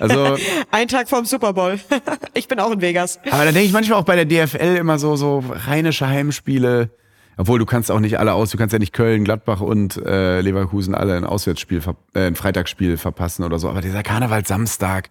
Also, 0.00 0.36
Ein 0.70 0.88
Tag 0.88 1.08
vorm 1.08 1.24
Super 1.24 1.52
Bowl. 1.52 1.78
ich 2.34 2.48
bin 2.48 2.58
auch 2.58 2.72
in 2.72 2.80
Vegas. 2.80 3.20
aber 3.30 3.44
da 3.44 3.52
denke 3.52 3.66
ich 3.66 3.72
manchmal 3.72 3.98
auch 4.00 4.04
bei 4.04 4.16
der 4.16 4.24
DFL 4.24 4.76
immer 4.76 4.98
so, 4.98 5.16
so 5.16 5.44
rheinische 5.66 6.08
Heimspiele. 6.08 6.90
Obwohl 7.36 7.58
du 7.58 7.66
kannst 7.66 7.90
auch 7.90 7.98
nicht 8.00 8.18
alle 8.20 8.32
aus, 8.32 8.50
du 8.50 8.58
kannst 8.58 8.72
ja 8.72 8.78
nicht 8.78 8.92
Köln, 8.92 9.24
Gladbach 9.24 9.60
und 9.60 9.96
äh, 9.96 10.40
Leverkusen 10.40 10.94
alle 10.94 11.16
ein 11.16 11.24
Auswärtsspiel, 11.24 11.82
äh, 12.14 12.26
ein 12.26 12.36
Freitagsspiel 12.36 12.96
verpassen 12.96 13.42
oder 13.44 13.58
so. 13.58 13.68
Aber 13.68 13.80
dieser 13.80 14.04
Karneval 14.04 14.46
Samstag, 14.46 15.10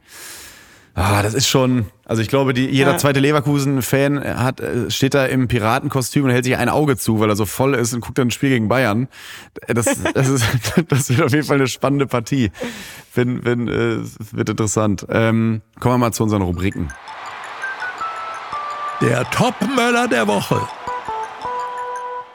ah, 0.96 1.22
das 1.24 1.34
ist 1.34 1.48
schon. 1.48 1.88
Also 2.06 2.22
ich 2.22 2.28
glaube, 2.28 2.54
die, 2.54 2.66
jeder 2.66 2.92
Ja. 2.92 2.98
zweite 2.98 3.20
Leverkusen-Fan 3.20 4.24
hat 4.38 4.60
äh, 4.60 4.92
steht 4.92 5.14
da 5.14 5.26
im 5.26 5.48
Piratenkostüm 5.48 6.26
und 6.26 6.32
hält 6.32 6.44
sich 6.46 6.58
ein 6.58 6.70
Auge 6.70 6.98
zu, 6.98 7.20
weil 7.20 7.30
er 7.30 7.36
so 7.36 7.46
voll 7.46 7.74
ist 7.76 7.94
und 7.94 8.02
guckt 8.02 8.18
dann 8.18 8.28
ein 8.28 8.32
Spiel 8.32 8.50
gegen 8.50 8.68
Bayern. 8.68 9.08
Das, 9.68 9.86
das, 10.14 10.28
ist, 10.30 10.46
das 10.90 11.10
wird 11.10 11.22
auf 11.22 11.32
jeden 11.32 11.46
Fall 11.46 11.58
eine 11.58 11.68
spannende 11.68 12.08
Partie. 12.08 12.52
Wenn, 13.16 13.44
wenn, 13.46 13.68
äh, 13.68 14.02
es 14.02 14.18
wird 14.36 14.50
interessant. 14.50 15.06
Ähm, 15.10 15.62
kommen 15.80 15.96
wir 15.96 15.98
mal 16.00 16.12
zu 16.12 16.24
unseren 16.24 16.42
Rubriken. 16.42 16.90
Der 19.02 19.30
Topmöller 19.32 20.08
der 20.08 20.28
Woche. 20.28 20.62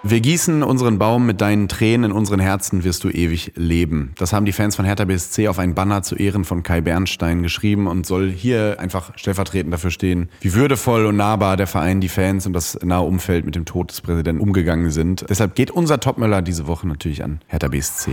Wir 0.05 0.21
gießen 0.21 0.63
unseren 0.63 1.01
Baum 1.01 1.27
mit 1.27 1.41
deinen 1.41 1.67
Tränen, 1.67 2.13
in 2.13 2.17
unseren 2.17 2.39
Herzen 2.39 2.85
wirst 2.85 3.03
du 3.03 3.11
ewig 3.11 3.53
leben. 3.57 4.13
Das 4.17 4.33
haben 4.33 4.47
die 4.47 4.53
Fans 4.53 4.77
von 4.77 4.85
Hertha 4.85 5.05
BSC 5.05 5.49
auf 5.49 5.59
einen 5.59 5.75
Banner 5.75 6.03
zu 6.03 6.15
Ehren 6.15 6.45
von 6.45 6.63
Kai 6.63 6.81
Bernstein 6.81 7.43
geschrieben 7.43 7.89
und 7.89 8.07
soll 8.07 8.31
hier 8.31 8.77
einfach 8.79 9.11
stellvertretend 9.17 9.73
dafür 9.73 9.91
stehen, 9.91 10.29
wie 10.41 10.55
würdevoll 10.55 11.05
und 11.07 11.17
nahbar 11.17 11.57
der 11.57 11.67
Verein, 11.67 12.01
die 12.01 12.09
Fans 12.09 12.47
und 12.47 12.53
das 12.53 12.79
nahe 12.85 13.03
Umfeld 13.03 13.45
mit 13.45 13.57
dem 13.57 13.65
Tod 13.65 13.91
des 13.91 14.01
Präsidenten 14.01 14.41
umgegangen 14.41 14.93
sind. 14.93 15.27
Deshalb 15.29 15.57
geht 15.57 15.73
unser 15.73 15.99
Topmöller 15.99 16.43
diese 16.43 16.69
Woche 16.69 16.87
natürlich 16.87 17.25
an 17.25 17.41
Hertha 17.49 17.67
BSC. 17.67 18.13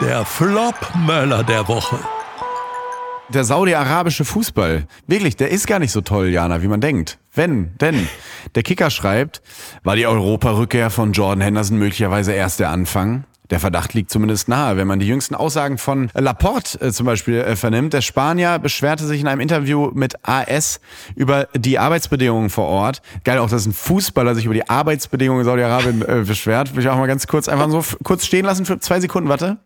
Der 0.00 0.24
Flopmöller 0.24 1.44
der 1.44 1.68
Woche. 1.68 2.00
Der 3.28 3.44
saudi-arabische 3.44 4.24
Fußball, 4.24 4.86
wirklich, 5.06 5.36
der 5.36 5.50
ist 5.50 5.66
gar 5.68 5.78
nicht 5.78 5.92
so 5.92 6.00
toll, 6.00 6.28
Jana, 6.28 6.62
wie 6.62 6.68
man 6.68 6.80
denkt. 6.80 7.18
Wenn, 7.36 7.76
denn 7.78 8.08
der 8.54 8.62
Kicker 8.62 8.88
schreibt, 8.88 9.42
war 9.84 9.94
die 9.94 10.06
Europarückkehr 10.06 10.88
von 10.88 11.12
Jordan 11.12 11.42
Henderson 11.42 11.78
möglicherweise 11.78 12.32
erst 12.32 12.60
der 12.60 12.70
Anfang? 12.70 13.24
Der 13.50 13.60
Verdacht 13.60 13.94
liegt 13.94 14.10
zumindest 14.10 14.48
nahe, 14.48 14.76
wenn 14.76 14.88
man 14.88 14.98
die 14.98 15.06
jüngsten 15.06 15.34
Aussagen 15.34 15.78
von 15.78 16.10
Laporte 16.14 16.80
äh, 16.80 16.92
zum 16.92 17.06
Beispiel 17.06 17.36
äh, 17.36 17.54
vernimmt. 17.54 17.92
Der 17.92 18.00
Spanier 18.00 18.58
beschwerte 18.58 19.04
sich 19.04 19.20
in 19.20 19.28
einem 19.28 19.40
Interview 19.40 19.90
mit 19.94 20.14
AS 20.26 20.80
über 21.14 21.46
die 21.54 21.78
Arbeitsbedingungen 21.78 22.50
vor 22.50 22.66
Ort. 22.66 23.02
Geil 23.22 23.38
auch, 23.38 23.50
dass 23.50 23.66
ein 23.66 23.72
Fußballer 23.72 24.34
sich 24.34 24.46
über 24.46 24.54
die 24.54 24.68
Arbeitsbedingungen 24.68 25.42
in 25.42 25.44
Saudi-Arabien 25.44 26.02
äh, 26.02 26.24
beschwert. 26.26 26.74
Will 26.74 26.82
ich 26.82 26.88
auch 26.88 26.96
mal 26.96 27.06
ganz 27.06 27.26
kurz 27.26 27.48
einfach 27.48 27.70
so 27.70 27.84
kurz 28.02 28.26
stehen 28.26 28.46
lassen 28.46 28.64
für 28.64 28.80
zwei 28.80 28.98
Sekunden, 28.98 29.28
warte. 29.28 29.58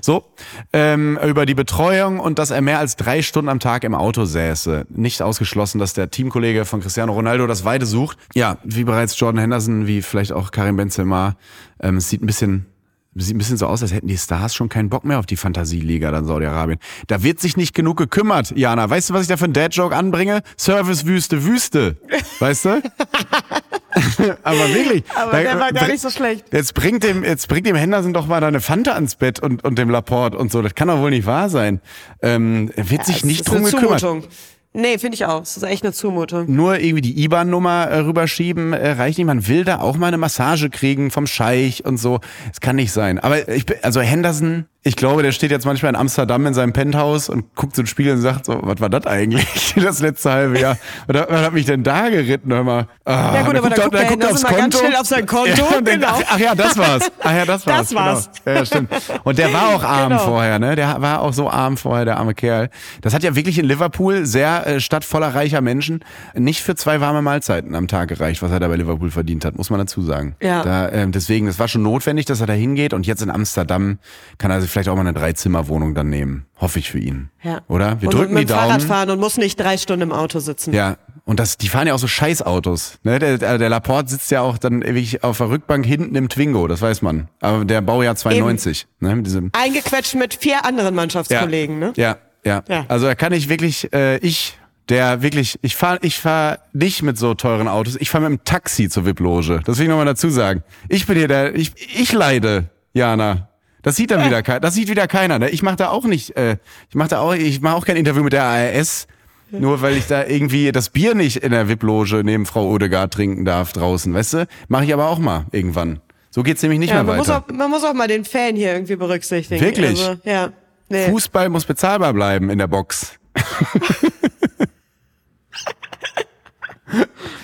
So, 0.00 0.24
ähm, 0.72 1.18
über 1.24 1.46
die 1.46 1.54
Betreuung 1.54 2.20
und 2.20 2.38
dass 2.38 2.50
er 2.50 2.60
mehr 2.60 2.78
als 2.78 2.96
drei 2.96 3.22
Stunden 3.22 3.48
am 3.48 3.60
Tag 3.60 3.84
im 3.84 3.94
Auto 3.94 4.24
säße. 4.24 4.86
Nicht 4.88 5.22
ausgeschlossen, 5.22 5.78
dass 5.78 5.94
der 5.94 6.10
Teamkollege 6.10 6.64
von 6.64 6.80
Cristiano 6.80 7.12
Ronaldo 7.12 7.46
das 7.46 7.64
Weite 7.64 7.86
sucht. 7.86 8.18
Ja, 8.34 8.58
wie 8.64 8.84
bereits 8.84 9.18
Jordan 9.18 9.40
Henderson, 9.40 9.86
wie 9.86 10.02
vielleicht 10.02 10.32
auch 10.32 10.50
Karim 10.50 10.76
Benzema. 10.76 11.36
Ähm, 11.80 11.96
es 11.96 12.08
sieht 12.08 12.22
ein 12.22 12.26
bisschen, 12.26 12.66
sieht 13.14 13.34
ein 13.34 13.38
bisschen 13.38 13.56
so 13.56 13.66
aus, 13.66 13.82
als 13.82 13.92
hätten 13.92 14.08
die 14.08 14.18
Stars 14.18 14.54
schon 14.54 14.68
keinen 14.68 14.88
Bock 14.88 15.04
mehr 15.04 15.18
auf 15.18 15.26
die 15.26 15.36
Fantasieliga 15.36 16.10
dann 16.10 16.24
Saudi-Arabien. 16.24 16.78
Da 17.06 17.22
wird 17.22 17.40
sich 17.40 17.56
nicht 17.56 17.74
genug 17.74 17.96
gekümmert, 17.96 18.52
Jana. 18.56 18.88
Weißt 18.88 19.10
du, 19.10 19.14
was 19.14 19.22
ich 19.22 19.28
da 19.28 19.36
für 19.36 19.44
einen 19.44 19.54
Dad-Joke 19.54 19.94
anbringe? 19.94 20.42
Service 20.56 21.06
Wüste 21.06 21.44
Wüste. 21.44 21.96
Weißt 22.38 22.64
du? 22.64 22.82
Aber 24.42 24.58
wirklich. 24.74 25.02
Aber 25.14 25.32
da- 25.32 25.42
der 25.42 25.60
war 25.60 25.72
gar 25.72 25.88
nicht 25.88 26.00
so 26.00 26.10
schlecht. 26.10 26.44
Jetzt 26.52 26.74
bringt 26.74 27.02
dem, 27.04 27.24
jetzt 27.24 27.48
bringt 27.48 27.66
dem 27.66 27.76
Henderson 27.76 28.12
doch 28.12 28.26
mal 28.26 28.40
deine 28.40 28.60
Fanta 28.60 28.92
ans 28.92 29.14
Bett 29.16 29.40
und, 29.40 29.64
und 29.64 29.78
dem 29.78 29.90
Laporte 29.90 30.36
und 30.38 30.50
so. 30.52 30.62
Das 30.62 30.74
kann 30.74 30.88
doch 30.88 30.98
wohl 31.00 31.10
nicht 31.10 31.26
wahr 31.26 31.48
sein. 31.48 31.80
Ähm, 32.22 32.70
er 32.76 32.90
wird 32.90 33.04
sich 33.04 33.16
Das 33.16 33.24
nicht 33.24 33.40
ist 33.40 33.48
drum 33.48 33.58
eine 33.58 33.70
gekümmert. 33.70 34.00
Zumutung. 34.00 34.28
Nee, 34.74 34.98
finde 34.98 35.14
ich 35.14 35.24
auch. 35.24 35.40
Das 35.40 35.56
ist 35.56 35.62
echt 35.62 35.82
eine 35.82 35.92
Zumutung. 35.94 36.54
Nur 36.54 36.78
irgendwie 36.78 37.00
die 37.00 37.24
IBAN-Nummer 37.24 37.84
äh, 37.86 37.98
rüberschieben 38.00 38.74
äh, 38.74 38.90
reicht 38.92 39.16
nicht. 39.18 39.26
Man 39.26 39.48
will 39.48 39.64
da 39.64 39.80
auch 39.80 39.96
mal 39.96 40.08
eine 40.08 40.18
Massage 40.18 40.68
kriegen 40.68 41.10
vom 41.10 41.26
Scheich 41.26 41.84
und 41.86 41.96
so. 41.96 42.20
Es 42.52 42.60
kann 42.60 42.76
nicht 42.76 42.92
sein. 42.92 43.18
Aber 43.18 43.48
ich 43.48 43.64
bin, 43.64 43.78
also 43.82 44.00
Henderson, 44.00 44.66
ich 44.84 44.94
glaube, 44.96 45.22
der 45.22 45.32
steht 45.32 45.50
jetzt 45.50 45.66
manchmal 45.66 45.90
in 45.90 45.96
Amsterdam 45.96 46.46
in 46.46 46.54
seinem 46.54 46.72
Penthouse 46.72 47.28
und 47.28 47.54
guckt 47.56 47.74
so 47.74 47.80
in 47.82 47.84
den 47.84 47.88
Spiegel 47.90 48.14
und 48.14 48.20
sagt 48.20 48.46
so, 48.46 48.58
was 48.62 48.80
war 48.80 48.88
das 48.88 49.06
eigentlich? 49.06 49.46
Das 49.76 50.00
letzte 50.00 50.30
halbe 50.30 50.58
Jahr. 50.58 50.76
Was, 51.06 51.20
hat- 51.22 51.30
was 51.30 51.40
hat 51.46 51.52
mich 51.52 51.66
denn 51.66 51.82
da 51.82 52.08
geritten? 52.08 52.52
Hör 52.52 52.64
mal. 52.64 52.86
Ah, 53.04 53.34
Ja 53.34 53.42
gut, 53.42 53.56
aber 53.56 53.70
da 53.70 53.76
er- 53.76 53.82
guckt 53.88 53.98
Henderson 53.98 54.50
mal 54.50 54.56
ganz 54.58 54.78
schnell 54.78 54.96
auf 54.96 55.06
sein 55.06 55.26
Konto. 55.26 55.50
Ja, 55.56 55.78
und 55.78 55.86
denkt, 55.86 56.04
Genau. 56.04 56.20
ach, 56.28 56.38
ja, 56.38 56.54
das 56.54 56.76
war's. 56.78 57.10
Ach 57.22 57.32
ja, 57.32 57.44
das 57.44 57.66
war's. 57.66 57.88
Das 57.88 57.94
war's. 57.94 58.30
Genau. 58.44 58.58
Ja, 58.58 58.64
stimmt. 58.64 58.90
Und 59.24 59.38
der 59.38 59.52
war 59.52 59.68
auch 59.74 59.82
arm 59.84 60.10
Genau. 60.10 60.24
vorher, 60.24 60.58
ne? 60.58 60.74
Der 60.76 61.00
war 61.00 61.20
auch 61.20 61.32
so 61.32 61.50
arm 61.50 61.76
vorher, 61.76 62.04
der 62.04 62.16
arme 62.18 62.34
Kerl. 62.34 62.70
Das 63.02 63.14
hat 63.14 63.22
ja 63.22 63.34
wirklich 63.36 63.58
in 63.58 63.66
Liverpool, 63.66 64.26
sehr 64.26 64.66
äh, 64.66 64.80
Stadt 64.80 65.04
voller 65.04 65.34
reicher 65.34 65.60
Menschen, 65.60 66.00
nicht 66.34 66.62
für 66.62 66.74
zwei 66.76 67.00
warme 67.00 67.20
Mahlzeiten 67.22 67.74
am 67.74 67.88
Tag 67.88 68.08
gereicht, 68.08 68.42
was 68.42 68.50
er 68.50 68.60
da 68.60 68.68
bei 68.68 68.76
Liverpool 68.76 69.10
verdient 69.10 69.44
hat, 69.44 69.56
muss 69.56 69.70
man 69.70 69.78
dazu 69.80 70.02
sagen. 70.02 70.34
Ja. 70.42 70.62
Da, 70.62 70.88
ähm, 70.90 71.12
deswegen, 71.12 71.46
das 71.46 71.58
war 71.58 71.68
schon 71.68 71.82
notwendig, 71.82 72.26
dass 72.26 72.40
er 72.40 72.46
da 72.46 72.52
hingeht 72.54 72.94
und 72.94 73.06
jetzt 73.06 73.22
in 73.22 73.30
Amsterdam 73.30 73.98
kann 74.38 74.50
er 74.50 74.60
sich 74.60 74.70
vielleicht 74.78 74.90
auch 74.90 74.94
mal 74.94 75.00
eine 75.00 75.12
Dreizimmerwohnung 75.12 75.96
dann 75.96 76.08
nehmen. 76.08 76.46
Hoffe 76.60 76.78
ich 76.78 76.88
für 76.88 77.00
ihn. 77.00 77.30
Ja. 77.42 77.62
Oder? 77.66 78.00
Wir 78.00 78.08
und 78.08 78.14
drücken 78.14 78.34
mit 78.34 78.44
die 78.44 78.46
dem 78.46 78.56
Fahrrad 78.56 78.78
Daumen. 78.78 78.88
fahren 78.88 79.10
und 79.10 79.18
muss 79.18 79.36
nicht 79.36 79.58
drei 79.58 79.76
Stunden 79.76 80.02
im 80.02 80.12
Auto 80.12 80.38
sitzen. 80.38 80.72
Ja, 80.72 80.98
und 81.24 81.40
das, 81.40 81.58
die 81.58 81.68
fahren 81.68 81.88
ja 81.88 81.94
auch 81.94 81.98
so 81.98 82.06
Scheißautos. 82.06 83.00
Ne? 83.02 83.18
Der, 83.18 83.58
der 83.58 83.68
Laporte 83.68 84.10
sitzt 84.10 84.30
ja 84.30 84.40
auch 84.40 84.56
dann 84.56 84.84
wirklich 84.84 85.24
auf 85.24 85.38
der 85.38 85.50
Rückbank 85.50 85.84
hinten 85.84 86.14
im 86.14 86.28
Twingo, 86.28 86.68
das 86.68 86.80
weiß 86.80 87.02
man. 87.02 87.28
Aber 87.40 87.64
der 87.64 87.80
Baujahr 87.80 88.14
92. 88.14 88.86
Ne? 89.00 89.16
Mit 89.16 89.26
diesem 89.26 89.50
Eingequetscht 89.52 90.14
mit 90.14 90.34
vier 90.34 90.64
anderen 90.64 90.94
Mannschaftskollegen, 90.94 91.80
ne? 91.80 91.92
ja, 91.96 92.18
ja, 92.44 92.62
Ja. 92.68 92.84
Also 92.86 93.06
da 93.06 93.16
kann 93.16 93.32
ich 93.32 93.48
wirklich, 93.48 93.92
äh, 93.92 94.18
ich, 94.18 94.56
der 94.88 95.22
wirklich, 95.22 95.58
ich 95.62 95.74
fahre 95.74 95.98
ich 96.02 96.20
fahr 96.20 96.60
nicht 96.72 97.02
mit 97.02 97.18
so 97.18 97.34
teuren 97.34 97.66
Autos, 97.66 97.96
ich 97.96 98.10
fahre 98.10 98.30
mit 98.30 98.38
dem 98.38 98.44
Taxi 98.44 98.88
zur 98.88 99.04
VIP-Loge. 99.04 99.60
Das 99.64 99.78
will 99.78 99.84
ich 99.86 99.90
nochmal 99.90 100.06
dazu 100.06 100.30
sagen. 100.30 100.62
Ich 100.88 101.04
bin 101.06 101.16
hier 101.18 101.28
der, 101.28 101.54
ich, 101.56 101.72
ich 101.98 102.12
leide, 102.12 102.70
Jana. 102.94 103.47
Das 103.88 103.96
sieht 103.96 104.10
dann 104.10 104.22
wieder 104.22 104.42
keiner, 104.42 104.60
das 104.60 104.74
sieht 104.74 104.90
wieder 104.90 105.06
keiner. 105.08 105.38
Ne? 105.38 105.48
Ich 105.48 105.62
mache 105.62 105.76
da 105.76 105.88
auch 105.88 106.04
nicht, 106.04 106.36
äh, 106.36 106.58
ich 106.90 106.94
mache 106.94 107.08
da 107.08 107.20
auch, 107.20 107.32
ich 107.32 107.62
mache 107.62 107.74
auch 107.74 107.86
kein 107.86 107.96
Interview 107.96 108.22
mit 108.22 108.34
der 108.34 108.44
ARS, 108.44 109.06
nur 109.50 109.80
weil 109.80 109.96
ich 109.96 110.06
da 110.06 110.26
irgendwie 110.26 110.72
das 110.72 110.90
Bier 110.90 111.14
nicht 111.14 111.38
in 111.38 111.52
der 111.52 111.70
VIP-Loge 111.70 112.20
neben 112.22 112.44
Frau 112.44 112.68
Odegaard 112.68 113.14
trinken 113.14 113.46
darf 113.46 113.72
draußen, 113.72 114.12
weißt 114.12 114.32
du? 114.34 114.46
Mache 114.68 114.84
ich 114.84 114.92
aber 114.92 115.08
auch 115.08 115.18
mal 115.18 115.46
irgendwann. 115.52 116.00
So 116.28 116.42
geht's 116.42 116.60
nämlich 116.60 116.80
nicht 116.80 116.90
Ja, 116.90 116.96
mehr 116.96 117.04
man, 117.04 117.16
muss 117.16 117.28
weiter. 117.28 117.44
auch, 117.48 117.54
man 117.54 117.70
muss 117.70 117.82
auch 117.82 117.94
mal 117.94 118.08
den 118.08 118.26
Fan 118.26 118.56
hier 118.56 118.74
irgendwie 118.74 118.96
berücksichtigen. 118.96 119.58
Wirklich? 119.64 120.06
Also, 120.06 120.20
ja. 120.24 120.50
Nee. 120.90 121.08
Fußball 121.08 121.48
muss 121.48 121.64
bezahlbar 121.64 122.12
bleiben 122.12 122.50
in 122.50 122.58
der 122.58 122.66
Box. 122.66 123.14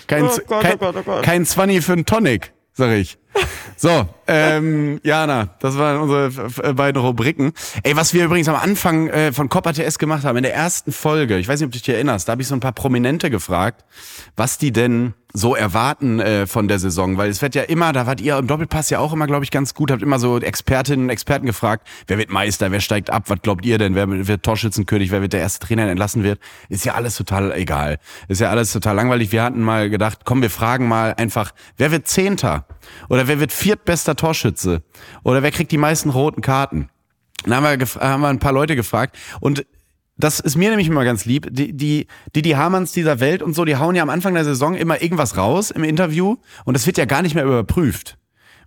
kein, 0.07 0.24
Oh 0.24 0.38
Gott, 0.47 0.62
kein, 0.62 0.74
oh 0.74 0.78
Gott, 0.78 0.97
oh 0.99 1.03
Gott. 1.03 1.22
kein 1.22 1.47
20 1.47 1.82
für 1.84 1.92
einen 1.95 2.05
Tonic, 2.07 2.53
sag 2.74 2.90
ich. 2.90 3.16
So, 3.76 4.09
ähm, 4.28 5.01
Jana, 5.03 5.49
das 5.59 5.76
waren 5.76 6.01
unsere 6.01 6.26
f- 6.28 6.74
beiden 6.76 7.03
Rubriken. 7.03 7.53
Ey, 7.82 7.97
was 7.97 8.14
wir 8.14 8.24
übrigens 8.24 8.49
am 8.49 8.55
Anfang 8.57 9.09
äh, 9.09 9.32
von 9.32 9.49
Copper 9.49 9.72
TS 9.74 9.99
gemacht 9.99 10.24
haben, 10.24 10.37
in 10.37 10.45
der 10.45 10.55
ersten 10.55 10.93
Folge, 10.93 11.39
ich 11.39 11.49
weiß 11.49 11.61
nicht, 11.61 11.66
ob 11.66 11.72
du 11.72 11.78
dich 11.78 11.89
erinnerst, 11.89 12.28
da 12.28 12.32
habe 12.32 12.43
ich 12.43 12.49
so 12.49 12.55
ein 12.55 12.61
paar 12.61 12.72
Prominente 12.72 13.30
gefragt, 13.30 13.85
was 14.37 14.59
die 14.59 14.72
denn 14.72 15.14
so 15.37 15.57
erwarten 15.57 16.20
äh, 16.20 16.47
von 16.47 16.68
der 16.68 16.78
Saison, 16.78 17.16
weil 17.16 17.28
es 17.28 17.43
wird 17.43 17.57
ja 17.57 17.62
immer, 17.64 17.93
da 17.93 18.07
wart 18.07 18.20
ihr 18.20 18.39
im 18.39 18.47
Doppelpass 18.47 18.89
ja 18.91 19.01
auch 19.01 19.12
immer, 19.12 19.26
glaube 19.26 19.43
ich, 19.45 19.51
ganz 19.51 19.74
gut, 19.74 19.91
habt 19.91 20.01
immer 20.01 20.20
so 20.20 20.39
Expertinnen 20.39 21.07
und 21.07 21.11
Experten 21.11 21.45
gefragt, 21.45 21.89
wer 22.07 22.18
wird 22.18 22.30
Meister, 22.30 22.70
wer 22.70 22.78
steigt 22.80 23.11
ab, 23.11 23.24
was 23.26 23.43
glaubt 23.43 23.66
ihr 23.66 23.76
denn, 23.78 23.97
wer 23.97 24.07
wird 24.28 24.45
Torschützenkönig, 24.45 25.11
wer 25.11 25.22
wird 25.22 25.32
der 25.32 25.41
erste 25.41 25.66
Trainer, 25.66 25.82
der 25.82 25.91
entlassen 25.91 26.22
wird, 26.22 26.39
ist 26.68 26.85
ja 26.85 26.95
alles 26.95 27.16
total 27.16 27.51
egal. 27.51 27.99
Ist 28.28 28.41
ja 28.41 28.51
alles 28.51 28.72
total 28.72 28.95
langweilig. 28.95 29.32
Wir 29.32 29.43
hatten 29.43 29.61
mal 29.61 29.91
gedacht, 29.91 30.20
komm, 30.24 30.41
wir 30.41 30.51
fragen 30.51 30.87
mal 30.87 31.14
einfach, 31.14 31.51
wer 31.78 31.91
wird 31.91 32.07
Zehnter? 32.07 32.64
Oder 33.09 33.23
wer 33.28 33.40
wird 33.40 33.52
viertbester 33.52 34.16
Torschütze? 34.16 34.82
Oder 35.22 35.42
wer 35.42 35.50
kriegt 35.50 35.72
die 35.72 35.78
meisten 35.78 36.10
roten 36.10 36.40
Karten? 36.40 36.88
Dann 37.44 37.54
haben 37.54 37.80
wir, 37.80 37.86
haben 38.00 38.20
wir 38.20 38.28
ein 38.28 38.38
paar 38.38 38.52
Leute 38.52 38.76
gefragt 38.76 39.16
und 39.40 39.66
das 40.16 40.38
ist 40.38 40.56
mir 40.56 40.70
nämlich 40.70 40.86
immer 40.86 41.04
ganz 41.04 41.24
lieb. 41.24 41.48
Die, 41.50 41.72
die, 41.72 42.06
die, 42.34 42.42
die 42.42 42.56
Hamanns 42.56 42.92
dieser 42.92 43.18
Welt 43.20 43.42
und 43.42 43.54
so, 43.54 43.64
die 43.64 43.76
hauen 43.76 43.96
ja 43.96 44.02
am 44.02 44.10
Anfang 44.10 44.34
der 44.34 44.44
Saison 44.44 44.74
immer 44.74 45.02
irgendwas 45.02 45.36
raus 45.36 45.70
im 45.70 45.84
Interview 45.84 46.36
und 46.64 46.74
das 46.74 46.86
wird 46.86 46.98
ja 46.98 47.04
gar 47.04 47.22
nicht 47.22 47.34
mehr 47.34 47.44
überprüft. 47.44 48.16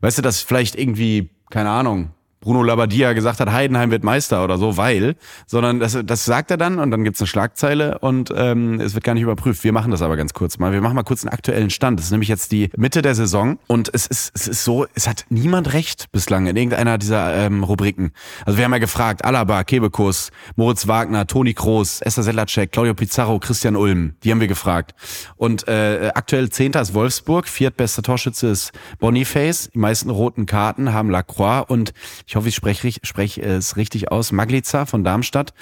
Weißt 0.01 0.17
du, 0.17 0.21
dass 0.21 0.41
vielleicht 0.41 0.75
irgendwie, 0.75 1.29
keine 1.49 1.69
Ahnung, 1.69 2.11
Bruno 2.39 2.63
Labbadia 2.63 3.13
gesagt 3.13 3.39
hat, 3.39 3.51
Heidenheim 3.51 3.91
wird 3.91 4.03
Meister 4.03 4.43
oder 4.43 4.57
so, 4.57 4.77
weil, 4.77 5.15
sondern 5.47 5.79
das, 5.79 5.97
das 6.03 6.25
sagt 6.25 6.51
er 6.51 6.57
dann 6.57 6.79
und 6.79 6.91
dann 6.91 7.03
gibt's 7.03 7.19
eine 7.19 7.27
Schlagzeile 7.27 7.99
und 7.99 8.31
ähm, 8.35 8.79
es 8.79 8.93
wird 8.93 9.03
gar 9.03 9.13
nicht 9.13 9.23
überprüft. 9.23 9.63
Wir 9.63 9.73
machen 9.73 9.91
das 9.91 10.01
aber 10.01 10.17
ganz 10.17 10.33
kurz 10.33 10.59
mal. 10.59 10.71
Wir 10.71 10.81
machen 10.81 10.95
mal 10.95 11.03
kurz 11.03 11.23
einen 11.23 11.33
aktuellen 11.33 11.69
Stand. 11.69 11.99
Das 11.99 12.07
ist 12.07 12.11
nämlich 12.11 12.29
jetzt 12.29 12.51
die 12.51 12.69
Mitte 12.77 13.01
der 13.01 13.15
Saison 13.15 13.59
und 13.67 13.89
es 13.93 14.05
ist, 14.07 14.31
es 14.35 14.47
ist 14.47 14.63
so, 14.63 14.85
es 14.93 15.07
hat 15.07 15.25
niemand 15.29 15.73
recht 15.73 16.11
bislang 16.11 16.47
in 16.47 16.55
irgendeiner 16.55 16.97
dieser 16.97 17.35
ähm, 17.35 17.63
Rubriken. 17.63 18.11
Also 18.45 18.57
wir 18.57 18.65
haben 18.65 18.73
ja 18.73 18.79
gefragt, 18.79 19.25
Alaba, 19.25 19.63
Kebekus, 19.63 20.29
Moritz 20.55 20.87
Wagner, 20.87 21.27
Toni 21.27 21.53
Kroos, 21.53 22.01
Esther 22.01 22.23
Sedlacek, 22.23 22.71
Claudio 22.71 22.93
Pizarro, 22.93 23.39
Christian 23.39 23.75
Ulm. 23.75 24.13
Die 24.23 24.31
haben 24.31 24.39
wir 24.39 24.47
gefragt. 24.47 24.93
Und 25.35 25.67
äh, 25.67 26.11
aktuell 26.13 26.49
Zehnter 26.49 26.81
ist 26.81 26.93
Wolfsburg, 26.93 27.47
viertbester 27.47 28.03
Torschütze 28.03 28.47
ist 28.47 28.71
Boniface. 28.99 29.69
Die 29.73 29.79
meisten 29.79 30.09
roten 30.09 30.45
Karten 30.45 30.93
haben 30.93 31.09
Lacroix 31.09 31.65
und 31.67 31.93
ich 32.27 32.35
hoffe, 32.35 32.49
ich 32.49 32.55
spreche 32.55 32.91
sprech 33.03 33.37
es 33.37 33.77
richtig 33.77 34.11
aus, 34.11 34.31
Magliza 34.31 34.85
von 34.85 35.03
Darmstadt. 35.03 35.53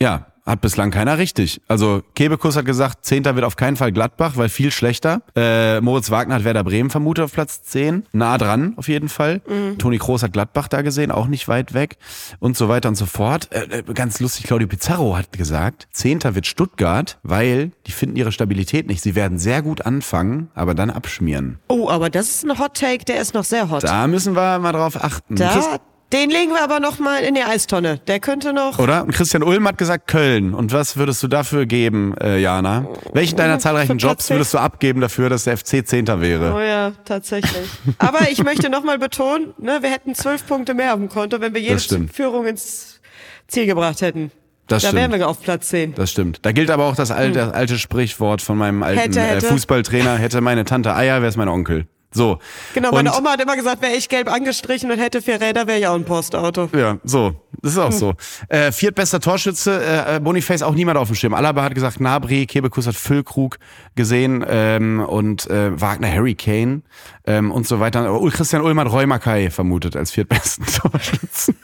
Ja, 0.00 0.26
hat 0.46 0.60
bislang 0.60 0.90
keiner 0.90 1.16
richtig. 1.16 1.60
Also 1.68 2.02
Kebekus 2.14 2.56
hat 2.56 2.66
gesagt, 2.66 3.04
Zehnter 3.04 3.34
wird 3.34 3.46
auf 3.46 3.56
keinen 3.56 3.76
Fall 3.76 3.92
Gladbach, 3.92 4.32
weil 4.36 4.48
viel 4.48 4.70
schlechter. 4.70 5.22
Äh, 5.34 5.80
Moritz 5.80 6.10
Wagner 6.10 6.34
hat 6.34 6.44
Werder 6.44 6.64
Bremen 6.64 6.90
vermutet 6.90 7.24
auf 7.24 7.32
Platz 7.32 7.62
10. 7.62 8.04
Nah 8.12 8.36
dran 8.36 8.74
auf 8.76 8.88
jeden 8.88 9.08
Fall. 9.08 9.40
Toni 9.78 9.98
Kroos 9.98 10.22
hat 10.22 10.32
Gladbach 10.32 10.68
da 10.68 10.82
gesehen, 10.82 11.10
auch 11.10 11.28
nicht 11.28 11.48
weit 11.48 11.72
weg. 11.72 11.96
Und 12.40 12.56
so 12.56 12.68
weiter 12.68 12.88
und 12.90 12.94
so 12.96 13.06
fort. 13.06 13.48
Äh, 13.52 13.78
äh, 13.78 13.82
ganz 13.94 14.20
lustig, 14.20 14.46
Claudio 14.46 14.68
Pizarro 14.68 15.16
hat 15.16 15.32
gesagt, 15.32 15.88
Zehnter 15.92 16.34
wird 16.34 16.46
Stuttgart, 16.46 17.18
weil 17.22 17.72
die 17.86 17.92
finden 17.92 18.16
ihre 18.16 18.32
Stabilität 18.32 18.86
nicht. 18.86 19.02
Sie 19.02 19.14
werden 19.14 19.38
sehr 19.38 19.62
gut 19.62 19.86
anfangen, 19.86 20.50
aber 20.54 20.74
dann 20.74 20.90
abschmieren. 20.90 21.58
Oh, 21.68 21.88
aber 21.88 22.10
das 22.10 22.28
ist 22.28 22.44
ein 22.44 22.58
Hot 22.58 22.74
Take, 22.74 23.04
der 23.06 23.20
ist 23.20 23.32
noch 23.32 23.44
sehr 23.44 23.70
hot. 23.70 23.84
Da 23.84 24.06
müssen 24.06 24.36
wir 24.36 24.58
mal 24.58 24.72
drauf 24.72 25.02
achten. 25.02 25.36
Da, 25.36 25.80
den 26.14 26.30
legen 26.30 26.52
wir 26.52 26.62
aber 26.62 26.78
noch 26.78 27.00
mal 27.00 27.24
in 27.24 27.34
die 27.34 27.42
Eistonne. 27.42 27.98
Der 28.06 28.20
könnte 28.20 28.52
noch. 28.52 28.78
Oder? 28.78 29.02
Und 29.02 29.10
Christian 29.12 29.42
Ulm 29.42 29.66
hat 29.66 29.78
gesagt 29.78 30.06
Köln. 30.06 30.54
Und 30.54 30.72
was 30.72 30.96
würdest 30.96 31.22
du 31.24 31.28
dafür 31.28 31.66
geben, 31.66 32.14
äh, 32.22 32.38
Jana? 32.38 32.86
Welchen 33.12 33.36
deiner 33.36 33.58
zahlreichen 33.58 33.98
Für 33.98 34.06
Jobs 34.06 34.30
würdest 34.30 34.54
du 34.54 34.58
abgeben 34.58 35.00
dafür, 35.00 35.28
dass 35.28 35.44
der 35.44 35.56
FC 35.56 35.84
Zehnter 35.84 36.20
wäre? 36.20 36.54
Oh 36.54 36.60
ja, 36.60 36.92
tatsächlich. 37.04 37.68
Aber 37.98 38.30
ich 38.30 38.44
möchte 38.44 38.70
noch 38.70 38.84
mal 38.84 38.98
betonen, 38.98 39.54
ne, 39.58 39.78
wir 39.82 39.90
hätten 39.90 40.14
zwölf 40.14 40.46
Punkte 40.46 40.72
mehr 40.74 40.94
auf 40.94 41.00
dem 41.00 41.08
Konto, 41.08 41.40
wenn 41.40 41.52
wir 41.52 41.60
jede. 41.60 41.74
Führung 42.12 42.46
ins 42.46 43.00
Ziel 43.48 43.66
gebracht 43.66 44.00
hätten. 44.00 44.30
Das 44.68 44.82
da 44.82 44.88
stimmt. 44.88 45.00
wären 45.00 45.20
wir 45.20 45.28
auf 45.28 45.42
Platz 45.42 45.68
10. 45.68 45.94
Das 45.94 46.10
stimmt. 46.10 46.38
Da 46.42 46.52
gilt 46.52 46.70
aber 46.70 46.84
auch 46.84 46.96
das 46.96 47.10
alte, 47.10 47.40
das 47.40 47.52
alte 47.52 47.78
Sprichwort 47.78 48.40
von 48.40 48.56
meinem 48.56 48.82
alten 48.82 49.00
Hätte, 49.00 49.20
hätte. 49.20 49.46
Äh, 49.46 49.50
Fußballtrainer. 49.50 50.16
Hätte 50.16 50.40
meine 50.40 50.64
Tante 50.64 50.94
Eier, 50.94 51.16
wäre 51.16 51.28
es 51.28 51.36
mein 51.36 51.48
Onkel. 51.48 51.86
So. 52.14 52.38
Genau, 52.74 52.92
meine 52.92 53.10
Und- 53.12 53.18
Oma 53.18 53.32
hat 53.32 53.40
immer 53.42 53.56
gesagt, 53.56 53.82
wäre 53.82 53.92
ich 53.94 54.08
gelb 54.08 54.30
angestrichen 54.32 54.90
und 54.90 54.98
hätte 54.98 55.20
vier 55.20 55.40
Räder, 55.40 55.66
wäre 55.66 55.78
ich 55.80 55.86
auch 55.88 55.94
ein 55.96 56.04
Postauto. 56.04 56.68
Ja, 56.74 56.98
so. 57.04 57.34
Das 57.60 57.72
ist 57.72 57.78
auch 57.78 57.90
Hm. 57.90 57.98
so. 57.98 58.14
Äh, 58.48 58.72
viertbester 58.72 59.20
Torschütze, 59.20 59.82
äh, 60.06 60.20
Boniface 60.20 60.62
auch 60.62 60.74
niemand 60.74 60.96
auf 60.98 61.08
dem 61.08 61.16
Schirm. 61.16 61.34
Alaba 61.34 61.62
hat 61.64 61.74
gesagt 61.74 61.98
Nabri, 62.00 62.46
Kebekus 62.46 62.86
hat 62.86 62.94
Füllkrug 62.94 63.58
gesehen 63.96 64.44
ähm, 64.48 65.00
und 65.00 65.48
äh, 65.50 65.78
Wagner 65.80 66.10
Harry 66.12 66.34
Kane 66.34 66.82
ähm, 67.26 67.50
und 67.50 67.66
so 67.66 67.80
weiter. 67.80 68.00
Aber 68.06 68.30
Christian 68.30 68.62
Ulm 68.62 68.78
hat 68.80 68.90
Roy 68.92 69.06
Mackay 69.06 69.50
vermutet 69.50 69.96
als 69.96 70.10
viertbesten 70.12 70.66
Torschützen. 70.92 71.56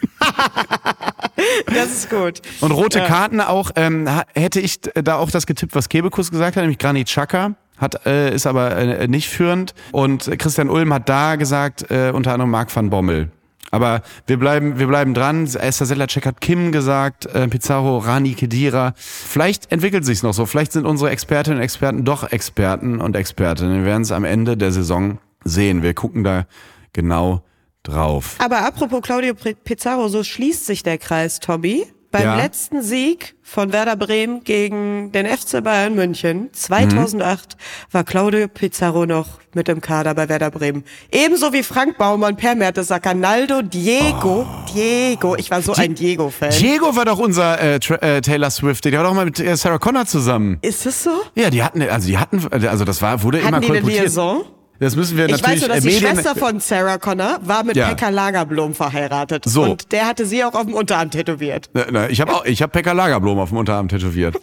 Das 1.67 1.91
ist 1.91 2.11
gut. 2.11 2.41
Und 2.61 2.73
rote 2.73 3.01
Karten 3.05 3.41
auch, 3.41 3.71
ähm, 3.77 4.09
hätte 4.35 4.61
ich 4.61 4.81
da 4.81 5.17
auch 5.17 5.31
das 5.31 5.47
getippt, 5.47 5.75
was 5.75 5.89
Kebekus 5.89 6.31
gesagt 6.31 6.57
hat, 6.57 6.63
nämlich 6.63 6.79
Granit 6.79 7.09
Xhaka. 7.09 7.55
Hat, 7.81 8.07
äh, 8.07 8.35
ist 8.35 8.47
aber 8.47 8.77
äh, 8.77 9.09
nicht 9.09 9.29
führend. 9.29 9.75
Und 9.93 10.31
Christian 10.39 10.69
Ulm 10.69 10.93
hat 10.93 11.09
da 11.09 11.37
gesagt, 11.37 11.91
äh, 11.91 12.13
unter 12.15 12.33
anderem 12.33 12.51
Marc 12.51 12.75
van 12.75 12.91
Bommel. 12.91 13.31
Aber 13.71 14.03
wir 14.27 14.39
bleiben, 14.39 14.79
wir 14.79 14.87
bleiben 14.87 15.15
dran. 15.15 15.45
Esther 15.45 15.87
Sedlacek 15.87 16.27
hat 16.27 16.41
Kim 16.41 16.73
gesagt, 16.73 17.27
äh, 17.27 17.47
Pizarro, 17.49 17.99
Rani 17.99 18.35
Kedira. 18.35 18.95
Vielleicht 18.97 19.71
entwickelt 19.71 20.05
sich's 20.05 20.23
noch 20.23 20.35
so. 20.35 20.45
Vielleicht 20.47 20.73
sind 20.73 20.87
unsere 20.87 21.11
Expertinnen 21.11 21.59
und 21.59 21.65
Experten 21.65 22.05
doch 22.05 22.31
Experten 22.31 23.01
und 23.01 23.15
Expertinnen. 23.15 23.79
Wir 23.79 23.85
werden 23.85 24.03
es 24.03 24.13
am 24.13 24.25
Ende 24.25 24.57
der 24.57 24.73
Saison 24.73 25.19
sehen. 25.45 25.83
Wir 25.83 25.95
gucken 25.95 26.25
da 26.25 26.47
genau 26.93 27.43
drauf. 27.85 28.37
Aber 28.39 28.67
apropos 28.67 29.03
Claudio 29.03 29.35
Pizarro, 29.35 30.09
so 30.09 30.25
schließt 30.25 30.67
sich 30.67 30.83
der 30.83 30.99
Kreis, 30.99 31.41
Tommy. 31.41 31.87
Beim 32.13 32.23
Ja. 32.25 32.37
letzten 32.37 32.83
Sieg 32.83 33.37
von 33.43 33.73
Werder 33.73 33.95
Bremen 33.95 34.43
gegen 34.43 35.13
den 35.13 35.27
FC 35.27 35.63
Bayern 35.63 35.95
München 35.95 36.49
2008 36.53 37.57
war 37.93 38.03
Claudio 38.03 38.49
Pizarro 38.49 39.07
noch 39.07 39.39
mit 39.55 39.69
im 39.69 39.81
Kader 39.81 40.15
bei 40.15 40.29
Werder 40.29 40.51
Bremen. 40.51 40.83
Ebenso 41.13 41.53
wie 41.53 41.63
Frank 41.63 41.99
Baumann, 41.99 42.37
Per 42.37 42.57
Mertesacker, 42.57 43.15
Naldo, 43.15 43.63
Diego, 43.63 44.45
Diego. 44.75 45.37
Ich 45.37 45.53
war 45.53 45.63
so 45.63 45.73
ein 45.75 45.95
Diego-Fan. 45.95 46.51
Diego 46.51 46.97
war 46.97 47.05
doch 47.05 47.19
unser 47.19 47.61
äh, 47.61 47.77
äh, 47.77 48.21
Taylor 48.21 48.51
Swift, 48.51 48.85
der 48.85 48.93
war 48.95 49.05
doch 49.05 49.15
mal 49.15 49.25
mit 49.27 49.39
äh, 49.39 49.57
Sarah 49.57 49.79
Connor 49.79 50.07
zusammen. 50.07 50.59
Ist 50.63 50.87
es 50.87 51.05
so? 51.05 51.11
Ja, 51.37 51.51
die 51.51 51.63
hatten, 51.63 51.81
also 51.83 52.09
die 52.09 52.19
hatten, 52.19 52.45
also 52.67 52.85
das 52.85 53.01
war, 53.03 53.23
wurde 53.23 53.39
immer 53.39 53.53
Hatten 53.53 53.61
die 53.63 53.67
eine 53.71 53.81
kolportiert. 53.83 54.03
Liaison? 54.03 54.45
Das 54.81 54.97
müssen 54.97 55.17
wir 55.19 55.27
Ich 55.27 55.33
natürlich 55.33 55.57
weiß 55.57 55.61
nur, 55.61 55.69
dass 55.69 55.85
die 55.85 55.91
Medien, 55.91 56.11
Schwester 56.11 56.35
von 56.35 56.59
Sarah 56.59 56.97
Connor 56.99 57.39
war 57.43 57.65
mit 57.65 57.77
Ja. 57.77 57.89
Pekka 57.91 58.09
Lagerblom 58.09 58.75
verheiratet. 58.75 59.45
So. 59.47 59.63
Und 59.65 59.93
der 59.93 60.07
hatte 60.07 60.25
sie 60.25 60.43
auch 60.43 60.55
auf 60.55 60.65
dem 60.65 60.73
Unterarm 60.75 61.11
tätowiert. 61.11 61.69
Na, 61.75 61.85
na, 61.91 62.09
ich 62.09 62.21
habe 62.21 62.33
auch, 62.33 62.45
ich 62.47 62.63
habe 62.63 62.73
Pekka 62.73 62.93
Lagerblom 62.93 63.39
auf 63.39 63.51
dem 63.51 63.59
Unterarm 63.59 63.89
tätowiert. 63.89 64.37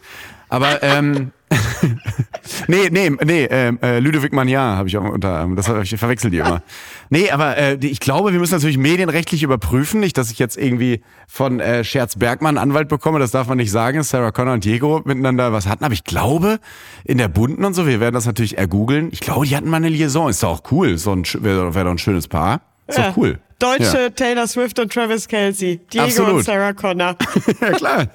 Aber 0.49 0.81
ähm, 0.83 1.31
nee, 2.67 2.89
nee, 2.91 3.09
nee, 3.23 3.45
ähm, 3.49 3.79
äh, 3.81 3.99
Ludovic 3.99 4.33
Magnan 4.33 4.77
habe 4.77 4.87
ich 4.89 4.97
auf 4.97 5.03
dem 5.03 5.13
Unterarm. 5.13 5.55
Das 5.55 5.67
hab 5.69 5.81
ich, 5.81 5.93
ich 5.93 5.99
verwechsel 5.99 6.31
die 6.31 6.37
immer. 6.39 6.61
Nee, 7.09 7.31
aber 7.31 7.55
äh, 7.55 7.75
ich 7.79 8.01
glaube, 8.01 8.33
wir 8.33 8.39
müssen 8.41 8.53
natürlich 8.55 8.77
medienrechtlich 8.77 9.41
überprüfen, 9.41 10.01
nicht, 10.01 10.17
dass 10.17 10.29
ich 10.29 10.39
jetzt 10.39 10.57
irgendwie 10.57 11.01
von 11.25 11.61
äh, 11.61 11.85
Scherz 11.85 12.17
Bergmann 12.17 12.57
Anwalt 12.57 12.89
bekomme, 12.89 13.17
das 13.19 13.31
darf 13.31 13.47
man 13.47 13.55
nicht 13.55 13.71
sagen, 13.71 14.03
Sarah 14.03 14.31
Connor 14.31 14.55
und 14.55 14.65
Diego 14.65 15.01
miteinander 15.05 15.53
was 15.53 15.67
hatten. 15.67 15.85
Aber 15.85 15.93
ich 15.93 16.03
glaube, 16.03 16.59
in 17.05 17.17
der 17.17 17.29
Bunten 17.29 17.63
und 17.63 17.75
so, 17.75 17.87
wir 17.87 18.01
werden 18.01 18.13
das 18.13 18.25
natürlich 18.25 18.57
ergoogeln. 18.57 19.07
Ich 19.13 19.21
glaube, 19.21 19.45
die 19.47 19.55
hatten 19.55 19.69
mal 19.69 19.77
eine 19.77 19.87
Liaison. 19.87 20.29
Ist 20.29 20.43
doch 20.43 20.49
auch 20.49 20.71
cool. 20.71 20.95
Sch- 20.95 21.41
wäre 21.43 21.73
wär 21.73 21.85
doch 21.85 21.91
ein 21.91 21.97
schönes 21.97 22.27
Paar. 22.27 22.59
Ist 22.87 22.97
Ja. 22.97 23.11
doch 23.11 23.15
cool. 23.15 23.39
Deutsche 23.57 23.83
Ja. 23.97 24.09
Taylor 24.09 24.45
Swift 24.45 24.77
und 24.77 24.91
Travis 24.91 25.29
Kelsey. 25.29 25.79
Diego 25.93 26.03
Absolut. 26.03 26.33
und 26.33 26.43
Sarah 26.43 26.73
Connor. 26.73 27.15
ja, 27.61 27.71
klar. 27.71 28.07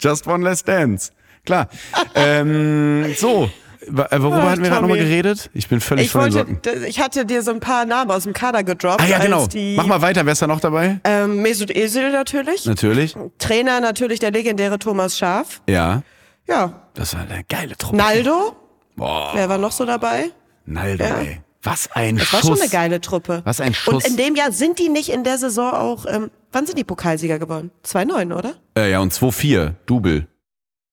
Just 0.00 0.26
one 0.26 0.42
less 0.42 0.64
dance. 0.64 1.12
Klar. 1.50 1.68
ähm, 2.14 3.14
so. 3.16 3.50
Äh, 3.82 4.20
Worüber 4.20 4.42
Ach, 4.44 4.50
hatten 4.50 4.62
wir 4.62 4.68
gerade 4.70 4.82
nochmal 4.82 4.98
geredet? 4.98 5.50
Ich 5.54 5.68
bin 5.68 5.80
völlig 5.80 6.06
Ich 6.06 6.12
von 6.12 6.24
den 6.30 6.34
wollte, 6.34 6.70
Socken. 6.70 6.84
ich 6.86 7.00
hatte 7.00 7.24
dir 7.24 7.42
so 7.42 7.50
ein 7.50 7.60
paar 7.60 7.86
Namen 7.86 8.10
aus 8.10 8.24
dem 8.24 8.32
Kader 8.34 8.62
gedroppt. 8.62 9.00
Ah 9.02 9.06
ja, 9.06 9.18
genau. 9.18 9.46
Die, 9.46 9.74
Mach 9.74 9.86
mal 9.86 10.02
weiter. 10.02 10.24
Wer 10.26 10.32
ist 10.34 10.42
da 10.42 10.46
noch 10.46 10.60
dabei? 10.60 11.00
Ähm, 11.04 11.40
Mesut 11.42 11.70
Özil 11.74 12.12
natürlich. 12.12 12.66
Natürlich. 12.66 13.16
Trainer 13.38 13.80
natürlich 13.80 14.20
der 14.20 14.30
legendäre 14.32 14.78
Thomas 14.78 15.16
Schaf. 15.18 15.62
Ja. 15.68 16.02
Ja. 16.46 16.82
Das 16.94 17.14
war 17.14 17.22
eine 17.22 17.42
geile 17.48 17.76
Truppe. 17.76 17.96
Naldo. 17.96 18.54
Boah. 18.96 19.30
Wer 19.34 19.48
war 19.48 19.58
noch 19.58 19.72
so 19.72 19.84
dabei? 19.86 20.26
Naldo, 20.66 21.02
Ja. 21.04 21.18
ey. 21.20 21.40
Was 21.62 21.90
ein 21.92 22.16
Das 22.16 22.26
Schuss. 22.28 22.44
war 22.44 22.52
schon 22.56 22.60
eine 22.62 22.70
geile 22.70 23.00
Truppe. 23.00 23.42
Was 23.44 23.60
ein 23.60 23.74
Schuss. 23.74 23.94
Und 24.04 24.06
in 24.06 24.16
dem 24.16 24.34
Jahr 24.34 24.50
sind 24.52 24.78
die 24.78 24.88
nicht 24.88 25.08
in 25.10 25.24
der 25.24 25.36
Saison 25.38 25.72
auch, 25.72 26.06
ähm, 26.06 26.30
wann 26.52 26.66
sind 26.66 26.78
die 26.78 26.84
Pokalsieger 26.84 27.38
geworden? 27.38 27.70
2-9, 27.84 28.32
oder? 28.34 28.54
Äh, 28.76 28.90
ja, 28.92 29.00
und 29.00 29.12
2-4. 29.12 29.74
Double. 29.86 30.26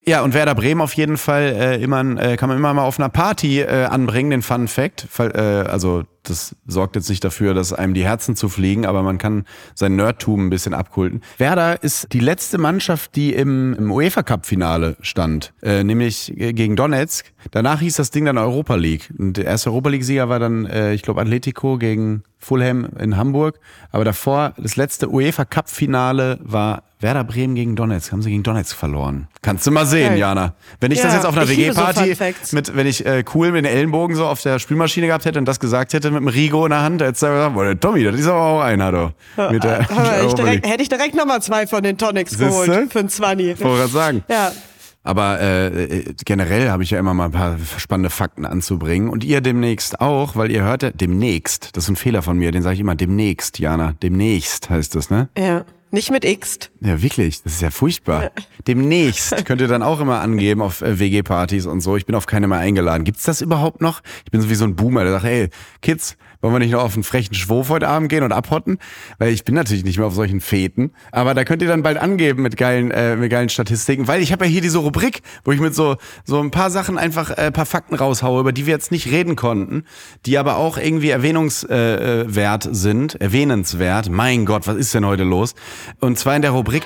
Ja, 0.07 0.21
und 0.21 0.33
Werder 0.33 0.55
Bremen 0.55 0.79
auf 0.79 0.93
jeden 0.93 1.17
Fall 1.17 1.43
äh, 1.43 1.83
immer, 1.83 1.99
äh, 2.17 2.37
kann 2.37 2.47
man 2.47 2.57
immer 2.57 2.73
mal 2.73 2.85
auf 2.85 2.97
einer 2.97 3.09
Party 3.09 3.59
äh, 3.59 3.83
anbringen, 3.83 4.29
den 4.29 4.41
Fun 4.41 4.69
Fact. 4.69 5.05
Äh, 5.19 5.37
also 5.37 6.03
das 6.23 6.55
sorgt 6.65 6.95
jetzt 6.95 7.09
nicht 7.09 7.25
dafür, 7.25 7.53
dass 7.53 7.73
einem 7.73 7.93
die 7.93 8.05
Herzen 8.05 8.37
zu 8.37 8.47
fliegen, 8.47 8.85
aber 8.85 9.03
man 9.03 9.17
kann 9.17 9.43
sein 9.75 9.97
Nerdtum 9.97 10.47
ein 10.47 10.49
bisschen 10.49 10.73
abkulten. 10.73 11.23
Werder 11.37 11.83
ist 11.83 12.13
die 12.13 12.21
letzte 12.21 12.57
Mannschaft, 12.57 13.17
die 13.17 13.33
im, 13.33 13.73
im 13.73 13.91
UEFA 13.91 14.23
Cup 14.23 14.45
Finale 14.45 14.95
stand, 15.01 15.51
äh, 15.61 15.83
nämlich 15.83 16.39
äh, 16.39 16.53
gegen 16.53 16.77
Donetsk. 16.77 17.25
Danach 17.51 17.81
hieß 17.81 17.97
das 17.97 18.09
Ding 18.09 18.23
dann 18.23 18.37
Europa 18.37 18.75
League. 18.75 19.13
Und 19.17 19.35
der 19.35 19.43
erste 19.43 19.71
Europa 19.71 19.89
League 19.89 20.05
Sieger 20.05 20.29
war 20.29 20.39
dann, 20.39 20.67
äh, 20.67 20.93
ich 20.93 21.01
glaube, 21.01 21.19
Atletico 21.19 21.77
gegen 21.77 22.23
Fulham 22.37 22.87
in 22.97 23.17
Hamburg. 23.17 23.59
Aber 23.91 24.05
davor, 24.05 24.53
das 24.57 24.77
letzte 24.77 25.09
UEFA 25.09 25.43
Cup 25.43 25.69
Finale 25.69 26.39
war 26.41 26.83
Werder 26.99 27.23
Bremen 27.23 27.53
gegen 27.55 27.75
Donetsk. 27.75 28.11
Haben 28.11 28.21
sie 28.23 28.31
gegen 28.31 28.41
Donetsk 28.43 28.75
verloren. 28.75 29.27
Kannst 29.43 29.67
du 29.67 29.71
mal 29.71 29.85
sehen, 29.85 30.09
Geil. 30.09 30.17
Jana. 30.19 30.53
Wenn 30.79 30.91
ich 30.91 30.97
Ja, 30.97 31.05
das 31.05 31.13
jetzt 31.13 31.25
auf 31.27 31.37
einer 31.37 31.43
ich 31.49 31.55
so 31.57 31.61
WG-Party 31.81 32.15
Facts. 32.15 32.53
mit, 32.53 32.75
wenn 32.75 32.87
ich 32.87 33.05
äh, 33.05 33.23
cool 33.35 33.51
mit 33.51 33.65
den 33.65 33.71
Ellenbogen 33.71 34.15
so 34.15 34.25
auf 34.25 34.41
der 34.41 34.57
Spülmaschine 34.57 35.07
gehabt 35.07 35.25
hätte 35.25 35.37
und 35.37 35.45
das 35.45 35.59
gesagt 35.59 35.93
hätte 35.93 36.09
mit 36.09 36.21
dem 36.21 36.27
Rigo 36.27 36.65
in 36.65 36.71
der 36.71 36.81
Hand, 36.81 37.01
hättest 37.01 37.21
du 37.21 37.27
gesagt, 37.27 37.53
boah, 37.53 37.65
der 37.65 37.79
Tommy, 37.79 38.03
das 38.03 38.15
ist 38.15 38.27
aber 38.27 38.41
auch 38.41 38.61
einer, 38.61 38.91
du. 38.91 39.13
Mit 39.51 39.63
der, 39.63 39.81
Aber 39.91 40.17
ich 40.17 40.23
Europa 40.23 40.35
direkt, 40.43 40.67
hätte 40.67 40.81
ich 40.83 40.89
direkt 40.89 41.13
nochmal 41.15 41.41
zwei 41.41 41.67
von 41.67 41.83
den 41.83 41.97
Tonics 41.99 42.31
Siehste? 42.31 42.45
geholt 42.47 42.91
für 42.91 42.99
ein 42.99 43.09
20. 43.09 43.59
Wollte 43.63 43.81
grad 43.83 43.91
sagen. 43.91 44.23
Ja. 44.29 44.51
Aber 45.03 45.39
äh, 45.39 45.67
äh, 45.99 46.13
generell 46.25 46.69
habe 46.69 46.83
ich 46.83 46.89
ja 46.91 46.99
immer 46.99 47.13
mal 47.13 47.25
ein 47.25 47.31
paar 47.31 47.57
spannende 47.77 48.09
Fakten 48.09 48.45
anzubringen. 48.45 49.07
Und 49.09 49.23
ihr 49.23 49.39
demnächst 49.39 50.01
auch, 50.01 50.35
weil 50.35 50.51
ihr 50.51 50.63
hört 50.63 50.83
ja, 50.83 50.89
demnächst, 50.91 51.77
das 51.77 51.85
ist 51.85 51.89
ein 51.91 51.95
Fehler 51.95 52.21
von 52.23 52.37
mir, 52.37 52.51
den 52.51 52.61
sage 52.63 52.73
ich 52.73 52.81
immer, 52.81 52.95
demnächst, 52.95 53.59
Jana. 53.59 53.93
Demnächst 54.03 54.69
heißt 54.69 54.95
das, 54.95 55.09
ne? 55.09 55.29
Ja. 55.37 55.63
Nicht 55.89 56.11
mit 56.11 56.25
X. 56.25 56.59
Ja, 56.81 57.01
wirklich, 57.01 57.41
das 57.43 57.53
ist 57.53 57.61
ja 57.61 57.71
furchtbar. 57.71 58.31
Demnächst 58.67 59.33
könnt 59.45 59.61
ihr 59.61 59.69
dann 59.69 59.83
auch 59.83 60.01
immer 60.01 60.19
angeben 60.19 60.61
auf 60.61 60.81
äh, 60.81 60.99
WG-Partys 60.99 61.65
und 61.65 61.79
so. 61.81 61.95
Ich 61.95 62.05
bin 62.05 62.15
auf 62.15 62.25
keine 62.25 62.47
mehr 62.47 62.59
eingeladen. 62.59 63.05
Gibt's 63.05 63.23
das 63.23 63.41
überhaupt 63.41 63.81
noch? 63.81 64.01
Ich 64.25 64.31
bin 64.31 64.41
so 64.41 64.49
wie 64.49 64.55
so 64.55 64.65
ein 64.65 64.75
Boomer, 64.75 65.03
der 65.03 65.13
sagt, 65.13 65.25
ey, 65.25 65.49
Kids, 65.81 66.17
wollen 66.41 66.53
wir 66.53 66.59
nicht 66.59 66.71
noch 66.71 66.83
auf 66.83 66.93
einen 66.93 67.03
frechen 67.03 67.33
Schwurf 67.33 67.69
heute 67.69 67.87
Abend 67.87 68.09
gehen 68.09 68.23
und 68.23 68.31
abhotten? 68.31 68.77
Weil 69.17 69.33
ich 69.33 69.43
bin 69.45 69.55
natürlich 69.55 69.83
nicht 69.83 69.97
mehr 69.97 70.07
auf 70.07 70.13
solchen 70.13 70.41
Feten. 70.41 70.91
Aber 71.11 71.33
da 71.33 71.43
könnt 71.43 71.61
ihr 71.61 71.67
dann 71.67 71.83
bald 71.83 71.97
angeben 71.97 72.43
mit 72.43 72.57
geilen, 72.57 72.91
äh, 72.91 73.15
mit 73.15 73.31
geilen 73.31 73.49
Statistiken. 73.49 74.07
Weil 74.07 74.21
ich 74.21 74.31
habe 74.31 74.45
ja 74.45 74.51
hier 74.51 74.61
diese 74.61 74.79
Rubrik, 74.79 75.21
wo 75.43 75.51
ich 75.51 75.59
mit 75.59 75.75
so, 75.75 75.95
so 76.25 76.39
ein 76.39 76.51
paar 76.51 76.69
Sachen 76.69 76.97
einfach 76.97 77.31
äh, 77.31 77.51
paar 77.51 77.65
Fakten 77.65 77.95
raushaue, 77.95 78.39
über 78.39 78.51
die 78.51 78.65
wir 78.65 78.73
jetzt 78.73 78.91
nicht 78.91 79.07
reden 79.11 79.35
konnten, 79.35 79.83
die 80.25 80.37
aber 80.37 80.57
auch 80.57 80.77
irgendwie 80.77 81.09
erwähnungswert 81.09 82.65
äh, 82.65 82.69
äh, 82.69 82.73
sind, 82.73 83.15
erwähnenswert. 83.15 84.09
Mein 84.09 84.45
Gott, 84.45 84.67
was 84.67 84.77
ist 84.77 84.93
denn 84.93 85.05
heute 85.05 85.23
los? 85.23 85.55
Und 85.99 86.17
zwar 86.17 86.35
in 86.35 86.41
der 86.41 86.51
Rubrik 86.51 86.83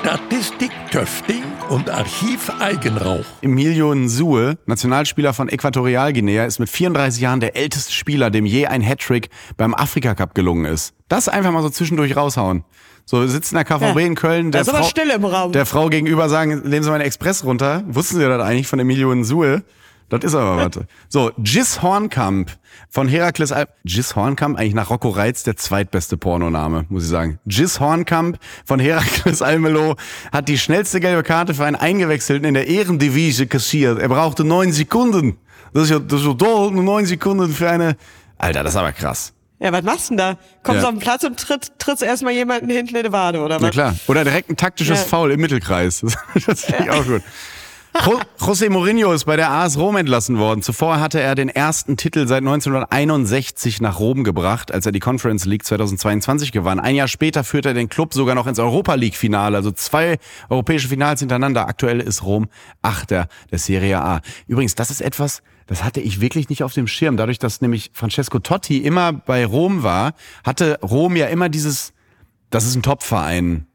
Statistik 0.00 0.70
Töfting 0.90 1.42
und 1.68 1.90
Archiv 1.90 2.50
Eigenrauch. 2.60 3.24
Emilio 3.42 3.94
Nsue, 3.94 4.56
Nationalspieler 4.66 5.32
von 5.32 5.48
Äquatorialguinea, 5.48 6.44
ist 6.44 6.58
mit 6.58 6.68
34 6.68 7.20
Jahren 7.20 7.40
der 7.40 7.56
älteste 7.56 7.92
Spieler, 7.92 8.30
dem 8.30 8.46
je 8.46 8.66
ein 8.66 8.82
Hattrick 8.82 9.30
beim 9.56 9.74
Afrika 9.74 10.14
Cup 10.14 10.34
gelungen 10.34 10.64
ist. 10.66 10.94
Das 11.08 11.28
einfach 11.28 11.50
mal 11.50 11.62
so 11.62 11.70
zwischendurch 11.70 12.16
raushauen. 12.16 12.64
So 13.04 13.20
wir 13.20 13.28
sitzen 13.28 13.56
in 13.56 13.64
der 13.64 13.64
KVB 13.64 14.00
Ja. 14.00 14.06
in 14.06 14.14
Köln, 14.14 14.52
der 14.52 14.60
Da 14.60 14.62
ist 14.62 14.68
aber 14.68 14.78
Frau, 14.84 14.88
Stille 14.88 15.14
im 15.14 15.24
Raum. 15.24 15.52
der 15.52 15.66
Frau 15.66 15.88
gegenüber 15.88 16.28
sagen, 16.28 16.62
lehnen 16.64 16.82
Sie 16.82 16.88
mal 16.90 16.96
einen 16.96 17.04
Express 17.04 17.44
runter. 17.44 17.82
Wussten 17.86 18.16
Sie 18.16 18.22
das 18.24 18.42
eigentlich 18.42 18.66
von 18.68 18.78
Emilio 18.78 19.14
Nsue? 19.14 19.62
Das 20.08 20.22
ist 20.22 20.34
aber 20.34 20.56
was. 20.56 20.84
So, 21.08 21.32
Gis 21.38 21.82
Hornkamp 21.82 22.50
von 22.88 23.08
Herakles 23.08 23.50
Al 23.50 23.66
Gis 23.84 24.14
Hornkamp, 24.14 24.56
eigentlich 24.58 24.74
nach 24.74 24.90
Rocco 24.90 25.08
Reitz 25.08 25.42
der 25.42 25.56
zweitbeste 25.56 26.16
Pornoname, 26.16 26.84
muss 26.88 27.04
ich 27.04 27.08
sagen. 27.10 27.40
Gis 27.46 27.80
Hornkamp 27.80 28.38
von 28.64 28.78
Herakles 28.78 29.42
Almelo 29.42 29.96
hat 30.32 30.48
die 30.48 30.58
schnellste 30.58 31.00
gelbe 31.00 31.22
Karte 31.24 31.54
für 31.54 31.64
einen 31.64 31.76
Eingewechselten 31.76 32.46
in 32.46 32.54
der 32.54 32.68
Ehrendivise 32.68 33.46
kassiert. 33.48 33.98
Er 33.98 34.08
brauchte 34.08 34.44
neun 34.44 34.72
Sekunden. 34.72 35.38
Das 35.74 35.84
ist 35.84 35.90
ja, 35.90 35.98
das 35.98 36.20
ist 36.20 36.26
ja 36.26 36.34
toll, 36.34 36.70
nur 36.72 36.84
neun 36.84 37.04
Sekunden 37.06 37.50
für 37.52 37.68
eine... 37.68 37.96
Alter, 38.38 38.62
das 38.62 38.74
ist 38.74 38.78
aber 38.78 38.92
krass. 38.92 39.32
Ja, 39.58 39.72
was 39.72 39.82
machst 39.82 40.06
du 40.10 40.10
denn 40.10 40.18
da? 40.18 40.36
Kommst 40.62 40.82
Ja. 40.82 40.88
auf 40.88 40.94
den 40.94 41.00
Platz 41.00 41.24
und 41.24 41.40
tritt, 41.40 41.78
trittst 41.78 42.02
erstmal 42.02 42.34
jemanden 42.34 42.68
hinten 42.70 42.94
in 42.94 43.04
die 43.04 43.12
Wade, 43.12 43.40
oder 43.40 43.56
was? 43.56 43.62
Na 43.62 43.70
klar. 43.70 43.96
Oder 44.06 44.22
direkt 44.22 44.50
ein 44.50 44.56
taktisches 44.56 45.00
Ja. 45.00 45.04
Foul 45.06 45.32
im 45.32 45.40
Mittelkreis. 45.40 46.00
Das, 46.34 46.44
das 46.44 46.64
finde 46.66 46.84
ich 46.84 46.90
auch 46.90 47.04
gut. 47.06 47.22
Jo- 48.04 48.20
José 48.38 48.68
Mourinho 48.70 49.12
ist 49.12 49.24
bei 49.24 49.36
der 49.36 49.50
AS 49.50 49.76
Rom 49.78 49.96
entlassen 49.96 50.38
worden. 50.38 50.62
Zuvor 50.62 51.00
hatte 51.00 51.20
er 51.20 51.34
den 51.34 51.48
ersten 51.48 51.96
Titel 51.96 52.26
seit 52.28 52.38
1961 52.42 53.80
nach 53.80 53.98
Rom 53.98 54.22
gebracht, 54.22 54.72
als 54.72 54.86
er 54.86 54.92
die 54.92 55.00
Conference 55.00 55.44
League 55.44 55.64
2022 55.64 56.52
gewann. 56.52 56.78
Ein 56.78 56.94
Jahr 56.94 57.08
später 57.08 57.42
führte 57.42 57.68
er 57.70 57.74
den 57.74 57.88
Club 57.88 58.14
sogar 58.14 58.34
noch 58.34 58.46
ins 58.46 58.58
Europa 58.58 58.94
League 58.94 59.16
Finale, 59.16 59.56
also 59.56 59.72
zwei 59.72 60.18
europäische 60.48 60.88
Finals 60.88 61.20
hintereinander. 61.20 61.66
Aktuell 61.68 62.00
ist 62.00 62.22
Rom 62.22 62.46
Achter 62.82 63.26
der 63.50 63.58
Serie 63.58 64.00
A. 64.00 64.20
Übrigens, 64.46 64.74
das 64.74 64.90
ist 64.90 65.00
etwas, 65.00 65.42
das 65.66 65.82
hatte 65.82 66.00
ich 66.00 66.20
wirklich 66.20 66.48
nicht 66.48 66.62
auf 66.62 66.72
dem 66.74 66.86
Schirm. 66.86 67.16
Dadurch, 67.16 67.38
dass 67.38 67.60
nämlich 67.60 67.90
Francesco 67.94 68.38
Totti 68.38 68.78
immer 68.78 69.12
bei 69.12 69.44
Rom 69.44 69.82
war, 69.82 70.12
hatte 70.44 70.78
Rom 70.82 71.16
ja 71.16 71.26
immer 71.26 71.48
dieses, 71.48 71.92
das 72.50 72.66
ist 72.66 72.76
ein 72.76 72.82
Topverein. 72.82 73.66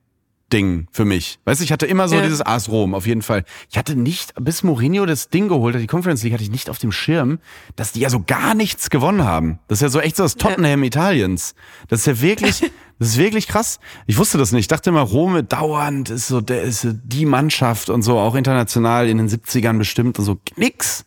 Ding 0.51 0.87
für 0.91 1.05
mich. 1.05 1.39
Weißt 1.45 1.59
du, 1.59 1.63
ich 1.63 1.71
hatte 1.71 1.85
immer 1.85 2.07
so 2.07 2.15
Ja. 2.15 2.21
dieses 2.23 2.41
AS 2.45 2.69
Rom, 2.69 2.93
auf 2.93 3.07
jeden 3.07 3.21
Fall. 3.21 3.43
Ich 3.69 3.77
hatte 3.77 3.95
nicht, 3.95 4.33
bis 4.39 4.63
Mourinho 4.63 5.05
das 5.05 5.29
Ding 5.29 5.47
geholt 5.47 5.75
hat, 5.75 5.81
die 5.81 5.87
Conference 5.87 6.23
League, 6.23 6.33
hatte 6.33 6.43
ich 6.43 6.51
nicht 6.51 6.69
auf 6.69 6.77
dem 6.77 6.91
Schirm, 6.91 7.39
dass 7.75 7.91
die 7.91 8.01
ja 8.01 8.09
so 8.09 8.21
gar 8.25 8.53
nichts 8.53 8.89
gewonnen 8.89 9.23
haben. 9.23 9.59
Das 9.67 9.79
ist 9.79 9.81
ja 9.83 9.89
so 9.89 9.99
echt 9.99 10.15
so 10.15 10.23
das 10.23 10.35
Tottenham 10.35 10.83
Italiens. 10.83 11.55
Das 11.87 12.01
ist 12.01 12.05
ja 12.05 12.21
wirklich, 12.21 12.59
das 12.99 13.09
ist 13.09 13.17
wirklich 13.17 13.47
krass. 13.47 13.79
Ich 14.07 14.17
wusste 14.17 14.37
das 14.37 14.51
nicht. 14.51 14.61
Ich 14.61 14.67
dachte 14.67 14.89
immer, 14.89 15.01
Rom 15.01 15.47
dauernd 15.47 16.09
ist 16.09 16.27
so, 16.27 16.41
der 16.41 16.61
ist 16.63 16.81
so 16.81 16.91
die 16.93 17.25
Mannschaft 17.25 17.89
und 17.89 18.01
so, 18.03 18.19
auch 18.19 18.35
international 18.35 19.07
in 19.09 19.17
den 19.17 19.29
70ern 19.29 19.77
bestimmt 19.77 20.19
und 20.19 20.25
so. 20.25 20.37
Nix. 20.55 21.05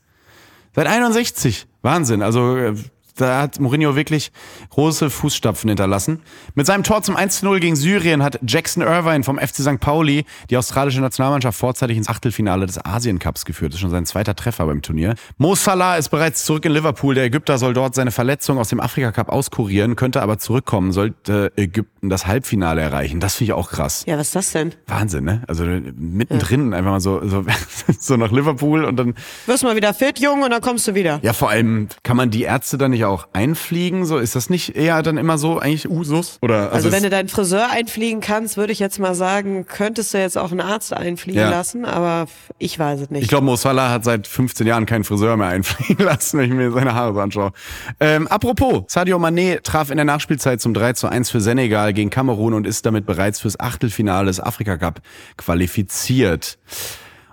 Seit 0.75 0.87
61. 0.89 1.67
Wahnsinn. 1.83 2.23
Also, 2.23 2.57
äh, 2.57 2.75
da 3.17 3.43
hat 3.43 3.61
Mourinho 3.61 3.97
wirklich 3.97 4.33
große 4.71 5.11
Fußstapfen 5.11 5.69
hinterlassen. 5.69 6.21
Mit 6.55 6.67
seinem 6.67 6.83
Tor 6.83 7.03
zum 7.03 7.17
1-0 7.17 7.61
gegen 7.61 7.77
Syrien 7.77 8.23
hat 8.23 8.41
Jackson 8.47 8.83
Irvine 8.83 9.23
vom 9.23 9.39
FC 9.39 9.57
St. 9.57 9.81
Pauli 9.81 10.25
die 10.51 10.57
australische 10.57 11.01
Nationalmannschaft 11.01 11.59
vorzeitig 11.59 11.97
ins 11.97 12.09
Achtelfinale 12.09 12.67
des 12.67 12.85
Asien 12.85 13.19
Cups 13.19 13.45
geführt. 13.45 13.73
Das 13.73 13.77
ist 13.77 13.83
schon 13.83 13.91
sein 13.91 14.07
zweiter 14.07 14.35
Treffer 14.35 14.67
beim 14.67 14.83
Turnier. 14.83 15.15
Mo 15.39 15.55
Salah 15.55 15.97
ist 15.97 16.09
bereits 16.09 16.45
zurück 16.45 16.65
in 16.65 16.73
Liverpool. 16.73 17.15
Der 17.15 17.25
Ägypter 17.25 17.59
soll 17.59 17.73
dort 17.73 17.95
seine 17.95 18.11
Verletzung 18.11 18.59
aus 18.59 18.69
dem 18.69 18.81
Afrika 18.81 19.13
Cup 19.13 19.29
auskurieren, 19.29 19.95
könnte 19.97 20.21
aber 20.21 20.39
zurückkommen, 20.39 20.93
sollte 20.93 21.53
Ägypten 21.57 22.11
das 22.11 22.27
Halbfinale 22.27 22.81
erreichen. 22.81 23.21
Das 23.21 23.37
finde 23.37 23.53
ich 23.53 23.53
auch 23.53 23.71
krass. 23.71 24.05
Ja, 24.07 24.19
was 24.19 24.29
ist 24.29 24.37
das 24.37 24.53
denn? 24.53 24.75
Wahnsinn, 24.87 25.25
ne? 25.25 25.43
Also 25.47 25.65
mittendrin 25.65 26.73
ja. 26.73 26.79
einfach 26.79 26.91
mal 26.91 27.01
so, 27.01 27.27
so, 27.27 27.45
so 27.99 28.17
nach 28.17 28.33
Liverpool 28.33 28.85
und 28.85 28.97
dann. 28.97 29.15
Wirst 29.47 29.63
mal 29.63 29.77
wieder 29.77 29.95
fit, 29.95 30.19
Junge, 30.19 30.45
und 30.45 30.51
dann 30.51 30.61
kommst 30.61 30.89
du 30.89 30.95
wieder. 30.95 31.21
Ja, 31.23 31.33
vor 31.33 31.51
allem 31.51 31.89
kann 32.03 32.17
man 32.17 32.31
die 32.31 32.43
Ärzte 32.43 32.77
dann 32.77 32.91
nicht 32.91 33.04
auch 33.09 33.29
einfliegen? 33.33 34.05
So 34.05 34.19
ist 34.19 34.37
das 34.37 34.51
nicht 34.51 34.77
eher 34.77 35.03
dann 35.03 35.17
immer 35.17 35.39
so 35.39 35.59
eigentlich 35.59 35.89
Usus? 35.89 36.39
Oder 36.43 36.73
also, 36.73 36.75
also 36.75 36.93
wenn 36.93 37.03
du 37.03 37.11
deinen 37.11 37.29
Friseur 37.29 37.71
einfliegen 37.71 38.21
kannst, 38.21 38.57
würde 38.57 38.73
ich 38.73 38.79
jetzt 38.79 38.99
mal 38.99 39.15
sagen, 39.15 39.67
könntest 39.67 40.15
du 40.15 40.19
jetzt 40.19 40.39
auch 40.39 40.51
einen 40.51 40.61
Arzt 40.61 40.93
einfliegen 40.93 41.41
ja. 41.41 41.51
lassen, 41.51 41.85
aber 41.85 42.27
ich 42.59 42.79
weiß 42.79 43.01
es 43.01 43.11
nicht. 43.11 43.23
Ich 43.23 43.29
glaube, 43.29 43.45
Mo 43.45 43.57
Salah 43.57 43.91
hat 43.91 44.05
seit 44.05 44.27
15 44.27 44.67
Jahren 44.67 44.87
keinen 44.87 45.05
Friseur 45.05 45.37
mehr 45.37 45.49
einfliegen 45.55 46.05
lassen, 46.05 46.39
wenn 46.39 46.51
ich 46.51 46.57
mir 46.57 46.71
seine 46.73 46.95
Haare 46.95 47.15
so 47.15 47.21
anschaue. 47.21 47.53
Ähm, 48.01 48.27
apropos, 48.29 48.85
Sadio 48.89 49.19
Mané 49.19 49.63
traf 49.63 49.91
in 49.91 49.97
der 49.97 50.05
Nachspielzeit 50.05 50.61
zum 50.61 50.75
3 50.75 50.95
zu 50.95 51.09
1 51.09 51.31
für 51.31 51.41
Senegal 51.41 51.93
gegen 51.93 52.11
Kamerun 52.11 52.55
und 52.55 52.67
ist 52.67 52.87
damit 52.87 53.07
bereits 53.07 53.41
fürs 53.41 53.59
Achtelfinale 53.59 54.27
des 54.27 54.41
Afrika 54.41 54.77
Cup 54.77 55.01
qualifiziert. 55.37 56.59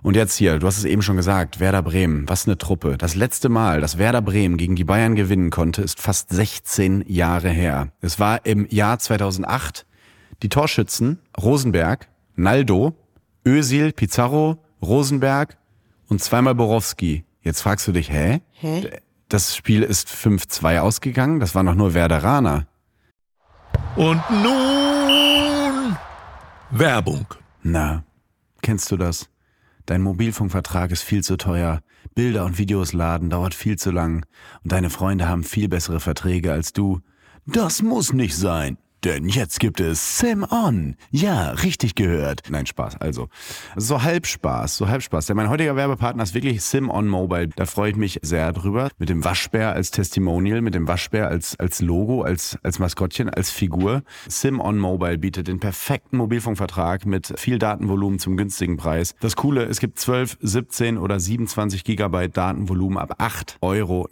Und 0.04 0.16
jetzt 0.16 0.36
hier, 0.36 0.58
du 0.58 0.66
hast 0.66 0.80
es 0.80 0.86
eben 0.86 1.04
schon 1.04 1.16
gesagt, 1.16 1.60
Werder 1.60 1.84
Bremen, 1.84 2.28
was 2.28 2.48
eine 2.48 2.58
Truppe. 2.58 2.98
Das 2.98 3.14
letzte 3.16 3.50
Mal, 3.50 3.82
dass 3.82 4.00
Werder 4.00 4.22
Bremen 4.22 4.58
gegen 4.58 4.76
die 4.76 4.84
Bayern 4.84 5.16
gewinnen 5.16 5.52
konnte, 5.52 5.84
ist 5.84 6.02
fast 6.02 6.32
16 6.32 7.06
Jahre 7.08 7.50
her. 7.50 7.90
Es 8.02 8.20
war 8.20 8.46
im 8.46 8.68
Jahr 8.70 8.98
2008. 8.98 9.86
Die 10.42 10.50
Torschützen 10.50 11.20
Rosenberg, 11.40 12.08
Naldo, 12.36 12.96
Ösil, 13.46 13.92
Pizarro, 13.94 14.58
Rosenberg 14.82 15.58
und 16.08 16.22
zweimal 16.22 16.56
Borowski. 16.56 17.24
Jetzt 17.44 17.62
fragst 17.62 17.88
du 17.88 17.92
dich, 17.92 18.12
hä? 18.12 18.42
Hä? 18.54 18.90
Das 19.30 19.56
Spiel 19.56 19.84
ist 19.84 20.10
5-2 20.10 20.80
ausgegangen, 20.80 21.40
das 21.40 21.54
war 21.54 21.62
noch 21.62 21.76
nur 21.76 21.94
Werderaner. 21.94 22.68
Und 23.96 24.22
nun 24.30 25.96
Werbung. 26.72 27.28
Na, 27.62 28.04
kennst 28.62 28.92
du 28.92 28.98
das? 28.98 29.31
Dein 29.92 30.04
Mobilfunkvertrag 30.04 30.90
ist 30.92 31.02
viel 31.02 31.22
zu 31.22 31.36
teuer, 31.36 31.82
Bilder 32.16 32.46
und 32.46 32.58
Videos 32.58 32.94
laden 32.94 33.30
dauert 33.30 33.54
viel 33.54 33.78
zu 33.78 33.92
lang 33.92 34.26
und 34.64 34.72
deine 34.72 34.90
Freunde 34.90 35.28
haben 35.28 35.44
viel 35.44 35.68
bessere 35.68 36.00
Verträge 36.00 36.54
als 36.54 36.72
du. 36.72 37.02
Das 37.46 37.82
muss 37.82 38.14
nicht 38.14 38.38
sein. 38.38 38.78
Denn 39.04 39.28
jetzt 39.28 39.60
gibt 39.60 39.80
es 39.80 40.20
Sim 40.20 40.46
On. 40.52 40.96
Ja, 41.10 41.52
richtig 41.52 41.96
gehört. 41.96 42.44
Nein, 42.52 42.68
Spaß. 42.68 42.98
Also, 42.98 43.30
so 43.76 44.04
halb 44.04 44.28
Spaß, 44.28 44.78
so 44.78 44.88
halb 44.88 45.02
Spaß. 45.02 45.26
Denn 45.26 45.38
mein 45.38 45.50
heutiger 45.50 45.76
Werbepartner 45.76 46.22
ist 46.22 46.36
wirklich 46.36 46.62
Sim 46.62 46.92
On 46.92 47.08
Mobile. 47.08 47.48
Da 47.56 47.66
freue 47.66 47.90
ich 47.90 47.96
mich 47.96 48.20
sehr 48.22 48.54
drüber. 48.54 48.90
Mit 49.00 49.10
dem 49.10 49.24
Waschbär 49.24 49.74
als 49.74 49.90
Testimonial, 49.90 50.62
mit 50.62 50.76
dem 50.76 50.88
Waschbär 50.88 51.30
als, 51.30 51.60
als 51.60 51.82
Logo, 51.82 52.22
als, 52.22 52.60
als 52.62 52.78
Maskottchen, 52.78 53.32
als 53.32 53.50
Figur. 53.50 54.04
Sim 54.28 54.60
On 54.60 54.78
Mobile 54.78 55.18
bietet 55.18 55.48
den 55.48 55.60
perfekten 55.60 56.18
Mobilfunkvertrag 56.18 57.08
mit 57.08 57.34
viel 57.40 57.58
Datenvolumen 57.58 58.20
zum 58.20 58.38
günstigen 58.38 58.78
Preis. 58.78 59.16
Das 59.20 59.36
Coole, 59.36 59.64
es 59.64 59.80
gibt 59.80 59.98
12, 59.98 60.38
17 60.42 61.00
oder 61.00 61.20
27 61.20 61.84
Gigabyte 61.84 62.38
Datenvolumen 62.38 63.00
ab 63.00 63.20
8,99 63.20 63.58
Euro 63.62 64.08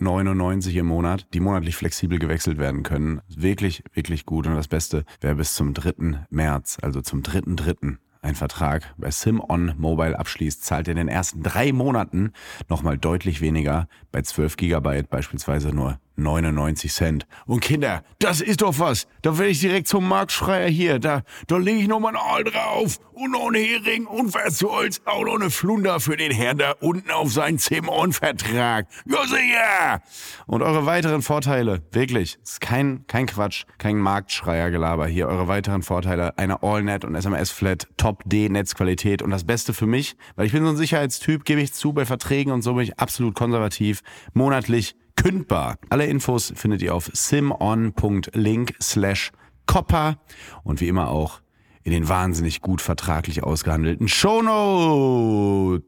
im 0.79 0.85
Monat, 0.87 1.27
die 1.35 1.41
monatlich 1.41 1.75
flexibel 1.75 2.17
gewechselt 2.17 2.57
werden 2.57 2.81
können. 2.81 3.21
Wirklich, 3.27 3.83
wirklich 3.93 4.25
gut. 4.25 4.47
Und 4.47 4.55
das 4.55 4.67
Beste, 4.79 5.03
wer 5.19 5.35
bis 5.35 5.55
zum 5.55 5.73
3. 5.73 6.25
März, 6.29 6.77
also 6.81 7.01
zum 7.01 7.21
3.3. 7.21 7.97
ein 8.21 8.35
Vertrag 8.35 8.95
bei 8.97 9.11
SimOn 9.11 9.73
Mobile 9.77 10.17
abschließt, 10.17 10.63
zahlt 10.63 10.87
in 10.87 10.95
den 10.95 11.09
ersten 11.09 11.43
drei 11.43 11.73
Monaten 11.73 12.31
nochmal 12.69 12.97
deutlich 12.97 13.41
weniger. 13.41 13.89
Bei 14.13 14.21
12 14.21 14.55
Gigabyte 14.55 15.09
beispielsweise 15.09 15.75
nur 15.75 15.99
99 16.19 16.91
Cent. 16.91 17.27
Und 17.45 17.61
Kinder, 17.61 18.03
das 18.19 18.41
ist 18.41 18.61
doch 18.61 18.79
was. 18.79 19.07
Da 19.21 19.37
werde 19.37 19.51
ich 19.51 19.59
direkt 19.59 19.87
zum 19.87 20.07
Marktschreier 20.07 20.69
hier. 20.69 20.99
Da, 20.99 21.23
da 21.47 21.57
lege 21.57 21.79
ich 21.79 21.87
nochmal 21.87 22.15
ein 22.15 22.21
Aal 22.21 22.43
drauf. 22.43 22.99
Und 23.13 23.31
noch 23.31 23.47
einen 23.47 23.63
Hering 23.63 24.05
und 24.05 24.33
was 24.33 24.59
soll's. 24.59 25.01
Auch 25.05 25.25
noch 25.25 25.35
eine 25.35 25.49
Flunder 25.49 25.99
für 25.99 26.15
den 26.15 26.31
Herrn 26.31 26.57
da 26.57 26.71
unten 26.79 27.11
auf 27.11 27.33
seinen 27.33 27.57
Zimon-Vertrag. 27.59 28.87
Ja, 29.05 29.25
sicher. 29.25 30.01
Und 30.47 30.61
eure 30.61 30.85
weiteren 30.85 31.21
Vorteile. 31.21 31.81
Wirklich. 31.91 32.37
Ist 32.41 32.61
kein, 32.61 33.05
kein 33.07 33.25
Quatsch. 33.25 33.65
Kein 33.77 33.97
Marktschreier-Gelaber 33.97 35.07
hier. 35.07 35.27
Eure 35.27 35.47
weiteren 35.47 35.83
Vorteile. 35.83 36.37
Eine 36.37 36.63
AllNet 36.63 37.03
und 37.03 37.15
SMS-Flat. 37.15 37.87
Top-D-Netzqualität. 37.97 39.21
Und 39.21 39.31
das 39.31 39.43
Beste 39.43 39.73
für 39.73 39.87
mich, 39.87 40.15
weil 40.35 40.45
ich 40.45 40.53
bin 40.53 40.63
so 40.63 40.69
ein 40.69 40.77
Sicherheitstyp, 40.77 41.43
gebe 41.43 41.61
ich 41.61 41.73
zu, 41.73 41.93
bei 41.93 42.05
Verträgen 42.05 42.53
und 42.53 42.61
so 42.61 42.73
bin 42.73 42.83
ich 42.83 42.99
absolut 42.99 43.35
konservativ. 43.35 44.01
Monatlich 44.33 44.95
kündbar. 45.19 45.77
Alle 45.89 46.05
Infos 46.05 46.53
findet 46.55 46.81
ihr 46.81 46.95
auf 46.95 47.09
simon.link 47.13 48.75
slash 48.81 49.33
copper 49.65 50.17
und 50.63 50.79
wie 50.79 50.87
immer 50.87 51.09
auch 51.09 51.41
in 51.83 51.91
den 51.91 52.07
wahnsinnig 52.07 52.61
gut 52.61 52.81
vertraglich 52.81 53.43
ausgehandelten 53.43 54.07
Shownotes. 54.07 55.83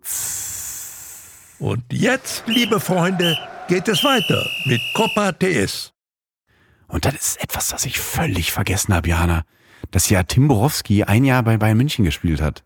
Und 1.59 1.83
jetzt, 1.91 2.43
liebe 2.47 2.81
Freunde, 2.81 3.37
geht 3.67 3.87
es 3.87 4.03
weiter 4.03 4.45
mit 4.65 4.81
Coppa 4.93 5.31
TS. 5.31 5.93
Und 6.87 7.05
das 7.05 7.13
ist 7.13 7.41
etwas, 7.41 7.69
das 7.69 7.85
ich 7.85 7.99
völlig 7.99 8.51
vergessen 8.51 8.93
habe, 8.93 9.07
Jana. 9.09 9.45
Dass 9.91 10.09
ja 10.09 10.23
Tim 10.23 10.49
Borowski 10.49 11.03
ein 11.03 11.23
Jahr 11.23 11.43
bei 11.43 11.55
Bayern 11.57 11.77
München 11.77 12.03
gespielt 12.03 12.41
hat. 12.41 12.63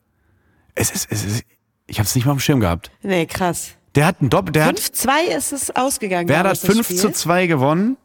Es 0.73 0.89
ist, 0.91 1.11
es 1.11 1.23
ist, 1.25 1.43
ich 1.85 1.99
habe 1.99 2.07
es 2.07 2.15
nicht 2.15 2.25
mal 2.25 2.31
auf 2.31 2.37
dem 2.37 2.41
Schirm 2.41 2.59
gehabt. 2.59 2.89
Nee, 3.03 3.27
krass. 3.27 3.75
Der 3.95 4.05
hat 4.05 4.22
ein 4.22 4.30
Doppel. 4.30 4.53
5-2 4.53 5.35
ist 5.38 5.53
es 5.53 5.76
ausgegangen. 5.76 6.27
Werder 6.27 6.49
hat 6.49 6.57
5 6.57 6.88
zu 6.88 7.11
2 7.11 7.47
gewonnen. 7.47 7.97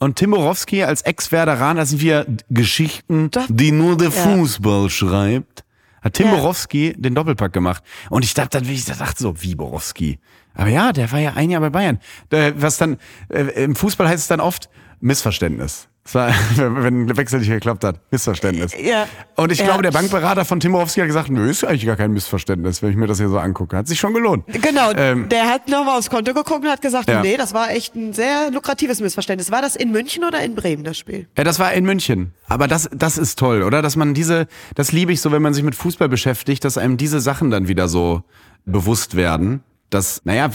Und 0.00 0.16
Tim 0.16 0.30
Borowski 0.30 0.84
als 0.84 1.02
Ex-Werderaner, 1.02 1.80
das 1.80 1.90
sind 1.90 2.00
wir 2.00 2.26
Geschichten, 2.50 3.30
Doch. 3.30 3.46
die 3.48 3.72
nur 3.72 3.96
der 3.96 4.10
ja. 4.10 4.22
Fußball 4.22 4.90
schreibt. 4.90 5.64
Hat 6.02 6.14
Tim 6.14 6.26
ja. 6.26 6.36
Borowski 6.36 6.94
den 6.96 7.14
Doppelpack 7.14 7.52
gemacht. 7.52 7.82
Und 8.08 8.24
ich 8.24 8.34
dachte, 8.34 8.60
dann, 8.60 8.68
ich 8.68 8.84
dachte 8.84 9.20
so, 9.20 9.42
wie 9.42 9.56
Borowski? 9.56 10.20
Aber 10.54 10.68
ja, 10.68 10.92
der 10.92 11.10
war 11.10 11.18
ja 11.18 11.32
ein 11.34 11.50
Jahr 11.50 11.60
bei 11.60 11.70
Bayern. 11.70 11.98
Was 12.30 12.78
dann, 12.78 12.98
äh, 13.28 13.64
im 13.64 13.74
Fußball 13.74 14.08
heißt 14.08 14.22
es 14.22 14.28
dann 14.28 14.40
oft 14.40 14.68
Missverständnis. 15.00 15.88
Das 16.08 16.14
war, 16.14 16.32
wenn 16.84 17.06
ein 17.06 17.16
Wechsel 17.18 17.40
nicht 17.40 17.50
geklappt 17.50 17.84
hat. 17.84 18.00
Missverständnis. 18.10 18.72
Ja. 18.82 19.06
Und 19.36 19.52
ich 19.52 19.58
ja. 19.58 19.66
glaube, 19.66 19.82
der 19.82 19.90
Bankberater 19.90 20.46
von 20.46 20.58
Timorowski 20.58 21.00
hat 21.00 21.06
gesagt, 21.06 21.28
nö, 21.28 21.50
ist 21.50 21.64
eigentlich 21.64 21.84
gar 21.84 21.96
kein 21.96 22.12
Missverständnis, 22.12 22.82
wenn 22.82 22.90
ich 22.90 22.96
mir 22.96 23.06
das 23.06 23.18
hier 23.18 23.28
so 23.28 23.38
angucke. 23.38 23.76
Hat 23.76 23.88
sich 23.88 23.98
schon 24.00 24.14
gelohnt. 24.14 24.44
Genau. 24.46 24.92
Ähm, 24.96 25.28
der 25.28 25.50
hat 25.50 25.68
nochmal 25.68 25.98
aufs 25.98 26.08
Konto 26.08 26.32
geguckt 26.32 26.64
und 26.64 26.70
hat 26.70 26.80
gesagt, 26.80 27.10
ja. 27.10 27.20
nee, 27.20 27.36
das 27.36 27.52
war 27.52 27.70
echt 27.70 27.94
ein 27.94 28.14
sehr 28.14 28.50
lukratives 28.50 29.00
Missverständnis. 29.00 29.50
War 29.50 29.60
das 29.60 29.76
in 29.76 29.92
München 29.92 30.24
oder 30.24 30.40
in 30.42 30.54
Bremen, 30.54 30.82
das 30.82 30.96
Spiel? 30.96 31.26
Ja, 31.36 31.44
das 31.44 31.58
war 31.58 31.74
in 31.74 31.84
München. 31.84 32.32
Aber 32.48 32.68
das, 32.68 32.88
das 32.90 33.18
ist 33.18 33.38
toll, 33.38 33.62
oder? 33.62 33.82
Dass 33.82 33.94
man 33.94 34.14
diese, 34.14 34.46
das 34.74 34.92
liebe 34.92 35.12
ich 35.12 35.20
so, 35.20 35.30
wenn 35.30 35.42
man 35.42 35.52
sich 35.52 35.62
mit 35.62 35.74
Fußball 35.74 36.08
beschäftigt, 36.08 36.64
dass 36.64 36.78
einem 36.78 36.96
diese 36.96 37.20
Sachen 37.20 37.50
dann 37.50 37.68
wieder 37.68 37.86
so 37.86 38.22
bewusst 38.64 39.14
werden 39.14 39.62
dass, 39.90 40.20
naja, 40.24 40.50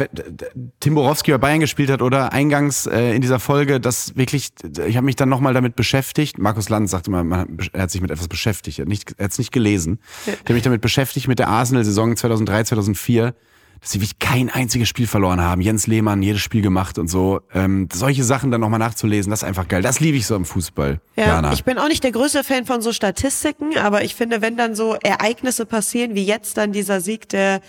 Tim 0.80 0.96
Borowski 0.96 1.32
bei 1.32 1.38
Bayern 1.38 1.60
gespielt 1.60 1.90
hat 1.90 2.02
oder 2.02 2.34
eingangs 2.34 2.86
äh, 2.86 3.16
in 3.16 3.22
dieser 3.22 3.40
Folge, 3.40 3.80
dass 3.80 4.16
wirklich, 4.16 4.50
ich 4.86 4.96
habe 4.96 5.06
mich 5.06 5.16
dann 5.16 5.30
nochmal 5.30 5.54
damit 5.54 5.76
beschäftigt. 5.76 6.38
Markus 6.38 6.70
Land 6.70 6.90
sagte 6.90 7.10
mal, 7.10 7.24
man, 7.24 7.58
er 7.74 7.84
hat 7.84 7.92
sich 7.92 8.02
mit 8.02 8.12
etwas 8.12 8.28
beschäftigt, 8.28 8.80
er 8.80 8.86
hat 8.86 9.16
hat's 9.20 9.38
nicht 9.40 9.52
gelesen. 9.52 10.00
Ich 10.26 10.34
habe 10.34 10.54
mich 10.54 10.64
damit 10.64 10.82
beschäftigt 10.82 11.28
mit 11.28 11.40
der 11.40 11.48
Arsenal-Saison 11.48 12.16
2003, 12.16 12.64
2004, 12.66 13.34
dass 13.82 13.92
sie 13.92 14.00
wirklich 14.00 14.20
kein 14.20 14.50
einziges 14.50 14.88
Spiel 14.88 15.08
verloren 15.08 15.42
haben. 15.42 15.62
Jens 15.62 15.88
Lehmann, 15.88 16.22
jedes 16.22 16.42
Spiel 16.42 16.62
gemacht 16.62 17.00
und 17.00 17.08
so. 17.08 17.42
Ähm, 17.54 17.90
solche 17.92 18.24
Sachen 18.24 18.52
dann 18.52 18.62
nochmal 18.62 18.80
nachzulesen, 18.80 19.32
das 19.32 19.42
ist 19.42 19.48
einfach 19.48 19.68
geil. 19.68 19.82
Das 19.82 20.00
liebe 20.00 20.16
ich 20.16 20.28
so 20.28 20.36
im 20.36 20.46
Fußball. 20.46 21.02
Ja, 21.16 21.26
Jana. 21.26 21.54
ich 21.54 21.64
bin 21.64 21.78
auch 21.80 21.88
nicht 21.88 22.04
der 22.04 22.12
größte 22.12 22.44
Fan 22.44 22.66
von 22.66 22.82
so 22.82 22.94
Statistiken, 22.94 23.78
aber 23.78 24.04
ich 24.04 24.16
finde, 24.16 24.42
wenn 24.42 24.58
dann 24.58 24.76
so 24.76 24.96
Ereignisse 25.02 25.66
passieren, 25.66 26.14
wie 26.14 26.24
jetzt 26.24 26.58
dann 26.58 26.72
dieser 26.72 27.02
Sieg 27.02 27.28
der 27.30 27.62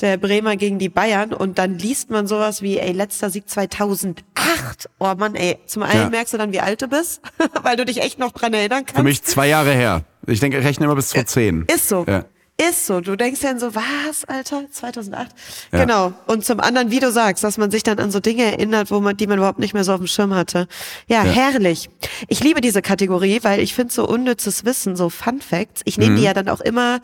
der 0.00 0.16
Bremer 0.16 0.56
gegen 0.56 0.78
die 0.78 0.88
Bayern 0.88 1.32
und 1.32 1.58
dann 1.58 1.78
liest 1.78 2.10
man 2.10 2.26
sowas 2.26 2.62
wie, 2.62 2.78
ey, 2.78 2.92
letzter 2.92 3.30
Sieg 3.30 3.48
2008. 3.48 4.88
Oh 4.98 5.14
Mann, 5.16 5.34
ey, 5.34 5.58
zum 5.66 5.82
einen 5.82 6.00
ja. 6.02 6.08
merkst 6.10 6.34
du 6.34 6.38
dann, 6.38 6.52
wie 6.52 6.60
alt 6.60 6.82
du 6.82 6.88
bist, 6.88 7.20
weil 7.62 7.76
du 7.76 7.84
dich 7.84 8.00
echt 8.02 8.18
noch 8.18 8.32
dran 8.32 8.54
erinnern 8.54 8.84
kannst. 8.86 8.96
Für 8.96 9.02
mich 9.02 9.22
zwei 9.22 9.48
Jahre 9.48 9.72
her. 9.72 10.04
Ich 10.26 10.40
denke, 10.40 10.58
ich 10.58 10.64
rechne 10.64 10.86
immer 10.86 10.94
bis 10.96 11.08
2010. 11.10 11.64
Ist 11.74 11.88
so. 11.88 12.04
Ja. 12.06 12.24
Ist 12.60 12.86
so. 12.86 13.00
Du 13.00 13.14
denkst 13.16 13.40
dann 13.40 13.60
so, 13.60 13.72
was, 13.76 14.24
Alter? 14.26 14.64
2008? 14.70 15.28
Ja. 15.72 15.78
Genau. 15.80 16.12
Und 16.26 16.44
zum 16.44 16.58
anderen, 16.58 16.90
wie 16.90 16.98
du 16.98 17.12
sagst, 17.12 17.44
dass 17.44 17.56
man 17.56 17.70
sich 17.70 17.84
dann 17.84 18.00
an 18.00 18.10
so 18.10 18.18
Dinge 18.18 18.42
erinnert, 18.44 18.90
wo 18.90 18.98
man, 18.98 19.16
die 19.16 19.28
man 19.28 19.38
überhaupt 19.38 19.60
nicht 19.60 19.74
mehr 19.74 19.84
so 19.84 19.92
auf 19.92 19.98
dem 20.00 20.08
Schirm 20.08 20.34
hatte. 20.34 20.66
Ja, 21.06 21.24
Ja. 21.24 21.30
herrlich. 21.30 21.88
Ich 22.26 22.42
liebe 22.42 22.60
diese 22.60 22.82
Kategorie, 22.82 23.38
weil 23.42 23.60
ich 23.60 23.74
finde 23.74 23.94
so 23.94 24.08
unnützes 24.08 24.64
Wissen, 24.64 24.96
so 24.96 25.08
Fun 25.08 25.40
Facts. 25.40 25.82
Ich 25.84 25.98
Mhm. 25.98 26.02
nehme 26.04 26.16
die 26.16 26.22
ja 26.24 26.34
dann 26.34 26.48
auch 26.48 26.60
immer, 26.60 26.98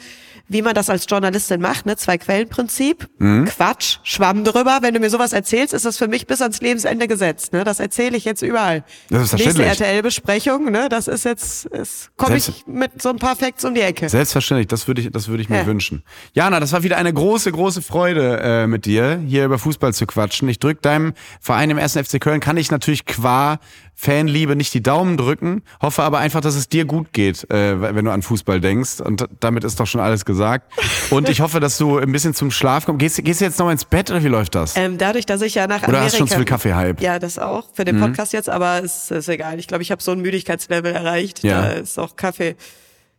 wie 0.49 0.63
man 0.63 0.75
das 0.75 0.91
als 0.91 1.07
Journalistin 1.09 1.61
macht, 1.61 1.87
ne? 1.87 1.97
Zwei-Quellen-Prinzip. 1.97 3.09
Mhm. 3.19 3.47
Quatsch, 3.47 3.99
Schwamm 4.03 4.45
drüber. 4.45 4.79
Wenn 4.83 4.95
du 4.95 5.01
mir 5.01 5.11
sowas 5.11 5.33
erzählst, 5.33 5.73
ist 5.73 5.85
das 5.85 5.97
für 5.97 6.09
mich 6.09 6.27
bis 6.27 6.43
ans 6.43 6.61
Lebensende 6.61 7.09
gesetzt, 7.09 7.53
ne? 7.53 7.65
Das 7.65 7.81
erzähle 7.81 8.17
ich 8.17 8.25
jetzt 8.25 8.43
überall. 8.43 8.85
Das 9.11 9.33
ist 9.33 9.39
Nächste. 9.39 9.65
RTL-Besprechung, 9.65 10.71
ne? 10.71 10.89
Das 10.89 11.09
ist 11.09 11.25
jetzt, 11.25 11.67
es 11.73 12.11
komme 12.17 12.37
ich 12.37 12.65
mit 12.67 13.01
so 13.01 13.09
ein 13.09 13.17
paar 13.17 13.37
Facts 13.37 13.65
um 13.65 13.75
die 13.75 13.81
Ecke. 13.81 14.09
Selbstverständlich, 14.09 14.67
das 14.69 14.87
würde 14.87 15.01
ich, 15.03 15.11
das 15.11 15.29
würde 15.29 15.43
ich 15.43 15.49
mir 15.49 15.59
Ja. 15.59 15.67
wünschen. 15.67 16.03
Jana, 16.33 16.61
das 16.61 16.73
war 16.73 16.83
wieder 16.83 16.97
eine 16.99 17.13
große, 17.13 17.51
große 17.51 17.81
Freude 17.83 18.41
äh, 18.43 18.67
mit 18.67 18.85
dir, 18.85 19.21
hier 19.27 19.45
über 19.47 19.59
Fußball 19.59 19.95
zu 19.95 20.07
quatschen. 20.07 20.49
Ich 20.49 20.59
drück 20.59 20.83
deinem 20.83 21.15
Verein 21.41 21.71
im 21.71 21.79
1. 21.79 21.95
FC 21.97 22.21
Köln, 22.21 22.41
kann 22.41 22.57
ich 22.57 22.71
natürlich 22.71 23.07
qua 23.07 23.59
Fanliebe 23.95 24.57
nicht 24.57 24.75
die 24.75 24.83
Daumen 24.83 25.17
drücken, 25.17 25.63
hoffe 25.81 26.03
aber 26.03 26.19
einfach, 26.19 26.41
dass 26.41 26.57
es 26.57 26.69
dir 26.69 26.85
gut 26.85 27.13
geht, 27.13 27.49
äh, 27.51 27.81
wenn 27.81 28.05
du 28.05 28.11
an 28.11 28.23
Fußball 28.23 28.61
denkst. 28.61 29.01
Und 29.01 29.27
damit 29.41 29.65
ist 29.65 29.79
doch 29.79 29.87
schon 29.87 30.01
alles 30.01 30.25
gesagt. 30.25 30.73
Und 31.11 31.29
ich 31.29 31.41
hoffe, 31.41 31.61
dass 31.61 31.79
du 31.79 31.99
ein 31.99 32.11
bisschen 32.13 32.35
zum 32.35 32.51
Schlaf 32.51 32.87
kommst. 32.87 32.99
Gehst, 33.01 33.25
gehst 33.25 33.41
du 33.41 33.45
jetzt 33.45 33.59
noch 33.59 33.71
ins 33.71 33.85
Bett 33.85 34.11
oder 34.11 34.23
wie 34.23 34.29
läuft 34.29 34.55
das? 34.55 34.77
Ähm, 34.77 34.99
dadurch, 34.99 35.27
dass 35.27 35.43
ich 35.43 35.55
ja 35.55 35.67
nach 35.67 35.79
Oder 35.79 35.99
Amerika... 35.99 36.05
hast 36.05 36.15
du 36.15 36.19
schon 36.19 36.29
zu 36.29 36.37
viel 36.37 36.45
Kaffee-Hype? 36.45 37.01
Ja, 37.01 37.19
das 37.19 37.39
auch, 37.39 37.69
für 37.73 37.85
den 37.85 38.01
Podcast 38.01 38.33
jetzt, 38.33 38.49
aber 38.49 38.83
es 38.83 39.11
ist 39.11 39.29
egal. 39.29 39.59
Ich 39.59 39.69
glaube, 39.69 39.83
ich 39.83 39.91
habe 39.91 40.03
so 40.03 40.11
ein 40.11 40.21
Müdigkeitslevel 40.21 40.93
erreicht. 40.93 41.45
Ja. 41.45 41.63
Da 41.63 41.69
ist 41.73 41.99
auch 41.99 42.17
Kaffee, 42.17 42.57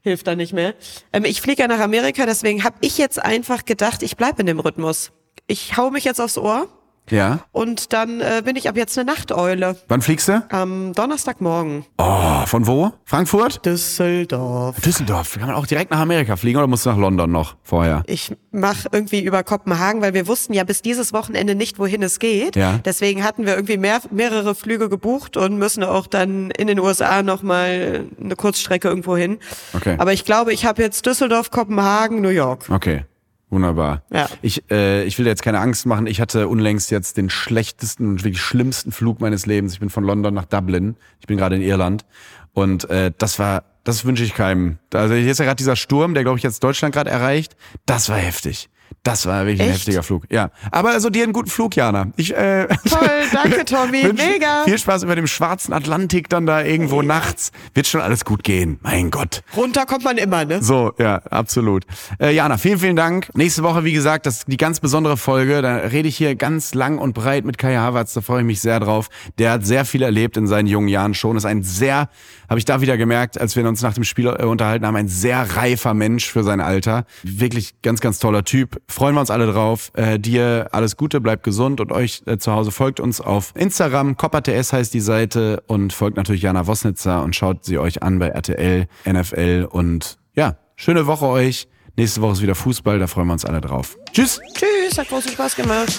hilft 0.02 0.28
da 0.28 0.36
nicht 0.36 0.54
mehr. 0.54 0.76
Ähm, 1.14 1.26
ich 1.26 1.42
fliege 1.42 1.62
ja 1.62 1.68
nach 1.68 1.80
Amerika, 1.80 2.26
deswegen 2.26 2.64
habe 2.64 2.76
ich 2.82 2.98
jetzt 2.98 3.24
einfach 3.24 3.66
gedacht, 3.66 4.04
ich 4.04 4.18
bleib 4.18 4.40
in 4.40 4.46
dem 4.46 4.60
Rhythmus. 4.60 5.12
Ich 5.48 5.78
hau 5.78 5.90
mich 5.92 6.04
jetzt 6.04 6.20
aufs 6.20 6.38
Ohr 6.38 6.68
Ja. 7.10 7.40
und 7.52 7.94
dann 7.94 8.20
äh, 8.22 8.42
bin 8.44 8.56
ich 8.56 8.68
ab 8.68 8.78
jetzt 8.78 8.98
eine 8.98 9.12
Nachteule. 9.12 9.76
Wann 9.88 10.02
fliegst 10.02 10.28
du? 10.28 10.44
Am 10.50 10.94
Donnerstagmorgen. 10.94 11.86
Oh, 11.98 12.46
von 12.46 12.68
wo? 12.68 12.92
Frankfurt? 13.04 13.66
Düsseldorf. 13.66 14.80
Düsseldorf. 14.82 15.34
Kann 15.38 15.48
man 15.48 15.56
auch 15.56 15.68
direkt 15.68 15.92
nach 15.92 16.00
Amerika 16.00 16.36
fliegen 16.36 16.58
oder 16.58 16.68
musst 16.68 16.86
du 16.86 16.90
nach 16.90 16.98
London 16.98 17.32
noch 17.32 17.56
vorher? 17.64 18.04
Ich 18.08 18.36
mache 18.52 18.88
irgendwie 18.92 19.22
über 19.22 19.44
Kopenhagen, 19.44 20.02
weil 20.02 20.14
wir 20.14 20.28
wussten 20.28 20.54
ja 20.54 20.64
bis 20.64 20.82
dieses 20.82 21.14
Wochenende 21.14 21.56
nicht, 21.56 21.80
wohin 21.80 22.02
es 22.04 22.20
geht. 22.20 22.56
Ja. 22.56 22.80
Deswegen 22.84 23.24
hatten 23.24 23.46
wir 23.46 23.56
irgendwie 23.56 23.78
mehr, 23.78 24.02
mehrere 24.12 24.56
Flüge 24.56 24.90
gebucht 24.90 25.38
und 25.38 25.58
müssen 25.58 25.84
auch 25.84 26.08
dann 26.08 26.52
in 26.52 26.68
den 26.68 26.80
USA 26.80 27.22
nochmal 27.24 28.06
eine 28.22 28.36
Kurzstrecke 28.36 28.88
irgendwo 28.88 29.16
hin. 29.16 29.38
Okay. 29.74 29.96
Aber 29.98 30.14
ich 30.14 30.26
glaube, 30.26 30.54
ich 30.54 30.66
habe 30.66 30.82
jetzt 30.82 31.06
Düsseldorf, 31.06 31.52
Kopenhagen, 31.52 32.22
New 32.22 32.30
York. 32.30 32.66
Okay. 32.70 33.06
Wunderbar. 33.50 34.04
Ja. 34.12 34.28
Ich, 34.42 34.70
äh, 34.72 35.04
ich 35.04 35.18
will 35.18 35.26
dir 35.26 35.30
jetzt 35.30 35.44
keine 35.44 35.60
Angst 35.60 35.86
machen. 35.86 36.08
Ich 36.08 36.20
hatte 36.20 36.48
unlängst 36.48 36.92
jetzt 36.92 37.18
den 37.18 37.30
schlechtesten 37.30 38.08
und 38.08 38.24
wirklich 38.24 38.42
schlimmsten 38.42 38.92
Flug 38.92 39.22
meines 39.22 39.46
Lebens. 39.46 39.74
Ich 39.74 39.80
bin 39.80 39.90
von 39.90 40.04
London 40.04 40.34
nach 40.34 40.46
Dublin. 40.46 40.96
Ich 41.20 41.28
bin 41.28 41.38
gerade 41.38 41.56
in 41.56 41.62
Irland. 41.62 42.06
Und 42.54 42.90
äh, 42.90 43.12
das 43.18 43.38
war, 43.38 43.64
das 43.84 44.06
wünsche 44.06 44.24
ich 44.24 44.34
keinem. 44.34 44.80
Also 44.94 45.14
hier 45.14 45.32
ist 45.32 45.38
ja 45.38 45.46
gerade 45.46 45.58
dieser 45.58 45.76
Sturm, 45.76 46.14
der, 46.16 46.24
glaube 46.24 46.38
ich, 46.38 46.44
jetzt 46.44 46.64
Deutschland 46.64 46.94
gerade 46.94 47.12
erreicht. 47.12 47.56
Das 47.86 48.10
war 48.10 48.18
heftig. 48.18 48.70
Das 49.04 49.26
war 49.28 49.46
wirklich 49.46 49.62
ein 49.62 49.70
Echt? 49.70 49.80
heftiger 49.80 50.04
Flug. 50.04 50.24
Ja. 50.32 50.50
Aber 50.72 50.90
also 50.90 51.10
dir 51.10 51.24
einen 51.24 51.34
guten 51.34 51.50
Flug, 51.50 51.76
Jana. 51.76 52.08
Ich, 52.16 52.36
äh, 52.36 52.68
Toll, 52.90 53.10
danke 53.34 53.64
Tommy, 53.66 54.04
mega. 54.14 54.64
Viel 54.66 54.78
Spaß 54.78 55.04
über 55.04 55.16
dem 55.16 55.28
schwarzen 55.28 55.74
Atlantik 55.74 56.28
dann 56.30 56.46
da 56.46 56.64
irgendwo 56.64 57.02
nachts. 57.02 57.52
Wird 57.74 57.88
schon 57.88 58.02
alles 58.02 58.26
gut 58.26 58.44
gehen. 58.44 58.80
Mein 58.82 59.12
Gott. 59.12 59.44
Runter 59.56 59.86
kommt 59.86 60.04
man 60.04 60.18
immer, 60.18 60.46
ne? 60.46 60.64
So, 60.64 60.94
ja, 60.98 61.18
absolut. 61.30 61.86
Äh, 62.20 62.34
Jana, 62.34 62.58
vielen, 62.58 62.80
vielen 62.80 62.96
Dank. 62.96 63.30
Nächste 63.36 63.62
Woche, 63.64 63.84
wie 63.84 63.94
gesagt, 63.94 64.26
das 64.26 64.38
ist 64.38 64.46
die 64.48 64.58
ganz 64.58 64.80
besondere 64.80 65.18
Folge. 65.18 65.62
Da 65.62 65.76
rede 65.76 66.08
ich 66.08 66.18
hier 66.18 66.36
ganz 66.36 66.74
lang 66.74 66.98
und 66.98 67.14
breit 67.14 67.46
mit 67.46 67.58
Kai 67.58 67.76
Havertz. 67.76 68.14
Da 68.14 68.22
freue 68.22 68.40
ich 68.42 68.48
mich 68.48 68.62
sehr 68.62 68.80
drauf. 68.80 69.10
Der 69.38 69.52
hat 69.52 69.66
sehr 69.66 69.86
viel 69.86 70.02
erlebt 70.02 70.36
in 70.38 70.48
seinen 70.48 70.68
jungen 70.68 70.88
Jahren 70.88 71.14
schon. 71.14 71.38
Ist 71.38 71.46
ein 71.46 71.62
sehr, 71.64 72.10
habe 72.50 72.58
ich 72.60 72.66
da 72.66 72.82
wieder 72.82 72.98
gemerkt, 72.98 73.40
als 73.40 73.56
wir 73.56 73.68
uns 73.68 73.82
nach 73.84 73.94
dem 73.94 74.04
Spiel 74.04 74.28
äh, 74.28 74.46
unterhalten 74.46 74.86
haben, 74.86 74.96
ein 74.96 75.08
sehr 75.08 75.56
reifer 75.56 75.94
Mensch 75.94 76.28
für 76.28 76.44
sein 76.44 76.60
Alter. 76.60 77.06
Wirklich 77.24 77.82
ganz, 77.82 78.02
ganz 78.02 78.18
toller 78.18 78.44
Typ. 78.44 78.82
Freuen 78.88 79.16
wir 79.16 79.20
uns 79.20 79.32
alle 79.32 79.52
drauf. 79.52 79.92
Äh, 79.94 80.20
dir 80.20 80.68
alles 80.72 80.96
Gute, 80.96 81.20
bleibt 81.20 81.44
gesund 81.44 81.82
und 81.82 81.92
euch 81.92 82.22
äh, 82.26 82.38
zu 82.38 82.52
Hause 82.52 82.72
folgt 82.72 83.00
uns 83.00 83.20
auf 83.20 83.52
Instagram. 83.56 84.16
CopperTS 84.16 84.74
heißt 84.74 84.94
die 84.94 85.00
Seite 85.00 85.64
und 85.68 85.92
folgt 85.92 86.18
natürlich 86.18 86.44
Jana 86.44 86.68
Wosnitzer 86.68 87.24
und 87.24 87.36
schaut 87.36 87.66
sie 87.66 87.78
euch 87.80 88.04
an 88.04 88.20
bei 88.20 88.28
RTL, 88.28 88.88
NFL 89.06 89.68
und 89.70 90.18
ja, 90.36 90.58
schöne 90.76 91.08
Woche 91.08 91.26
euch. 91.26 91.68
Nächste 91.98 92.22
Woche 92.22 92.34
ist 92.34 92.42
wieder 92.42 92.56
Fußball, 92.56 93.00
da 93.00 93.08
freuen 93.08 93.28
wir 93.28 93.34
uns 93.34 93.46
alle 93.46 93.62
drauf. 93.62 93.98
Tschüss! 94.12 94.40
Tschüss, 94.54 94.98
hat 94.98 95.08
großen 95.08 95.32
Spaß 95.32 95.56
gemacht. 95.56 95.94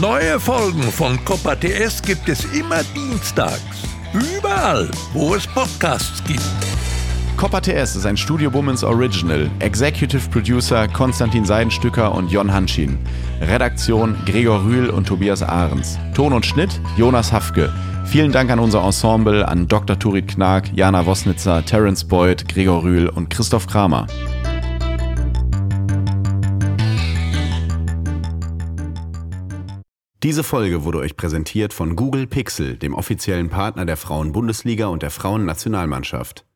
Neue 0.00 0.38
Folgen 0.38 0.82
von 0.82 1.22
Copa 1.24 1.56
TS 1.56 2.02
gibt 2.02 2.28
es 2.28 2.44
immer 2.54 2.82
dienstags. 2.94 3.62
Überall, 4.12 4.90
wo 5.14 5.34
es 5.34 5.46
Podcasts 5.46 6.22
gibt. 6.24 6.42
Copper 7.36 7.60
TS 7.60 7.96
ist 7.96 8.06
ein 8.06 8.16
Studio 8.16 8.50
Womans 8.54 8.82
Original. 8.82 9.50
Executive 9.58 10.26
Producer 10.30 10.88
Konstantin 10.88 11.44
Seidenstücker 11.44 12.14
und 12.14 12.32
Jon 12.32 12.50
Hanschin. 12.50 12.96
Redaktion 13.42 14.16
Gregor 14.24 14.64
Rühl 14.64 14.88
und 14.88 15.06
Tobias 15.06 15.42
Ahrens. 15.42 15.98
Ton 16.14 16.32
und 16.32 16.46
Schnitt 16.46 16.80
Jonas 16.96 17.32
Hafke. 17.32 17.70
Vielen 18.06 18.32
Dank 18.32 18.50
an 18.50 18.58
unser 18.58 18.82
Ensemble, 18.82 19.46
an 19.46 19.68
Dr. 19.68 19.98
Turit 19.98 20.28
Knag, 20.28 20.72
Jana 20.74 21.04
Wosnitzer, 21.04 21.62
Terence 21.62 22.04
Boyd, 22.04 22.48
Gregor 22.48 22.82
Rühl 22.84 23.06
und 23.10 23.28
Christoph 23.28 23.66
Kramer. 23.66 24.06
Diese 30.22 30.42
Folge 30.42 30.84
wurde 30.84 31.00
euch 31.00 31.18
präsentiert 31.18 31.74
von 31.74 31.96
Google 31.96 32.26
Pixel, 32.26 32.78
dem 32.78 32.94
offiziellen 32.94 33.50
Partner 33.50 33.84
der 33.84 33.98
Frauen-Bundesliga 33.98 34.86
und 34.86 35.02
der 35.02 35.10
Frauennationalmannschaft. 35.10 36.46